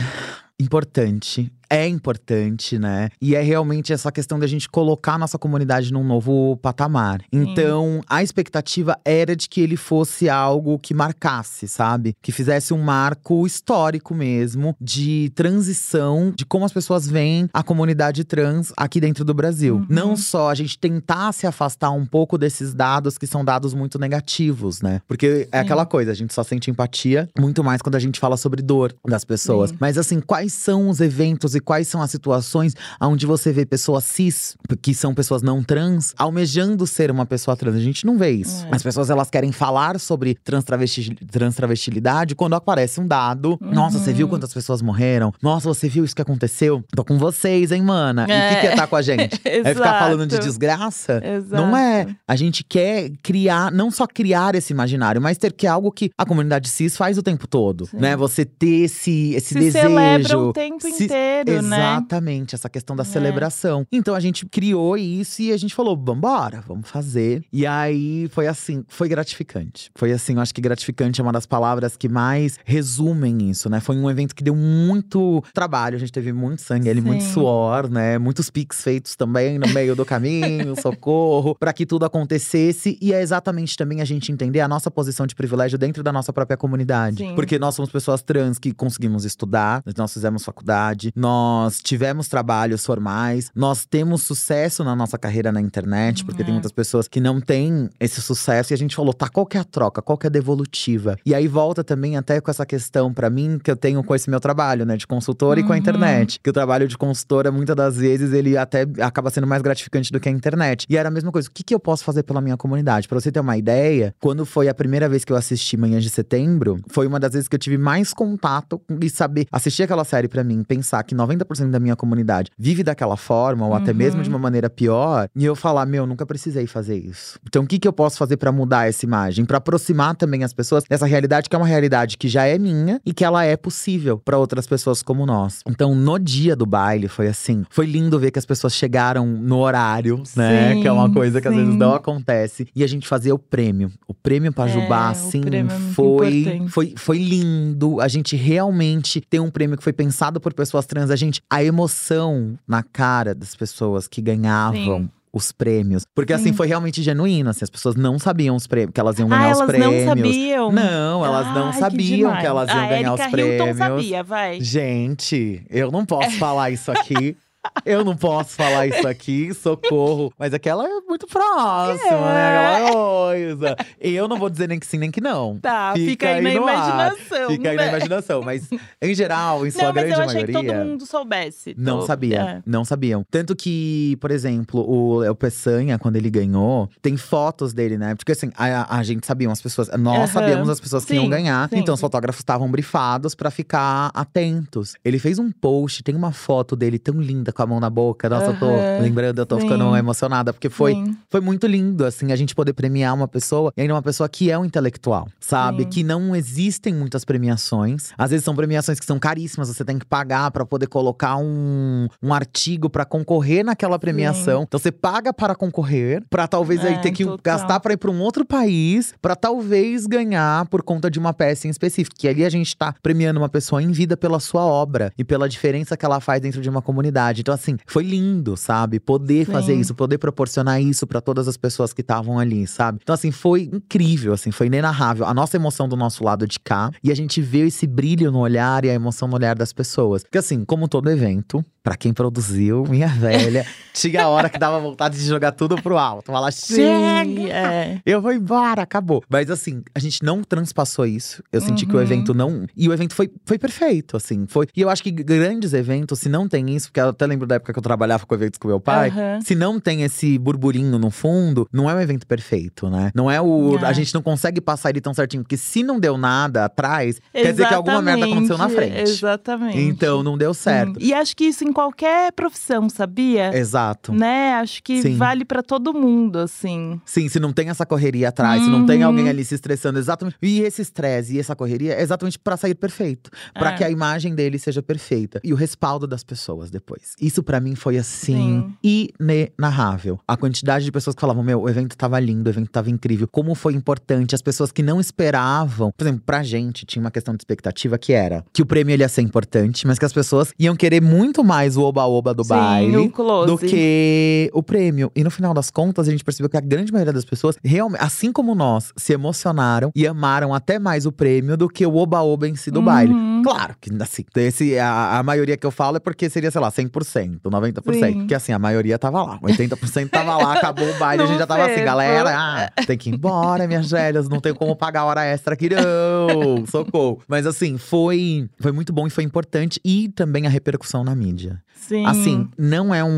importante. 0.60 1.50
É 1.68 1.86
importante, 1.86 2.78
né? 2.78 3.08
E 3.20 3.34
é 3.34 3.42
realmente 3.42 3.92
essa 3.92 4.12
questão 4.12 4.38
da 4.38 4.46
gente 4.46 4.68
colocar 4.68 5.14
a 5.14 5.18
nossa 5.18 5.38
comunidade 5.38 5.92
num 5.92 6.04
novo 6.04 6.56
patamar. 6.58 7.22
Então, 7.32 8.00
a 8.08 8.22
expectativa 8.22 8.98
era 9.04 9.34
de 9.34 9.48
que 9.48 9.60
ele 9.60 9.76
fosse 9.76 10.28
algo 10.28 10.78
que 10.78 10.94
marcasse, 10.94 11.66
sabe? 11.66 12.14
Que 12.22 12.32
fizesse 12.32 12.72
um 12.72 12.82
marco 12.82 13.46
histórico 13.46 14.14
mesmo 14.14 14.76
de 14.80 15.30
transição 15.34 16.32
de 16.34 16.44
como 16.44 16.64
as 16.64 16.72
pessoas 16.72 17.08
veem 17.08 17.48
a 17.52 17.62
comunidade 17.62 18.24
trans 18.24 18.72
aqui 18.76 19.00
dentro 19.00 19.24
do 19.24 19.34
Brasil. 19.34 19.76
Uhum. 19.76 19.86
Não 19.88 20.16
só 20.16 20.50
a 20.50 20.54
gente 20.54 20.78
tentar 20.78 21.32
se 21.32 21.46
afastar 21.46 21.90
um 21.90 22.06
pouco 22.06 22.38
desses 22.38 22.72
dados 22.72 23.18
que 23.18 23.26
são 23.26 23.44
dados 23.44 23.74
muito 23.74 23.98
negativos, 23.98 24.80
né? 24.80 25.00
Porque 25.08 25.48
é 25.50 25.58
Sim. 25.58 25.64
aquela 25.64 25.84
coisa, 25.84 26.12
a 26.12 26.14
gente 26.14 26.32
só 26.32 26.44
sente 26.44 26.70
empatia 26.70 27.28
muito 27.38 27.64
mais 27.64 27.82
quando 27.82 27.96
a 27.96 28.00
gente 28.00 28.20
fala 28.20 28.36
sobre 28.36 28.62
dor 28.62 28.94
das 29.04 29.24
pessoas. 29.24 29.70
Sim. 29.70 29.76
Mas 29.80 29.98
assim, 29.98 30.20
quais 30.20 30.52
são 30.52 30.88
os 30.88 31.00
eventos 31.00 31.54
e 31.56 31.60
quais 31.60 31.88
são 31.88 32.00
as 32.02 32.10
situações 32.10 32.74
onde 33.00 33.26
você 33.26 33.52
vê 33.52 33.64
pessoas 33.66 34.04
cis, 34.04 34.56
que 34.82 34.94
são 34.94 35.14
pessoas 35.14 35.42
não 35.42 35.62
trans, 35.62 36.14
almejando 36.18 36.86
ser 36.86 37.10
uma 37.10 37.26
pessoa 37.26 37.56
trans? 37.56 37.74
A 37.76 37.80
gente 37.80 38.04
não 38.06 38.16
vê 38.18 38.30
isso. 38.30 38.64
É. 38.70 38.74
As 38.76 38.82
pessoas 38.82 39.10
elas 39.10 39.30
querem 39.30 39.52
falar 39.52 39.98
sobre 40.00 40.36
trans 40.44 40.64
travesti- 40.64 41.14
transtravestilidade 41.30 42.34
quando 42.34 42.54
aparece 42.54 43.00
um 43.00 43.06
dado. 43.06 43.58
Nossa, 43.60 43.98
você 43.98 44.10
Uhum. 44.10 44.16
viu 44.16 44.28
quantas 44.28 44.52
pessoas 44.52 44.82
morreram? 44.82 45.32
Nossa, 45.42 45.68
você 45.68 45.88
viu 45.88 46.04
isso 46.04 46.14
que 46.14 46.22
aconteceu? 46.22 46.82
Tô 46.94 47.04
com 47.04 47.18
vocês, 47.18 47.72
hein, 47.72 47.82
mana? 47.82 48.22
E 48.22 48.24
o 48.24 48.26
que, 48.26 48.32
É. 48.32 48.60
que 48.60 48.66
é 48.66 48.70
estar 48.70 48.86
com 48.86 48.96
a 48.96 49.02
gente? 49.02 49.40
É 49.66 49.74
ficar 49.74 49.98
falando 49.98 50.26
de 50.26 50.38
desgraça? 50.38 51.20
Exato. 51.24 51.62
Não 51.62 51.76
é. 51.76 52.06
A 52.28 52.36
gente 52.36 52.62
quer 52.62 53.10
criar, 53.22 53.72
não 53.72 53.90
só 53.90 54.06
criar 54.06 54.54
esse 54.54 54.72
imaginário, 54.72 55.20
mas 55.20 55.38
ter 55.38 55.52
que 55.52 55.66
é 55.66 55.70
algo 55.70 55.90
que 55.90 56.10
a 56.18 56.26
comunidade 56.26 56.68
cis 56.68 56.96
faz 56.96 57.16
o 57.16 57.22
tempo 57.22 57.46
todo, 57.46 57.86
Sim. 57.86 57.96
né? 57.98 58.16
Você 58.16 58.44
ter 58.44 58.84
esse, 58.84 59.32
esse 59.34 59.48
Se 59.48 59.54
desejo. 59.54 59.88
celebra 59.88 60.38
o 60.38 60.52
tempo 60.52 60.80
se- 60.82 61.04
inteiro, 61.04 61.45
né? 61.50 61.76
Exatamente, 61.76 62.54
essa 62.54 62.68
questão 62.68 62.94
da 62.96 63.02
É. 63.02 63.06
celebração. 63.06 63.86
Então 63.90 64.14
a 64.14 64.20
gente 64.20 64.46
criou 64.46 64.96
isso 64.96 65.42
e 65.42 65.52
a 65.52 65.56
gente 65.56 65.74
falou, 65.74 65.96
vambora, 65.96 66.62
vamos 66.66 66.88
fazer. 66.88 67.44
E 67.52 67.66
aí 67.66 68.28
foi 68.30 68.46
assim, 68.46 68.84
foi 68.88 69.08
gratificante. 69.08 69.90
Foi 69.94 70.12
assim, 70.12 70.34
eu 70.34 70.40
acho 70.40 70.54
que 70.54 70.60
gratificante 70.60 71.20
é 71.20 71.22
uma 71.24 71.32
das 71.32 71.46
palavras 71.46 71.96
que 71.96 72.08
mais 72.08 72.58
resumem 72.64 73.50
isso, 73.50 73.68
né? 73.68 73.80
Foi 73.80 73.96
um 73.96 74.10
evento 74.10 74.34
que 74.34 74.42
deu 74.42 74.54
muito 74.54 75.42
trabalho, 75.54 75.96
a 75.96 75.98
gente 75.98 76.12
teve 76.12 76.32
muito 76.32 76.62
sangue 76.62 76.88
ali, 76.90 77.00
muito 77.00 77.24
Sim. 77.24 77.32
suor, 77.32 77.88
né? 77.88 78.18
Muitos 78.18 78.50
piques 78.50 78.82
feitos 78.82 79.14
também 79.16 79.58
no 79.58 79.68
meio 79.68 79.94
do 79.94 80.04
caminho, 80.04 80.74
socorro, 80.80 81.54
para 81.54 81.72
que 81.72 81.86
tudo 81.86 82.04
acontecesse. 82.04 82.98
E 83.00 83.12
é 83.12 83.20
exatamente 83.22 83.76
também 83.76 84.00
a 84.00 84.04
gente 84.04 84.30
entender 84.32 84.60
a 84.60 84.68
nossa 84.68 84.90
posição 84.90 85.26
de 85.26 85.34
privilégio 85.34 85.78
dentro 85.78 86.02
da 86.02 86.12
nossa 86.12 86.32
própria 86.32 86.56
comunidade. 86.56 87.18
Sim. 87.18 87.34
Porque 87.34 87.58
nós 87.58 87.74
somos 87.74 87.90
pessoas 87.90 88.22
trans 88.22 88.58
que 88.58 88.72
conseguimos 88.72 89.24
estudar, 89.24 89.82
nós 89.96 90.12
fizemos 90.12 90.44
faculdade, 90.44 91.12
nós 91.14 91.35
tivemos 91.82 92.28
trabalhos 92.28 92.84
formais, 92.84 93.50
nós 93.54 93.84
temos 93.84 94.22
sucesso 94.22 94.82
na 94.84 94.94
nossa 94.96 95.18
carreira 95.18 95.50
na 95.52 95.60
internet, 95.60 96.24
porque 96.24 96.42
tem 96.42 96.50
É. 96.50 96.54
muitas 96.54 96.72
pessoas 96.72 97.08
que 97.08 97.20
não 97.20 97.40
têm 97.40 97.88
esse 98.00 98.20
sucesso. 98.20 98.72
E 98.72 98.74
a 98.74 98.78
gente 98.78 98.94
falou, 98.94 99.12
tá, 99.14 99.28
qual 99.28 99.46
que 99.46 99.56
é 99.56 99.60
a 99.60 99.64
troca? 99.64 100.00
Qual 100.02 100.16
que 100.18 100.26
é 100.26 100.28
a 100.28 100.30
devolutiva? 100.30 101.16
E 101.24 101.34
aí 101.34 101.46
volta 101.48 101.82
também 101.84 102.16
até 102.16 102.40
com 102.40 102.50
essa 102.50 102.64
questão 102.66 103.12
pra 103.12 103.28
mim 103.30 103.58
que 103.62 103.70
eu 103.70 103.76
tenho 103.76 104.02
com 104.02 104.14
esse 104.14 104.28
meu 104.30 104.40
trabalho, 104.40 104.84
né, 104.84 104.96
de 104.96 105.06
consultor 105.06 105.58
e 105.58 105.62
com 105.62 105.72
a 105.72 105.76
Uhum. 105.76 105.80
internet. 105.80 106.40
Que 106.42 106.50
o 106.50 106.52
trabalho 106.52 106.86
de 106.88 106.96
consultora, 106.96 107.50
muitas 107.52 107.76
das 107.76 107.96
vezes, 107.96 108.32
ele 108.32 108.56
até 108.56 108.86
acaba 109.00 109.30
sendo 109.30 109.46
mais 109.46 109.62
gratificante 109.62 110.10
do 110.12 110.18
que 110.20 110.28
a 110.28 110.32
internet. 110.32 110.86
E 110.88 110.96
era 110.96 111.08
a 111.08 111.12
mesma 111.12 111.30
coisa, 111.32 111.48
o 111.48 111.50
que, 111.52 111.62
que 111.62 111.74
eu 111.74 111.80
posso 111.80 112.04
fazer 112.04 112.22
pela 112.22 112.40
minha 112.40 112.56
comunidade? 112.56 113.08
Pra 113.08 113.18
você 113.20 113.30
ter 113.30 113.40
uma 113.40 113.56
ideia, 113.56 114.14
quando 114.20 114.44
foi 114.46 114.68
a 114.68 114.74
primeira 114.74 115.08
vez 115.08 115.24
que 115.24 115.32
eu 115.32 115.36
assisti 115.36 115.76
Manhãs 115.76 116.02
de 116.02 116.10
Setembro, 116.10 116.78
foi 116.88 117.06
uma 117.06 117.18
das 117.20 117.32
vezes 117.32 117.48
que 117.48 117.54
eu 117.54 117.58
tive 117.60 117.78
mais 117.78 118.12
contato 118.12 118.80
e 119.00 119.10
saber 119.10 119.46
assistir 119.52 119.82
aquela 119.82 120.04
série 120.04 120.28
pra 120.28 120.42
mim, 120.44 120.62
pensar 120.62 121.02
que 121.02 121.14
90% 121.26 121.70
da 121.70 121.80
minha 121.80 121.96
comunidade 121.96 122.50
vive 122.58 122.82
daquela 122.82 123.16
forma, 123.16 123.66
ou 123.66 123.74
até 123.74 123.90
Uhum. 123.92 123.96
mesmo 123.96 124.22
de 124.22 124.28
uma 124.28 124.38
maneira 124.38 124.68
pior, 124.70 125.28
e 125.34 125.44
eu 125.44 125.54
falar, 125.54 125.86
meu, 125.86 126.06
nunca 126.06 126.24
precisei 126.26 126.66
fazer 126.66 126.96
isso. 126.96 127.38
Então, 127.46 127.62
o 127.64 127.66
que, 127.66 127.78
que 127.78 127.86
eu 127.88 127.92
posso 127.92 128.16
fazer 128.18 128.36
pra 128.36 128.52
mudar 128.52 128.88
essa 128.88 129.04
imagem? 129.04 129.44
Pra 129.44 129.58
aproximar 129.58 130.14
também 130.14 130.44
as 130.44 130.52
pessoas 130.52 130.84
dessa 130.88 131.06
realidade, 131.06 131.48
que 131.48 131.56
é 131.56 131.58
uma 131.58 131.66
realidade 131.66 132.16
que 132.18 132.28
já 132.28 132.44
é 132.44 132.58
minha 132.58 133.00
e 133.04 133.12
que 133.12 133.24
ela 133.24 133.44
é 133.44 133.56
possível 133.56 134.18
pra 134.18 134.38
outras 134.38 134.66
pessoas 134.66 135.02
como 135.02 135.24
nós. 135.26 135.60
Então, 135.68 135.94
no 135.94 136.18
dia 136.18 136.54
do 136.56 136.66
baile, 136.66 137.08
foi 137.08 137.28
assim. 137.28 137.64
Foi 137.70 137.86
lindo 137.86 138.18
ver 138.18 138.30
que 138.30 138.38
as 138.38 138.46
pessoas 138.46 138.74
chegaram 138.74 139.26
no 139.26 139.58
horário, 139.58 140.22
né? 140.36 140.74
Sim, 140.74 140.82
que 140.82 140.88
é 140.88 140.92
uma 140.92 141.10
coisa 141.12 141.40
que 141.40 141.48
às 141.48 141.54
vezes 141.54 141.72
sim. 141.72 141.78
não 141.78 141.94
acontece. 141.94 142.66
E 142.74 142.82
a 142.84 142.86
gente 142.86 143.06
fazia 143.08 143.34
o 143.34 143.38
prêmio. 143.38 143.90
O 144.06 144.14
prêmio 144.14 144.52
Pajubá, 144.52 145.08
É, 145.08 145.10
assim, 145.10 145.40
é 145.40 145.68
foi, 145.94 146.38
importante. 146.40 146.70
foi, 146.70 146.94
foi 146.96 147.18
lindo. 147.18 148.00
A 148.00 148.08
gente 148.08 148.36
realmente 148.36 149.20
tem 149.20 149.40
um 149.40 149.50
prêmio 149.50 149.76
que 149.76 149.82
foi 149.84 149.92
pensado 149.92 150.40
por 150.40 150.52
pessoas 150.54 150.86
trans. 150.86 151.10
A 151.16 151.18
gente, 151.18 151.40
a 151.48 151.64
emoção 151.64 152.58
na 152.68 152.82
cara 152.82 153.34
das 153.34 153.56
pessoas 153.56 154.06
que 154.06 154.20
ganhavam. 154.20 155.00
Sim. 155.00 155.10
Os 155.32 155.52
prêmios. 155.52 156.02
Porque 156.14 156.32
assim, 156.32 156.44
Sim. 156.44 156.52
foi 156.54 156.66
realmente 156.66 157.02
genuíno. 157.02 157.50
Assim, 157.50 157.62
as 157.62 157.68
pessoas 157.68 157.94
não 157.94 158.18
sabiam 158.18 158.56
os 158.56 158.66
prêmios, 158.66 158.92
que 158.94 159.00
elas 159.00 159.18
iam 159.18 159.28
Ah, 159.30 159.36
ganhar 159.36 159.50
os 159.52 159.58
elas 159.58 159.66
prêmios. 159.70 159.92
não 159.92 160.14
sabiam? 160.14 160.72
Não, 160.72 161.26
elas 161.26 161.46
não 161.54 161.66
Ai, 161.66 161.72
que 161.72 161.78
sabiam 161.78 162.08
que, 162.08 162.16
demais. 162.38 162.44
elas 162.44 162.68
iam 162.70 162.78
a 162.78 162.86
ganhar 162.88 162.98
Erika 163.10 163.24
os 163.26 163.30
prêmios. 163.30 163.60
Hilton 163.66 163.74
sabia, 163.78 164.22
vai. 164.22 164.60
Gente, 164.62 165.62
eu 165.68 165.90
não 165.90 166.06
posso 166.06 166.30
falar 166.38 166.70
isso 166.70 166.90
aqui. 166.90 167.36
Eu 167.84 168.04
não 168.04 168.16
posso 168.16 168.54
falar 168.56 168.86
isso 168.86 169.06
aqui, 169.06 169.52
socorro. 169.54 170.32
Mas 170.38 170.52
aquela 170.54 170.84
é 170.86 171.00
muito 171.08 171.26
próxima, 171.26 172.32
né? 172.32 172.58
Aquela 172.58 172.92
coisa. 172.92 173.76
Eu 174.00 174.28
não 174.28 174.38
vou 174.38 174.50
dizer 174.50 174.68
nem 174.68 174.78
que 174.78 174.86
sim, 174.86 174.98
nem 174.98 175.10
que 175.10 175.20
não. 175.20 175.58
Tá, 175.58 175.92
fica, 175.94 176.28
aí 176.28 176.42
na 176.42 176.54
no 176.54 176.66
ar. 176.66 176.74
imaginação. 176.74 177.48
Fica 177.50 177.70
aí 177.70 177.76
na 177.76 177.82
né? 177.82 177.88
imaginação. 177.88 178.42
Mas, 178.42 178.68
em 179.00 179.14
geral, 179.14 179.66
em 179.66 179.70
sua 179.70 179.84
Não, 179.84 179.92
mas 179.92 180.04
grande 180.04 180.18
eu 180.20 180.24
achei 180.24 180.34
maioria. 180.42 180.60
que 180.60 180.66
todo 180.66 180.84
mundo 180.86 181.06
soubesse. 181.06 181.74
Não 181.78 182.00
Tô- 182.00 182.06
sabia, 182.06 182.40
é. 182.40 182.62
não 182.66 182.84
sabiam. 182.84 183.24
Tanto 183.30 183.54
que, 183.54 184.16
por 184.20 184.30
exemplo, 184.30 184.80
o 184.88 185.18
Léo 185.20 185.34
Peçanha, 185.34 185.98
quando 185.98 186.16
ele 186.16 186.30
ganhou, 186.30 186.88
tem 187.00 187.16
fotos 187.16 187.72
dele, 187.72 187.96
né? 187.98 188.14
Porque 188.14 188.32
assim, 188.32 188.50
a, 188.56 188.96
a 188.98 189.02
gente 189.02 189.26
sabia, 189.26 189.50
as 189.50 189.60
pessoas, 189.62 189.88
nós 189.98 190.16
Aham. 190.18 190.26
sabíamos 190.26 190.68
as 190.68 190.80
pessoas 190.80 191.04
que 191.04 191.14
iam 191.14 191.24
Sim, 191.24 191.30
ganhar. 191.30 191.68
sim. 191.68 191.78
Então 191.78 191.94
os 191.94 192.00
fotógrafos 192.00 192.40
estavam 192.40 192.70
brifados 192.70 193.34
pra 193.34 193.50
ficar 193.50 194.10
atentos. 194.14 194.94
Ele 195.04 195.18
fez 195.18 195.38
um 195.38 195.50
post, 195.50 196.02
tem 196.02 196.14
uma 196.14 196.32
foto 196.32 196.74
dele 196.76 196.98
tão 196.98 197.20
linda 197.20 197.52
com 197.56 197.62
a 197.62 197.66
mão 197.66 197.80
na 197.80 197.88
boca. 197.88 198.28
Nossa, 198.28 198.50
eu 198.50 198.58
tô 198.58 198.66
Aham, 198.66 199.00
lembrando, 199.00 199.38
eu 199.38 199.46
tô 199.46 199.56
sim. 199.56 199.62
ficando 199.62 199.96
emocionada, 199.96 200.52
porque 200.52 200.68
foi, 200.68 200.94
Sim. 200.94 201.16
foi 201.30 201.40
muito 201.40 201.66
lindo, 201.66 202.04
assim, 202.04 202.30
a 202.32 202.36
gente 202.36 202.54
poder 202.54 202.74
premiar 202.74 203.14
uma 203.14 203.26
pessoa, 203.26 203.72
e 203.76 203.80
ainda 203.80 203.94
uma 203.94 204.02
pessoa 204.02 204.28
que 204.28 204.50
é 204.50 204.58
um 204.58 204.64
intelectual, 204.64 205.26
sabe? 205.40 205.84
Sim. 205.84 205.88
Que 205.88 206.04
não 206.04 206.36
existem 206.36 206.94
muitas 206.94 207.24
premiações. 207.24 208.10
Às 208.18 208.30
vezes 208.30 208.44
são 208.44 208.54
premiações 208.54 209.00
que 209.00 209.06
são 209.06 209.18
caríssimas, 209.18 209.68
você 209.68 209.84
tem 209.84 209.98
que 209.98 210.04
pagar 210.04 210.50
pra 210.50 210.66
poder 210.66 210.86
colocar 210.86 211.36
um, 211.36 212.06
um 212.22 212.34
artigo 212.34 212.90
pra 212.90 213.04
concorrer 213.04 213.64
naquela 213.64 213.98
premiação. 213.98 214.64
Então 214.64 214.78
você 214.78 214.92
paga 214.92 215.32
para 215.32 215.54
concorrer, 215.54 216.22
pra 216.28 216.46
talvez 216.46 216.84
aí 216.84 216.94
É, 216.94 216.98
ter 216.98 217.10
que 217.12 217.24
total. 217.24 217.40
gastar 217.42 217.80
pra 217.80 217.94
ir 217.94 217.96
pra 217.96 218.10
um 218.10 218.20
outro 218.20 218.44
país, 218.44 219.14
pra 219.22 219.34
talvez 219.34 220.06
ganhar 220.06 220.66
por 220.66 220.82
conta 220.82 221.10
de 221.10 221.18
uma 221.18 221.32
peça 221.32 221.66
em 221.66 221.70
específico. 221.70 222.14
Que 222.18 222.28
ali 222.28 222.44
a 222.44 222.50
gente 222.50 222.76
tá 222.76 222.94
premiando 223.02 223.40
uma 223.40 223.48
pessoa 223.48 223.82
em 223.82 223.90
vida 223.92 224.16
pela 224.16 224.38
sua 224.40 224.64
obra 224.64 225.12
e 225.16 225.24
pela 225.24 225.48
diferença 225.48 225.96
que 225.96 226.04
ela 226.04 226.20
faz 226.20 226.40
dentro 226.40 226.60
de 226.60 226.68
uma 226.68 226.82
comunidade. 226.82 227.40
Então, 227.46 227.54
assim, 227.54 227.76
foi 227.86 228.02
lindo, 228.02 228.56
sabe? 228.56 228.98
Poder 228.98 229.46
Sim. 229.46 229.52
fazer 229.52 229.74
isso, 229.76 229.94
poder 229.94 230.18
proporcionar 230.18 230.82
isso 230.82 231.06
pra 231.06 231.20
todas 231.20 231.46
as 231.46 231.56
pessoas 231.56 231.92
que 231.92 232.00
estavam 232.00 232.40
ali, 232.40 232.66
sabe? 232.66 232.98
Então, 233.00 233.14
assim, 233.14 233.30
foi 233.30 233.70
incrível, 233.72 234.32
assim, 234.32 234.50
foi 234.50 234.66
inenarrável. 234.66 235.24
A 235.24 235.32
nossa 235.32 235.56
emoção 235.56 235.88
do 235.88 235.94
nosso 235.94 236.24
lado 236.24 236.44
de 236.44 236.58
cá 236.58 236.90
e 237.04 237.12
a 237.12 237.14
gente 237.14 237.40
vê 237.40 237.60
esse 237.60 237.86
brilho 237.86 238.32
no 238.32 238.40
olhar 238.40 238.84
e 238.84 238.90
a 238.90 238.94
emoção 238.94 239.28
no 239.28 239.36
olhar 239.36 239.54
das 239.54 239.72
pessoas. 239.72 240.24
Porque, 240.24 240.38
assim, 240.38 240.64
como 240.64 240.88
todo 240.88 241.08
evento, 241.08 241.64
pra 241.84 241.96
quem 241.96 242.12
produziu, 242.12 242.82
minha 242.88 243.06
velha, 243.14 243.64
tinha 243.94 244.24
a 244.24 244.28
hora 244.28 244.48
que 244.50 244.58
dava 244.58 244.80
vontade 244.80 245.16
de 245.16 245.24
jogar 245.24 245.52
tudo 245.52 245.80
pro 245.80 245.96
alto. 245.96 246.32
Falar, 246.32 246.50
chega! 246.50 247.42
É. 247.48 248.00
Eu 248.04 248.20
vou 248.20 248.32
embora, 248.32 248.82
acabou. 248.82 249.22
Mas 249.28 249.50
assim, 249.52 249.82
a 249.94 250.00
gente 250.00 250.24
não 250.24 250.42
transpassou 250.42 251.06
isso. 251.06 251.44
Eu 251.52 251.60
senti 251.60 251.86
que 251.86 251.92
o 251.94 251.96
Uhum. 251.98 252.02
evento 252.02 252.34
não. 252.34 252.66
E 252.76 252.88
o 252.88 252.92
evento 252.92 253.14
foi, 253.14 253.30
foi 253.44 253.56
perfeito, 253.56 254.16
assim. 254.16 254.46
Foi. 254.48 254.66
E 254.76 254.80
eu 254.80 254.88
acho 254.90 255.00
que 255.02 255.10
grandes 255.12 255.72
eventos, 255.72 256.18
se 256.18 256.28
não 256.28 256.48
tem 256.48 256.74
isso, 256.74 256.88
porque 256.88 256.98
eu 257.00 257.10
até 257.10 257.26
lembro 257.26 257.35
da 257.44 257.56
época 257.56 257.72
que 257.72 257.78
eu 257.78 257.82
trabalhava 257.82 258.24
com 258.24 258.34
eventos 258.34 258.58
com 258.58 258.68
meu 258.68 258.80
pai. 258.80 259.08
Aham. 259.10 259.40
Se 259.42 259.54
não 259.54 259.80
tem 259.80 260.02
esse 260.02 260.38
burburinho 260.38 260.98
no 260.98 261.10
fundo, 261.10 261.68
não 261.72 261.90
é 261.90 261.94
um 261.94 262.00
evento 262.00 262.26
perfeito, 262.26 262.88
né? 262.88 263.10
Não 263.14 263.28
é 263.30 263.40
o. 263.40 263.76
É. 263.78 263.84
A 263.86 263.92
gente 263.92 264.14
não 264.14 264.22
consegue 264.22 264.60
passar 264.60 264.90
ele 264.90 265.00
tão 265.00 265.12
certinho. 265.12 265.42
Porque 265.42 265.56
se 265.56 265.82
não 265.82 265.98
deu 265.98 266.16
nada 266.16 266.64
atrás, 266.64 267.20
quer 267.32 267.50
dizer 267.52 267.66
que 267.68 267.74
alguma 267.74 268.00
merda 268.00 268.24
aconteceu 268.26 268.56
na 268.56 268.66
Exatamente, 268.66 268.92
frente. 268.94 269.10
Exatamente. 269.10 269.78
Então 269.80 270.22
não 270.22 270.38
deu 270.38 270.54
certo. 270.54 271.00
Sim. 271.00 271.06
E 271.06 271.12
acho 271.12 271.36
que 271.36 271.44
isso 271.44 271.64
em 271.64 271.72
qualquer 271.72 272.30
profissão, 272.32 272.88
sabia? 272.88 273.56
Exato. 273.56 274.12
Né? 274.12 274.54
Acho 274.54 274.82
que 274.82 275.02
Sim. 275.02 275.16
vale 275.16 275.44
pra 275.44 275.62
todo 275.62 275.92
mundo, 275.92 276.38
assim. 276.38 277.00
Sim, 277.04 277.28
se 277.28 277.40
não 277.40 277.52
tem 277.52 277.68
essa 277.68 277.84
correria 277.84 278.28
atrás, 278.28 278.62
se 278.62 278.68
não 278.70 278.86
tem 278.86 279.00
Uhum. 279.00 279.06
alguém 279.08 279.28
ali 279.28 279.44
se 279.44 279.54
estressando 279.56 279.98
exatamente. 279.98 280.36
E 280.40 280.60
esse 280.60 280.82
estresse 280.82 281.34
e 281.34 281.40
essa 281.40 281.56
correria 281.56 281.94
é 281.94 282.02
exatamente 282.02 282.38
pra 282.38 282.56
sair 282.56 282.74
perfeito, 282.74 283.30
Pra 283.54 283.70
É. 283.70 283.76
que 283.76 283.82
a 283.84 283.90
imagem 283.90 284.34
dele 284.34 284.58
seja 284.58 284.82
perfeita 284.82 285.40
e 285.42 285.52
o 285.52 285.56
respaldo 285.56 286.06
das 286.06 286.22
pessoas 286.22 286.70
depois. 286.70 287.14
Isso 287.20 287.42
pra 287.42 287.60
mim 287.60 287.74
foi 287.74 287.96
assim 287.96 288.74
inenarrável. 288.82 290.18
A 290.26 290.36
quantidade 290.36 290.84
de 290.84 290.92
pessoas 290.92 291.14
que 291.14 291.20
falavam: 291.20 291.42
"Meu, 291.42 291.62
o 291.62 291.68
evento 291.68 291.96
tava 291.96 292.18
lindo, 292.20 292.48
o 292.48 292.52
evento 292.52 292.70
tava 292.70 292.90
incrível". 292.90 293.26
Como 293.26 293.54
foi 293.54 293.74
importante 293.74 294.34
as 294.34 294.42
pessoas 294.42 294.70
que 294.70 294.82
não 294.82 295.00
esperavam. 295.00 295.90
Por 295.96 296.04
exemplo, 296.04 296.22
pra 296.24 296.42
gente 296.42 296.84
tinha 296.84 297.00
uma 297.00 297.10
questão 297.10 297.34
de 297.34 297.40
expectativa 297.40 297.98
que 297.98 298.12
era 298.12 298.44
que 298.52 298.62
o 298.62 298.66
prêmio 298.66 298.92
ele 298.92 299.02
ia 299.02 299.08
ser 299.08 299.22
importante, 299.22 299.86
mas 299.86 299.98
que 299.98 300.04
as 300.04 300.12
pessoas 300.12 300.52
iam 300.58 300.76
querer 300.76 301.00
muito 301.00 301.42
mais 301.42 301.76
o 301.76 301.82
oba-oba 301.82 302.34
do 302.34 302.44
Sim, 302.44 302.50
baile 302.50 303.12
do 303.46 303.58
que 303.58 304.50
o 304.52 304.62
prêmio. 304.62 305.10
E 305.14 305.24
no 305.24 305.30
final 305.30 305.54
das 305.54 305.70
contas, 305.70 306.08
a 306.08 306.10
gente 306.10 306.24
percebeu 306.24 306.48
que 306.48 306.56
a 306.56 306.60
grande 306.60 306.92
maioria 306.92 307.12
das 307.12 307.24
pessoas, 307.24 307.56
realmente, 307.64 308.02
assim 308.02 308.32
como 308.32 308.54
nós, 308.54 308.92
se 308.96 309.12
emocionaram 309.12 309.90
e 309.94 310.06
amaram 310.06 310.54
até 310.54 310.78
mais 310.78 311.06
o 311.06 311.12
prêmio 311.12 311.56
do 311.56 311.68
que 311.68 311.86
o 311.86 311.96
oba-oba 311.96 312.48
em 312.48 312.54
si 312.56 312.70
do 312.70 312.82
baile. 312.82 313.14
Uhum. 313.46 313.56
Claro 313.56 313.76
que, 313.80 313.90
assim, 314.02 314.24
esse, 314.36 314.78
a, 314.78 315.18
a 315.18 315.22
maioria 315.22 315.56
que 315.56 315.66
eu 315.66 315.70
falo 315.70 315.96
é 315.96 316.00
porque 316.00 316.28
seria, 316.28 316.50
sei 316.50 316.60
lá, 316.60 316.70
100%, 316.70 317.40
90%. 317.42 317.94
Sim. 317.94 318.18
Porque 318.18 318.34
assim, 318.34 318.52
a 318.52 318.58
maioria 318.58 318.98
tava 318.98 319.22
lá. 319.22 319.38
80% 319.40 320.10
tava 320.10 320.36
lá, 320.36 320.54
acabou 320.58 320.88
o 320.88 320.98
baile, 320.98 321.22
a 321.22 321.26
gente 321.26 321.38
já 321.38 321.46
tava 321.46 321.64
assim, 321.66 321.78
Não 321.78 321.84
galera, 321.84 322.34
ah, 322.36 322.70
tem 322.86 322.98
que 322.98 323.10
ir 323.10 323.14
embora, 323.14 323.66
minhas 323.66 323.90
velhas, 323.90 324.28
não 324.28 324.40
tem 324.40 324.54
como 324.54 324.74
pagar 324.74 325.04
hora 325.04 325.24
extra 325.24 325.54
aqui 325.54 325.68
não, 325.70 326.66
socorro. 326.66 327.22
Mas 327.28 327.46
assim, 327.46 327.78
foi, 327.78 328.48
foi 328.58 328.72
muito 328.72 328.92
bom 328.92 329.06
e 329.06 329.10
foi 329.10 329.24
importante. 329.24 329.80
E 329.84 330.08
também 330.08 330.46
a 330.46 330.50
repercussão 330.50 331.04
na 331.04 331.14
mídia. 331.14 331.62
Sim. 331.86 332.04
Assim, 332.04 332.48
não 332.58 332.92
é 332.92 333.04
um, 333.04 333.10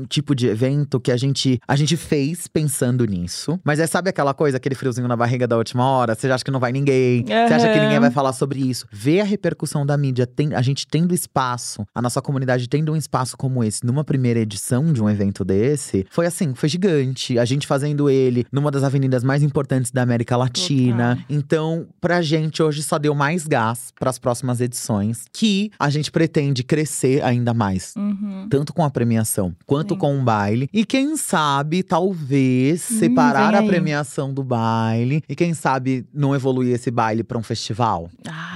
um 0.00 0.04
tipo 0.06 0.34
de 0.34 0.46
evento 0.46 0.98
que 0.98 1.12
a 1.12 1.16
gente, 1.16 1.60
a 1.66 1.76
gente 1.76 1.96
fez 1.96 2.48
pensando 2.48 3.04
nisso. 3.04 3.60
Mas 3.62 3.78
é, 3.78 3.86
sabe 3.86 4.08
aquela 4.08 4.32
coisa, 4.32 4.56
aquele 4.56 4.74
friozinho 4.74 5.06
na 5.06 5.16
barriga 5.16 5.46
da 5.46 5.56
última 5.56 5.84
hora? 5.84 6.14
Você 6.14 6.30
acha 6.30 6.44
que 6.44 6.50
não 6.50 6.60
vai 6.60 6.72
ninguém, 6.72 7.24
você 7.24 7.54
acha 7.54 7.72
que 7.72 7.78
ninguém 7.78 8.00
vai 8.00 8.10
falar 8.10 8.32
sobre 8.32 8.60
isso. 8.60 8.86
Ver 8.90 9.20
a 9.20 9.24
repercussão 9.24 9.65
da 9.86 9.96
mídia, 9.96 10.26
tem, 10.26 10.54
a 10.54 10.62
gente 10.62 10.86
tendo 10.86 11.14
espaço, 11.14 11.86
a 11.94 12.00
nossa 12.02 12.20
comunidade 12.22 12.68
tendo 12.68 12.92
um 12.92 12.96
espaço 12.96 13.36
como 13.36 13.62
esse, 13.64 13.84
numa 13.84 14.04
primeira 14.04 14.40
edição 14.40 14.92
de 14.92 15.02
um 15.02 15.08
evento 15.08 15.44
desse, 15.44 16.06
foi 16.10 16.26
assim, 16.26 16.54
foi 16.54 16.68
gigante. 16.68 17.38
A 17.38 17.44
gente 17.44 17.66
fazendo 17.66 18.08
ele 18.08 18.46
numa 18.52 18.70
das 18.70 18.82
avenidas 18.84 19.24
mais 19.24 19.42
importantes 19.42 19.90
da 19.90 20.02
América 20.02 20.36
Latina. 20.36 21.18
Então, 21.28 21.86
pra 22.00 22.22
gente, 22.22 22.62
hoje 22.62 22.82
só 22.82 22.98
deu 22.98 23.14
mais 23.14 23.46
gás 23.46 23.92
para 23.98 24.10
as 24.10 24.18
próximas 24.18 24.60
edições, 24.60 25.24
que 25.32 25.70
a 25.78 25.90
gente 25.90 26.10
pretende 26.10 26.62
crescer 26.62 27.22
ainda 27.22 27.52
mais 27.54 27.94
Uhum. 27.96 28.46
tanto 28.48 28.72
com 28.72 28.84
a 28.84 28.90
premiação 28.90 29.54
quanto 29.66 29.94
Sim. 29.94 29.98
com 30.00 30.18
o 30.18 30.22
baile. 30.22 30.68
E 30.72 30.84
quem 30.84 31.16
sabe, 31.16 31.82
talvez, 31.82 32.82
separar 32.82 33.52
vem 33.52 33.60
a 33.60 33.62
premiação 33.70 34.32
do 34.32 34.42
baile. 34.42 35.22
E 35.28 35.34
quem 35.34 35.54
sabe 35.54 36.06
não 36.12 36.34
evoluir 36.34 36.74
esse 36.74 36.90
baile 36.90 37.22
pra 37.22 37.38
um 37.38 37.42
festival. 37.42 38.10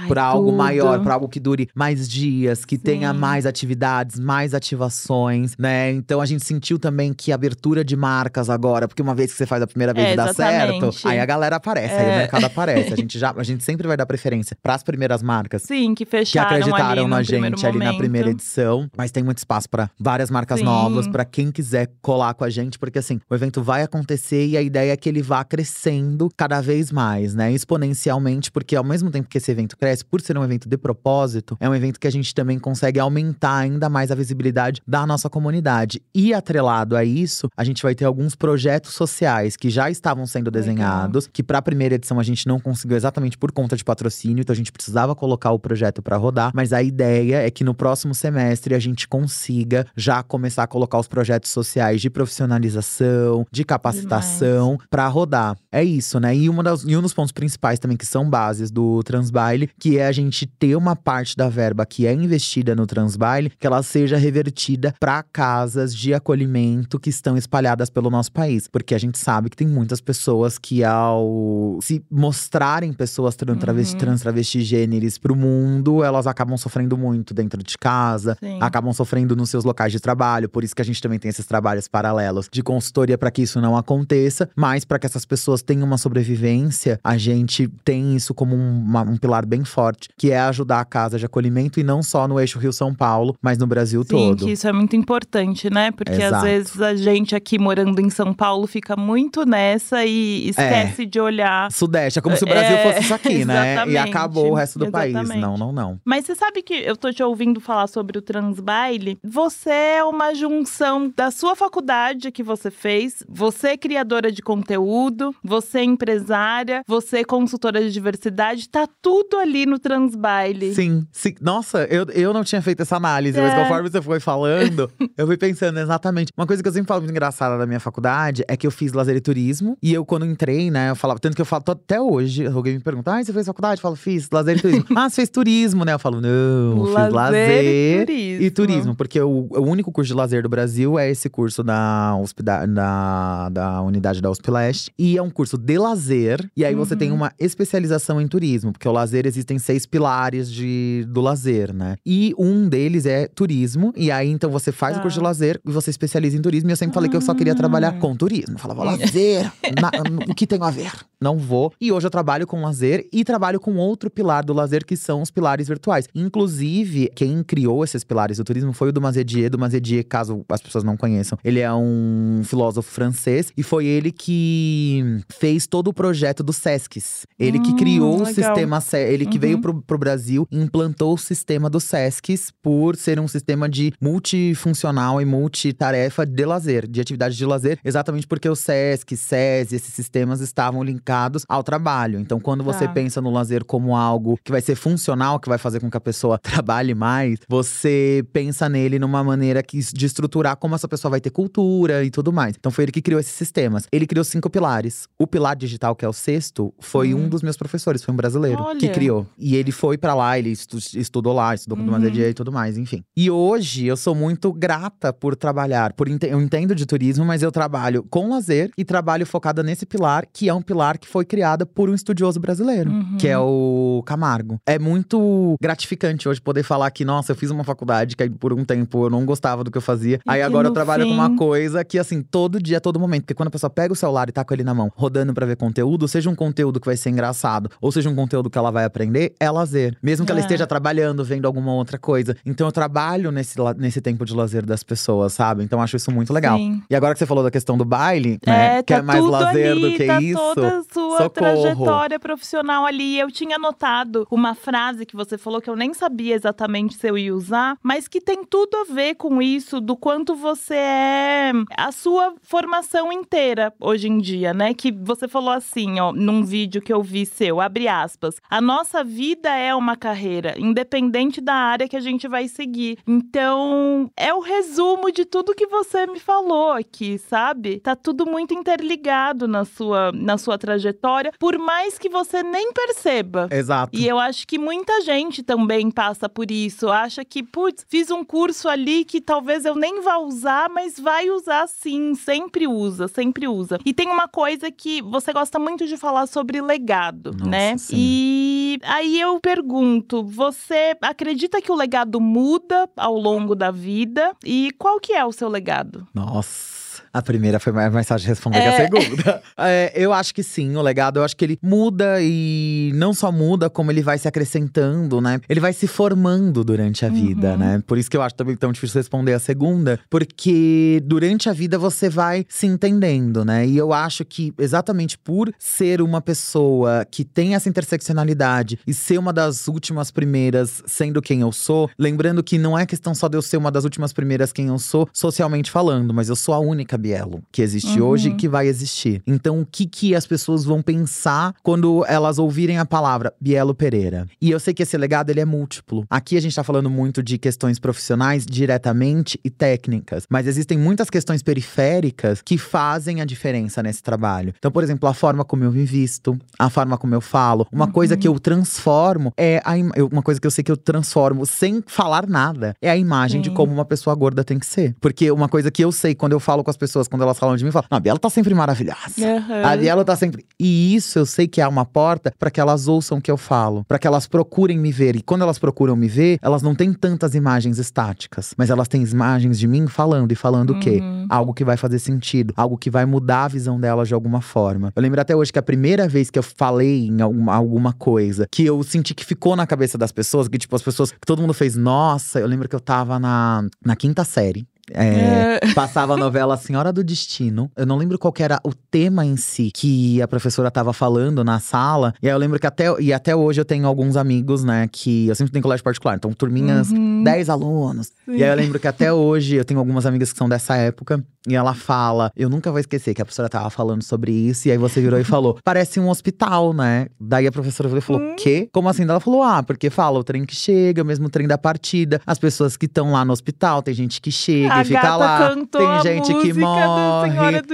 Pra 0.07 0.23
algo 0.23 0.51
maior, 0.51 1.00
pra 1.01 1.13
algo 1.13 1.27
que 1.29 1.39
dure 1.39 1.69
mais 1.75 2.07
dias, 2.09 2.65
que 2.65 2.77
tenha 2.77 3.11
Sim. 3.13 3.19
mais 3.19 3.45
atividades, 3.45 4.19
mais 4.19 4.53
ativações, 4.53 5.55
né? 5.57 5.91
Então 5.91 6.19
a 6.21 6.25
gente 6.25 6.45
sentiu 6.45 6.77
também 6.77 7.13
que 7.13 7.31
abertura 7.31 7.83
de 7.83 7.95
marcas 7.95 8.49
agora, 8.49 8.87
porque 8.87 9.01
uma 9.01 9.15
vez 9.15 9.31
que 9.31 9.37
você 9.37 9.45
faz 9.45 9.61
a 9.61 9.67
primeira 9.67 9.93
vez 9.93 10.07
É, 10.09 10.13
e 10.13 10.15
dá 10.15 10.33
certo, 10.33 10.89
aí 11.05 11.19
a 11.19 11.25
galera 11.25 11.55
aparece, 11.55 11.93
aí 11.93 12.05
o 12.05 12.09
É. 12.09 12.17
mercado 12.17 12.45
aparece. 12.45 12.93
A 12.93 12.95
gente 12.97 13.17
já, 13.17 13.33
a 13.35 13.43
gente 13.43 13.63
sempre 13.63 13.87
vai 13.87 13.95
dar 13.97 14.05
preferência 14.05 14.55
pras 14.61 14.83
primeiras 14.83 15.21
marcas 15.23 15.63
Sim, 15.63 15.93
que 15.95 16.01
que 16.01 16.09
fecharam 16.09 16.47
acreditaram 16.49 17.03
ali 17.03 17.09
na 17.11 17.21
gente 17.23 17.65
ali 17.65 17.77
na 17.77 17.93
primeira 17.93 18.29
edição. 18.31 18.89
Mas 18.97 19.11
tem 19.11 19.21
muito 19.23 19.37
espaço 19.37 19.69
pra 19.69 19.89
várias 19.99 20.31
marcas 20.31 20.59
Sim. 20.59 20.65
novas, 20.65 21.07
pra 21.07 21.23
quem 21.23 21.51
quiser 21.51 21.89
colar 22.01 22.33
com 22.33 22.43
a 22.43 22.49
gente, 22.49 22.79
porque 22.79 22.97
assim, 22.97 23.19
o 23.29 23.35
evento 23.35 23.61
vai 23.61 23.83
acontecer 23.83 24.47
e 24.47 24.57
a 24.57 24.61
ideia 24.63 24.91
é 24.93 24.97
que 24.97 25.07
ele 25.07 25.21
vá 25.21 25.43
crescendo 25.43 26.27
cada 26.35 26.59
vez 26.59 26.91
mais, 26.91 27.35
né? 27.35 27.51
Exponencialmente, 27.53 28.51
porque 28.51 28.75
ao 28.75 28.83
mesmo 28.83 29.11
tempo 29.11 29.27
que 29.29 29.37
esse 29.37 29.51
evento 29.51 29.77
cresce, 29.77 30.03
por 30.03 30.21
ser 30.21 30.37
um 30.37 30.43
evento 30.43 30.67
de 30.67 30.77
propósito, 30.91 31.57
é 31.59 31.69
um 31.69 31.75
evento 31.75 31.99
que 31.99 32.07
a 32.07 32.11
gente 32.11 32.35
também 32.35 32.59
consegue 32.59 32.99
aumentar 32.99 33.57
ainda 33.57 33.89
mais 33.89 34.11
a 34.11 34.15
visibilidade 34.15 34.81
da 34.85 35.05
nossa 35.05 35.29
comunidade. 35.29 36.01
E 36.13 36.33
atrelado 36.33 36.95
a 36.95 37.03
isso, 37.03 37.47
a 37.55 37.63
gente 37.63 37.81
vai 37.81 37.95
ter 37.95 38.05
alguns 38.05 38.35
projetos 38.35 38.93
sociais 38.93 39.55
que 39.55 39.69
já 39.69 39.89
estavam 39.89 40.25
sendo 40.25 40.51
desenhados, 40.51 41.25
Legal. 41.25 41.31
que 41.33 41.43
para 41.43 41.59
a 41.59 41.61
primeira 41.61 41.95
edição 41.95 42.19
a 42.19 42.23
gente 42.23 42.45
não 42.47 42.59
conseguiu 42.59 42.97
exatamente 42.97 43.37
por 43.37 43.51
conta 43.51 43.77
de 43.77 43.83
patrocínio, 43.83 44.41
então 44.41 44.53
a 44.53 44.57
gente 44.57 44.71
precisava 44.71 45.15
colocar 45.15 45.51
o 45.51 45.59
projeto 45.59 46.01
para 46.01 46.17
rodar, 46.17 46.51
mas 46.53 46.73
a 46.73 46.83
ideia 46.83 47.37
é 47.37 47.49
que 47.49 47.63
no 47.63 47.73
próximo 47.73 48.13
semestre 48.13 48.75
a 48.75 48.79
gente 48.79 49.07
consiga 49.07 49.87
já 49.95 50.21
começar 50.21 50.63
a 50.63 50.67
colocar 50.67 50.99
os 50.99 51.07
projetos 51.07 51.51
sociais 51.51 52.01
de 52.01 52.09
profissionalização, 52.09 53.45
de 53.51 53.63
capacitação 53.63 54.77
para 54.89 55.07
rodar. 55.07 55.57
É 55.71 55.83
isso, 55.83 56.19
né? 56.19 56.35
E, 56.35 56.49
uma 56.49 56.61
das, 56.61 56.83
e 56.83 56.95
um 56.97 57.01
dos 57.01 57.13
pontos 57.13 57.31
principais 57.31 57.79
também 57.79 57.97
que 57.97 58.05
são 58.05 58.29
bases 58.29 58.69
do 58.71 59.01
Transbaile, 59.03 59.69
que 59.79 59.97
é 59.97 60.07
a 60.07 60.11
gente 60.11 60.45
ter 60.45 60.70
uma 60.75 60.95
parte 60.95 61.35
da 61.35 61.49
verba 61.49 61.85
que 61.85 62.05
é 62.05 62.13
investida 62.13 62.75
no 62.75 62.85
Transbaile, 62.85 63.51
que 63.59 63.67
ela 63.67 63.83
seja 63.83 64.17
revertida 64.17 64.93
para 64.99 65.23
casas 65.23 65.95
de 65.95 66.13
acolhimento 66.13 66.99
que 66.99 67.09
estão 67.09 67.37
espalhadas 67.37 67.89
pelo 67.89 68.09
nosso 68.09 68.31
país, 68.31 68.67
porque 68.67 68.95
a 68.95 68.97
gente 68.97 69.17
sabe 69.17 69.49
que 69.49 69.57
tem 69.57 69.67
muitas 69.67 70.01
pessoas 70.01 70.57
que 70.57 70.83
ao 70.83 71.79
se 71.81 72.03
mostrarem 72.09 72.93
pessoas 72.93 73.35
trans, 73.35 73.59
travesti, 73.59 73.93
uhum. 73.93 73.99
trans 73.99 74.21
travesti 74.21 74.61
gêneres 74.61 75.17
para 75.17 75.33
o 75.33 75.35
mundo, 75.35 76.03
elas 76.03 76.27
acabam 76.27 76.57
sofrendo 76.57 76.97
muito 76.97 77.33
dentro 77.33 77.61
de 77.63 77.77
casa, 77.77 78.37
Sim. 78.39 78.57
acabam 78.61 78.93
sofrendo 78.93 79.35
nos 79.35 79.49
seus 79.49 79.63
locais 79.63 79.91
de 79.91 79.99
trabalho, 79.99 80.49
por 80.49 80.63
isso 80.63 80.75
que 80.75 80.81
a 80.81 80.85
gente 80.85 81.01
também 81.01 81.19
tem 81.19 81.29
esses 81.29 81.45
trabalhos 81.45 81.87
paralelos 81.87 82.47
de 82.51 82.61
consultoria 82.61 83.17
para 83.17 83.31
que 83.31 83.41
isso 83.41 83.59
não 83.59 83.75
aconteça, 83.75 84.49
mas 84.55 84.85
para 84.85 84.99
que 84.99 85.05
essas 85.05 85.25
pessoas 85.25 85.61
tenham 85.61 85.85
uma 85.85 85.97
sobrevivência, 85.97 86.99
a 87.03 87.17
gente 87.17 87.67
tem 87.83 88.15
isso 88.15 88.33
como 88.33 88.55
um, 88.55 88.79
uma, 88.83 89.01
um 89.01 89.17
pilar 89.17 89.45
bem 89.45 89.63
forte, 89.63 90.09
que 90.17 90.31
é 90.31 90.39
ajudar 90.61 90.79
a 90.79 90.85
casa 90.85 91.17
de 91.17 91.25
acolhimento 91.25 91.79
e 91.79 91.83
não 91.83 92.01
só 92.03 92.27
no 92.27 92.39
eixo 92.39 92.59
Rio-São 92.59 92.93
Paulo, 92.93 93.35
mas 93.41 93.57
no 93.57 93.67
Brasil 93.67 94.03
Sim, 94.03 94.07
todo. 94.07 94.45
que 94.45 94.51
isso 94.51 94.67
é 94.67 94.71
muito 94.71 94.95
importante, 94.95 95.69
né? 95.69 95.91
Porque 95.91 96.13
Exato. 96.13 96.35
às 96.35 96.43
vezes 96.43 96.81
a 96.81 96.95
gente 96.95 97.35
aqui 97.35 97.57
morando 97.57 97.99
em 97.99 98.09
São 98.09 98.33
Paulo 98.33 98.67
fica 98.67 98.95
muito 98.95 99.45
nessa 99.45 100.05
e 100.05 100.49
esquece 100.49 101.03
é. 101.03 101.05
de 101.05 101.19
olhar. 101.19 101.71
Sudeste, 101.71 102.19
é 102.19 102.21
como 102.21 102.37
se 102.37 102.43
o 102.43 102.47
Brasil 102.47 102.77
é, 102.77 102.83
fosse 102.83 102.99
isso 103.01 103.13
aqui, 103.13 103.45
né? 103.45 103.85
E 103.87 103.97
acabou 103.97 104.51
o 104.51 104.53
resto 104.53 104.79
do 104.79 104.85
exatamente. 104.85 105.27
país. 105.27 105.41
Não, 105.41 105.57
não, 105.57 105.71
não. 105.71 105.99
Mas 106.05 106.25
você 106.25 106.35
sabe 106.35 106.61
que 106.61 106.73
eu 106.73 106.95
tô 106.95 107.11
te 107.11 107.23
ouvindo 107.23 107.59
falar 107.59 107.87
sobre 107.87 108.17
o 108.17 108.21
Transbaile? 108.21 109.17
Você 109.23 109.69
é 109.69 110.03
uma 110.03 110.33
junção 110.33 111.11
da 111.15 111.31
sua 111.31 111.55
faculdade 111.55 112.31
que 112.31 112.43
você 112.43 112.69
fez, 112.69 113.23
você 113.27 113.69
é 113.69 113.77
criadora 113.77 114.31
de 114.31 114.41
conteúdo, 114.41 115.33
você 115.43 115.79
é 115.79 115.83
empresária, 115.83 116.83
você 116.87 117.19
é 117.19 117.23
consultora 117.23 117.81
de 117.81 117.91
diversidade, 117.91 118.69
tá 118.69 118.87
tudo 119.01 119.37
ali 119.37 119.65
no 119.65 119.79
Transbaile. 119.79 120.50
Sim, 120.73 121.05
sim. 121.11 121.35
Nossa, 121.41 121.85
eu, 121.85 122.05
eu 122.11 122.33
não 122.33 122.43
tinha 122.43 122.61
feito 122.61 122.81
essa 122.81 122.95
análise, 122.95 123.37
é. 123.37 123.41
mas 123.41 123.53
conforme 123.53 123.89
você 123.89 124.01
foi 124.01 124.19
falando, 124.19 124.91
eu 125.17 125.27
fui 125.27 125.37
pensando 125.37 125.79
exatamente. 125.79 126.31
Uma 126.37 126.47
coisa 126.47 126.61
que 126.61 126.69
eu 126.69 126.73
sempre 126.73 126.87
falo 126.87 127.01
muito 127.01 127.11
engraçada 127.11 127.57
da 127.57 127.65
minha 127.65 127.79
faculdade 127.79 128.43
é 128.47 128.55
que 128.55 128.65
eu 128.65 128.71
fiz 128.71 128.93
lazer 128.93 129.15
e 129.15 129.21
turismo. 129.21 129.77
E 129.81 129.93
eu, 129.93 130.05
quando 130.05 130.25
entrei, 130.25 130.69
né, 130.69 130.91
eu 130.91 130.95
falava, 130.95 131.19
tanto 131.19 131.35
que 131.35 131.41
eu 131.41 131.45
falo 131.45 131.63
até 131.67 131.99
hoje, 131.99 132.45
alguém 132.45 132.75
me 132.75 132.79
pergunta: 132.79 133.13
ah, 133.13 133.23
você 133.23 133.33
fez 133.33 133.45
faculdade? 133.45 133.79
Eu 133.79 133.81
falo, 133.81 133.95
fiz 133.95 134.29
lazer 134.31 134.57
e 134.57 134.61
turismo. 134.61 134.85
ah, 134.95 135.09
você 135.09 135.17
fez 135.17 135.29
turismo, 135.29 135.85
né? 135.85 135.93
Eu 135.93 135.99
falo, 135.99 136.21
não, 136.21 136.83
lazer 136.83 137.05
fiz 137.05 137.13
lazer 137.13 138.01
e 138.01 138.05
turismo. 138.05 138.45
E 138.45 138.51
turismo 138.51 138.95
porque 138.95 139.19
o, 139.19 139.47
o, 139.49 139.61
único 139.61 139.91
curso 139.91 140.09
de 140.09 140.13
lazer 140.13 140.43
do 140.43 140.49
Brasil 140.49 140.99
é 140.99 141.09
esse 141.09 141.29
curso 141.29 141.63
da, 141.63 142.15
da, 142.43 143.49
da 143.49 143.81
unidade 143.81 144.21
da 144.21 144.29
USP. 144.29 144.51
E 144.97 145.17
é 145.17 145.21
um 145.21 145.29
curso 145.29 145.57
de 145.57 145.77
lazer. 145.77 146.49
E 146.55 146.65
aí 146.65 146.73
uhum. 146.73 146.79
você 146.79 146.95
tem 146.95 147.09
uhum. 147.09 147.17
uma 147.17 147.33
especialização 147.39 148.19
em 148.19 148.27
turismo, 148.27 148.71
porque 148.71 148.87
o 148.87 148.91
lazer 148.91 149.25
existem 149.25 149.57
seis 149.59 149.85
pilares 149.85 150.40
de, 150.49 151.05
do 151.09 151.19
lazer, 151.19 151.73
né? 151.73 151.97
E 152.05 152.33
um 152.37 152.69
deles 152.69 153.05
é 153.05 153.27
turismo. 153.27 153.91
E 153.95 154.09
aí 154.09 154.29
então 154.29 154.49
você 154.49 154.71
faz 154.71 154.97
o 154.97 155.01
curso 155.01 155.15
de 155.15 155.21
tá. 155.21 155.27
lazer 155.27 155.61
e 155.65 155.71
você 155.71 155.89
especializa 155.89 156.37
em 156.37 156.41
turismo. 156.41 156.69
E 156.69 156.73
eu 156.73 156.77
sempre 156.77 156.93
falei 156.93 157.09
que 157.09 157.17
eu 157.17 157.21
só 157.21 157.33
queria 157.33 157.55
trabalhar 157.55 157.89
ah. 157.89 157.99
com 157.99 158.15
turismo. 158.15 158.55
Eu 158.55 158.59
falava, 158.59 158.83
lazer, 158.83 159.51
na, 159.79 159.91
o 160.29 160.35
que 160.35 160.47
tem 160.47 160.59
a 160.61 160.69
ver? 160.69 160.91
Não 161.19 161.37
vou. 161.37 161.71
E 161.79 161.91
hoje 161.91 162.07
eu 162.07 162.11
trabalho 162.11 162.47
com 162.47 162.61
lazer 162.61 163.07
e 163.11 163.23
trabalho 163.23 163.59
com 163.59 163.75
outro 163.75 164.09
pilar 164.09 164.43
do 164.43 164.53
lazer, 164.53 164.85
que 164.85 164.95
são 164.95 165.21
os 165.21 165.29
pilares 165.29 165.67
virtuais. 165.67 166.07
Inclusive, 166.15 167.11
quem 167.15 167.43
criou 167.43 167.83
esses 167.83 168.03
pilares 168.03 168.37
do 168.37 168.43
turismo 168.43 168.73
foi 168.73 168.89
o 168.89 168.91
do 168.91 169.01
Mazedier. 169.01 169.49
Do 169.49 169.59
Mazedier, 169.59 170.05
caso 170.07 170.43
as 170.49 170.61
pessoas 170.61 170.83
não 170.83 170.97
conheçam, 170.97 171.37
ele 171.43 171.59
é 171.59 171.71
um 171.73 172.41
filósofo 172.43 172.89
francês 172.89 173.51
e 173.55 173.63
foi 173.63 173.85
ele 173.85 174.11
que 174.11 175.21
fez 175.29 175.67
todo 175.67 175.89
o 175.89 175.93
projeto 175.93 176.43
do 176.43 176.53
Sescs. 176.53 177.25
Ele 177.37 177.59
hum, 177.59 177.63
que 177.63 177.73
criou 177.75 178.17
legal. 178.17 178.31
o 178.31 178.33
sistema, 178.33 178.83
ele 178.93 179.25
que 179.25 179.37
uhum. 179.37 179.41
veio 179.41 179.61
pro, 179.61 179.81
pro 179.81 179.97
Brasil 179.97 180.30
e 180.31 180.41
implantou 180.51 181.13
o 181.13 181.17
sistema 181.17 181.69
do 181.69 181.79
Sescs 181.79 182.51
por 182.61 182.95
ser 182.95 183.19
um 183.19 183.27
sistema 183.27 183.67
de 183.67 183.93
multifuncional 183.99 185.21
e 185.21 185.25
multitarefa 185.25 186.25
de 186.25 186.45
lazer, 186.45 186.87
de 186.87 187.01
atividade 187.01 187.35
de 187.35 187.45
lazer, 187.45 187.79
exatamente 187.83 188.27
porque 188.27 188.47
o 188.47 188.55
Sesc, 188.55 189.15
SESI, 189.15 189.75
esses 189.75 189.93
sistemas 189.93 190.41
estavam 190.41 190.83
linkados 190.83 191.45
ao 191.47 191.63
trabalho. 191.63 192.19
Então, 192.19 192.39
quando 192.39 192.63
você 192.63 192.85
tá. 192.85 192.93
pensa 192.93 193.21
no 193.21 193.31
lazer 193.31 193.65
como 193.65 193.95
algo 193.95 194.37
que 194.43 194.51
vai 194.51 194.61
ser 194.61 194.75
funcional, 194.75 195.39
que 195.39 195.49
vai 195.49 195.57
fazer 195.57 195.79
com 195.79 195.89
que 195.89 195.97
a 195.97 196.01
pessoa 196.01 196.37
trabalhe 196.39 196.93
mais, 196.93 197.39
você 197.47 198.23
pensa 198.31 198.69
nele 198.69 198.99
numa 198.99 199.23
maneira 199.23 199.63
que, 199.63 199.79
de 199.79 200.05
estruturar 200.05 200.55
como 200.57 200.75
essa 200.75 200.87
pessoa 200.87 201.09
vai 201.09 201.21
ter 201.21 201.29
cultura 201.29 202.03
e 202.03 202.11
tudo 202.11 202.31
mais. 202.31 202.55
Então, 202.57 202.71
foi 202.71 202.85
ele 202.85 202.91
que 202.91 203.01
criou 203.01 203.19
esses 203.19 203.33
sistemas. 203.33 203.87
Ele 203.91 204.05
criou 204.05 204.23
cinco 204.23 204.49
pilares. 204.49 205.07
O 205.17 205.25
pilar 205.25 205.55
digital, 205.55 205.95
que 205.95 206.05
é 206.05 206.07
o 206.07 206.13
sexto, 206.13 206.73
foi 206.79 207.13
hum. 207.13 207.25
um 207.25 207.29
dos 207.29 207.41
meus 207.41 207.57
professores, 207.57 208.03
foi 208.03 208.13
um 208.13 208.17
brasileiro 208.17 208.61
Olha. 208.61 208.79
que 208.79 208.89
criou. 208.89 209.27
E 209.37 209.55
ele 209.55 209.71
foi 209.71 209.97
para 209.97 210.13
lá, 210.13 210.20
ele 210.37 210.51
estudou 210.51 211.33
lá, 211.33 211.53
estudou 211.53 211.77
com 211.77 211.83
uhum. 211.83 212.05
e 212.05 212.33
tudo 212.33 212.51
mais, 212.51 212.77
enfim. 212.77 213.03
E 213.15 213.29
hoje 213.29 213.85
eu 213.85 213.97
sou 213.97 214.15
muito 214.15 214.51
grata 214.51 215.11
por 215.13 215.35
trabalhar, 215.35 215.93
por 215.93 216.07
eu 216.07 216.41
entendo 216.41 216.75
de 216.75 216.85
turismo, 216.85 217.25
mas 217.25 217.41
eu 217.41 217.51
trabalho 217.51 218.05
com 218.09 218.29
lazer 218.29 218.71
e 218.77 218.83
trabalho 218.83 219.25
focada 219.25 219.63
nesse 219.63 219.85
pilar, 219.85 220.25
que 220.31 220.49
é 220.49 220.53
um 220.53 220.61
pilar 220.61 220.97
que 220.97 221.07
foi 221.07 221.25
criado 221.25 221.65
por 221.65 221.89
um 221.89 221.93
estudioso 221.93 222.39
brasileiro, 222.39 222.91
uhum. 222.91 223.17
que 223.17 223.27
é 223.27 223.37
o 223.37 224.03
Camargo. 224.05 224.59
É 224.65 224.77
muito 224.77 225.55
gratificante 225.61 226.27
hoje 226.27 226.41
poder 226.41 226.63
falar 226.63 226.91
que, 226.91 227.05
nossa, 227.05 227.31
eu 227.31 227.35
fiz 227.35 227.49
uma 227.51 227.63
faculdade 227.63 228.15
que 228.15 228.29
por 228.29 228.53
um 228.53 228.63
tempo 228.63 229.05
eu 229.05 229.09
não 229.09 229.25
gostava 229.25 229.63
do 229.63 229.71
que 229.71 229.77
eu 229.77 229.81
fazia. 229.81 230.19
E 230.25 230.29
aí 230.29 230.41
agora 230.41 230.67
eu 230.67 230.73
trabalho 230.73 231.03
fim... 231.03 231.09
com 231.09 231.15
uma 231.15 231.35
coisa 231.35 231.83
que, 231.83 231.97
assim, 231.97 232.21
todo 232.21 232.61
dia, 232.61 232.79
todo 232.81 232.99
momento. 232.99 233.23
Porque 233.23 233.33
quando 233.33 233.47
a 233.47 233.51
pessoa 233.51 233.69
pega 233.69 233.93
o 233.93 233.95
celular 233.95 234.29
e 234.29 234.31
tá 234.31 234.43
com 234.43 234.53
ele 234.53 234.63
na 234.63 234.73
mão, 234.73 234.91
rodando 234.95 235.33
para 235.33 235.45
ver 235.45 235.55
conteúdo, 235.55 236.07
seja 236.07 236.29
um 236.29 236.35
conteúdo 236.35 236.79
que 236.79 236.85
vai 236.85 236.97
ser 236.97 237.09
engraçado, 237.09 237.69
ou 237.79 237.91
seja 237.91 238.09
um 238.09 238.15
conteúdo 238.15 238.49
que 238.49 238.57
ela 238.57 238.71
vai 238.71 238.85
aprender, 238.85 239.33
é 239.39 239.49
lazer. 239.49 239.97
Mesmo 240.11 240.25
que 240.25 240.31
é. 240.31 240.33
ela 240.33 240.41
esteja 240.41 240.67
trabalhando, 240.67 241.23
vendo 241.23 241.45
alguma 241.45 241.73
outra 241.73 241.97
coisa. 241.97 242.35
Então 242.45 242.67
eu 242.67 242.71
trabalho 242.71 243.31
nesse, 243.31 243.55
nesse 243.77 244.01
tempo 244.01 244.25
de 244.25 244.33
lazer 244.33 244.65
das 244.65 244.83
pessoas, 244.83 245.33
sabe? 245.33 245.63
Então 245.63 245.81
acho 245.81 245.95
isso 245.95 246.11
muito 246.11 246.33
legal. 246.33 246.57
Sim. 246.57 246.83
E 246.89 246.95
agora 246.95 247.13
que 247.13 247.19
você 247.19 247.25
falou 247.25 247.43
da 247.43 247.49
questão 247.51 247.77
do 247.77 247.85
baile, 247.85 248.37
né? 248.45 248.79
É, 248.79 248.83
que 248.83 248.93
é 248.93 248.97
tá 248.97 249.03
mais 249.03 249.23
lazer 249.23 249.71
ali, 249.71 249.91
do 249.91 249.97
que 249.97 250.05
tá 250.05 250.21
isso. 250.21 250.37
Toda 250.37 250.67
a 250.67 250.83
sua 250.93 251.17
socorro. 251.17 251.29
trajetória 251.29 252.19
profissional 252.19 252.85
ali. 252.85 253.17
Eu 253.17 253.31
tinha 253.31 253.57
notado 253.57 254.27
uma 254.29 254.53
frase 254.53 255.05
que 255.05 255.15
você 255.15 255.37
falou 255.37 255.61
que 255.61 255.69
eu 255.69 255.75
nem 255.75 255.93
sabia 255.93 256.35
exatamente 256.35 256.95
se 256.95 257.07
eu 257.07 257.17
ia 257.17 257.33
usar, 257.33 257.77
mas 257.81 258.07
que 258.07 258.19
tem 258.19 258.43
tudo 258.43 258.75
a 258.77 258.93
ver 258.93 259.15
com 259.15 259.41
isso, 259.41 259.79
do 259.79 259.95
quanto 259.95 260.35
você 260.35 260.75
é 260.75 261.51
a 261.77 261.91
sua 261.91 262.33
formação 262.41 263.13
inteira 263.13 263.73
hoje 263.79 264.07
em 264.07 264.19
dia, 264.19 264.53
né? 264.53 264.73
Que 264.73 264.91
você 264.91 265.27
falou 265.27 265.51
assim, 265.51 265.99
ó, 265.99 266.11
num 266.11 266.43
vídeo 266.43 266.81
que 266.81 266.91
eu 266.91 267.01
vi 267.01 267.25
seu, 267.25 267.61
abre 267.61 267.87
aspas. 267.87 268.35
A 268.49 268.59
nossa 268.59 269.03
vida 269.03 269.55
é 269.55 269.73
uma 269.73 269.95
carreira, 270.01 270.55
independente 270.57 271.39
da 271.39 271.53
área 271.53 271.87
que 271.87 271.95
a 271.95 271.99
gente 271.99 272.27
vai 272.27 272.47
seguir. 272.47 272.97
Então, 273.07 274.09
é 274.17 274.33
o 274.33 274.39
resumo 274.39 275.11
de 275.11 275.25
tudo 275.25 275.53
que 275.53 275.67
você 275.67 276.07
me 276.07 276.19
falou 276.19 276.71
aqui, 276.71 277.19
sabe? 277.19 277.79
Tá 277.79 277.95
tudo 277.95 278.25
muito 278.25 278.51
interligado 278.51 279.47
na 279.47 279.63
sua, 279.63 280.11
na 280.11 280.39
sua 280.39 280.57
trajetória, 280.57 281.31
por 281.37 281.59
mais 281.59 281.99
que 281.99 282.09
você 282.09 282.41
nem 282.41 282.73
perceba. 282.73 283.47
Exato. 283.51 283.95
E 283.95 284.07
eu 284.07 284.17
acho 284.17 284.47
que 284.47 284.57
muita 284.57 285.01
gente 285.01 285.43
também 285.43 285.91
passa 285.91 286.27
por 286.27 286.49
isso. 286.49 286.89
Acha 286.89 287.23
que, 287.23 287.43
putz, 287.43 287.85
fiz 287.87 288.09
um 288.09 288.23
curso 288.23 288.67
ali 288.67 289.05
que 289.05 289.21
talvez 289.21 289.65
eu 289.65 289.75
nem 289.75 290.01
vá 290.01 290.17
usar, 290.17 290.67
mas 290.67 290.99
vai 290.99 291.29
usar 291.29 291.67
sim. 291.67 292.15
Sempre 292.15 292.67
usa, 292.67 293.07
sempre 293.07 293.47
usa. 293.47 293.77
E 293.85 293.93
tem 293.93 294.07
uma 294.07 294.27
coisa 294.27 294.71
que 294.71 294.99
você 295.03 295.31
gosta 295.31 295.59
muito 295.59 295.85
de 295.85 295.95
falar 295.95 296.25
sobre 296.25 296.59
legado, 296.59 297.31
Nossa, 297.33 297.49
né? 297.49 297.77
Sim. 297.77 297.95
E 297.97 298.79
aí 298.83 299.19
eu 299.19 299.39
pergunto, 299.39 299.80
você 300.23 300.95
acredita 301.01 301.61
que 301.61 301.71
o 301.71 301.75
legado 301.75 302.19
muda 302.19 302.89
ao 302.95 303.15
longo 303.15 303.55
da 303.55 303.71
vida? 303.71 304.35
E 304.45 304.71
qual 304.77 304.99
que 304.99 305.13
é 305.13 305.25
o 305.25 305.31
seu 305.31 305.49
legado? 305.49 306.07
Nossa. 306.13 306.70
A 307.13 307.21
primeira 307.21 307.59
foi 307.59 307.73
mais, 307.73 307.91
fácil 308.07 308.23
de 308.23 308.27
responder 308.27 308.57
é. 308.57 308.61
que 308.61 308.67
a 308.67 308.71
é. 308.71 308.85
segunda. 308.85 309.41
É, 309.63 309.91
eu 309.95 310.11
acho 310.11 310.33
que 310.33 310.41
sim, 310.41 310.75
o 310.75 310.81
legado, 310.81 311.19
eu 311.19 311.23
acho 311.23 311.35
que 311.35 311.45
ele 311.45 311.59
muda 311.61 312.17
e 312.19 312.91
não 312.95 313.13
só 313.13 313.31
muda, 313.31 313.69
como 313.69 313.91
ele 313.91 314.01
vai 314.01 314.17
se 314.17 314.27
acrescentando, 314.27 315.21
né? 315.21 315.39
Ele 315.47 315.59
vai 315.59 315.71
se 315.71 315.85
formando 315.85 316.63
durante 316.63 317.05
a 317.05 317.09
vida, 317.09 317.51
uhum. 317.51 317.57
né? 317.57 317.83
Por 317.85 317.97
isso 317.97 318.09
que 318.09 318.17
eu 318.17 318.23
acho 318.23 318.33
também 318.33 318.55
tão 318.55 318.71
difícil 318.71 318.99
responder 318.99 319.33
a 319.33 319.39
segunda, 319.39 319.99
porque 320.09 321.01
durante 321.05 321.47
a 321.47 321.53
vida 321.53 321.77
você 321.77 322.09
vai 322.09 322.43
se 322.49 322.65
entendendo, 322.65 323.45
né? 323.45 323.67
E 323.67 323.77
eu 323.77 323.93
acho 323.93 324.25
que 324.25 324.51
exatamente 324.57 325.17
por 325.17 325.53
ser 325.59 326.01
uma 326.01 326.21
pessoa 326.21 327.05
que 327.09 327.23
tem 327.23 327.53
essa 327.53 327.69
interseccionalidade 327.69 328.79
e 328.87 328.93
ser 328.93 329.19
uma 329.19 329.33
das 329.33 329.67
últimas 329.67 330.09
primeiras 330.09 330.81
sendo 330.87 331.21
quem 331.21 331.41
eu 331.41 331.51
sou, 331.51 331.89
lembrando 331.99 332.41
que 332.41 332.57
não 332.57 332.77
é 332.77 332.85
questão 332.85 333.13
só 333.13 333.27
de 333.27 333.37
eu 333.37 333.41
ser 333.41 333.57
uma 333.57 333.71
das 333.71 333.83
últimas 333.83 334.11
primeiras 334.11 334.51
quem 334.51 334.67
eu 334.67 334.79
sou, 334.79 335.07
socialmente 335.13 335.69
falando, 335.69 336.13
mas 336.13 336.29
eu 336.29 336.35
sou 336.35 336.53
a 336.53 336.59
única 336.59 336.97
Bielo 337.01 337.43
que 337.51 337.61
existe 337.61 337.99
uhum. 337.99 338.07
hoje 338.07 338.29
e 338.29 338.35
que 338.35 338.47
vai 338.47 338.67
existir. 338.67 339.21
Então, 339.25 339.61
o 339.61 339.65
que, 339.65 339.85
que 339.85 340.15
as 340.15 340.25
pessoas 340.25 340.63
vão 340.63 340.81
pensar 340.81 341.53
quando 341.63 342.05
elas 342.07 342.39
ouvirem 342.39 342.77
a 342.77 342.85
palavra 342.85 343.33
Bielo 343.39 343.75
Pereira? 343.75 344.27
E 344.41 344.51
eu 344.51 344.59
sei 344.59 344.73
que 344.73 344.83
esse 344.83 344.97
legado 344.97 345.29
ele 345.29 345.39
é 345.39 345.45
múltiplo. 345.45 346.05
Aqui 346.09 346.37
a 346.37 346.41
gente 346.41 346.55
tá 346.55 346.63
falando 346.63 346.89
muito 346.89 347.21
de 347.21 347.37
questões 347.37 347.79
profissionais 347.79 348.45
diretamente 348.45 349.39
e 349.43 349.49
técnicas, 349.49 350.25
mas 350.29 350.47
existem 350.47 350.77
muitas 350.77 351.09
questões 351.09 351.41
periféricas 351.41 352.41
que 352.41 352.57
fazem 352.57 353.21
a 353.21 353.25
diferença 353.25 353.83
nesse 353.83 354.01
trabalho. 354.01 354.53
Então, 354.57 354.71
por 354.71 354.83
exemplo, 354.83 355.09
a 355.09 355.13
forma 355.13 355.43
como 355.43 355.63
eu 355.63 355.71
me 355.71 355.83
visto, 355.83 356.37
a 356.57 356.69
forma 356.69 356.97
como 356.97 357.15
eu 357.15 357.21
falo, 357.21 357.67
uma 357.71 357.85
uhum. 357.85 357.91
coisa 357.91 358.15
que 358.15 358.27
eu 358.27 358.39
transformo 358.39 359.33
é 359.37 359.61
a 359.65 359.71
uma 360.11 360.21
coisa 360.21 360.39
que 360.39 360.47
eu 360.47 360.51
sei 360.51 360.63
que 360.63 360.71
eu 360.71 360.77
transformo 360.77 361.45
sem 361.45 361.83
falar 361.87 362.27
nada 362.27 362.75
é 362.81 362.89
a 362.89 362.97
imagem 362.97 363.43
Sim. 363.43 363.49
de 363.49 363.55
como 363.55 363.73
uma 363.73 363.85
pessoa 363.85 364.15
gorda 364.15 364.43
tem 364.43 364.59
que 364.59 364.65
ser. 364.65 364.95
Porque 364.99 365.31
uma 365.31 365.49
coisa 365.49 365.71
que 365.71 365.83
eu 365.83 365.91
sei 365.91 366.13
quando 366.13 366.33
eu 366.33 366.39
falo 366.39 366.63
com 366.63 366.69
as 366.69 366.77
pessoas, 366.77 366.90
quando 367.09 367.23
elas 367.23 367.37
falam 367.37 367.55
de 367.55 367.63
mim, 367.63 367.71
falam: 367.71 367.87
"Não, 367.91 367.97
a 367.97 367.99
Biela 367.99 368.19
tá 368.19 368.29
sempre 368.29 368.53
maravilhosa". 368.53 369.01
Uhum. 369.17 369.65
A 369.65 369.75
Biela 369.75 370.05
tá 370.05 370.15
sempre. 370.15 370.45
E 370.59 370.95
isso 370.95 371.19
eu 371.19 371.25
sei 371.25 371.47
que 371.47 371.61
é 371.61 371.67
uma 371.67 371.85
porta 371.85 372.33
para 372.37 372.49
que 372.49 372.59
elas 372.59 372.87
ouçam 372.87 373.17
o 373.17 373.21
que 373.21 373.31
eu 373.31 373.37
falo, 373.37 373.83
para 373.87 373.99
que 373.99 374.07
elas 374.07 374.27
procurem 374.27 374.77
me 374.77 374.91
ver. 374.91 375.15
E 375.15 375.21
quando 375.21 375.41
elas 375.41 375.59
procuram 375.59 375.95
me 375.95 376.07
ver, 376.07 376.39
elas 376.41 376.61
não 376.61 376.75
têm 376.75 376.93
tantas 376.93 377.35
imagens 377.35 377.77
estáticas, 377.79 378.53
mas 378.57 378.69
elas 378.69 378.87
têm 378.87 379.03
imagens 379.03 379.57
de 379.59 379.67
mim 379.67 379.87
falando 379.87 380.31
e 380.31 380.35
falando 380.35 380.71
uhum. 380.71 380.77
o 380.77 380.79
quê? 380.79 380.99
Uhum. 381.01 381.27
Algo 381.29 381.53
que 381.53 381.63
vai 381.63 381.77
fazer 381.77 381.99
sentido, 381.99 382.53
algo 382.55 382.77
que 382.77 382.89
vai 382.89 383.05
mudar 383.05 383.45
a 383.45 383.47
visão 383.47 383.79
delas 383.79 384.07
de 384.07 384.13
alguma 384.13 384.41
forma. 384.41 384.91
Eu 384.95 385.01
lembro 385.01 385.19
até 385.19 385.35
hoje 385.35 385.51
que 385.51 385.59
a 385.59 385.63
primeira 385.63 386.07
vez 386.07 386.29
que 386.29 386.39
eu 386.39 386.43
falei 386.43 387.07
em 387.07 387.21
alguma, 387.21 387.55
alguma 387.55 387.93
coisa 387.93 388.47
que 388.51 388.65
eu 388.65 388.81
senti 388.83 389.13
que 389.13 389.25
ficou 389.25 389.55
na 389.55 389.65
cabeça 389.65 389.97
das 389.97 390.11
pessoas, 390.11 390.47
que 390.47 390.57
tipo, 390.57 390.75
as 390.75 390.81
pessoas, 390.81 391.11
que 391.11 391.25
todo 391.25 391.41
mundo 391.41 391.53
fez, 391.53 391.75
nossa, 391.75 392.39
eu 392.39 392.47
lembro 392.47 392.67
que 392.67 392.75
eu 392.75 392.79
tava 392.79 393.19
na, 393.19 393.65
na 393.83 393.95
quinta 393.95 394.23
série. 394.23 394.65
É, 394.93 395.59
é. 395.61 395.73
Passava 395.73 396.13
a 396.13 396.17
novela 396.17 396.57
Senhora 396.57 396.91
do 396.91 397.03
Destino. 397.03 397.71
Eu 397.75 397.85
não 397.85 397.97
lembro 397.97 398.17
qual 398.17 398.33
era 398.39 398.59
o 398.63 398.73
tema 398.73 399.25
em 399.25 399.37
si 399.37 399.71
que 399.71 400.21
a 400.21 400.27
professora 400.27 400.67
estava 400.67 400.93
falando 400.93 401.43
na 401.43 401.59
sala. 401.59 402.13
E 402.21 402.27
aí 402.27 402.33
eu 402.33 402.37
lembro 402.37 402.59
que 402.59 402.67
até, 402.67 402.85
e 402.99 403.13
até 403.13 403.35
hoje 403.35 403.61
eu 403.61 403.65
tenho 403.65 403.85
alguns 403.87 404.17
amigos, 404.17 404.63
né, 404.63 404.87
que 404.91 405.27
eu 405.27 405.35
sempre 405.35 405.51
tenho 405.51 405.63
colégio 405.63 405.83
particular. 405.83 406.15
Então, 406.15 406.31
turminhas, 406.33 406.91
uhum. 406.91 407.23
10 407.23 407.49
alunos. 407.49 408.07
Sim. 408.25 408.37
E 408.37 408.43
aí 408.43 408.49
eu 408.49 408.55
lembro 408.55 408.79
que 408.79 408.87
até 408.87 409.11
hoje 409.13 409.55
eu 409.55 409.65
tenho 409.65 409.79
algumas 409.79 410.05
amigas 410.05 410.31
que 410.31 410.37
são 410.37 410.49
dessa 410.49 410.75
época. 410.75 411.23
E 411.47 411.55
ela 411.55 411.73
fala, 411.73 412.31
eu 412.35 412.49
nunca 412.49 412.69
vou 412.69 412.79
esquecer 412.79 413.15
que 413.15 413.21
a 413.21 413.25
professora 413.25 413.49
tava 413.49 413.69
falando 413.71 414.03
sobre 414.03 414.31
isso. 414.31 414.67
E 414.67 414.71
aí 414.71 414.77
você 414.77 415.01
virou 415.01 415.19
e 415.19 415.23
falou, 415.23 415.57
parece 415.65 415.99
um 415.99 416.07
hospital, 416.07 416.71
né? 416.71 417.07
Daí 417.19 417.47
a 417.47 417.51
professora 417.51 417.89
falou, 417.99 418.21
hum. 418.21 418.35
quê? 418.37 418.69
Como 418.71 418.87
assim? 418.87 419.03
Ela 419.03 419.19
falou, 419.19 419.41
ah, 419.41 419.63
porque 419.63 419.89
fala 419.89 420.19
o 420.19 420.23
trem 420.23 420.45
que 420.45 420.55
chega, 420.55 421.03
mesmo 421.03 421.25
o 421.25 421.29
trem 421.29 421.47
da 421.47 421.57
partida. 421.57 422.21
As 422.27 422.37
pessoas 422.37 422.77
que 422.77 422.85
estão 422.85 423.11
lá 423.11 423.25
no 423.25 423.33
hospital, 423.33 423.81
tem 423.81 423.93
gente 423.93 424.21
que 424.21 424.31
chega 424.31 424.80
a 424.81 424.85
fica 424.85 425.15
lá. 425.15 425.55
Tem 425.55 426.01
gente 426.03 426.33
que 426.41 426.53
morre. 426.53 427.31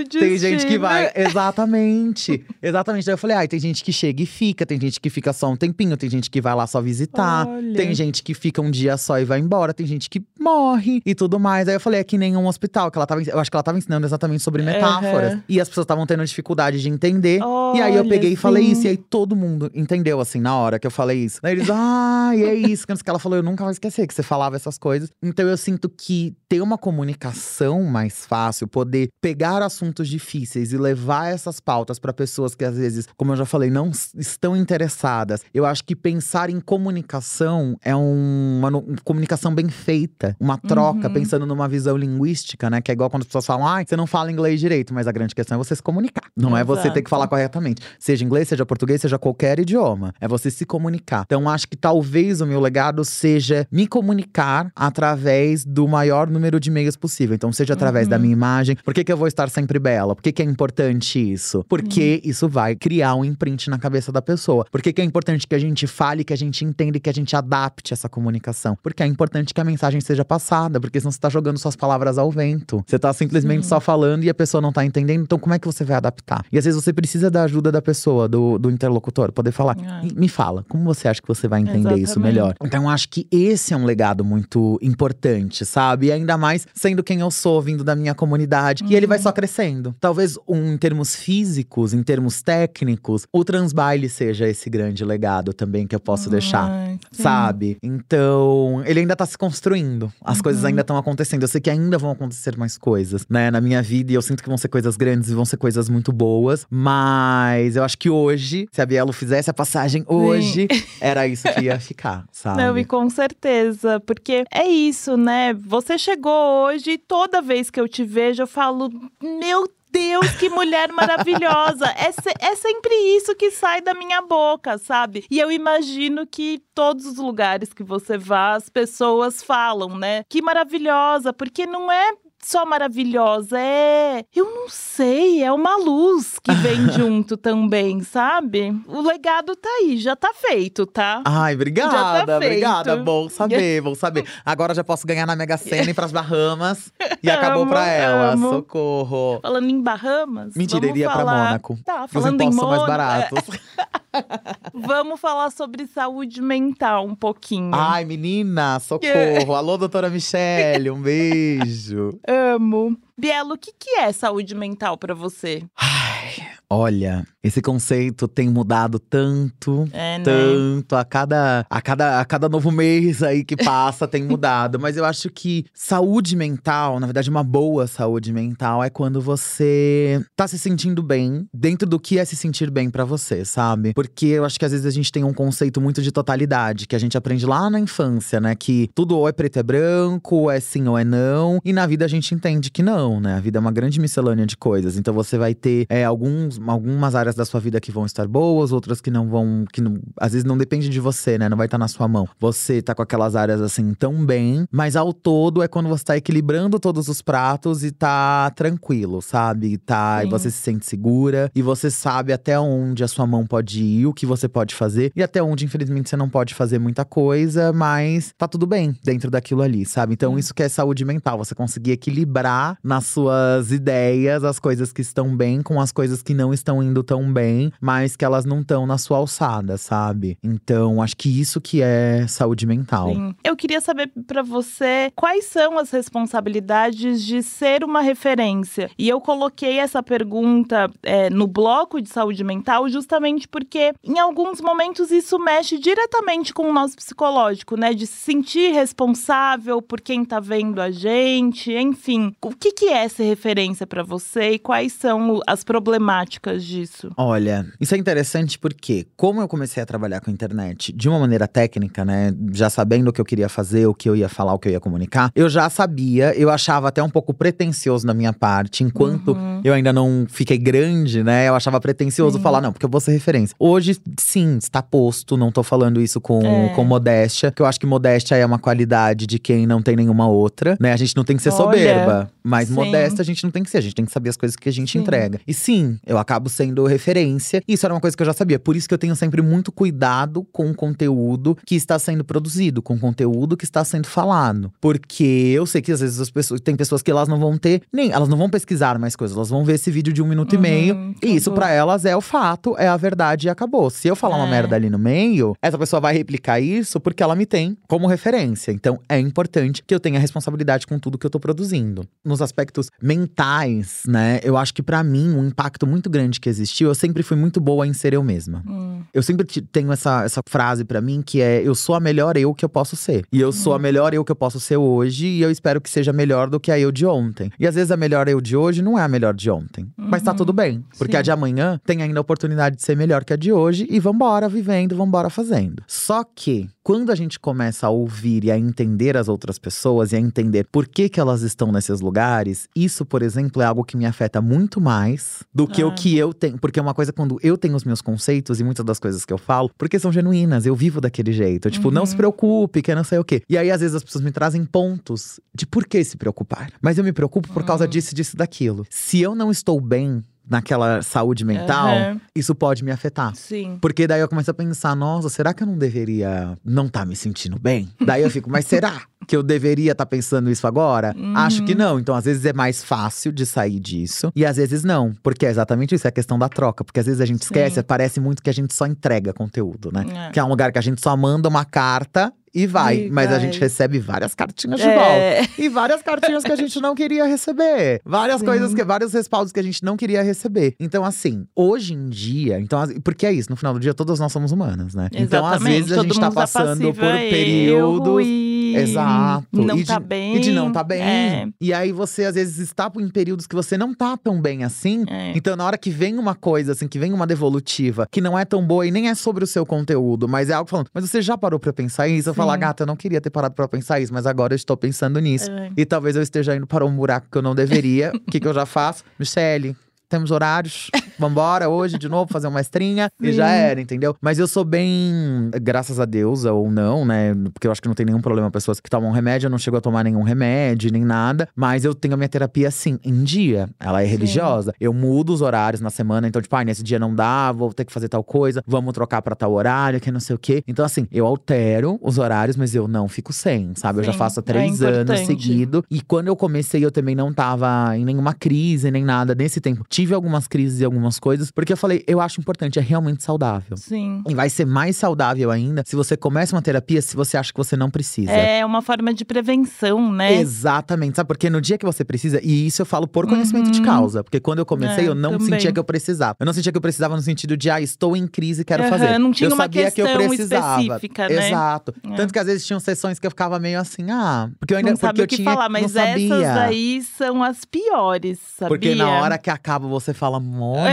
Tem 0.08 0.38
gente 0.38 0.66
que 0.66 0.78
vai. 0.78 1.12
Exatamente. 1.16 2.46
Exatamente. 2.62 3.06
Daí 3.06 3.14
eu 3.14 3.18
falei, 3.18 3.38
ah, 3.38 3.48
tem 3.48 3.60
gente 3.60 3.84
que 3.84 3.92
chega 3.92 4.22
e 4.24 4.26
fica, 4.26 4.66
tem 4.66 4.80
gente 4.80 5.00
que 5.00 5.10
fica 5.10 5.34
só 5.34 5.50
um 5.50 5.56
tempinho, 5.56 5.96
tem 5.98 6.10
gente 6.10 6.30
que 6.30 6.42
vai 6.42 6.56
lá 6.56 6.68
só 6.68 6.82
visitar, 6.82 7.48
Olha. 7.48 7.76
tem 7.76 7.94
gente 7.94 8.24
que 8.24 8.34
fica 8.34 8.62
um 8.62 8.70
dia 8.70 8.98
só 8.98 9.20
e 9.20 9.26
vai 9.26 9.40
embora, 9.40 9.74
tem 9.74 9.86
gente 9.86 10.10
que 10.10 10.22
morre 10.40 11.02
e 11.06 11.16
tudo 11.16 11.40
mais. 11.40 11.68
Aí 11.68 11.76
eu 11.76 11.80
falei, 11.80 12.00
é 12.00 12.04
que 12.04 12.18
nem 12.18 12.36
um 12.36 12.48
hospital, 12.48 12.92
que 12.92 12.98
ela 12.98 13.06
tava. 13.06 13.22
Eu 13.22 13.40
acho 13.40 13.50
que 13.50 13.56
ela 13.56 13.64
tava 13.64 13.78
ensinando 13.78 14.06
exatamente 14.06 14.44
sobre 14.44 14.64
metáforas. 14.64 15.34
Uhum. 15.34 15.42
E 15.50 15.60
as 15.62 15.68
pessoas 15.68 15.86
estavam 15.86 16.06
tendo 16.06 16.26
dificuldade 16.26 16.82
de 16.82 16.90
entender. 16.90 17.42
Olha, 17.42 17.78
e 17.78 17.82
aí 17.82 17.96
eu 17.96 18.06
peguei 18.08 18.30
sim. 18.30 18.34
e 18.34 18.38
falei 18.38 18.64
isso. 18.64 18.86
E 18.86 18.90
aí 18.90 18.98
todo 18.98 19.36
mundo 19.36 19.72
entendeu, 19.74 20.20
assim, 20.20 20.40
na 20.40 20.56
hora 20.56 20.80
que 20.80 20.88
eu 20.88 20.92
falei 20.92 21.20
isso. 21.20 21.40
Aí 21.44 21.54
eles, 21.54 21.70
ah, 21.70 22.32
e 22.36 22.44
é 22.44 22.54
isso. 22.54 22.86
Que 22.86 23.10
ela 23.10 23.20
falou, 23.20 23.38
eu 23.38 23.44
nunca 23.44 23.64
vou 23.64 23.72
esquecer 23.72 24.08
que 24.08 24.14
você 24.14 24.24
falava 24.24 24.56
essas 24.56 24.78
coisas. 24.78 25.12
Então 25.22 25.48
eu 25.48 25.58
sinto 25.58 25.90
que 25.90 26.36
ter 26.50 26.62
uma 26.62 26.78
comunicação 26.98 27.84
mais 27.84 28.26
fácil, 28.26 28.68
poder 28.68 29.10
pegar 29.22 29.62
assuntos 29.62 30.08
difíceis 30.08 30.74
e 30.74 30.78
levar 30.78 31.32
essas 31.32 31.60
pautas 31.60 32.00
para 32.00 32.12
pessoas 32.12 32.56
que 32.56 32.66
às 32.66 32.76
vezes, 32.76 33.08
como 33.16 33.34
eu 33.34 33.38
já 33.38 33.46
falei, 33.46 33.70
não 33.70 33.92
estão 34.18 34.58
interessadas. 34.58 35.42
Eu 35.54 35.64
acho 35.64 35.84
que 35.84 35.96
pensar 35.96 36.50
em 36.50 36.60
comunicação 36.60 37.78
é 37.84 37.96
um, 37.96 38.58
uma, 38.58 38.70
uma 38.70 38.96
comunicação 39.04 39.54
bem 39.54 39.70
feita, 39.70 40.36
uma 40.40 40.58
troca, 40.58 41.08
uhum. 41.08 41.14
pensando 41.14 41.46
numa 41.46 41.68
visão 41.68 41.96
linguística, 41.96 42.68
né? 42.68 42.82
Que 42.82 42.90
é 42.90 42.94
igual 42.94 43.12
quando 43.12 43.22
as 43.22 43.28
pessoas 43.28 43.46
falam, 43.46 43.68
ah, 43.68 43.84
você 43.86 43.96
não 43.96 44.08
fala 44.08 44.32
inglês 44.32 44.60
direito, 44.60 44.92
mas 44.92 45.08
a 45.08 45.12
grande 45.12 45.36
questão 45.36 45.56
é 45.56 45.64
você 45.64 45.76
se 45.76 45.84
comunicar. 45.84 46.32
Não 46.36 46.58
Exato. 46.58 46.62
é 46.62 46.64
você 46.64 46.90
ter 46.90 47.04
que 47.04 47.10
falar 47.12 47.28
corretamente. 47.28 47.84
Seja 48.00 48.26
inglês, 48.26 48.48
seja 48.48 48.66
português, 48.66 49.02
seja 49.02 49.20
qualquer 49.20 49.60
idioma. 49.60 50.16
É 50.20 50.28
você 50.28 50.50
se 50.50 50.66
comunicar. 50.66 51.26
Então, 51.28 51.48
acho 51.48 51.68
que 51.68 51.78
talvez 51.78 52.42
o 52.42 52.48
meu 52.48 52.60
legado 52.60 53.06
seja 53.06 53.68
me 53.72 53.86
comunicar 53.86 54.72
através 54.76 55.64
do 55.64 55.88
maior 55.88 56.28
número 56.28 56.60
de 56.60 56.72
meios 56.78 56.96
possível. 56.96 57.36
Então, 57.36 57.52
seja 57.52 57.74
através 57.74 58.06
uhum. 58.06 58.12
da 58.12 58.20
minha 58.20 58.34
imagem. 58.34 58.78
Por 58.84 58.94
que, 58.94 59.04
que 59.04 59.12
eu 59.12 59.18
vou 59.18 59.28
estar 59.28 59.50
sempre 59.50 59.80
bela? 59.80 60.16
Por 60.16 60.22
que, 60.22 60.32
que 60.32 60.42
é 60.44 60.46
importante 60.46 61.20
isso? 61.20 61.66
Porque 61.68 62.22
uhum. 62.24 62.30
isso 62.30 62.48
vai 62.48 62.76
criar 62.76 63.16
um 63.16 63.26
imprint 63.26 63.70
na 63.70 63.80
cabeça 63.80 64.12
da 64.12 64.22
pessoa. 64.22 64.66
Por 64.72 64.82
que, 64.82 64.94
que 64.94 65.02
é 65.02 65.04
importante 65.04 65.48
que 65.48 65.56
a 65.56 65.60
gente 65.60 65.88
fale, 65.88 66.24
que 66.24 66.34
a 66.34 66.38
gente 66.38 66.64
entenda 66.64 66.98
e 66.98 67.00
que 67.00 67.10
a 67.10 67.14
gente 67.14 67.36
adapte 67.36 67.94
essa 67.94 68.08
comunicação? 68.08 68.78
Porque 68.84 69.02
é 69.02 69.06
importante 69.06 69.54
que 69.54 69.60
a 69.60 69.64
mensagem 69.64 70.00
seja 70.02 70.24
passada, 70.24 70.80
porque 70.80 71.00
senão 71.00 71.12
você 71.12 71.20
tá 71.20 71.30
jogando 71.30 71.58
suas 71.58 71.76
palavras 71.76 72.18
ao 72.18 72.30
vento. 72.32 72.84
Você 72.86 73.00
tá 73.00 73.12
simplesmente 73.14 73.64
Sim. 73.64 73.70
só 73.70 73.80
falando 73.80 74.24
e 74.24 74.30
a 74.30 74.34
pessoa 74.34 74.62
não 74.62 74.72
tá 74.72 74.86
entendendo, 74.86 75.24
então 75.24 75.40
como 75.40 75.56
é 75.56 75.60
que 75.60 75.66
você 75.66 75.84
vai 75.84 75.98
adaptar? 75.98 76.46
E 76.52 76.58
às 76.58 76.66
vezes 76.66 76.82
você 76.82 76.94
precisa 76.94 77.32
da 77.32 77.44
ajuda 77.44 77.72
da 77.72 77.82
pessoa, 77.82 78.28
do, 78.28 78.60
do 78.60 78.70
interlocutor, 78.70 79.32
poder 79.32 79.52
falar. 79.52 79.76
É. 79.80 80.14
Me 80.14 80.30
fala, 80.30 80.64
como 80.70 80.84
você 80.84 81.08
acha 81.08 81.22
que 81.22 81.28
você 81.28 81.48
vai 81.48 81.62
entender 81.62 81.80
Exatamente. 81.80 82.04
isso 82.04 82.20
melhor? 82.20 82.56
Então 82.62 82.90
acho 82.90 83.10
que 83.10 83.28
esse 83.32 83.74
é 83.74 83.78
um 83.78 83.86
legado 83.86 84.24
muito 84.24 84.78
importante, 84.82 85.66
sabe? 85.66 86.08
E 86.08 86.12
ainda 86.12 86.38
mais 86.38 86.67
sendo 86.74 87.04
quem 87.04 87.20
eu 87.20 87.32
sou, 87.32 87.62
vindo 87.62 87.84
da 87.84 87.96
minha 87.96 88.14
comunidade. 88.14 88.84
Uhum. 88.84 88.90
E 88.92 88.96
ele 88.96 89.08
vai 89.08 89.20
só 89.20 89.32
crescendo. 89.32 89.96
Talvez 90.00 90.38
um, 90.48 90.74
em 90.74 90.78
termos 90.78 91.16
físicos, 91.16 91.94
em 91.94 92.04
termos 92.04 92.42
técnicos, 92.42 93.26
o 93.32 93.44
Transbaile 93.44 94.10
seja 94.10 94.48
esse 94.48 94.70
grande 94.70 95.04
legado 95.04 95.54
também 95.54 95.88
que 95.88 95.96
eu 95.96 96.00
posso 96.00 96.30
deixar, 96.30 96.70
sabe? 97.12 97.78
Então, 97.82 98.82
ele 98.86 99.02
ainda 99.02 99.16
tá 99.16 99.26
se 99.26 99.38
construindo. 99.38 100.12
As 100.24 100.38
uhum. 100.38 100.44
coisas 100.44 100.66
ainda 100.66 100.82
estão 100.82 100.98
acontecendo. 100.98 101.44
Eu 101.44 101.48
sei 101.48 101.62
que 101.62 101.70
ainda 101.70 101.98
vão 101.98 102.12
acontecer 102.12 102.58
mais 102.58 102.78
coisas, 102.78 103.26
né, 103.30 103.52
na 103.52 103.62
minha 103.62 103.82
vida. 103.82 104.12
E 104.12 104.16
eu 104.16 104.22
sinto 104.22 104.44
que 104.44 104.50
vão 104.50 104.58
ser 104.58 104.68
coisas 104.68 104.96
grandes 104.98 105.30
e 105.30 105.34
vão 105.34 105.46
ser 105.46 105.58
coisas 105.58 105.90
muito 105.90 106.12
boas. 106.12 106.66
Mas 106.70 107.76
eu 107.76 107.84
acho 107.84 107.98
que 107.98 108.10
hoje, 108.10 108.68
se 108.72 108.82
a 108.82 108.86
Bielo 108.86 109.14
fizesse 109.14 109.50
a 109.50 109.54
passagem 109.54 110.04
hoje, 110.08 110.68
Sim. 110.72 110.84
era 111.02 111.28
isso 111.28 111.44
que 111.54 111.62
ia 111.62 111.80
ficar, 111.80 112.26
sabe? 112.32 112.62
Não, 112.62 112.78
e 112.78 112.86
com 112.86 113.10
certeza. 113.10 114.00
Porque 114.00 114.44
é 114.52 114.68
isso, 114.68 115.18
né? 115.18 115.54
Você 115.54 115.98
chegou 115.98 116.57
hoje 116.58 116.92
e 116.92 116.98
toda 116.98 117.42
vez 117.42 117.70
que 117.70 117.80
eu 117.80 117.88
te 117.88 118.04
vejo, 118.04 118.44
eu 118.44 118.48
falo, 118.48 118.90
meu 119.22 119.68
Deus, 119.90 120.32
que 120.38 120.50
mulher 120.50 120.92
maravilhosa! 120.92 121.88
É, 121.98 122.12
se, 122.12 122.34
é 122.40 122.56
sempre 122.56 122.94
isso 123.16 123.36
que 123.36 123.52
sai 123.52 123.82
da 123.82 123.94
minha 123.94 124.22
boca, 124.22 124.78
sabe? 124.78 125.26
E 125.30 125.40
eu 125.40 125.52
imagino 125.52 126.28
que 126.28 126.62
todos 126.76 127.06
os 127.06 127.18
lugares 127.18 127.74
que 127.74 127.84
você 127.84 128.18
vá, 128.18 128.56
as 128.56 128.70
pessoas 128.70 129.42
falam, 129.42 129.98
né? 129.98 130.24
Que 130.30 130.42
maravilhosa, 130.42 131.32
porque 131.34 131.66
não 131.66 131.92
é 131.92 132.12
só 132.44 132.66
maravilhosa, 132.66 133.60
é. 133.60 134.24
Eu 134.36 134.46
não 134.46 134.70
sei, 134.70 135.44
é 135.44 135.52
uma 135.52 135.76
luz 135.78 136.40
que 136.40 136.52
vem 136.54 136.90
junto 136.94 137.36
também, 137.36 138.02
sabe? 138.02 138.74
O 138.88 139.02
legado 139.02 139.56
tá 139.56 139.70
aí, 139.82 139.98
já 139.98 140.16
tá 140.16 140.32
feito, 140.34 140.86
tá? 140.86 141.22
Ai, 141.26 141.56
obrigada, 141.56 142.26
tá 142.26 142.38
obrigada. 142.38 142.98
Bom 142.98 143.30
saber, 143.30 143.82
bom 143.82 143.96
saber. 143.96 144.26
Agora 144.46 144.74
já 144.74 144.84
posso 144.84 145.06
ganhar 145.06 145.26
na 145.26 145.36
Mega 145.36 145.58
Sena 145.58 145.90
e 145.90 145.94
pras 145.94 146.12
Bahamas. 146.12 146.92
E 147.22 147.30
acabou 147.30 147.64
amo, 147.64 147.72
pra 147.72 147.88
ela. 147.88 148.34
Amo. 148.34 148.50
Socorro. 148.50 149.40
Falando 149.42 149.70
em 149.70 149.82
Bahamas. 149.82 150.56
Mentira, 150.56 150.86
iria 150.88 151.10
falar... 151.10 151.24
pra 151.24 151.44
Mônaco. 151.46 151.80
Tá, 151.84 152.08
falando 152.08 152.40
Os 152.42 152.48
em 152.48 152.56
Mônaco. 152.56 152.68
mais 152.70 152.88
baratos. 152.88 153.44
Vamos 154.74 155.20
falar 155.20 155.52
sobre 155.52 155.86
saúde 155.88 156.42
mental 156.42 157.06
um 157.06 157.16
pouquinho. 157.16 157.72
Ai, 157.74 158.06
menina, 158.06 158.80
socorro. 158.80 159.54
Alô, 159.54 159.78
doutora 159.78 160.10
Michelle, 160.10 160.90
um 160.90 161.02
beijo. 161.02 162.20
Amo. 162.38 162.96
Bielo, 163.18 163.56
o 163.56 163.58
que, 163.58 163.74
que 163.74 163.90
é 163.98 164.12
saúde 164.12 164.54
mental 164.54 164.98
para 164.98 165.16
você? 165.16 165.64
Ai, 165.76 166.36
Olha, 166.70 167.26
esse 167.42 167.62
conceito 167.62 168.28
tem 168.28 168.50
mudado 168.50 169.00
tanto, 169.00 169.88
É, 169.94 170.18
né? 170.18 170.24
tanto 170.26 170.98
a 170.98 171.06
cada, 171.06 171.66
a 171.70 171.82
cada 171.82 172.20
a 172.20 172.26
cada 172.26 172.50
novo 172.50 172.72
mês 172.72 173.24
aí 173.24 173.46
que 173.46 173.56
passa 173.56 174.06
tem 174.06 174.22
mudado, 174.28 174.78
mas 174.78 174.98
eu 174.98 175.06
acho 175.06 175.30
que 175.30 175.66
saúde 175.74 176.36
mental, 176.36 177.00
na 177.00 177.08
verdade 177.08 177.30
uma 177.30 177.44
boa 177.44 177.88
saúde 177.88 178.34
mental 178.34 178.84
é 178.84 178.90
quando 178.90 179.22
você 179.22 180.22
tá 180.36 180.46
se 180.46 180.60
sentindo 180.60 181.02
bem 181.02 181.48
dentro 181.54 181.88
do 181.88 181.98
que 181.98 182.20
é 182.20 182.26
se 182.26 182.36
sentir 182.36 182.70
bem 182.70 182.90
pra 182.90 183.06
você, 183.06 183.46
sabe? 183.46 183.94
Porque 183.94 184.26
eu 184.26 184.44
acho 184.44 184.60
que 184.60 184.66
às 184.66 184.72
vezes 184.72 184.86
a 184.86 184.92
gente 184.92 185.10
tem 185.10 185.24
um 185.24 185.34
conceito 185.34 185.80
muito 185.80 186.02
de 186.02 186.12
totalidade 186.12 186.86
que 186.86 186.98
a 186.98 187.00
gente 187.00 187.18
aprende 187.18 187.46
lá 187.46 187.70
na 187.70 187.80
infância, 187.80 188.42
né, 188.42 188.56
que 188.56 188.90
tudo 188.94 189.16
ou 189.18 189.26
é 189.28 189.32
preto 189.32 189.58
é 189.58 189.64
branco, 189.64 190.36
ou 190.36 190.52
é 190.52 190.60
sim 190.60 190.86
ou 190.88 190.98
é 190.98 191.06
não, 191.06 191.60
e 191.64 191.72
na 191.72 191.88
vida 191.88 192.04
a 192.04 192.10
gente 192.10 192.36
entende 192.36 192.70
que 192.70 192.84
não, 192.84 193.22
né? 193.22 193.36
A 193.36 193.40
vida 193.40 193.58
é 193.58 193.62
uma 193.62 193.72
grande 193.72 194.02
miscelânea 194.02 194.46
de 194.46 194.58
coisas, 194.58 194.98
então 194.98 195.14
você 195.14 195.38
vai 195.38 195.56
ter 195.56 195.86
é, 195.88 196.04
alguns, 196.04 196.57
algumas 196.68 197.16
áreas 197.16 197.36
da 197.36 197.46
sua 197.46 197.60
vida 197.60 197.80
que 197.80 197.92
vão 197.92 198.06
estar 198.06 198.28
boas, 198.28 198.72
outras 198.72 199.02
que 199.02 199.10
não 199.10 199.28
vão, 199.28 199.66
que 199.72 199.82
não, 199.82 200.00
às 200.20 200.34
vezes 200.34 200.46
não 200.46 200.58
depende 200.58 200.90
de 200.90 201.00
você, 201.00 201.38
né? 201.38 201.50
Não 201.50 201.58
vai 201.58 201.68
estar 201.68 201.78
na 201.78 201.88
sua 201.88 202.08
mão. 202.08 202.28
Você 202.40 202.82
tá 202.82 202.94
com 202.94 203.02
aquelas 203.02 203.36
áreas 203.36 203.62
assim 203.62 203.94
tão 203.94 204.26
bem, 204.26 204.68
mas 204.72 204.96
ao 204.96 205.12
todo 205.12 205.64
é 205.64 205.68
quando 205.68 205.90
você 205.90 206.04
tá 206.04 206.18
equilibrando 206.18 206.80
todos 206.80 207.08
os 207.08 207.22
pratos 207.22 207.84
e 207.84 207.92
tá 207.92 208.52
tranquilo, 208.52 209.22
sabe? 209.22 209.74
E 209.74 209.88
Tá, 209.88 210.20
e 210.22 210.26
Sim. 210.26 210.30
você 210.30 210.52
se 210.52 210.58
sente 210.58 210.86
segura 210.86 211.50
e 211.56 211.62
você 211.62 211.90
sabe 211.90 212.34
até 212.34 212.60
onde 212.60 213.06
a 213.06 213.08
sua 213.08 213.26
mão 213.26 213.48
pode 213.48 213.82
ir, 213.82 214.06
o 214.06 214.14
que 214.14 214.26
você 214.26 214.48
pode 214.50 214.76
fazer 214.76 215.14
e 215.16 215.24
até 215.24 215.42
onde 215.42 215.64
infelizmente 215.64 216.10
você 216.10 216.18
não 216.18 216.30
pode 216.30 216.54
fazer 216.54 216.78
muita 216.78 217.06
coisa, 217.06 217.72
mas 217.72 218.34
tá 218.38 218.50
tudo 218.50 218.68
bem 218.68 218.94
dentro 219.02 219.32
daquilo 219.32 219.62
ali, 219.62 219.86
sabe? 219.86 220.14
Então 220.14 220.38
isso 220.38 220.54
que 220.54 220.62
é 220.62 220.68
saúde 220.68 221.06
mental, 221.06 221.38
você 221.38 221.56
conseguir 221.56 221.92
equilibrar 221.92 222.78
nas 222.84 223.06
suas 223.06 223.72
ideias 223.72 224.44
as 224.44 224.60
coisas 224.60 224.92
que 224.92 225.02
estão 225.02 225.38
bem 225.38 225.62
com 225.62 225.80
as 225.80 225.94
coisas 225.94 226.22
que 226.22 226.34
não 226.34 226.47
estão 226.54 226.82
indo 226.82 227.04
tão 227.04 227.32
bem, 227.32 227.72
mas 227.82 228.16
que 228.16 228.26
elas 228.26 228.46
não 228.46 228.62
estão 228.62 228.86
na 228.86 228.98
sua 228.98 229.18
alçada, 229.18 229.78
sabe? 229.78 230.38
Então 230.44 231.02
acho 231.02 231.16
que 231.18 231.30
isso 231.30 231.60
que 231.60 231.82
é 231.82 232.26
saúde 232.28 232.66
mental. 232.66 233.14
Sim. 233.14 233.36
Eu 233.44 233.56
queria 233.56 233.82
saber 233.82 234.12
pra 234.26 234.42
você 234.42 235.12
quais 235.16 235.46
são 235.46 235.78
as 235.78 235.92
responsabilidades 235.92 237.24
de 237.24 237.42
ser 237.44 237.84
uma 237.84 238.02
referência. 238.02 238.90
E 238.98 239.10
eu 239.10 239.20
coloquei 239.20 239.80
essa 239.80 240.02
pergunta 240.02 240.90
é, 241.04 241.30
no 241.30 241.48
bloco 241.48 242.02
de 242.02 242.10
saúde 242.10 242.44
mental 242.44 242.88
justamente 242.90 243.48
porque 243.48 243.94
em 244.04 244.20
alguns 244.20 244.62
momentos 244.62 245.12
isso 245.12 245.40
mexe 245.40 245.78
diretamente 245.78 246.54
com 246.54 246.70
o 246.70 246.74
nosso 246.74 246.96
psicológico, 246.96 247.76
né? 247.76 247.94
De 247.94 248.06
se 248.06 248.18
sentir 248.18 248.72
responsável 248.74 249.82
por 249.82 250.02
quem 250.02 250.24
tá 250.24 250.40
vendo 250.40 250.80
a 250.80 250.92
gente, 250.92 251.72
enfim. 251.74 252.34
O 252.42 252.52
que, 252.52 252.72
que 252.72 252.90
é 252.90 253.08
ser 253.08 253.24
referência 253.24 253.88
pra 253.88 254.04
você 254.04 254.52
e 254.52 254.60
quais 254.60 254.94
são 254.94 255.42
as 255.48 255.64
problemáticas 255.64 256.37
disso? 256.42 257.12
Olha, 257.18 257.66
isso 257.80 257.94
é 257.96 257.98
interessante 257.98 258.58
porque, 258.60 259.06
como 259.16 259.42
eu 259.42 259.48
comecei 259.48 259.82
a 259.82 259.86
trabalhar 259.86 260.20
com 260.22 260.30
a 260.30 260.34
internet 260.34 260.92
de 260.94 261.10
uma 261.10 261.20
maneira 261.20 261.48
técnica, 261.48 262.06
né? 262.06 262.34
Já 262.54 262.70
sabendo 262.70 263.10
o 263.10 263.14
que 263.14 263.20
eu 263.20 263.26
queria 263.26 263.50
fazer, 263.50 263.86
o 263.88 263.94
que 263.94 264.08
eu 264.10 264.16
ia 264.16 264.30
falar, 264.30 264.54
o 264.54 264.60
que 264.60 264.68
eu 264.70 264.72
ia 264.74 264.80
comunicar, 264.80 265.32
eu 265.36 265.50
já 265.50 265.70
sabia, 265.70 266.34
eu 266.38 266.50
achava 266.50 266.88
até 266.88 267.02
um 267.02 267.10
pouco 267.10 267.34
pretencioso 267.34 268.06
da 268.06 268.14
minha 268.14 268.34
parte, 268.34 268.84
enquanto 268.84 269.32
Uhum. 269.34 269.62
eu 269.64 269.74
ainda 269.74 269.92
não 269.92 270.26
fiquei 270.30 270.58
grande, 270.58 271.24
né? 271.24 271.48
Eu 271.48 271.56
achava 271.56 271.80
pretencioso 271.80 272.38
Sim. 272.38 272.44
falar, 272.44 272.62
não, 272.62 272.72
porque 272.72 272.86
eu 272.86 272.90
vou 272.90 273.02
ser 273.02 273.12
referência. 273.12 273.56
Hoje, 273.60 273.98
sim, 274.20 274.58
está 274.58 274.82
posto, 274.82 275.36
não 275.36 275.52
tô 275.52 275.64
falando 275.64 276.00
isso 276.02 276.22
com, 276.22 276.40
É. 276.42 276.70
com 276.70 276.84
modéstia, 276.84 277.52
que 277.52 277.62
eu 277.62 277.66
acho 277.66 277.80
que 277.80 277.86
modéstia 277.86 278.36
é 278.36 278.46
uma 278.46 278.60
qualidade 278.60 279.26
de 279.26 279.40
quem 279.40 279.66
não 279.66 279.82
tem 279.82 279.96
nenhuma 279.96 280.28
outra, 280.28 280.78
né? 280.80 280.94
A 280.94 280.98
gente 280.98 281.16
não 281.16 281.24
tem 281.24 281.36
que 281.36 281.44
ser 281.44 281.50
Olha, 281.50 281.58
soberba, 281.58 282.32
mas 282.44 282.68
sim. 282.70 282.74
modesta 282.76 283.22
a 283.22 283.26
gente 283.26 283.44
não 283.44 283.52
tem 283.52 283.64
que 283.64 283.70
ser, 283.70 283.78
a 283.78 283.82
gente 283.82 283.96
tem 283.96 284.06
que 284.06 284.12
saber 284.12 284.30
as 284.30 284.38
coisas 284.38 284.56
que 284.56 284.70
a 284.70 284.72
gente 284.74 284.92
Sim. 284.92 285.00
entrega. 285.00 285.40
E 285.48 285.54
sim, 285.54 285.98
eu 286.06 286.18
acabo 286.28 286.50
sendo 286.50 286.86
referência. 286.86 287.62
Isso 287.68 287.86
era 287.86 287.94
uma 287.94 288.02
coisa 288.02 288.16
que 288.18 288.22
eu 288.22 288.26
já 288.28 288.34
sabia. 288.34 288.60
Por 288.60 288.76
isso 288.76 288.88
que 288.88 288.94
eu 288.94 288.98
tenho 288.98 289.16
sempre 289.16 289.42
muito 289.42 289.72
cuidado 289.72 290.44
com 290.52 290.70
o 290.70 290.76
conteúdo 290.76 291.58
que 291.66 291.76
está 291.76 291.98
sendo 291.98 292.24
produzido, 292.26 292.82
com 292.82 292.96
o 292.96 293.00
conteúdo 293.00 293.56
que 293.56 293.64
está 293.64 293.84
sendo 293.86 294.08
falado. 294.08 294.72
Porque 294.82 295.24
eu 295.56 295.66
sei 295.66 295.82
que 295.82 295.92
às 295.92 296.02
vezes 296.02 296.20
as 296.20 296.30
pessoas. 296.30 296.60
Tem 296.60 296.76
pessoas 296.76 297.02
que 297.02 297.10
elas 297.10 297.28
não 297.30 297.40
vão 297.40 297.58
ter. 297.58 297.82
Nem. 297.94 298.12
Elas 298.12 298.28
não 298.28 298.38
vão 298.38 298.50
pesquisar 298.50 299.00
mais 299.00 299.16
coisas. 299.16 299.36
Elas 299.38 299.50
vão 299.50 299.64
ver 299.64 299.76
esse 299.76 299.90
vídeo 299.90 300.12
de 300.12 300.22
um 300.22 300.28
minuto 300.28 300.54
e 300.54 300.58
Uhum, 300.58 300.62
meio. 300.62 301.16
E 301.24 301.36
isso 301.36 301.50
acabou. 301.50 301.56
pra 301.68 301.72
elas 301.72 302.04
é 302.06 302.16
o 302.16 302.22
fato, 302.22 302.76
é 302.78 302.88
a 302.88 302.98
verdade 302.98 303.48
e 303.48 303.50
acabou. 303.50 303.90
Se 303.90 304.08
eu 304.08 304.16
falar 304.16 304.36
uma 304.38 304.48
É. 304.48 304.52
merda 304.52 304.76
ali 304.76 304.90
no 304.90 305.00
meio, 305.00 305.56
essa 305.62 305.78
pessoa 305.78 306.00
vai 306.00 306.14
replicar 306.14 306.60
isso 306.60 307.00
porque 307.00 307.24
ela 307.24 307.36
me 307.36 307.46
tem 307.46 307.78
como 307.88 308.08
referência. 308.08 308.72
Então 308.72 309.00
é 309.08 309.20
importante 309.20 309.82
que 309.86 309.94
eu 309.96 310.00
tenha 310.00 310.20
responsabilidade 310.20 310.86
com 310.88 311.00
tudo 311.00 311.18
que 311.18 311.26
eu 311.26 311.30
tô 311.30 311.40
produzindo. 311.40 312.06
Nos 312.26 312.42
aspectos 312.42 312.90
mentais, 313.02 314.04
né? 314.08 314.40
Eu 314.44 314.58
acho 314.58 314.74
que 314.74 314.82
pra 314.84 315.04
mim 315.04 315.30
um 315.34 315.46
impacto 315.48 315.86
muito 315.86 316.10
grande 316.10 316.17
que 316.42 316.50
existiu, 316.50 316.90
eu 316.90 316.96
sempre 316.96 317.24
fui 317.24 317.38
muito 317.38 317.60
boa 317.60 317.86
em 317.88 317.94
ser 317.94 318.14
eu 318.14 318.24
mesma. 318.24 318.64
Hum, 318.68 319.02
Eu 319.14 319.24
sempre 319.24 319.46
te- 319.46 319.62
tenho 319.62 319.92
essa, 319.92 320.24
essa 320.24 320.42
frase 320.48 320.84
pra 320.84 321.00
mim 321.02 321.22
que 321.26 321.42
é: 321.42 321.62
eu 321.64 321.74
sou 321.76 321.96
a 321.96 322.00
melhor 322.00 322.36
eu 322.38 322.54
que 322.54 322.64
eu 322.66 322.70
posso 322.70 322.96
ser. 322.96 323.26
E 323.32 323.40
eu 323.40 323.52
sou 323.52 323.74
a 323.74 323.80
melhor 323.80 324.14
eu 324.14 324.24
que 324.26 324.32
eu 324.32 324.36
posso 324.36 324.60
ser 324.60 324.78
hoje, 324.78 325.26
e 325.28 325.42
eu 325.42 325.50
espero 325.52 325.80
que 325.82 325.90
seja 325.90 326.12
melhor 326.12 326.50
do 326.50 326.60
que 326.60 326.72
a 326.72 326.80
eu 326.80 326.92
de 326.92 327.06
ontem. 327.06 327.52
E 327.60 327.66
às 327.68 327.76
vezes 327.76 327.92
a 327.92 327.98
melhor 327.98 328.28
eu 328.28 328.40
de 328.42 328.56
hoje 328.58 328.82
não 328.82 328.98
é 328.98 329.02
a 329.04 329.08
melhor 329.08 329.34
de 329.34 329.50
ontem. 329.50 329.88
Mas 329.96 330.22
tá 330.22 330.32
Uhum. 330.32 330.38
tudo 330.38 330.54
bem. 330.54 330.84
Porque 330.98 331.14
Sim. 331.14 331.18
a 331.20 331.22
de 331.22 331.32
amanhã 331.32 331.80
tem 331.86 332.02
ainda 332.02 332.20
a 332.20 332.22
oportunidade 332.22 332.76
de 332.76 332.84
ser 332.84 332.96
melhor 332.98 333.24
que 333.24 333.34
a 333.34 333.38
de 333.38 333.52
hoje, 333.52 333.88
e 333.90 334.00
vambora 334.00 334.48
vivendo, 334.50 334.96
vambora 334.96 335.30
fazendo. 335.30 335.84
Só 335.88 336.24
que. 336.24 336.70
Quando 336.84 337.12
a 337.12 337.16
gente 337.16 337.38
começa 337.38 337.86
a 337.86 337.90
ouvir 337.90 338.46
e 338.46 338.50
a 338.52 338.58
entender 338.58 339.18
as 339.18 339.28
outras 339.28 339.60
pessoas 339.60 340.14
e 340.14 340.16
a 340.16 340.20
entender 340.22 340.66
por 340.72 340.88
que, 340.88 341.10
que 341.10 341.20
elas 341.20 341.42
estão 341.42 341.70
nesses 341.70 342.00
lugares, 342.00 342.70
isso, 342.74 343.06
por 343.06 343.22
exemplo, 343.22 343.62
é 343.62 343.66
algo 343.66 343.84
que 343.84 343.98
me 343.98 344.06
afeta 344.06 344.40
muito 344.42 344.80
mais 344.80 345.44
do 345.54 345.68
que 345.68 345.84
o 345.84 345.90
Ah. 345.90 345.94
Que 346.08 346.18
eu 346.18 346.34
tenho. 346.34 346.58
Porque 346.58 346.80
é 346.80 346.82
uma 346.82 346.94
coisa 346.94 347.12
quando 347.12 347.38
eu 347.44 347.58
tenho 347.58 347.76
os 347.76 347.84
meus 347.84 348.02
conceitos 348.02 348.60
e 348.60 348.64
muitas 348.64 348.86
das 348.86 349.00
coisas 349.00 349.26
que 349.26 349.34
eu 349.34 349.38
falo, 349.38 349.70
porque 349.78 350.00
são 350.00 350.12
genuínas, 350.12 350.66
eu 350.66 350.76
vivo 350.76 351.02
daquele 351.02 351.32
jeito. 351.32 351.70
Tipo, 351.70 351.92
não 351.92 352.06
se 352.06 352.14
Uhum. 352.14 352.18
preocupe, 352.18 352.82
que 352.82 352.92
eu 352.92 352.96
não 352.96 353.04
sei 353.04 353.20
o 353.20 353.24
quê. 353.24 353.42
E 353.50 353.58
aí, 353.58 353.70
às 353.72 353.82
vezes, 353.82 353.96
as 353.96 354.04
pessoas 354.04 354.24
me 354.24 354.32
trazem 354.32 354.64
pontos 354.66 355.40
de 355.54 355.66
por 355.66 355.86
que 355.86 356.04
se 356.04 356.18
preocupar. 356.18 356.70
Mas 356.82 356.98
eu 356.98 357.04
me 357.04 357.12
preocupo 357.12 357.50
por 357.52 357.64
causa 357.64 357.86
Hum. 357.86 357.90
disso, 357.90 358.14
disso, 358.16 358.38
daquilo. 358.38 358.86
Se 358.90 359.22
eu 359.22 359.36
não 359.36 359.52
estou 359.52 359.80
bem 359.82 360.22
naquela 360.50 361.02
saúde 361.02 361.44
mental, 361.46 361.90
Aham. 361.90 362.22
isso 362.36 362.54
pode 362.56 362.84
me 362.84 362.92
afetar. 362.92 363.36
sim. 363.36 363.78
Porque 363.82 364.08
daí 364.08 364.22
eu 364.22 364.28
começo 364.30 364.50
a 364.52 364.54
pensar, 364.54 364.96
nossa, 364.96 365.30
será 365.30 365.54
que 365.54 365.64
eu 365.64 365.68
não 365.68 365.78
deveria 365.78 366.58
não 366.64 366.88
tá 366.88 367.06
me 367.06 367.16
sentindo 367.16 367.60
bem? 367.60 367.90
Daí 368.04 368.24
eu 368.24 368.30
fico, 368.30 368.50
mas 368.50 368.66
será 368.68 369.02
que 369.28 369.36
eu 369.36 369.44
deveria 369.44 369.92
estar 369.92 370.06
pensando 370.06 370.50
isso 370.50 370.66
agora? 370.66 371.14
Acho 371.36 371.64
que 371.66 371.76
não. 371.76 372.00
Então, 372.00 372.16
às 372.16 372.26
vezes 372.26 372.46
é 372.46 372.54
mais 372.54 372.84
fácil 372.84 373.32
de 373.32 373.46
sair 373.46 373.80
disso 373.80 374.32
e 374.36 374.46
às 374.46 374.56
vezes 374.58 374.84
não. 374.84 375.14
Porque 375.22 375.46
é 375.46 375.50
exatamente 375.50 375.94
isso, 375.96 376.08
é 376.08 376.10
a 376.10 376.12
questão 376.12 376.40
da 376.40 376.48
troca. 376.48 376.84
Porque 376.84 377.00
às 377.00 377.06
vezes 377.06 377.20
a 377.20 377.26
gente 377.26 377.40
Sim. 377.40 377.46
esquece, 377.46 377.84
parece 377.84 378.20
muito 378.20 378.42
que 378.42 378.50
a 378.50 378.54
gente 378.54 378.74
só 378.74 378.86
entrega 378.86 379.34
conteúdo, 379.34 379.92
né? 379.92 380.06
É. 380.30 380.32
Que 380.32 380.40
é 380.40 380.44
um 380.44 380.48
lugar 380.48 380.72
que 380.72 380.80
a 380.80 380.82
gente 380.82 381.02
só 381.02 381.16
manda 381.18 381.50
uma 381.50 381.66
carta 381.66 382.32
e 382.58 382.66
vai. 382.66 383.06
E 383.06 383.12
mas 383.12 383.28
a 383.28 383.32
vai. 383.32 383.42
gente 383.42 383.60
recebe 383.60 384.00
várias 384.00 384.34
cartinhas 384.34 384.80
de 384.80 384.88
volta. 384.88 385.02
É. 385.02 385.48
E 385.60 385.70
várias 385.70 386.02
cartinhas 386.02 386.44
que 386.44 386.52
a 386.52 386.56
gente 386.56 386.82
não 386.82 386.96
queria 386.96 387.26
receber. 387.26 388.02
Várias 388.04 388.40
Sim. 388.40 388.46
coisas, 388.48 388.74
que, 388.74 388.84
vários 388.84 389.14
respaldos 389.14 389.52
que 389.52 389.60
a 389.60 389.64
gente 389.64 389.84
não 389.84 389.96
queria 389.96 390.24
receber. 390.24 390.76
Então, 390.80 391.06
assim, 391.06 391.46
hoje 391.56 391.94
em 391.94 392.10
dia, 392.10 392.60
então, 392.60 392.82
porque 393.04 393.28
é 393.28 393.32
isso, 393.32 393.52
no 393.52 393.56
final 393.56 393.74
do 393.74 393.80
dia, 393.80 393.94
todas 393.94 394.20
nós 394.20 394.32
somos 394.32 394.52
humanas, 394.52 394.96
né? 394.96 395.08
Então, 395.14 395.46
às 395.46 395.58
Exatamente, 395.58 395.76
vezes, 395.76 395.92
a 395.92 395.96
todo 395.98 396.06
gente 396.06 396.20
tá 396.20 396.26
mundo 396.26 396.36
passando 396.36 396.94
por 396.96 397.04
a 397.04 397.24
erro 397.24 397.30
períodos. 397.30 398.47
Exato. 398.82 399.48
Não 399.52 399.78
e 399.78 399.86
tá 399.86 400.00
de, 400.00 400.06
bem. 400.06 400.36
E 400.36 400.40
de 400.40 400.52
não 400.52 400.72
tá 400.72 400.84
bem. 400.84 401.02
É, 401.02 401.48
E 401.60 401.74
aí 401.74 401.92
você, 401.92 402.26
às 402.26 402.36
vezes, 402.36 402.60
está 402.60 402.92
em 403.00 403.10
períodos 403.10 403.48
que 403.48 403.56
você 403.56 403.78
não 403.78 403.94
tá 403.94 404.16
tão 404.18 404.42
bem 404.42 404.64
assim. 404.64 405.06
é. 405.10 405.34
Então, 405.36 405.56
na 405.56 405.66
hora 405.66 405.78
que 405.78 405.90
vem 405.90 406.18
uma 406.18 406.34
coisa, 406.36 406.72
assim, 406.72 406.88
que 406.88 406.98
vem 407.00 407.14
uma 407.14 407.28
devolutiva, 407.28 408.08
que 408.12 408.22
não 408.22 408.38
é 408.38 408.46
tão 408.46 408.66
boa 408.66 408.86
e 408.86 408.92
nem 408.92 409.10
é 409.10 409.16
sobre 409.16 409.44
o 409.44 409.48
seu 409.48 409.66
conteúdo, 409.66 410.28
mas 410.28 410.50
é 410.50 410.54
algo 410.54 410.70
falando, 410.70 410.88
mas 410.94 411.10
você 411.10 411.22
já 411.22 411.38
parou 411.38 411.60
pra 411.60 411.72
pensar 411.74 412.08
isso? 412.08 412.30
Eu 412.30 412.34
Sim. 412.34 412.38
falo, 412.38 412.58
gata, 412.58 412.84
eu 412.84 412.88
não 412.88 412.96
queria 412.96 413.22
ter 413.22 413.30
parado 413.30 413.54
pra 413.56 413.68
pensar 413.68 414.00
isso, 414.00 414.14
mas 414.14 414.26
agora 414.26 414.54
eu 414.54 414.58
estou 414.58 414.76
pensando 414.78 415.20
nisso. 415.20 415.50
É. 415.52 415.72
E 415.78 415.86
talvez 415.86 416.16
eu 416.16 416.22
esteja 416.22 416.56
indo 416.56 416.66
para 416.68 416.86
um 416.86 416.96
buraco 416.96 417.28
que 417.32 417.38
eu 417.38 417.42
não 417.42 417.54
deveria. 417.56 418.12
O 418.28 418.32
que, 418.32 418.40
que 418.40 418.48
eu 418.48 418.54
já 418.54 418.66
faço? 418.66 419.04
Michele, 419.18 419.76
temos 420.10 420.32
horários. 420.32 420.90
Vambora 421.20 421.68
hoje 421.68 421.98
de 421.98 422.08
novo 422.08 422.32
fazer 422.32 422.48
uma 422.48 422.62
estrinha. 422.62 423.10
E 423.22 423.32
já 423.32 423.48
Sim. 423.48 423.54
era, 423.54 423.82
entendeu? 423.82 424.16
Mas 424.22 424.38
eu 424.38 424.48
sou 424.48 424.64
bem, 424.64 425.50
graças 425.62 426.00
a 426.00 426.06
Deus, 426.06 426.46
ou 426.46 426.70
não, 426.70 427.04
né? 427.06 427.34
Porque 427.54 427.68
eu 427.68 427.72
acho 427.72 427.82
que 427.82 427.88
não 427.88 427.96
tem 427.96 428.06
nenhum 428.06 428.22
problema. 428.22 428.52
Pessoas 428.52 428.80
que 428.80 428.90
tomam 428.90 429.12
remédio, 429.12 429.48
eu 429.48 429.50
não 429.50 429.58
chego 429.58 429.78
a 429.78 429.82
tomar 429.82 430.04
nenhum 430.04 430.22
remédio, 430.22 430.92
nem 430.92 431.04
nada. 431.04 431.50
Mas 431.56 431.84
eu 431.84 431.96
tenho 431.96 432.14
a 432.14 432.18
minha 432.18 432.30
terapia, 432.30 432.68
assim, 432.68 433.00
em 433.04 433.24
dia. 433.24 433.68
Ela 433.80 434.04
é 434.04 434.06
religiosa. 434.06 434.74
Eu 434.80 434.94
mudo 434.94 435.34
os 435.34 435.42
horários 435.42 435.82
na 435.82 435.90
semana. 435.90 436.28
Então, 436.28 436.42
tipo, 436.42 436.56
ai, 436.56 436.66
nesse 436.66 436.84
dia 436.84 437.00
não 437.00 437.14
dá, 437.16 437.52
vou 437.52 437.74
ter 437.74 437.84
que 437.86 437.92
fazer 437.92 438.08
tal 438.10 438.24
coisa. 438.24 438.64
Vamos 438.68 438.94
trocar 438.94 439.22
pra 439.22 439.36
tal 439.36 439.52
horário, 439.54 440.00
que 440.00 440.12
não 440.12 440.20
sei 440.20 440.36
o 440.36 440.40
quê. 440.40 440.64
Então, 440.68 440.86
assim, 440.86 441.08
eu 441.12 441.26
altero 441.26 441.98
os 442.02 442.18
horários, 442.18 442.56
mas 442.56 442.76
eu 442.76 442.88
não 442.88 443.08
fico 443.08 443.34
sem, 443.34 443.74
sabe? 443.76 444.00
Eu 444.00 444.04
já 444.04 444.12
Sim, 444.12 444.18
faço 444.20 444.40
há 444.40 444.42
é 444.42 444.44
três 444.44 444.82
anos 444.82 445.00
importante. 445.02 445.26
seguidos. 445.26 445.82
E 445.90 446.02
quando 446.02 446.28
eu 446.28 446.36
comecei, 446.36 446.86
eu 446.86 446.92
também 446.92 447.16
não 447.16 447.34
tava 447.34 447.98
em 447.98 448.06
nenhuma 448.06 448.34
crise, 448.34 448.92
nem 448.92 449.04
nada 449.04 449.34
nesse 449.34 449.60
tempo. 449.60 449.84
Tive 449.98 450.14
algumas 450.14 450.48
crises 450.48 450.80
e 450.80 450.86
algumas 450.86 451.18
coisas, 451.20 451.50
porque 451.50 451.74
eu 451.74 451.78
falei, 451.78 452.04
eu 452.06 452.22
acho 452.22 452.40
importante, 452.40 452.78
é 452.78 452.82
realmente 452.84 453.24
saudável. 453.24 453.76
Sim. 453.78 454.22
E 454.30 454.36
vai 454.36 454.48
ser 454.48 454.64
mais 454.66 454.96
saudável 454.96 455.50
ainda 455.50 455.82
se 455.86 455.96
você 455.96 456.16
começa 456.16 456.56
uma 456.56 456.62
terapia 456.62 457.02
se 457.02 457.16
você 457.16 457.36
acha 457.36 457.52
que 457.52 457.58
você 457.58 457.76
não 457.76 457.90
precisa. 457.90 458.32
É 458.32 458.64
uma 458.64 458.84
forma 458.84 459.12
de 459.12 459.26
prevenção, 459.26 460.12
né? 460.12 460.36
Exatamente, 460.36 461.16
sabe? 461.16 461.28
Porque 461.28 461.50
no 461.50 461.60
dia 461.60 461.80
que 461.80 461.86
você 461.86 462.06
precisa, 462.06 462.40
e 462.44 462.68
isso 462.68 462.80
eu 462.84 462.86
falo 462.86 463.08
por 463.08 463.26
conhecimento 463.28 463.72
de 463.72 463.80
Uhum. 463.80 463.86
causa, 463.86 464.24
porque 464.24 464.40
quando 464.40 464.60
eu 464.60 464.66
comecei, 464.68 465.06
É, 465.06 465.08
eu 465.10 465.16
não 465.16 465.32
também. 465.32 465.48
sentia 465.48 465.74
que 465.74 465.80
eu 465.80 465.84
precisava. 465.84 466.36
Eu 466.40 466.46
não 466.46 466.54
sentia 466.54 466.72
que 466.72 466.78
eu 466.78 466.82
precisava 466.82 467.16
no 467.16 467.22
sentido 467.24 467.58
de, 467.58 467.68
ah, 467.72 467.82
estou 467.82 468.16
em 468.16 468.28
crise, 468.28 468.64
quero 468.64 468.84
Aham, 468.84 468.90
fazer. 468.92 469.18
não 469.18 469.32
tinha 469.32 469.50
eu 469.50 469.54
uma 469.54 469.64
sabia 469.64 469.90
que 469.90 470.00
eu 470.02 470.06
questão 470.06 470.28
precisava. 470.28 470.82
específica, 470.84 471.28
né? 471.30 471.48
Exato. 471.50 471.94
É. 472.12 472.16
Tanto 472.16 472.32
que 472.34 472.38
às 472.40 472.46
vezes 472.46 472.68
tinham 472.68 472.80
sessões 472.80 473.18
que 473.18 473.26
eu 473.26 473.32
ficava 473.32 473.58
meio 473.58 473.80
assim, 473.80 474.12
ah, 474.12 474.48
porque 474.60 474.74
eu 474.76 474.78
ainda 474.78 474.92
não 474.92 474.98
porque 474.98 475.22
eu 475.22 475.26
o 475.26 475.28
que 475.28 475.38
tinha, 475.38 475.50
falar, 475.52 475.70
mas 475.70 475.82
não 475.82 475.90
sabia. 475.90 476.36
essas 476.36 476.58
aí 476.58 477.02
são 477.18 477.42
as 477.44 477.66
piores, 477.66 478.38
sabia? 478.58 478.68
Porque 478.70 478.94
na 478.94 479.10
hora 479.10 479.38
que 479.40 479.50
acaba, 479.50 479.87
você 479.88 480.14
fala, 480.14 480.40
Mona, 480.40 480.90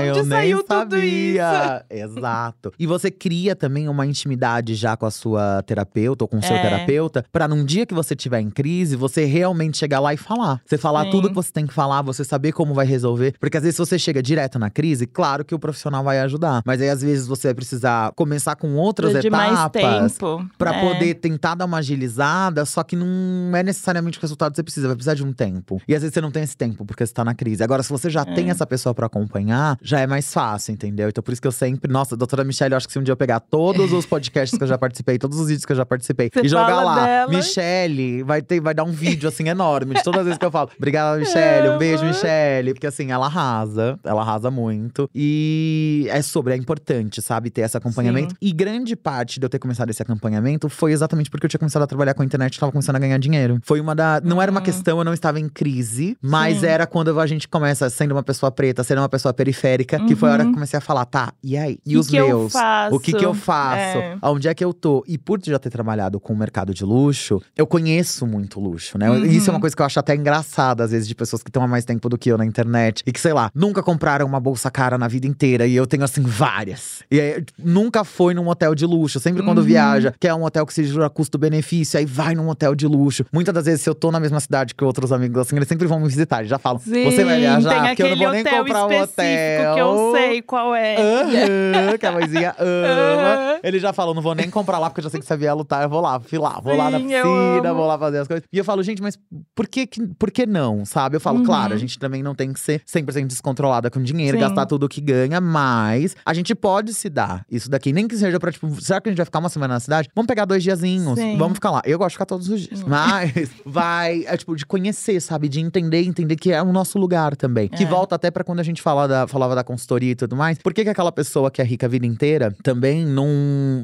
É, 0.00 0.08
eu 0.10 0.14
nem 0.16 0.24
saiu 0.24 0.58
tudo 0.62 0.68
sabia. 0.96 1.84
Exato. 1.90 2.72
E 2.78 2.86
você 2.86 3.10
cria 3.10 3.54
também 3.56 3.88
uma 3.88 4.06
intimidade 4.06 4.74
já 4.74 4.96
com 4.96 5.06
a 5.06 5.10
sua 5.10 5.62
terapeuta 5.66 6.24
ou 6.24 6.28
com 6.28 6.38
o 6.38 6.42
seu 6.42 6.56
É. 6.56 6.62
terapeuta, 6.62 7.24
pra 7.32 7.46
num 7.48 7.64
dia 7.64 7.86
que 7.86 7.94
você 7.94 8.14
tiver 8.14 8.40
em 8.40 8.50
crise, 8.50 8.96
você 8.96 9.24
realmente 9.24 9.78
chegar 9.78 10.00
lá 10.00 10.12
e 10.14 10.16
falar. 10.16 10.60
Você 10.66 10.76
falar 10.78 11.04
Sim. 11.04 11.10
tudo 11.10 11.28
que 11.28 11.34
você 11.34 11.52
tem 11.52 11.66
que 11.66 11.72
falar, 11.74 12.02
você 12.02 12.24
saber 12.24 12.52
como 12.52 12.74
vai 12.74 12.86
resolver. 12.86 13.34
Porque 13.40 13.56
às 13.56 13.62
vezes 13.62 13.78
você 13.78 13.98
chega 13.98 14.22
direto 14.22 14.58
na 14.58 14.70
crise, 14.70 15.06
claro 15.06 15.44
que 15.44 15.54
o 15.54 15.58
profissional 15.58 16.02
vai 16.04 16.20
ajudar. 16.20 16.62
Mas 16.64 16.80
aí 16.80 16.88
às 16.90 17.02
vezes 17.02 17.26
você 17.26 17.48
vai 17.48 17.54
precisar 17.54 18.12
começar 18.12 18.56
com 18.56 18.74
outras 18.76 19.12
de 19.20 19.28
etapas. 19.28 20.18
Pra 20.58 20.74
É. 20.74 20.80
poder 20.80 21.14
tentar 21.14 21.54
dar 21.54 21.64
uma 21.64 21.78
agilizada, 21.78 22.64
só 22.64 22.82
que 22.82 22.96
não 22.96 23.54
é 23.56 23.62
necessariamente 23.62 24.18
o 24.18 24.20
resultado 24.20 24.50
que 24.52 24.56
você 24.56 24.62
precisa, 24.62 24.86
vai 24.88 24.96
precisar 24.96 25.14
de 25.14 25.24
um 25.24 25.32
tempo. 25.32 25.80
E 25.88 25.94
às 25.94 26.02
vezes 26.02 26.14
você 26.14 26.20
não 26.20 26.30
tem 26.30 26.42
esse 26.42 26.56
tempo, 26.56 26.84
porque 26.84 27.04
você 27.06 27.12
tá 27.12 27.24
na 27.24 27.34
crise. 27.34 27.62
Agora, 27.62 27.82
se 27.82 27.90
você 27.90 28.09
já 28.10 28.22
É. 28.22 28.24
tem 28.34 28.50
essa 28.50 28.66
pessoa 28.66 28.94
pra 28.94 29.06
acompanhar, 29.06 29.78
já 29.82 30.00
é 30.00 30.06
mais 30.06 30.32
fácil, 30.32 30.72
entendeu? 30.72 31.08
Então 31.08 31.22
por 31.22 31.32
isso 31.32 31.40
que 31.40 31.48
eu 31.48 31.52
sempre. 31.52 31.90
Nossa, 31.92 32.16
doutora 32.16 32.44
Michelle, 32.44 32.72
eu 32.72 32.76
acho 32.76 32.86
que 32.86 32.92
se 32.92 32.98
um 32.98 33.02
dia 33.02 33.12
eu 33.12 33.16
pegar 33.16 33.40
todos 33.40 33.92
os 33.92 34.04
podcasts 34.06 34.56
que 34.56 34.64
eu 34.64 34.68
já 34.68 34.76
participei, 34.78 35.18
todos 35.18 35.38
os 35.38 35.46
vídeos 35.48 35.64
que 35.64 35.72
eu 35.72 35.76
já 35.76 35.86
participei, 35.86 36.30
Você 36.32 36.46
e 36.46 36.48
jogar 36.48 36.82
lá, 36.82 37.04
dela. 37.04 37.32
Michelle, 37.32 38.22
vai, 38.22 38.42
ter, 38.42 38.60
vai 38.60 38.74
dar 38.74 38.84
um 38.84 38.92
vídeo 38.92 39.28
assim 39.28 39.48
enorme 39.48 39.94
de 39.94 40.02
todas 40.02 40.20
as 40.20 40.24
vezes 40.26 40.38
que 40.38 40.44
eu 40.44 40.50
falo. 40.50 40.70
Obrigada, 40.76 41.18
Michelle. 41.18 41.68
Um 41.70 41.78
beijo, 41.78 42.02
Amo. 42.02 42.08
Michelle. 42.12 42.72
Porque 42.74 42.86
assim, 42.86 43.10
ela 43.10 43.26
arrasa, 43.26 43.98
ela 44.04 44.20
arrasa 44.22 44.50
muito. 44.50 45.08
E 45.14 46.06
é 46.10 46.20
sobre, 46.22 46.54
é 46.54 46.56
importante, 46.56 47.20
sabe, 47.22 47.50
ter 47.50 47.62
esse 47.62 47.76
acompanhamento. 47.76 48.30
Sim. 48.30 48.36
E 48.40 48.52
grande 48.52 48.96
parte 48.96 49.38
de 49.38 49.46
eu 49.46 49.50
ter 49.50 49.58
começado 49.58 49.90
esse 49.90 50.02
acompanhamento 50.02 50.68
foi 50.68 50.92
exatamente 50.92 51.30
porque 51.30 51.46
eu 51.46 51.50
tinha 51.50 51.58
começado 51.58 51.82
a 51.82 51.86
trabalhar 51.86 52.14
com 52.14 52.22
a 52.22 52.24
internet 52.24 52.56
e 52.56 52.60
tava 52.60 52.72
começando 52.72 52.96
a 52.96 52.98
ganhar 52.98 53.18
dinheiro. 53.18 53.58
Foi 53.62 53.80
uma 53.80 53.94
da. 53.94 54.20
Não 54.22 54.40
era 54.40 54.50
uma 54.50 54.60
Hum. 54.60 54.64
questão, 54.64 54.98
eu 54.98 55.04
não 55.04 55.14
estava 55.14 55.40
em 55.40 55.48
crise, 55.48 56.16
mas 56.22 56.60
Sim. 56.60 56.66
era 56.66 56.86
quando 56.86 57.18
a 57.18 57.26
gente 57.26 57.48
começa 57.48 57.88
sendo 58.00 58.12
uma 58.12 58.22
pessoa 58.22 58.50
preta, 58.50 58.82
sendo 58.82 58.98
uma 59.02 59.08
pessoa 59.10 59.34
periférica, 59.34 60.00
que 60.00 60.16
foi 60.16 60.30
a 60.30 60.32
hora 60.32 60.42
que 60.42 60.46
eu 60.46 60.48
Uhum. 60.50 60.54
comecei 60.54 60.78
a 60.78 60.80
falar, 60.80 61.04
tá, 61.04 61.34
e 61.44 61.54
aí? 61.56 61.78
E 61.84 61.90
Que 61.90 61.96
os 61.98 62.08
que 62.08 62.16
eu 62.16 62.26
meus? 62.28 62.52
O 62.90 62.98
que 62.98 63.12
que 63.12 63.24
eu 63.24 63.34
faço? 63.34 63.98
É. 63.98 64.16
Onde 64.22 64.48
é 64.48 64.54
que 64.54 64.64
eu 64.64 64.72
tô? 64.72 65.04
E 65.06 65.18
por 65.18 65.38
já 65.42 65.58
ter 65.58 65.68
trabalhado 65.68 66.18
com 66.18 66.32
o 66.32 66.36
mercado 66.36 66.72
de 66.72 66.82
luxo, 66.82 67.42
eu 67.54 67.66
conheço 67.66 68.26
muito 68.26 68.58
luxo, 68.58 68.96
né? 68.96 69.10
Uhum. 69.10 69.24
Isso 69.26 69.50
é 69.50 69.52
uma 69.52 69.60
coisa 69.60 69.76
que 69.76 69.82
eu 69.82 69.86
acho 69.86 70.00
até 70.00 70.14
engraçada, 70.14 70.82
às 70.84 70.90
vezes, 70.92 71.06
de 71.06 71.14
pessoas 71.14 71.42
que 71.42 71.50
estão 71.50 71.62
há 71.62 71.68
mais 71.68 71.84
tempo 71.84 72.08
do 72.08 72.16
que 72.16 72.30
eu 72.32 72.38
na 72.38 72.46
internet. 72.46 73.02
E 73.06 73.12
que, 73.12 73.20
sei 73.20 73.34
lá, 73.34 73.50
nunca 73.54 73.82
compraram 73.82 74.26
uma 74.26 74.40
bolsa 74.40 74.70
cara 74.70 74.96
na 74.96 75.06
vida 75.08 75.26
inteira. 75.26 75.66
E 75.66 75.76
eu 75.76 75.86
tenho, 75.86 76.02
assim, 76.04 76.22
várias. 76.22 77.02
E 77.10 77.20
aí, 77.20 77.44
nunca 77.58 78.02
foi 78.02 78.32
num 78.32 78.48
hotel 78.48 78.74
de 78.74 78.86
luxo. 78.86 79.20
Sempre 79.20 79.42
quando 79.42 79.58
Uhum. 79.58 79.64
viaja, 79.64 80.14
quer 80.18 80.32
um 80.34 80.42
hotel 80.44 80.64
que 80.64 80.72
seja 80.72 81.10
custo-benefício, 81.10 81.98
aí 81.98 82.06
vai 82.06 82.34
num 82.34 82.48
hotel 82.48 82.74
de 82.74 82.86
luxo. 82.86 83.24
Muitas 83.32 83.52
das 83.54 83.64
vezes, 83.66 83.82
se 83.82 83.90
eu 83.90 83.94
tô 83.94 84.10
na 84.10 84.18
mesma 84.20 84.40
cidade 84.40 84.74
que 84.74 84.84
outros 84.84 85.12
amigos, 85.12 85.38
assim, 85.42 85.56
eles 85.56 85.68
sempre 85.68 85.86
vão 85.86 86.00
me 86.00 86.08
visitar. 86.08 86.44
Já 86.44 86.58
falam, 86.58 86.78
você 86.78 87.24
vai 87.24 87.34
Sim, 87.34 87.40
viajar? 87.40 87.89
Porque 87.90 88.02
eu 88.02 88.08
não 88.10 88.16
vou 88.16 88.30
nem 88.32 88.44
comprar 88.44 88.86
um 88.86 89.00
hotel. 89.02 89.74
que 89.74 89.80
eu 89.80 90.12
sei 90.12 90.42
qual 90.42 90.74
é. 90.74 90.96
Aham, 90.96 91.98
que 91.98 92.06
a 92.06 92.12
mãezinha 92.12 92.54
ama. 92.58 93.34
Aham. 93.34 93.60
Ele 93.62 93.78
já 93.78 93.92
falou, 93.92 94.14
não 94.14 94.22
vou 94.22 94.34
nem 94.34 94.48
comprar 94.50 94.78
lá, 94.78 94.88
porque 94.90 95.00
eu 95.00 95.04
já 95.04 95.10
sei 95.10 95.20
que 95.20 95.26
você 95.26 95.36
vier 95.36 95.54
lutar, 95.54 95.82
eu 95.82 95.88
vou 95.88 96.00
lá, 96.00 96.18
fui 96.20 96.38
lá, 96.38 96.60
vou 96.62 96.76
lá 96.76 96.90
na 96.90 96.98
Sim, 96.98 97.06
piscina, 97.08 97.74
vou 97.74 97.86
lá 97.86 97.98
fazer 97.98 98.18
as 98.18 98.28
coisas. 98.28 98.44
E 98.52 98.58
eu 98.58 98.64
falo, 98.64 98.82
gente, 98.82 99.02
mas 99.02 99.18
por 99.54 99.66
que, 99.68 99.86
que- 99.86 100.06
por 100.18 100.30
que 100.30 100.46
não, 100.46 100.84
sabe? 100.84 101.16
Eu 101.16 101.20
falo, 101.20 101.38
Uhum. 101.38 101.44
claro, 101.44 101.74
a 101.74 101.76
gente 101.76 101.98
também 101.98 102.22
não 102.22 102.34
tem 102.34 102.52
que 102.52 102.60
ser 102.60 102.82
100% 102.86 103.26
descontrolada 103.26 103.90
com 103.90 104.02
dinheiro, 104.02 104.36
Sim. 104.36 104.40
gastar 104.42 104.66
tudo 104.66 104.88
que 104.88 105.00
ganha, 105.00 105.40
mas 105.40 106.16
a 106.24 106.32
gente 106.34 106.54
pode 106.54 106.92
se 106.94 107.08
dar 107.08 107.44
isso 107.50 107.70
daqui. 107.70 107.92
Nem 107.92 108.06
que 108.08 108.16
seja 108.16 108.38
pra, 108.38 108.50
tipo, 108.52 108.68
será 108.80 109.00
que 109.00 109.08
a 109.08 109.12
gente 109.12 109.18
vai 109.18 109.26
ficar 109.26 109.38
uma 109.38 109.48
semana 109.48 109.74
na 109.74 109.80
cidade? 109.80 110.08
Vamos 110.14 110.26
pegar 110.26 110.44
dois 110.44 110.62
diazinhos, 110.62 111.18
Sim. 111.18 111.36
vamos 111.36 111.54
ficar 111.54 111.70
lá. 111.70 111.82
Eu 111.84 111.98
gosto 111.98 112.10
de 112.10 112.14
ficar 112.14 112.26
todos 112.26 112.48
os 112.48 112.60
dias, 112.62 112.82
mas 112.82 113.50
vai, 113.64 114.24
é 114.26 114.36
tipo, 114.36 114.54
de 114.56 114.64
conhecer, 114.66 115.20
sabe? 115.20 115.48
De 115.48 115.60
entender, 115.60 116.02
entender 116.04 116.36
que 116.36 116.52
é 116.52 116.62
o 116.62 116.72
nosso 116.72 116.98
lugar 116.98 117.36
também. 117.36 117.68
Que 117.80 117.84
É. 117.84 117.88
volta 117.88 118.14
até 118.14 118.30
pra 118.30 118.44
quando 118.44 118.60
a 118.60 118.62
gente 118.62 118.82
fala 118.82 119.08
da, 119.08 119.26
falava 119.26 119.54
da 119.54 119.64
consultoria 119.64 120.12
e 120.12 120.14
tudo 120.14 120.36
mais. 120.36 120.58
Por 120.58 120.74
que, 120.74 120.84
que 120.84 120.90
aquela 120.90 121.10
pessoa 121.10 121.50
que 121.50 121.62
é 121.62 121.64
rica 121.64 121.86
a 121.86 121.88
vida 121.88 122.04
inteira 122.06 122.54
também 122.62 123.06
não, 123.06 123.26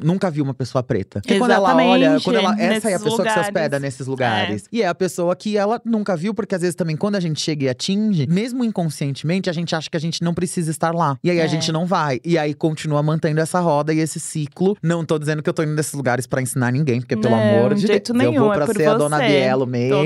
nunca 0.02 0.30
viu 0.30 0.44
uma 0.44 0.52
pessoa 0.52 0.82
preta? 0.82 1.20
Porque 1.20 1.38
quando 1.38 1.50
ela 1.52 1.74
olha, 1.74 1.96
Exatamente, 2.16 2.24
quando 2.24 2.36
ela, 2.36 2.60
essa 2.60 2.90
é 2.90 2.94
a 2.94 2.98
pessoa 2.98 3.16
que 3.16 3.22
se 3.22 3.28
lugares. 3.28 3.46
hospeda 3.46 3.78
nesses 3.80 4.06
lugares. 4.06 4.64
E 4.70 4.82
é 4.82 4.86
a 4.86 4.94
pessoa 4.94 5.34
que 5.34 5.56
ela 5.56 5.80
nunca 5.84 6.14
viu, 6.16 6.34
porque 6.34 6.54
às 6.54 6.60
vezes 6.60 6.74
também 6.74 6.94
quando 6.96 7.16
a 7.16 7.20
gente 7.20 7.40
chega 7.40 7.64
e 7.64 7.68
atinge, 7.70 8.26
mesmo 8.28 8.62
inconscientemente, 8.64 9.48
a 9.48 9.52
gente 9.52 9.74
acha 9.74 9.88
que 9.90 9.96
a 9.96 10.00
gente 10.00 10.22
não 10.22 10.34
precisa 10.34 10.70
estar 10.70 10.94
lá. 10.94 11.16
E 11.24 11.30
aí 11.30 11.40
a 11.40 11.44
É. 11.44 11.48
gente 11.48 11.72
não 11.72 11.86
vai. 11.86 12.20
E 12.24 12.36
aí 12.36 12.52
continua 12.54 13.02
mantendo 13.02 13.40
essa 13.40 13.60
roda 13.60 13.94
e 13.94 13.98
esse 14.00 14.20
ciclo. 14.20 14.76
Não 14.82 15.04
tô 15.04 15.18
dizendo 15.18 15.42
que 15.42 15.48
eu 15.48 15.54
tô 15.54 15.62
indo 15.62 15.72
nesses 15.74 15.94
lugares 15.94 16.26
pra 16.26 16.42
ensinar 16.42 16.70
ninguém, 16.70 17.00
porque 17.00 17.16
pelo 17.16 17.34
Não, 17.34 17.42
amor 17.58 17.74
de 17.74 17.86
jeito 17.86 18.12
Deus, 18.12 18.24
eu 18.24 18.30
nenhum, 18.30 18.44
vou 18.44 18.52
é 18.52 18.56
pra 18.56 18.66
por 18.66 18.76
ser 18.76 18.86
a 18.88 18.94
dona 18.94 19.16
você. 19.18 19.26
Bielo 19.26 19.66
mesmo, 19.66 19.96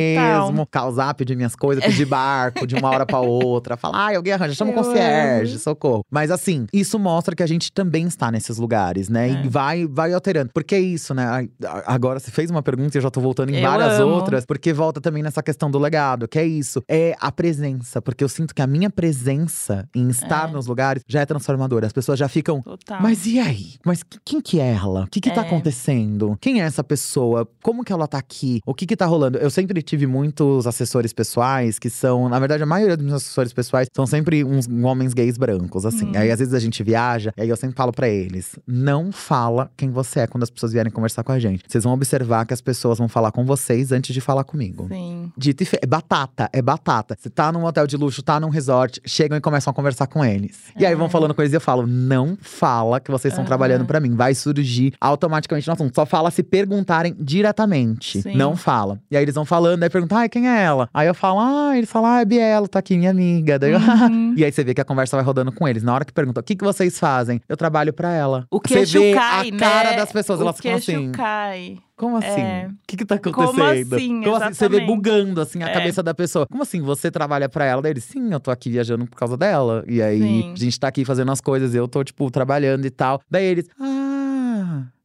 Total. 0.58 0.66
causar, 0.70 1.14
pedir 1.14 1.36
minhas 1.36 1.56
coisas, 1.56 1.84
pedir 1.84 2.04
barco 2.06 2.66
de 2.66 2.74
uma 2.76 2.88
hora 2.90 3.04
pra 3.06 3.18
outra, 3.20 3.76
falar, 3.80 4.06
ai, 4.06 4.16
alguém 4.16 4.32
arranja, 4.32 4.54
chama 4.54 4.70
Eu 4.72 4.74
concierge, 4.76 5.52
amo. 5.52 5.60
socorro. 5.60 6.04
Mas 6.10 6.30
assim, 6.30 6.66
isso 6.72 6.98
mostra 6.98 7.34
que 7.34 7.42
a 7.42 7.46
gente 7.46 7.72
também 7.72 8.06
está 8.06 8.30
nesses 8.30 8.58
lugares, 8.58 9.08
né? 9.08 9.30
É. 9.30 9.44
E 9.44 9.48
vai, 9.48 9.86
vai 9.86 10.12
alterando. 10.12 10.50
Porque 10.52 10.74
é 10.74 10.80
isso, 10.80 11.14
né? 11.14 11.48
Agora 11.86 12.18
você 12.20 12.30
fez 12.30 12.50
uma 12.50 12.62
pergunta 12.62 12.96
e 12.96 12.98
eu 12.98 13.02
já 13.02 13.10
tô 13.10 13.20
voltando 13.20 13.50
em 13.50 13.56
Eu 13.56 13.68
várias 13.70 13.98
amo. 14.00 14.12
outras, 14.12 14.44
porque 14.44 14.72
volta 14.72 15.00
também 15.00 15.22
nessa 15.22 15.42
questão 15.42 15.70
do 15.70 15.78
legado, 15.78 16.28
que 16.28 16.38
é 16.38 16.44
isso. 16.44 16.82
É 16.88 17.14
a 17.20 17.30
presença, 17.32 18.00
porque 18.02 18.22
eu 18.24 18.28
sinto 18.28 18.54
que 18.54 18.62
a 18.62 18.66
minha 18.66 18.90
presença 18.90 19.88
em 19.94 20.08
estar 20.08 20.48
É. 20.48 20.52
nos 20.52 20.66
lugares 20.66 21.02
já 21.06 21.20
é 21.20 21.26
transformadora. 21.26 21.86
As 21.86 21.92
pessoas 21.92 22.18
já 22.18 22.28
ficam. 22.28 22.62
Total. 22.62 23.00
Mas 23.02 23.26
e 23.26 23.38
aí? 23.38 23.74
Mas 23.84 24.02
que- 24.02 24.18
quem 24.24 24.40
que 24.40 24.60
é 24.60 24.72
ela? 24.74 25.04
O 25.04 25.06
que 25.06 25.20
que 25.20 25.30
tá 25.30 25.42
É. 25.42 25.46
acontecendo? 25.46 26.36
Quem 26.40 26.60
é 26.60 26.64
essa 26.64 26.82
pessoa? 26.84 27.48
Como 27.62 27.84
que 27.84 27.92
ela 27.92 28.06
tá 28.06 28.18
aqui? 28.18 28.60
O 28.66 28.74
que 28.74 28.86
que 28.86 28.96
tá 28.96 29.06
rolando? 29.06 29.38
Eu 29.38 29.50
sempre 29.50 29.82
tive 29.82 30.06
muitos 30.06 30.66
assessores 30.66 31.12
pessoais 31.12 31.78
que 31.78 31.90
são… 31.90 32.28
Na 32.28 32.38
verdade, 32.38 32.62
a 32.62 32.66
maioria 32.66 32.96
dos 32.96 33.04
meus 33.06 33.22
assessores 33.22 33.52
pessoais 33.52 33.59
são 33.94 34.06
sempre 34.06 34.44
uns 34.44 34.66
homens 34.68 35.12
gays 35.14 35.36
brancos, 35.36 35.84
assim. 35.84 36.06
Hum. 36.06 36.12
Aí, 36.14 36.30
às 36.30 36.38
vezes, 36.38 36.54
a 36.54 36.58
gente 36.58 36.82
viaja, 36.82 37.32
e 37.36 37.42
aí 37.42 37.48
eu 37.48 37.56
sempre 37.56 37.76
falo 37.76 37.92
pra 37.92 38.08
eles: 38.08 38.56
não 38.66 39.10
fala 39.12 39.70
quem 39.76 39.90
você 39.90 40.20
é 40.20 40.26
quando 40.26 40.42
as 40.44 40.50
pessoas 40.50 40.72
vierem 40.72 40.92
conversar 40.92 41.22
com 41.24 41.32
a 41.32 41.38
gente. 41.38 41.64
Vocês 41.68 41.84
vão 41.84 41.92
observar 41.92 42.46
que 42.46 42.54
as 42.54 42.60
pessoas 42.60 42.98
vão 42.98 43.08
falar 43.08 43.32
com 43.32 43.44
vocês 43.44 43.92
antes 43.92 44.14
de 44.14 44.20
falar 44.20 44.44
comigo. 44.44 44.86
Sim. 44.88 45.32
Dito 45.36 45.62
e 45.62 45.66
feito. 45.66 45.82
É 45.84 45.86
batata, 45.86 46.48
é 46.52 46.62
batata. 46.62 47.16
Você 47.18 47.28
tá 47.30 47.50
num 47.52 47.64
hotel 47.64 47.86
de 47.86 47.96
luxo, 47.96 48.22
tá 48.22 48.38
num 48.38 48.48
resort, 48.48 49.00
chegam 49.04 49.36
e 49.36 49.40
começam 49.40 49.70
a 49.70 49.74
conversar 49.74 50.06
com 50.06 50.24
eles. 50.24 50.58
E 50.78 50.86
aí 50.86 50.94
vão 50.94 51.06
É. 51.06 51.10
falando 51.10 51.34
eles 51.42 51.52
e 51.52 51.56
eu 51.56 51.60
falo: 51.60 51.86
não 51.86 52.36
fala 52.40 53.00
que 53.00 53.10
vocês 53.10 53.32
estão 53.32 53.42
Aham. 53.42 53.48
trabalhando 53.48 53.84
pra 53.84 53.98
mim. 54.00 54.14
Vai 54.14 54.34
surgir 54.34 54.92
automaticamente 55.00 55.66
no 55.66 55.72
assunto. 55.72 55.94
Só 55.94 56.04
fala 56.06 56.30
se 56.30 56.42
perguntarem 56.42 57.14
diretamente. 57.18 58.22
Sim. 58.22 58.36
Não 58.36 58.56
fala. 58.56 59.00
E 59.10 59.16
aí 59.16 59.22
eles 59.24 59.34
vão 59.34 59.44
falando, 59.44 59.82
aí 59.82 59.90
perguntam: 59.90 60.18
ai, 60.18 60.28
quem 60.28 60.48
é 60.48 60.62
ela? 60.62 60.88
Aí 60.92 61.06
eu 61.06 61.14
falo: 61.14 61.40
ah, 61.40 61.76
eles 61.76 61.90
falam: 61.90 62.10
ah, 62.10 62.20
é 62.20 62.24
Bielo, 62.24 62.68
tá 62.68 62.78
aqui, 62.78 62.96
minha 62.96 63.10
amiga. 63.10 63.49
Daí 63.58 63.72
eu, 63.72 63.78
Uhum. 63.78 64.34
E 64.38 64.44
aí 64.44 64.52
você 64.52 64.62
vê 64.64 64.72
que 64.74 64.80
a 64.80 64.84
conversa 64.84 65.16
vai 65.16 65.24
rodando 65.24 65.50
com 65.52 65.66
eles. 65.66 65.82
Na 65.82 65.94
hora 65.94 66.04
que 66.04 66.12
pergunta: 66.12 66.40
o 66.40 66.42
que, 66.44 66.54
que 66.56 66.64
vocês 66.64 66.98
fazem? 66.98 67.40
Eu 67.48 67.56
trabalho 67.56 67.92
pra 67.92 68.12
ela. 68.12 68.46
O 68.50 68.58
você 68.58 68.74
queixo 68.74 69.00
vê 69.00 69.14
cai, 69.14 69.48
a 69.48 69.52
né? 69.52 69.58
cara 69.58 69.92
das 69.96 70.12
pessoas, 70.12 70.40
o 70.40 70.42
elas 70.42 70.56
ficam 70.56 70.72
queixo 70.72 70.90
assim. 70.90 71.12
cai. 71.12 71.78
Como 71.96 72.16
assim? 72.16 72.40
É. 72.40 72.68
O 72.70 72.74
que 72.86 72.96
que 72.96 73.04
tá 73.04 73.18
Como 73.18 73.42
acontecendo? 73.42 73.94
assim? 73.94 74.54
Você 74.54 74.68
vê 74.70 74.80
bugando, 74.86 75.38
assim, 75.38 75.62
a 75.62 75.68
É. 75.68 75.72
cabeça 75.74 76.02
da 76.02 76.14
pessoa. 76.14 76.46
Como 76.46 76.62
assim? 76.62 76.80
Você 76.80 77.10
trabalha 77.10 77.46
pra 77.46 77.66
ela? 77.66 77.82
Daí 77.82 77.92
ele, 77.92 78.00
sim, 78.00 78.32
eu 78.32 78.40
tô 78.40 78.50
aqui 78.50 78.70
viajando 78.70 79.06
por 79.06 79.16
causa 79.18 79.36
dela. 79.36 79.84
E 79.86 80.00
aí, 80.00 80.18
Sim. 80.18 80.52
a 80.52 80.56
gente 80.58 80.80
tá 80.80 80.88
aqui 80.88 81.04
fazendo 81.04 81.30
as 81.30 81.42
coisas, 81.42 81.74
eu 81.74 81.86
tô, 81.86 82.02
tipo, 82.02 82.30
trabalhando 82.30 82.86
e 82.86 82.90
tal. 82.90 83.20
Daí 83.30 83.44
eles, 83.44 83.66
ah… 83.78 83.89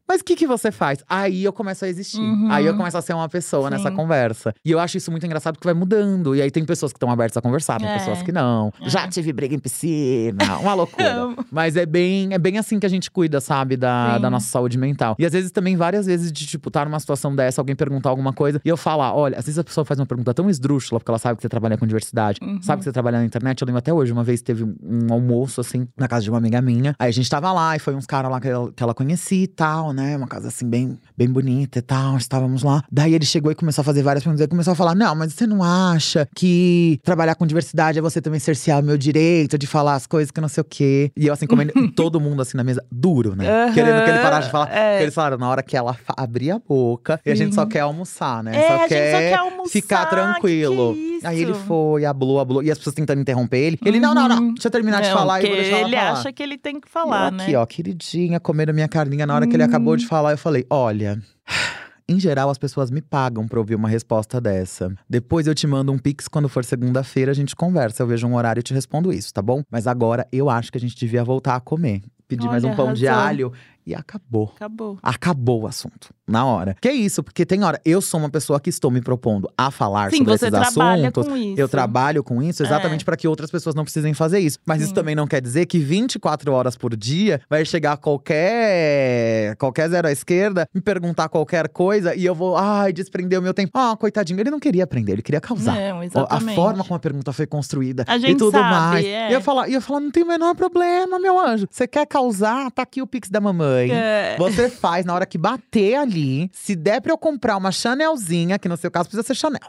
Mas 0.08 0.22
o 0.22 0.24
que, 0.24 0.36
que 0.36 0.46
você 0.48 0.72
faz? 0.72 1.00
Aí 1.10 1.44
eu 1.44 1.52
começo 1.52 1.84
a 1.84 1.88
existir. 1.88 2.20
Uhum. 2.22 2.48
Aí 2.52 2.66
eu 2.66 2.76
começo 2.78 2.98
a 2.98 3.02
ser 3.02 3.14
uma 3.14 3.28
pessoa 3.28 3.70
nessa 3.70 3.90
Sim. 3.90 3.96
conversa. 3.96 4.54
E 4.64 4.72
eu 4.72 4.80
acho 4.80 4.98
isso 4.98 5.10
muito 5.12 5.26
engraçado 5.26 5.54
porque 5.56 5.68
vai 5.68 5.74
mudando. 5.74 6.36
E 6.36 6.42
aí 6.42 6.52
tem 6.52 6.64
pessoas 6.66 6.92
que 6.92 6.98
estão 6.98 7.10
abertas 7.10 7.38
a 7.38 7.42
conversar, 7.42 7.80
tem 7.80 7.88
É. 7.90 7.98
pessoas 7.98 8.22
que 8.22 8.32
não. 8.32 8.72
É. 8.82 8.90
Já 8.90 9.08
tive 9.08 9.34
briga 9.34 9.56
em 9.56 9.60
piscina, 9.60 10.58
uma 10.60 10.74
loucura. 10.76 11.36
Mas 11.52 11.76
é 11.76 11.86
bem, 11.86 12.34
é 12.34 12.38
bem 12.38 12.58
assim 12.58 12.80
que 12.80 12.86
a 12.86 12.90
gente 12.90 13.10
cuida, 13.10 13.40
sabe, 13.42 13.76
da, 13.78 14.16
Sim. 14.16 14.22
da 14.22 14.30
nossa 14.30 14.48
saúde 14.48 14.78
mental. 14.78 15.16
E 15.18 15.26
às 15.26 15.34
vezes 15.34 15.52
também, 15.52 15.76
várias 15.76 16.06
vezes, 16.06 16.32
de 16.32 16.46
tipo, 16.46 16.70
tá 16.70 16.86
numa 16.86 17.00
situação 17.00 17.36
dessa, 17.36 17.62
alguém 17.62 17.76
perguntar 17.76 18.10
alguma 18.10 18.34
coisa 18.34 18.62
e 18.64 18.70
eu 18.70 18.78
falar: 18.78 19.14
olha, 19.16 19.38
às 19.38 19.46
vezes 19.46 19.58
a 19.60 19.64
pessoa 19.64 19.84
faz 19.86 20.00
uma 20.00 20.06
pergunta 20.06 20.34
tão 20.34 20.50
esdrúxula, 20.50 21.00
porque 21.00 21.12
ela 21.12 21.20
sabe 21.20 21.38
que 21.38 21.42
você 21.42 21.50
trabalha 21.50 21.78
com 21.78 21.86
diversidade, 21.88 22.40
Uhum. 22.42 22.62
sabe 22.62 22.80
que 22.80 22.84
você 22.86 22.92
trabalha 22.92 23.18
na 23.20 23.26
internet. 23.26 23.62
Eu 23.62 23.66
lembro 23.66 23.80
até 23.80 23.94
hoje, 23.94 24.12
uma 24.12 24.24
vez 24.24 24.42
teve 24.42 24.64
um, 24.64 24.76
um 24.84 25.14
almoço, 25.14 25.62
assim, 25.62 25.88
na 25.98 26.08
casa 26.08 26.24
de 26.24 26.30
uma 26.30 26.38
amiga 26.38 26.62
minha. 26.62 26.96
Aí 27.00 27.10
a 27.10 27.14
gente 27.14 27.30
tava 27.30 27.52
lá 27.52 27.76
e 27.76 27.80
foi 27.80 27.96
uns 27.96 28.06
caras 28.06 28.30
lá 28.32 28.40
que 28.40 28.48
ela, 28.48 28.72
que 28.72 28.84
ela 28.84 28.94
conhecia 28.94 29.44
e 29.44 29.48
tal, 29.48 29.94
né? 29.96 30.16
Uma 30.18 30.28
casa 30.28 30.50
assim, 30.50 30.70
bem, 30.70 30.98
bem 31.18 31.28
bonita 31.30 31.80
e 31.80 31.82
tal. 31.82 32.18
Estávamos 32.18 32.62
lá. 32.64 32.84
Daí 32.92 33.14
ele 33.14 33.26
chegou 33.26 33.52
e 33.52 33.56
começou 33.56 33.82
a 33.82 33.86
fazer 33.86 34.04
várias 34.04 34.24
perguntas. 34.24 34.42
Ele 34.42 34.50
começou 34.50 34.74
a 34.74 34.76
falar: 34.76 34.94
Não, 34.96 35.16
mas 35.16 35.34
você 35.34 35.48
não 35.48 35.64
acha 35.64 36.28
que 36.36 37.00
trabalhar 37.04 37.36
com 37.36 37.46
diversidade 37.48 37.98
é 37.98 38.02
você 38.02 38.22
também 38.22 38.40
cercear 38.40 38.80
o 38.82 38.84
meu 38.84 38.98
direito 38.98 39.58
de 39.58 39.66
falar 39.68 39.96
as 39.96 40.06
coisas 40.06 40.30
que 40.32 40.42
não 40.42 40.48
sei 40.50 40.62
o 40.62 40.66
quê? 40.66 41.12
E 41.16 41.28
eu, 41.28 41.34
assim, 41.34 41.48
comendo 41.48 41.74
todo 41.96 42.20
mundo 42.20 42.42
assim 42.42 42.58
na 42.58 42.64
mesa, 42.64 42.84
duro, 42.92 43.36
né? 43.36 43.48
Aham, 43.50 43.74
Querendo 43.74 44.04
que 44.04 44.10
ele 44.10 44.20
parasse 44.20 44.48
de 44.48 44.52
falar. 44.52 44.72
é. 44.76 45.02
Eles 45.02 45.14
falaram, 45.14 45.38
na 45.38 45.50
hora 45.50 45.64
que 45.64 45.76
ela 45.78 45.96
abrir 46.16 46.52
a 46.52 46.60
boca, 46.60 47.20
e 47.26 47.32
a 47.32 47.36
gente 47.36 47.56
só 47.56 47.66
quer 47.66 47.80
almoçar, 47.82 48.44
né? 48.44 48.56
É, 48.58 48.68
só, 48.68 48.74
a 48.74 48.78
gente 48.80 48.88
quer 48.90 49.12
só 49.12 49.18
quer 49.20 49.36
almoçar, 49.36 49.70
ficar 49.72 50.06
tranquilo. 50.08 50.94
que 50.94 51.20
é 51.24 51.28
Aí 51.28 51.42
ele 51.42 51.54
foi, 51.54 52.06
hablou, 52.06 52.40
hablou. 52.40 52.62
E 52.64 52.70
as 52.70 52.78
pessoas 52.78 52.94
tentando 52.96 53.22
interromper 53.22 53.58
ele. 53.58 53.80
Ele, 53.86 54.00
não, 54.00 54.14
não, 54.14 54.28
não, 54.28 54.36
Uhum. 54.36 54.54
deixa 54.54 54.68
eu 54.68 54.72
terminar 54.72 55.02
de 55.02 55.10
Não, 55.10 55.18
falar 55.18 55.42
e 55.42 55.48
vou 55.48 55.56
deixar 55.56 55.78
ela 55.78 55.88
ele 55.88 55.96
falar. 55.96 56.12
acha 56.12 56.34
que 56.34 56.44
ele 56.44 56.58
tem 56.58 56.80
que 56.80 56.90
falar, 56.90 57.32
eu 57.32 57.38
né? 57.38 57.44
aqui, 57.46 57.56
ó, 57.56 57.66
queridinha, 57.66 58.40
comendo 58.40 58.74
minha 58.74 58.88
carninha. 58.88 59.26
Na 59.26 59.36
hora 59.36 59.48
que 59.48 59.56
ele 59.56 59.64
acabou 59.64 59.85
de 59.96 60.08
falar, 60.08 60.32
eu 60.32 60.38
falei: 60.38 60.66
olha. 60.70 61.22
Em 62.08 62.20
geral, 62.20 62.52
as 62.52 62.60
pessoas 62.60 62.92
me 62.92 63.02
pagam 63.02 63.48
pra 63.48 63.58
ouvir 63.58 63.74
uma 63.74 63.90
resposta 63.90 64.40
dessa. 64.40 64.94
Depois 65.10 65.48
eu 65.48 65.56
te 65.56 65.66
mando 65.66 65.92
um 65.92 65.98
pix 65.98 66.28
quando 66.28 66.48
for 66.48 66.64
segunda-feira, 66.64 67.32
a 67.32 67.34
gente 67.34 67.56
conversa. 67.56 68.04
Eu 68.04 68.08
vejo 68.08 68.28
um 68.28 68.36
horário 68.36 68.60
e 68.60 68.64
te 68.64 68.76
respondo 68.76 69.12
isso, 69.12 69.34
tá 69.34 69.42
bom? 69.42 69.64
Mas 69.72 69.88
agora 69.88 70.28
eu 70.32 70.48
acho 70.48 70.72
que 70.72 70.78
a 70.78 70.82
gente 70.82 70.96
devia 70.96 71.24
voltar 71.24 71.56
a 71.56 71.60
comer. 71.60 72.04
Pedir 72.28 72.46
mais 72.46 72.64
Olha, 72.64 72.74
um 72.74 72.76
pão 72.76 72.94
de 72.94 73.08
arrasou. 73.08 73.28
alho 73.28 73.54
e 73.86 73.94
acabou. 73.94 74.52
Acabou. 74.56 74.98
Acabou 75.04 75.62
o 75.64 75.68
assunto, 75.68 76.10
na 76.28 76.46
hora. 76.46 76.76
Que 76.82 76.88
é 76.90 76.94
isso, 76.94 77.22
porque 77.24 77.46
tem 77.46 77.64
hora. 77.64 77.80
Eu 77.86 78.02
sou 78.02 78.20
uma 78.20 78.30
pessoa 78.30 78.60
que 78.60 78.70
estou 78.70 78.90
me 78.90 79.02
propondo 79.02 79.50
a 79.58 79.70
falar 79.72 80.10
Sim, 80.12 80.18
sobre 80.18 80.38
você 80.38 80.48
esses 80.48 80.60
assuntos. 80.60 81.28
com 81.28 81.38
isso. 81.38 81.60
Eu 81.60 81.70
trabalho 81.70 82.24
com 82.24 82.42
isso 82.42 82.64
exatamente 82.64 83.02
É. 83.02 83.06
para 83.06 83.18
que 83.18 83.28
outras 83.28 83.52
pessoas 83.52 83.76
não 83.76 83.84
precisem 83.84 84.14
fazer 84.14 84.40
isso. 84.40 84.58
Mas 84.66 84.80
isso 84.82 84.90
Sim. 84.90 84.96
também 84.96 85.16
não 85.16 85.28
quer 85.28 85.42
dizer 85.42 85.66
que 85.68 85.78
24 85.80 86.52
horas 86.52 86.76
por 86.76 86.96
dia 86.96 87.40
vai 87.50 87.64
chegar 87.66 87.98
qualquer 87.98 89.56
qualquer 89.58 89.90
zero 89.90 90.08
à 90.08 90.12
esquerda 90.12 90.68
me 90.74 90.82
perguntar 90.82 91.30
qualquer 91.30 91.70
coisa 91.70 92.16
e 92.16 92.26
eu 92.26 92.34
vou, 92.36 92.56
ai, 92.58 92.92
desprender 92.94 93.40
o 93.40 93.42
meu 93.42 93.54
tempo. 93.54 93.72
Ah, 93.74 93.96
coitadinho, 93.98 94.40
ele 94.40 94.52
não 94.52 94.60
queria 94.60 94.84
aprender, 94.84 95.14
ele 95.14 95.22
queria 95.22 95.42
causar. 95.42 95.76
Não, 95.76 96.00
A 96.00 96.06
exatamente. 96.06 96.56
forma 96.56 96.84
como 96.84 96.96
a 96.96 97.00
pergunta 97.00 97.32
foi 97.34 97.46
construída 97.46 98.04
A 98.08 98.18
e 98.18 98.20
gente 98.20 98.38
tudo 98.38 98.52
sabe, 98.52 98.70
mais. 98.70 99.06
é. 99.06 99.30
E 99.30 99.34
eu 99.34 99.42
falar, 99.42 99.68
e 99.70 99.74
eu 99.74 99.82
falar, 99.82 100.00
não 100.00 100.12
tem 100.12 100.24
o 100.24 100.28
menor 100.28 100.56
problema, 100.56 101.20
meu 101.20 101.40
anjo. 101.40 101.68
Você 101.70 101.88
quer 101.88 102.06
causar? 102.06 102.72
Tá 102.72 102.82
aqui 102.84 103.02
o 103.02 103.08
pix 103.08 103.30
da 103.30 103.40
mamãe. 103.42 103.75
É. 103.78 104.36
Você 104.38 104.70
faz 104.70 105.06
na 105.06 105.14
hora 105.14 105.26
que 105.26 105.38
bater 105.38 105.96
ali. 105.96 106.50
Se 106.54 106.76
der 106.76 107.02
pra 107.02 107.12
eu 107.12 107.18
comprar 107.18 107.58
uma 107.58 107.72
Chanelzinha, 107.72 108.58
que 108.60 108.68
no 108.68 108.78
seu 108.78 108.92
caso 108.92 109.10
precisa 109.10 109.26
ser 109.26 109.36
Chanel. 109.36 109.60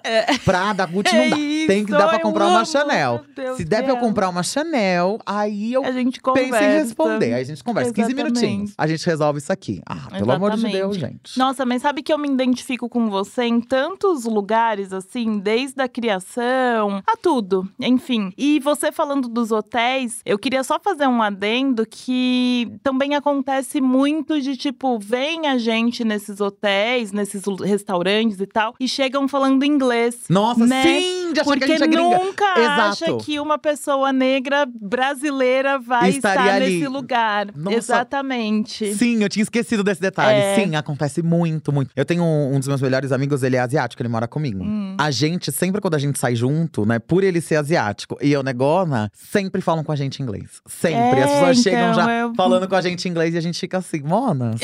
Prada, 0.44 0.84
Gucci 0.86 1.14
É 1.14 1.28
não 1.28 1.30
dá. 1.30 1.36
Tem 1.36 1.84
que 1.84 1.90
isso, 1.90 1.98
dar 1.98 2.08
pra 2.08 2.20
comprar 2.20 2.46
uma 2.46 2.56
amo, 2.58 2.66
Chanel. 2.66 3.24
Se 3.56 3.64
der 3.64 3.82
pra 3.82 3.92
eu 3.92 3.96
comprar 3.98 4.28
uma 4.28 4.42
Chanel, 4.42 5.18
aí 5.24 5.72
eu 5.72 5.84
A 5.84 5.92
gente 5.92 6.20
penso 6.20 6.56
em 6.56 6.78
responder. 6.78 7.34
Aí 7.34 7.42
a 7.42 7.44
gente 7.44 7.62
conversa. 7.62 7.92
15 7.92 8.12
Exatamente. 8.12 8.40
minutinhos. 8.40 8.74
A 8.76 8.86
gente 8.86 9.06
resolve 9.06 9.38
isso 9.38 9.52
aqui. 9.52 9.80
Ah, 9.86 10.08
pelo 10.10 10.32
amor 10.32 10.50
de 10.52 10.56
Exatamente. 10.58 10.78
Deus, 10.78 10.96
gente. 10.96 11.38
Nossa, 11.38 11.64
mas 11.64 11.82
sabe 11.82 12.02
que 12.02 12.12
eu 12.12 12.18
me 12.18 12.28
identifico 12.28 12.88
com 12.88 13.08
você 13.08 13.44
em 13.44 13.60
tantos 13.60 14.24
lugares, 14.24 14.92
assim, 14.92 15.38
desde 15.38 15.80
a 15.82 15.88
criação 15.88 17.02
a 17.06 17.16
tudo, 17.16 17.68
enfim. 17.80 18.32
E 18.36 18.60
você 18.60 18.90
falando 18.92 19.28
dos 19.28 19.50
hotéis, 19.50 20.20
eu 20.24 20.38
queria 20.38 20.62
só 20.62 20.78
fazer 20.78 21.06
um 21.06 21.22
adendo 21.22 21.86
que 21.86 22.70
também 22.82 23.14
acontece 23.14 23.80
muito 23.80 23.95
de 24.40 24.56
tipo, 24.56 24.98
vem 24.98 25.46
a 25.46 25.58
gente 25.58 26.04
nesses 26.04 26.40
hotéis, 26.40 27.12
nesses 27.12 27.42
restaurantes 27.64 28.40
e 28.40 28.46
tal, 28.46 28.74
e 28.78 28.88
chegam 28.88 29.28
falando 29.28 29.64
inglês. 29.64 30.24
Nossa, 30.28 30.66
né? 30.66 30.82
sim! 30.82 31.25
De 31.36 31.40
achar 31.40 31.56
que 31.58 31.64
a 31.64 31.66
Porque 31.66 31.72
gente 31.78 31.82
é 31.82 31.86
gringa. 31.86 32.18
nunca 32.18 32.44
acha 32.44 33.04
Exato. 33.06 33.18
que 33.24 33.38
uma 33.40 33.58
pessoa 33.58 34.12
negra 34.12 34.66
brasileira 34.66 35.78
vai 35.78 36.10
Estaria 36.10 36.40
estar 36.42 36.54
ali. 36.56 36.74
nesse 36.78 36.88
lugar. 36.88 37.46
Nossa. 37.54 37.76
Exatamente. 37.76 38.94
Sim, 38.94 39.22
eu 39.22 39.28
tinha 39.28 39.42
esquecido 39.42 39.84
desse 39.84 40.00
detalhe. 40.00 40.38
É. 40.38 40.54
Sim, 40.56 40.74
acontece 40.76 41.22
muito, 41.22 41.72
muito. 41.72 41.90
Eu 41.94 42.04
tenho 42.04 42.22
um, 42.24 42.54
um 42.54 42.58
dos 42.58 42.68
meus 42.68 42.80
melhores 42.80 43.12
amigos, 43.12 43.42
ele 43.42 43.56
é 43.56 43.60
asiático, 43.60 44.02
ele 44.02 44.08
mora 44.08 44.26
comigo. 44.26 44.62
Hum. 44.64 44.96
A 44.98 45.10
gente, 45.10 45.52
sempre 45.52 45.80
quando 45.80 45.94
a 45.94 45.98
gente 45.98 46.18
sai 46.18 46.34
junto, 46.34 46.84
né, 46.86 46.98
por 46.98 47.22
ele 47.22 47.40
ser 47.40 47.56
asiático 47.56 48.16
e 48.22 48.32
eu 48.32 48.42
negona, 48.42 49.10
sempre 49.14 49.60
falam 49.60 49.84
com 49.84 49.92
a 49.92 49.96
gente 49.96 50.20
em 50.20 50.22
inglês. 50.22 50.60
Sempre. 50.66 51.20
É, 51.20 51.22
As 51.24 51.30
pessoas 51.32 51.58
chegam 51.62 51.90
então, 51.90 51.94
já 51.94 52.12
eu- 52.12 52.34
falando 52.34 52.68
com 52.68 52.74
a 52.74 52.80
gente 52.80 53.06
em 53.06 53.10
inglês 53.10 53.34
e 53.34 53.38
a 53.38 53.40
gente 53.40 53.58
fica 53.58 53.78
assim, 53.78 54.00
monas. 54.00 54.60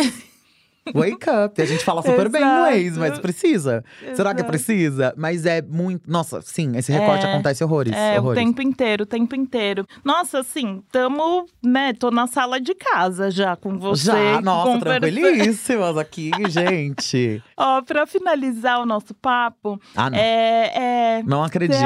Wake 0.94 1.30
up. 1.30 1.54
E 1.60 1.62
a 1.62 1.66
gente 1.66 1.84
fala 1.84 2.02
super 2.02 2.28
bem 2.28 2.42
Exato. 2.42 2.68
inglês, 2.70 2.96
mas 2.98 3.18
precisa. 3.18 3.84
Será 4.14 4.30
que 4.34 4.40
Exato. 4.40 4.44
precisa? 4.50 5.14
Mas 5.16 5.46
é 5.46 5.62
muito. 5.62 6.10
Nossa, 6.10 6.40
sim, 6.42 6.76
esse 6.76 6.90
recorte 6.90 7.24
É. 7.24 7.32
acontece 7.32 7.62
horrores. 7.62 7.92
É, 7.94 8.16
o 8.18 8.22
horrores. 8.22 8.42
tempo 8.42 8.60
inteiro, 8.62 9.04
o 9.04 9.06
tempo 9.06 9.34
inteiro. 9.36 9.86
Nossa, 10.04 10.40
assim, 10.40 10.82
tamo, 10.90 11.46
né, 11.62 11.92
tô 11.92 12.10
na 12.10 12.26
sala 12.26 12.60
de 12.60 12.74
casa 12.74 13.30
já 13.30 13.54
com 13.54 13.78
você. 13.78 14.06
Já, 14.06 14.40
nossa, 14.40 14.72
conversando. 14.72 15.00
tranquilíssimas 15.02 15.96
aqui, 15.98 16.30
gente. 16.48 17.42
Ó, 17.56 17.82
pra 17.82 18.06
finalizar 18.06 18.80
o 18.80 18.86
nosso 18.86 19.14
papo, 19.14 19.80
Ah, 19.94 20.10
não. 20.10 20.18
é… 20.18 21.18
é 21.18 21.22
Não 21.24 21.44
acredito. 21.44 21.78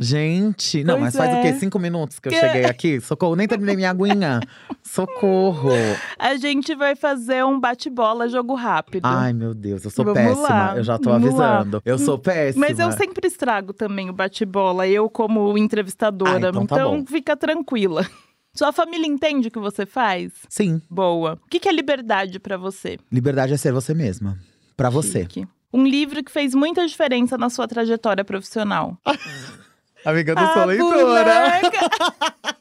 Gente, 0.00 0.82
não, 0.84 0.94
Pois 0.98 1.04
mas 1.04 1.16
faz 1.16 1.32
o 1.34 1.36
é. 1.38 1.42
quê? 1.42 1.58
Cinco 1.58 1.78
minutos 1.78 2.18
que 2.18 2.28
eu 2.28 2.32
Que- 2.32 2.40
cheguei 2.40 2.64
aqui? 2.64 3.00
Socorro, 3.00 3.36
nem 3.36 3.46
terminei 3.46 3.76
minha 3.76 3.90
aguinha. 3.90 4.40
Socorro. 4.82 5.70
A 6.18 6.36
gente 6.36 6.74
vai 6.74 6.96
fazer 6.96 7.44
um 7.44 7.58
bate-bola, 7.60 8.09
jogo 8.28 8.54
rápido. 8.54 9.04
Ai, 9.06 9.32
meu 9.32 9.54
Deus, 9.54 9.84
eu 9.84 9.90
sou 9.90 10.04
Vamos 10.04 10.20
péssima. 10.20 10.48
lá, 10.48 10.76
Eu 10.76 10.82
já 10.84 10.98
tô 10.98 11.10
vamos 11.10 11.34
lá. 11.34 11.56
avisando. 11.58 11.82
Eu 11.84 11.98
sou 11.98 12.18
péssima. 12.18 12.66
Mas 12.68 12.78
eu 12.78 12.90
sempre 12.92 13.26
estrago 13.26 13.72
também 13.72 14.08
o 14.10 14.12
bate-bola, 14.12 14.86
eu 14.86 15.08
como 15.08 15.56
entrevistadora. 15.58 16.46
Ah, 16.46 16.50
então 16.50 16.66
tá 16.66 16.84
bom. 16.84 17.04
fica 17.06 17.36
tranquila. 17.36 18.06
Sua 18.54 18.72
família 18.72 19.06
entende 19.06 19.46
o 19.48 19.50
que 19.50 19.60
você 19.60 19.86
faz? 19.86 20.32
Sim, 20.48 20.82
Boa. 20.90 21.38
O 21.44 21.48
que 21.48 21.68
é 21.68 21.72
liberdade 21.72 22.40
pra 22.40 22.56
você? 22.56 22.98
liberdade 23.12 23.52
é 23.52 23.56
ser 23.56 23.72
você 23.72 23.94
mesma. 23.94 24.36
Pra 24.76 24.90
você. 24.90 25.26
Um 25.72 25.84
livro 25.86 26.24
que 26.24 26.32
fez 26.32 26.52
muita 26.54 26.84
diferença 26.86 27.38
na 27.38 27.48
sua 27.48 27.68
trajetória 27.68 28.24
profissional. 28.24 28.96
Amiga, 30.04 30.32
eu 30.32 30.34
não 30.36 30.42
A 30.44 30.54
sou 30.54 30.64
leitora. 30.64 31.60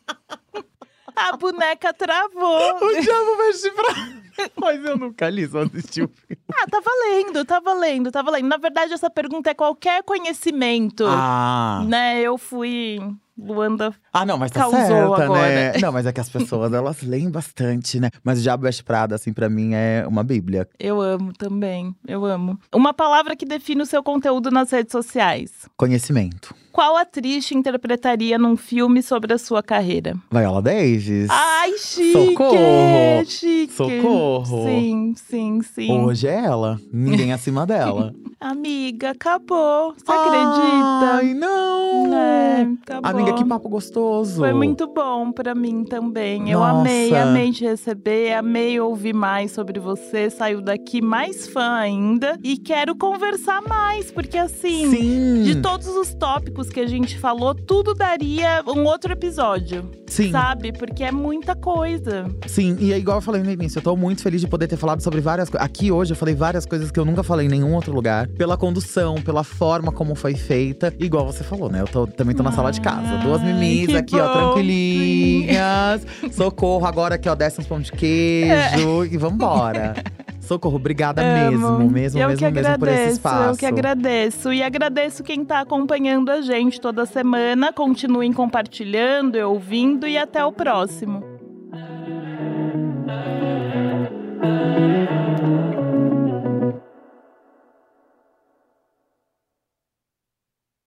A 1.27 1.35
boneca 1.37 1.93
travou. 1.93 2.79
O 2.81 3.01
diabo 3.01 3.37
mexe 3.37 3.71
pra. 3.71 3.93
Mas 4.55 4.83
eu 4.85 4.97
nunca 4.97 5.29
li, 5.29 5.47
só 5.47 5.63
assisti 5.63 6.01
o 6.01 6.07
filme. 6.07 6.41
Ah, 6.53 6.65
tá 6.69 6.79
valendo, 6.79 7.45
tá 7.45 7.59
valendo, 7.59 8.11
tá 8.11 8.21
valendo. 8.21 8.47
Na 8.47 8.57
verdade, 8.57 8.93
essa 8.93 9.09
pergunta 9.09 9.49
é 9.49 9.53
qualquer 9.53 10.01
conhecimento. 10.03 11.05
Ah. 11.07 11.83
Né, 11.85 12.21
eu 12.21 12.37
fui. 12.37 12.99
Luanda. 13.41 13.93
Ah, 14.11 14.25
não, 14.25 14.37
mas 14.37 14.51
tá 14.51 14.61
Causou 14.61 14.79
certa, 14.79 15.23
agora. 15.23 15.49
né? 15.49 15.73
Não, 15.81 15.91
mas 15.91 16.05
é 16.05 16.11
que 16.11 16.19
as 16.19 16.29
pessoas, 16.29 16.73
elas 16.73 17.01
leem 17.01 17.29
bastante, 17.29 17.99
né? 17.99 18.09
Mas 18.23 18.39
o 18.39 18.41
Diabo 18.41 18.63
Veste 18.63 18.83
Prada, 18.83 19.15
assim, 19.15 19.31
pra 19.31 19.49
mim, 19.49 19.71
é 19.73 20.05
uma 20.07 20.23
bíblia. 20.23 20.67
Eu 20.79 20.99
amo 21.01 21.31
também, 21.33 21.95
eu 22.07 22.25
amo. 22.25 22.59
Uma 22.73 22.93
palavra 22.93 23.35
que 23.35 23.45
define 23.45 23.81
o 23.81 23.85
seu 23.85 24.03
conteúdo 24.03 24.51
nas 24.51 24.71
redes 24.71 24.91
sociais. 24.91 25.51
Conhecimento. 25.77 26.53
Qual 26.71 26.95
atriz 26.97 27.45
te 27.45 27.57
interpretaria 27.57 28.37
num 28.37 28.55
filme 28.55 29.01
sobre 29.01 29.33
a 29.33 29.37
sua 29.37 29.61
carreira? 29.61 30.15
Viola 30.31 30.61
Davis. 30.61 31.27
Ai, 31.29 31.71
chique! 31.77 32.13
Socorro! 32.13 33.25
Chique! 33.25 33.73
Socorro! 33.73 34.63
Sim, 34.65 35.13
sim, 35.15 35.61
sim. 35.61 35.91
Hoje 35.99 36.27
é 36.27 36.35
ela. 36.45 36.79
Ninguém 36.93 37.33
acima 37.33 37.65
dela. 37.65 38.13
Amiga, 38.39 39.09
acabou. 39.11 39.93
Você 39.97 40.05
Ai, 40.09 40.17
acredita? 40.17 41.35
não! 41.39 42.13
É, 42.13 42.61
acabou. 42.83 43.11
Amiga, 43.11 43.28
que 43.33 43.45
papo 43.45 43.69
gostoso. 43.69 44.37
Foi 44.37 44.53
muito 44.53 44.87
bom 44.87 45.31
pra 45.31 45.53
mim 45.55 45.83
também. 45.83 46.49
Eu 46.49 46.59
Nossa. 46.59 46.79
amei, 46.81 47.15
amei 47.15 47.51
te 47.51 47.63
receber, 47.65 48.33
amei 48.33 48.79
ouvir 48.79 49.13
mais 49.13 49.51
sobre 49.51 49.79
você. 49.79 50.29
Saiu 50.29 50.61
daqui 50.61 51.01
mais 51.01 51.47
fã 51.47 51.75
ainda 51.75 52.37
e 52.43 52.57
quero 52.57 52.95
conversar 52.95 53.61
mais, 53.67 54.11
porque 54.11 54.37
assim, 54.37 54.89
Sim. 54.89 55.43
de 55.43 55.55
todos 55.61 55.87
os 55.87 56.13
tópicos 56.13 56.69
que 56.69 56.79
a 56.79 56.87
gente 56.87 57.17
falou, 57.19 57.53
tudo 57.55 57.93
daria 57.93 58.63
um 58.67 58.83
outro 58.85 59.11
episódio, 59.13 59.89
Sim, 60.07 60.31
sabe? 60.31 60.71
Porque 60.71 61.03
é 61.03 61.11
muita 61.11 61.55
coisa. 61.55 62.25
sim. 62.47 62.75
E 62.79 62.93
é 62.93 62.97
igual 62.97 63.17
eu 63.17 63.21
falei 63.21 63.41
no 63.43 63.51
início, 63.51 63.79
eu 63.79 63.83
tô 63.83 63.95
muito 63.95 64.21
feliz 64.21 64.41
de 64.41 64.47
poder 64.47 64.67
ter 64.67 64.77
falado 64.77 65.01
sobre 65.01 65.21
várias 65.21 65.49
coisas. 65.49 65.65
Aqui 65.65 65.91
hoje 65.91 66.11
eu 66.13 66.17
falei 66.17 66.35
várias 66.35 66.65
coisas 66.65 66.91
que 66.91 66.99
eu 66.99 67.05
nunca 67.05 67.23
falei 67.23 67.45
em 67.47 67.49
nenhum 67.49 67.73
outro 67.75 67.93
lugar. 67.93 68.27
Pela 68.27 68.57
condução, 68.57 69.15
pela 69.15 69.43
forma 69.43 69.91
como 69.91 70.15
foi 70.15 70.33
feita. 70.35 70.93
Igual 70.99 71.25
você 71.25 71.43
falou, 71.43 71.69
né? 71.69 71.81
Eu 71.81 71.87
tô- 71.87 72.07
também 72.07 72.35
tô 72.35 72.43
na 72.43 72.51
sala 72.51 72.71
de 72.71 72.81
casa. 72.81 73.18
Duas 73.23 73.41
mimis 73.41 73.95
aqui, 73.95 74.15
bom. 74.15 74.23
ó, 74.23 74.33
tranquilinhas. 74.33 76.05
Socorro 76.31 76.85
agora 76.85 77.15
aqui, 77.15 77.29
ó, 77.29 77.35
desce 77.35 77.59
uns 77.59 77.67
pão 77.67 77.79
de 77.79 77.91
queijo 77.91 79.03
é. 79.03 79.07
e 79.11 79.17
vambora. 79.17 79.95
Socorro, 80.41 80.77
obrigada 80.77 81.21
Amo. 81.21 81.51
mesmo, 81.51 81.79
mesmo, 81.91 82.27
mesmo, 82.27 82.51
mesmo 82.51 82.79
por 82.79 82.87
esse 82.87 83.13
espaço. 83.13 83.51
Eu 83.51 83.57
que 83.57 83.65
agradeço. 83.67 84.51
E 84.51 84.63
agradeço 84.63 85.23
quem 85.23 85.43
está 85.43 85.59
acompanhando 85.59 86.31
a 86.31 86.41
gente 86.41 86.81
toda 86.81 87.05
semana. 87.05 87.71
Continuem 87.71 88.33
compartilhando, 88.33 89.35
ouvindo 89.35 90.07
e 90.07 90.17
até 90.17 90.43
o 90.43 90.51
próximo. 90.51 91.23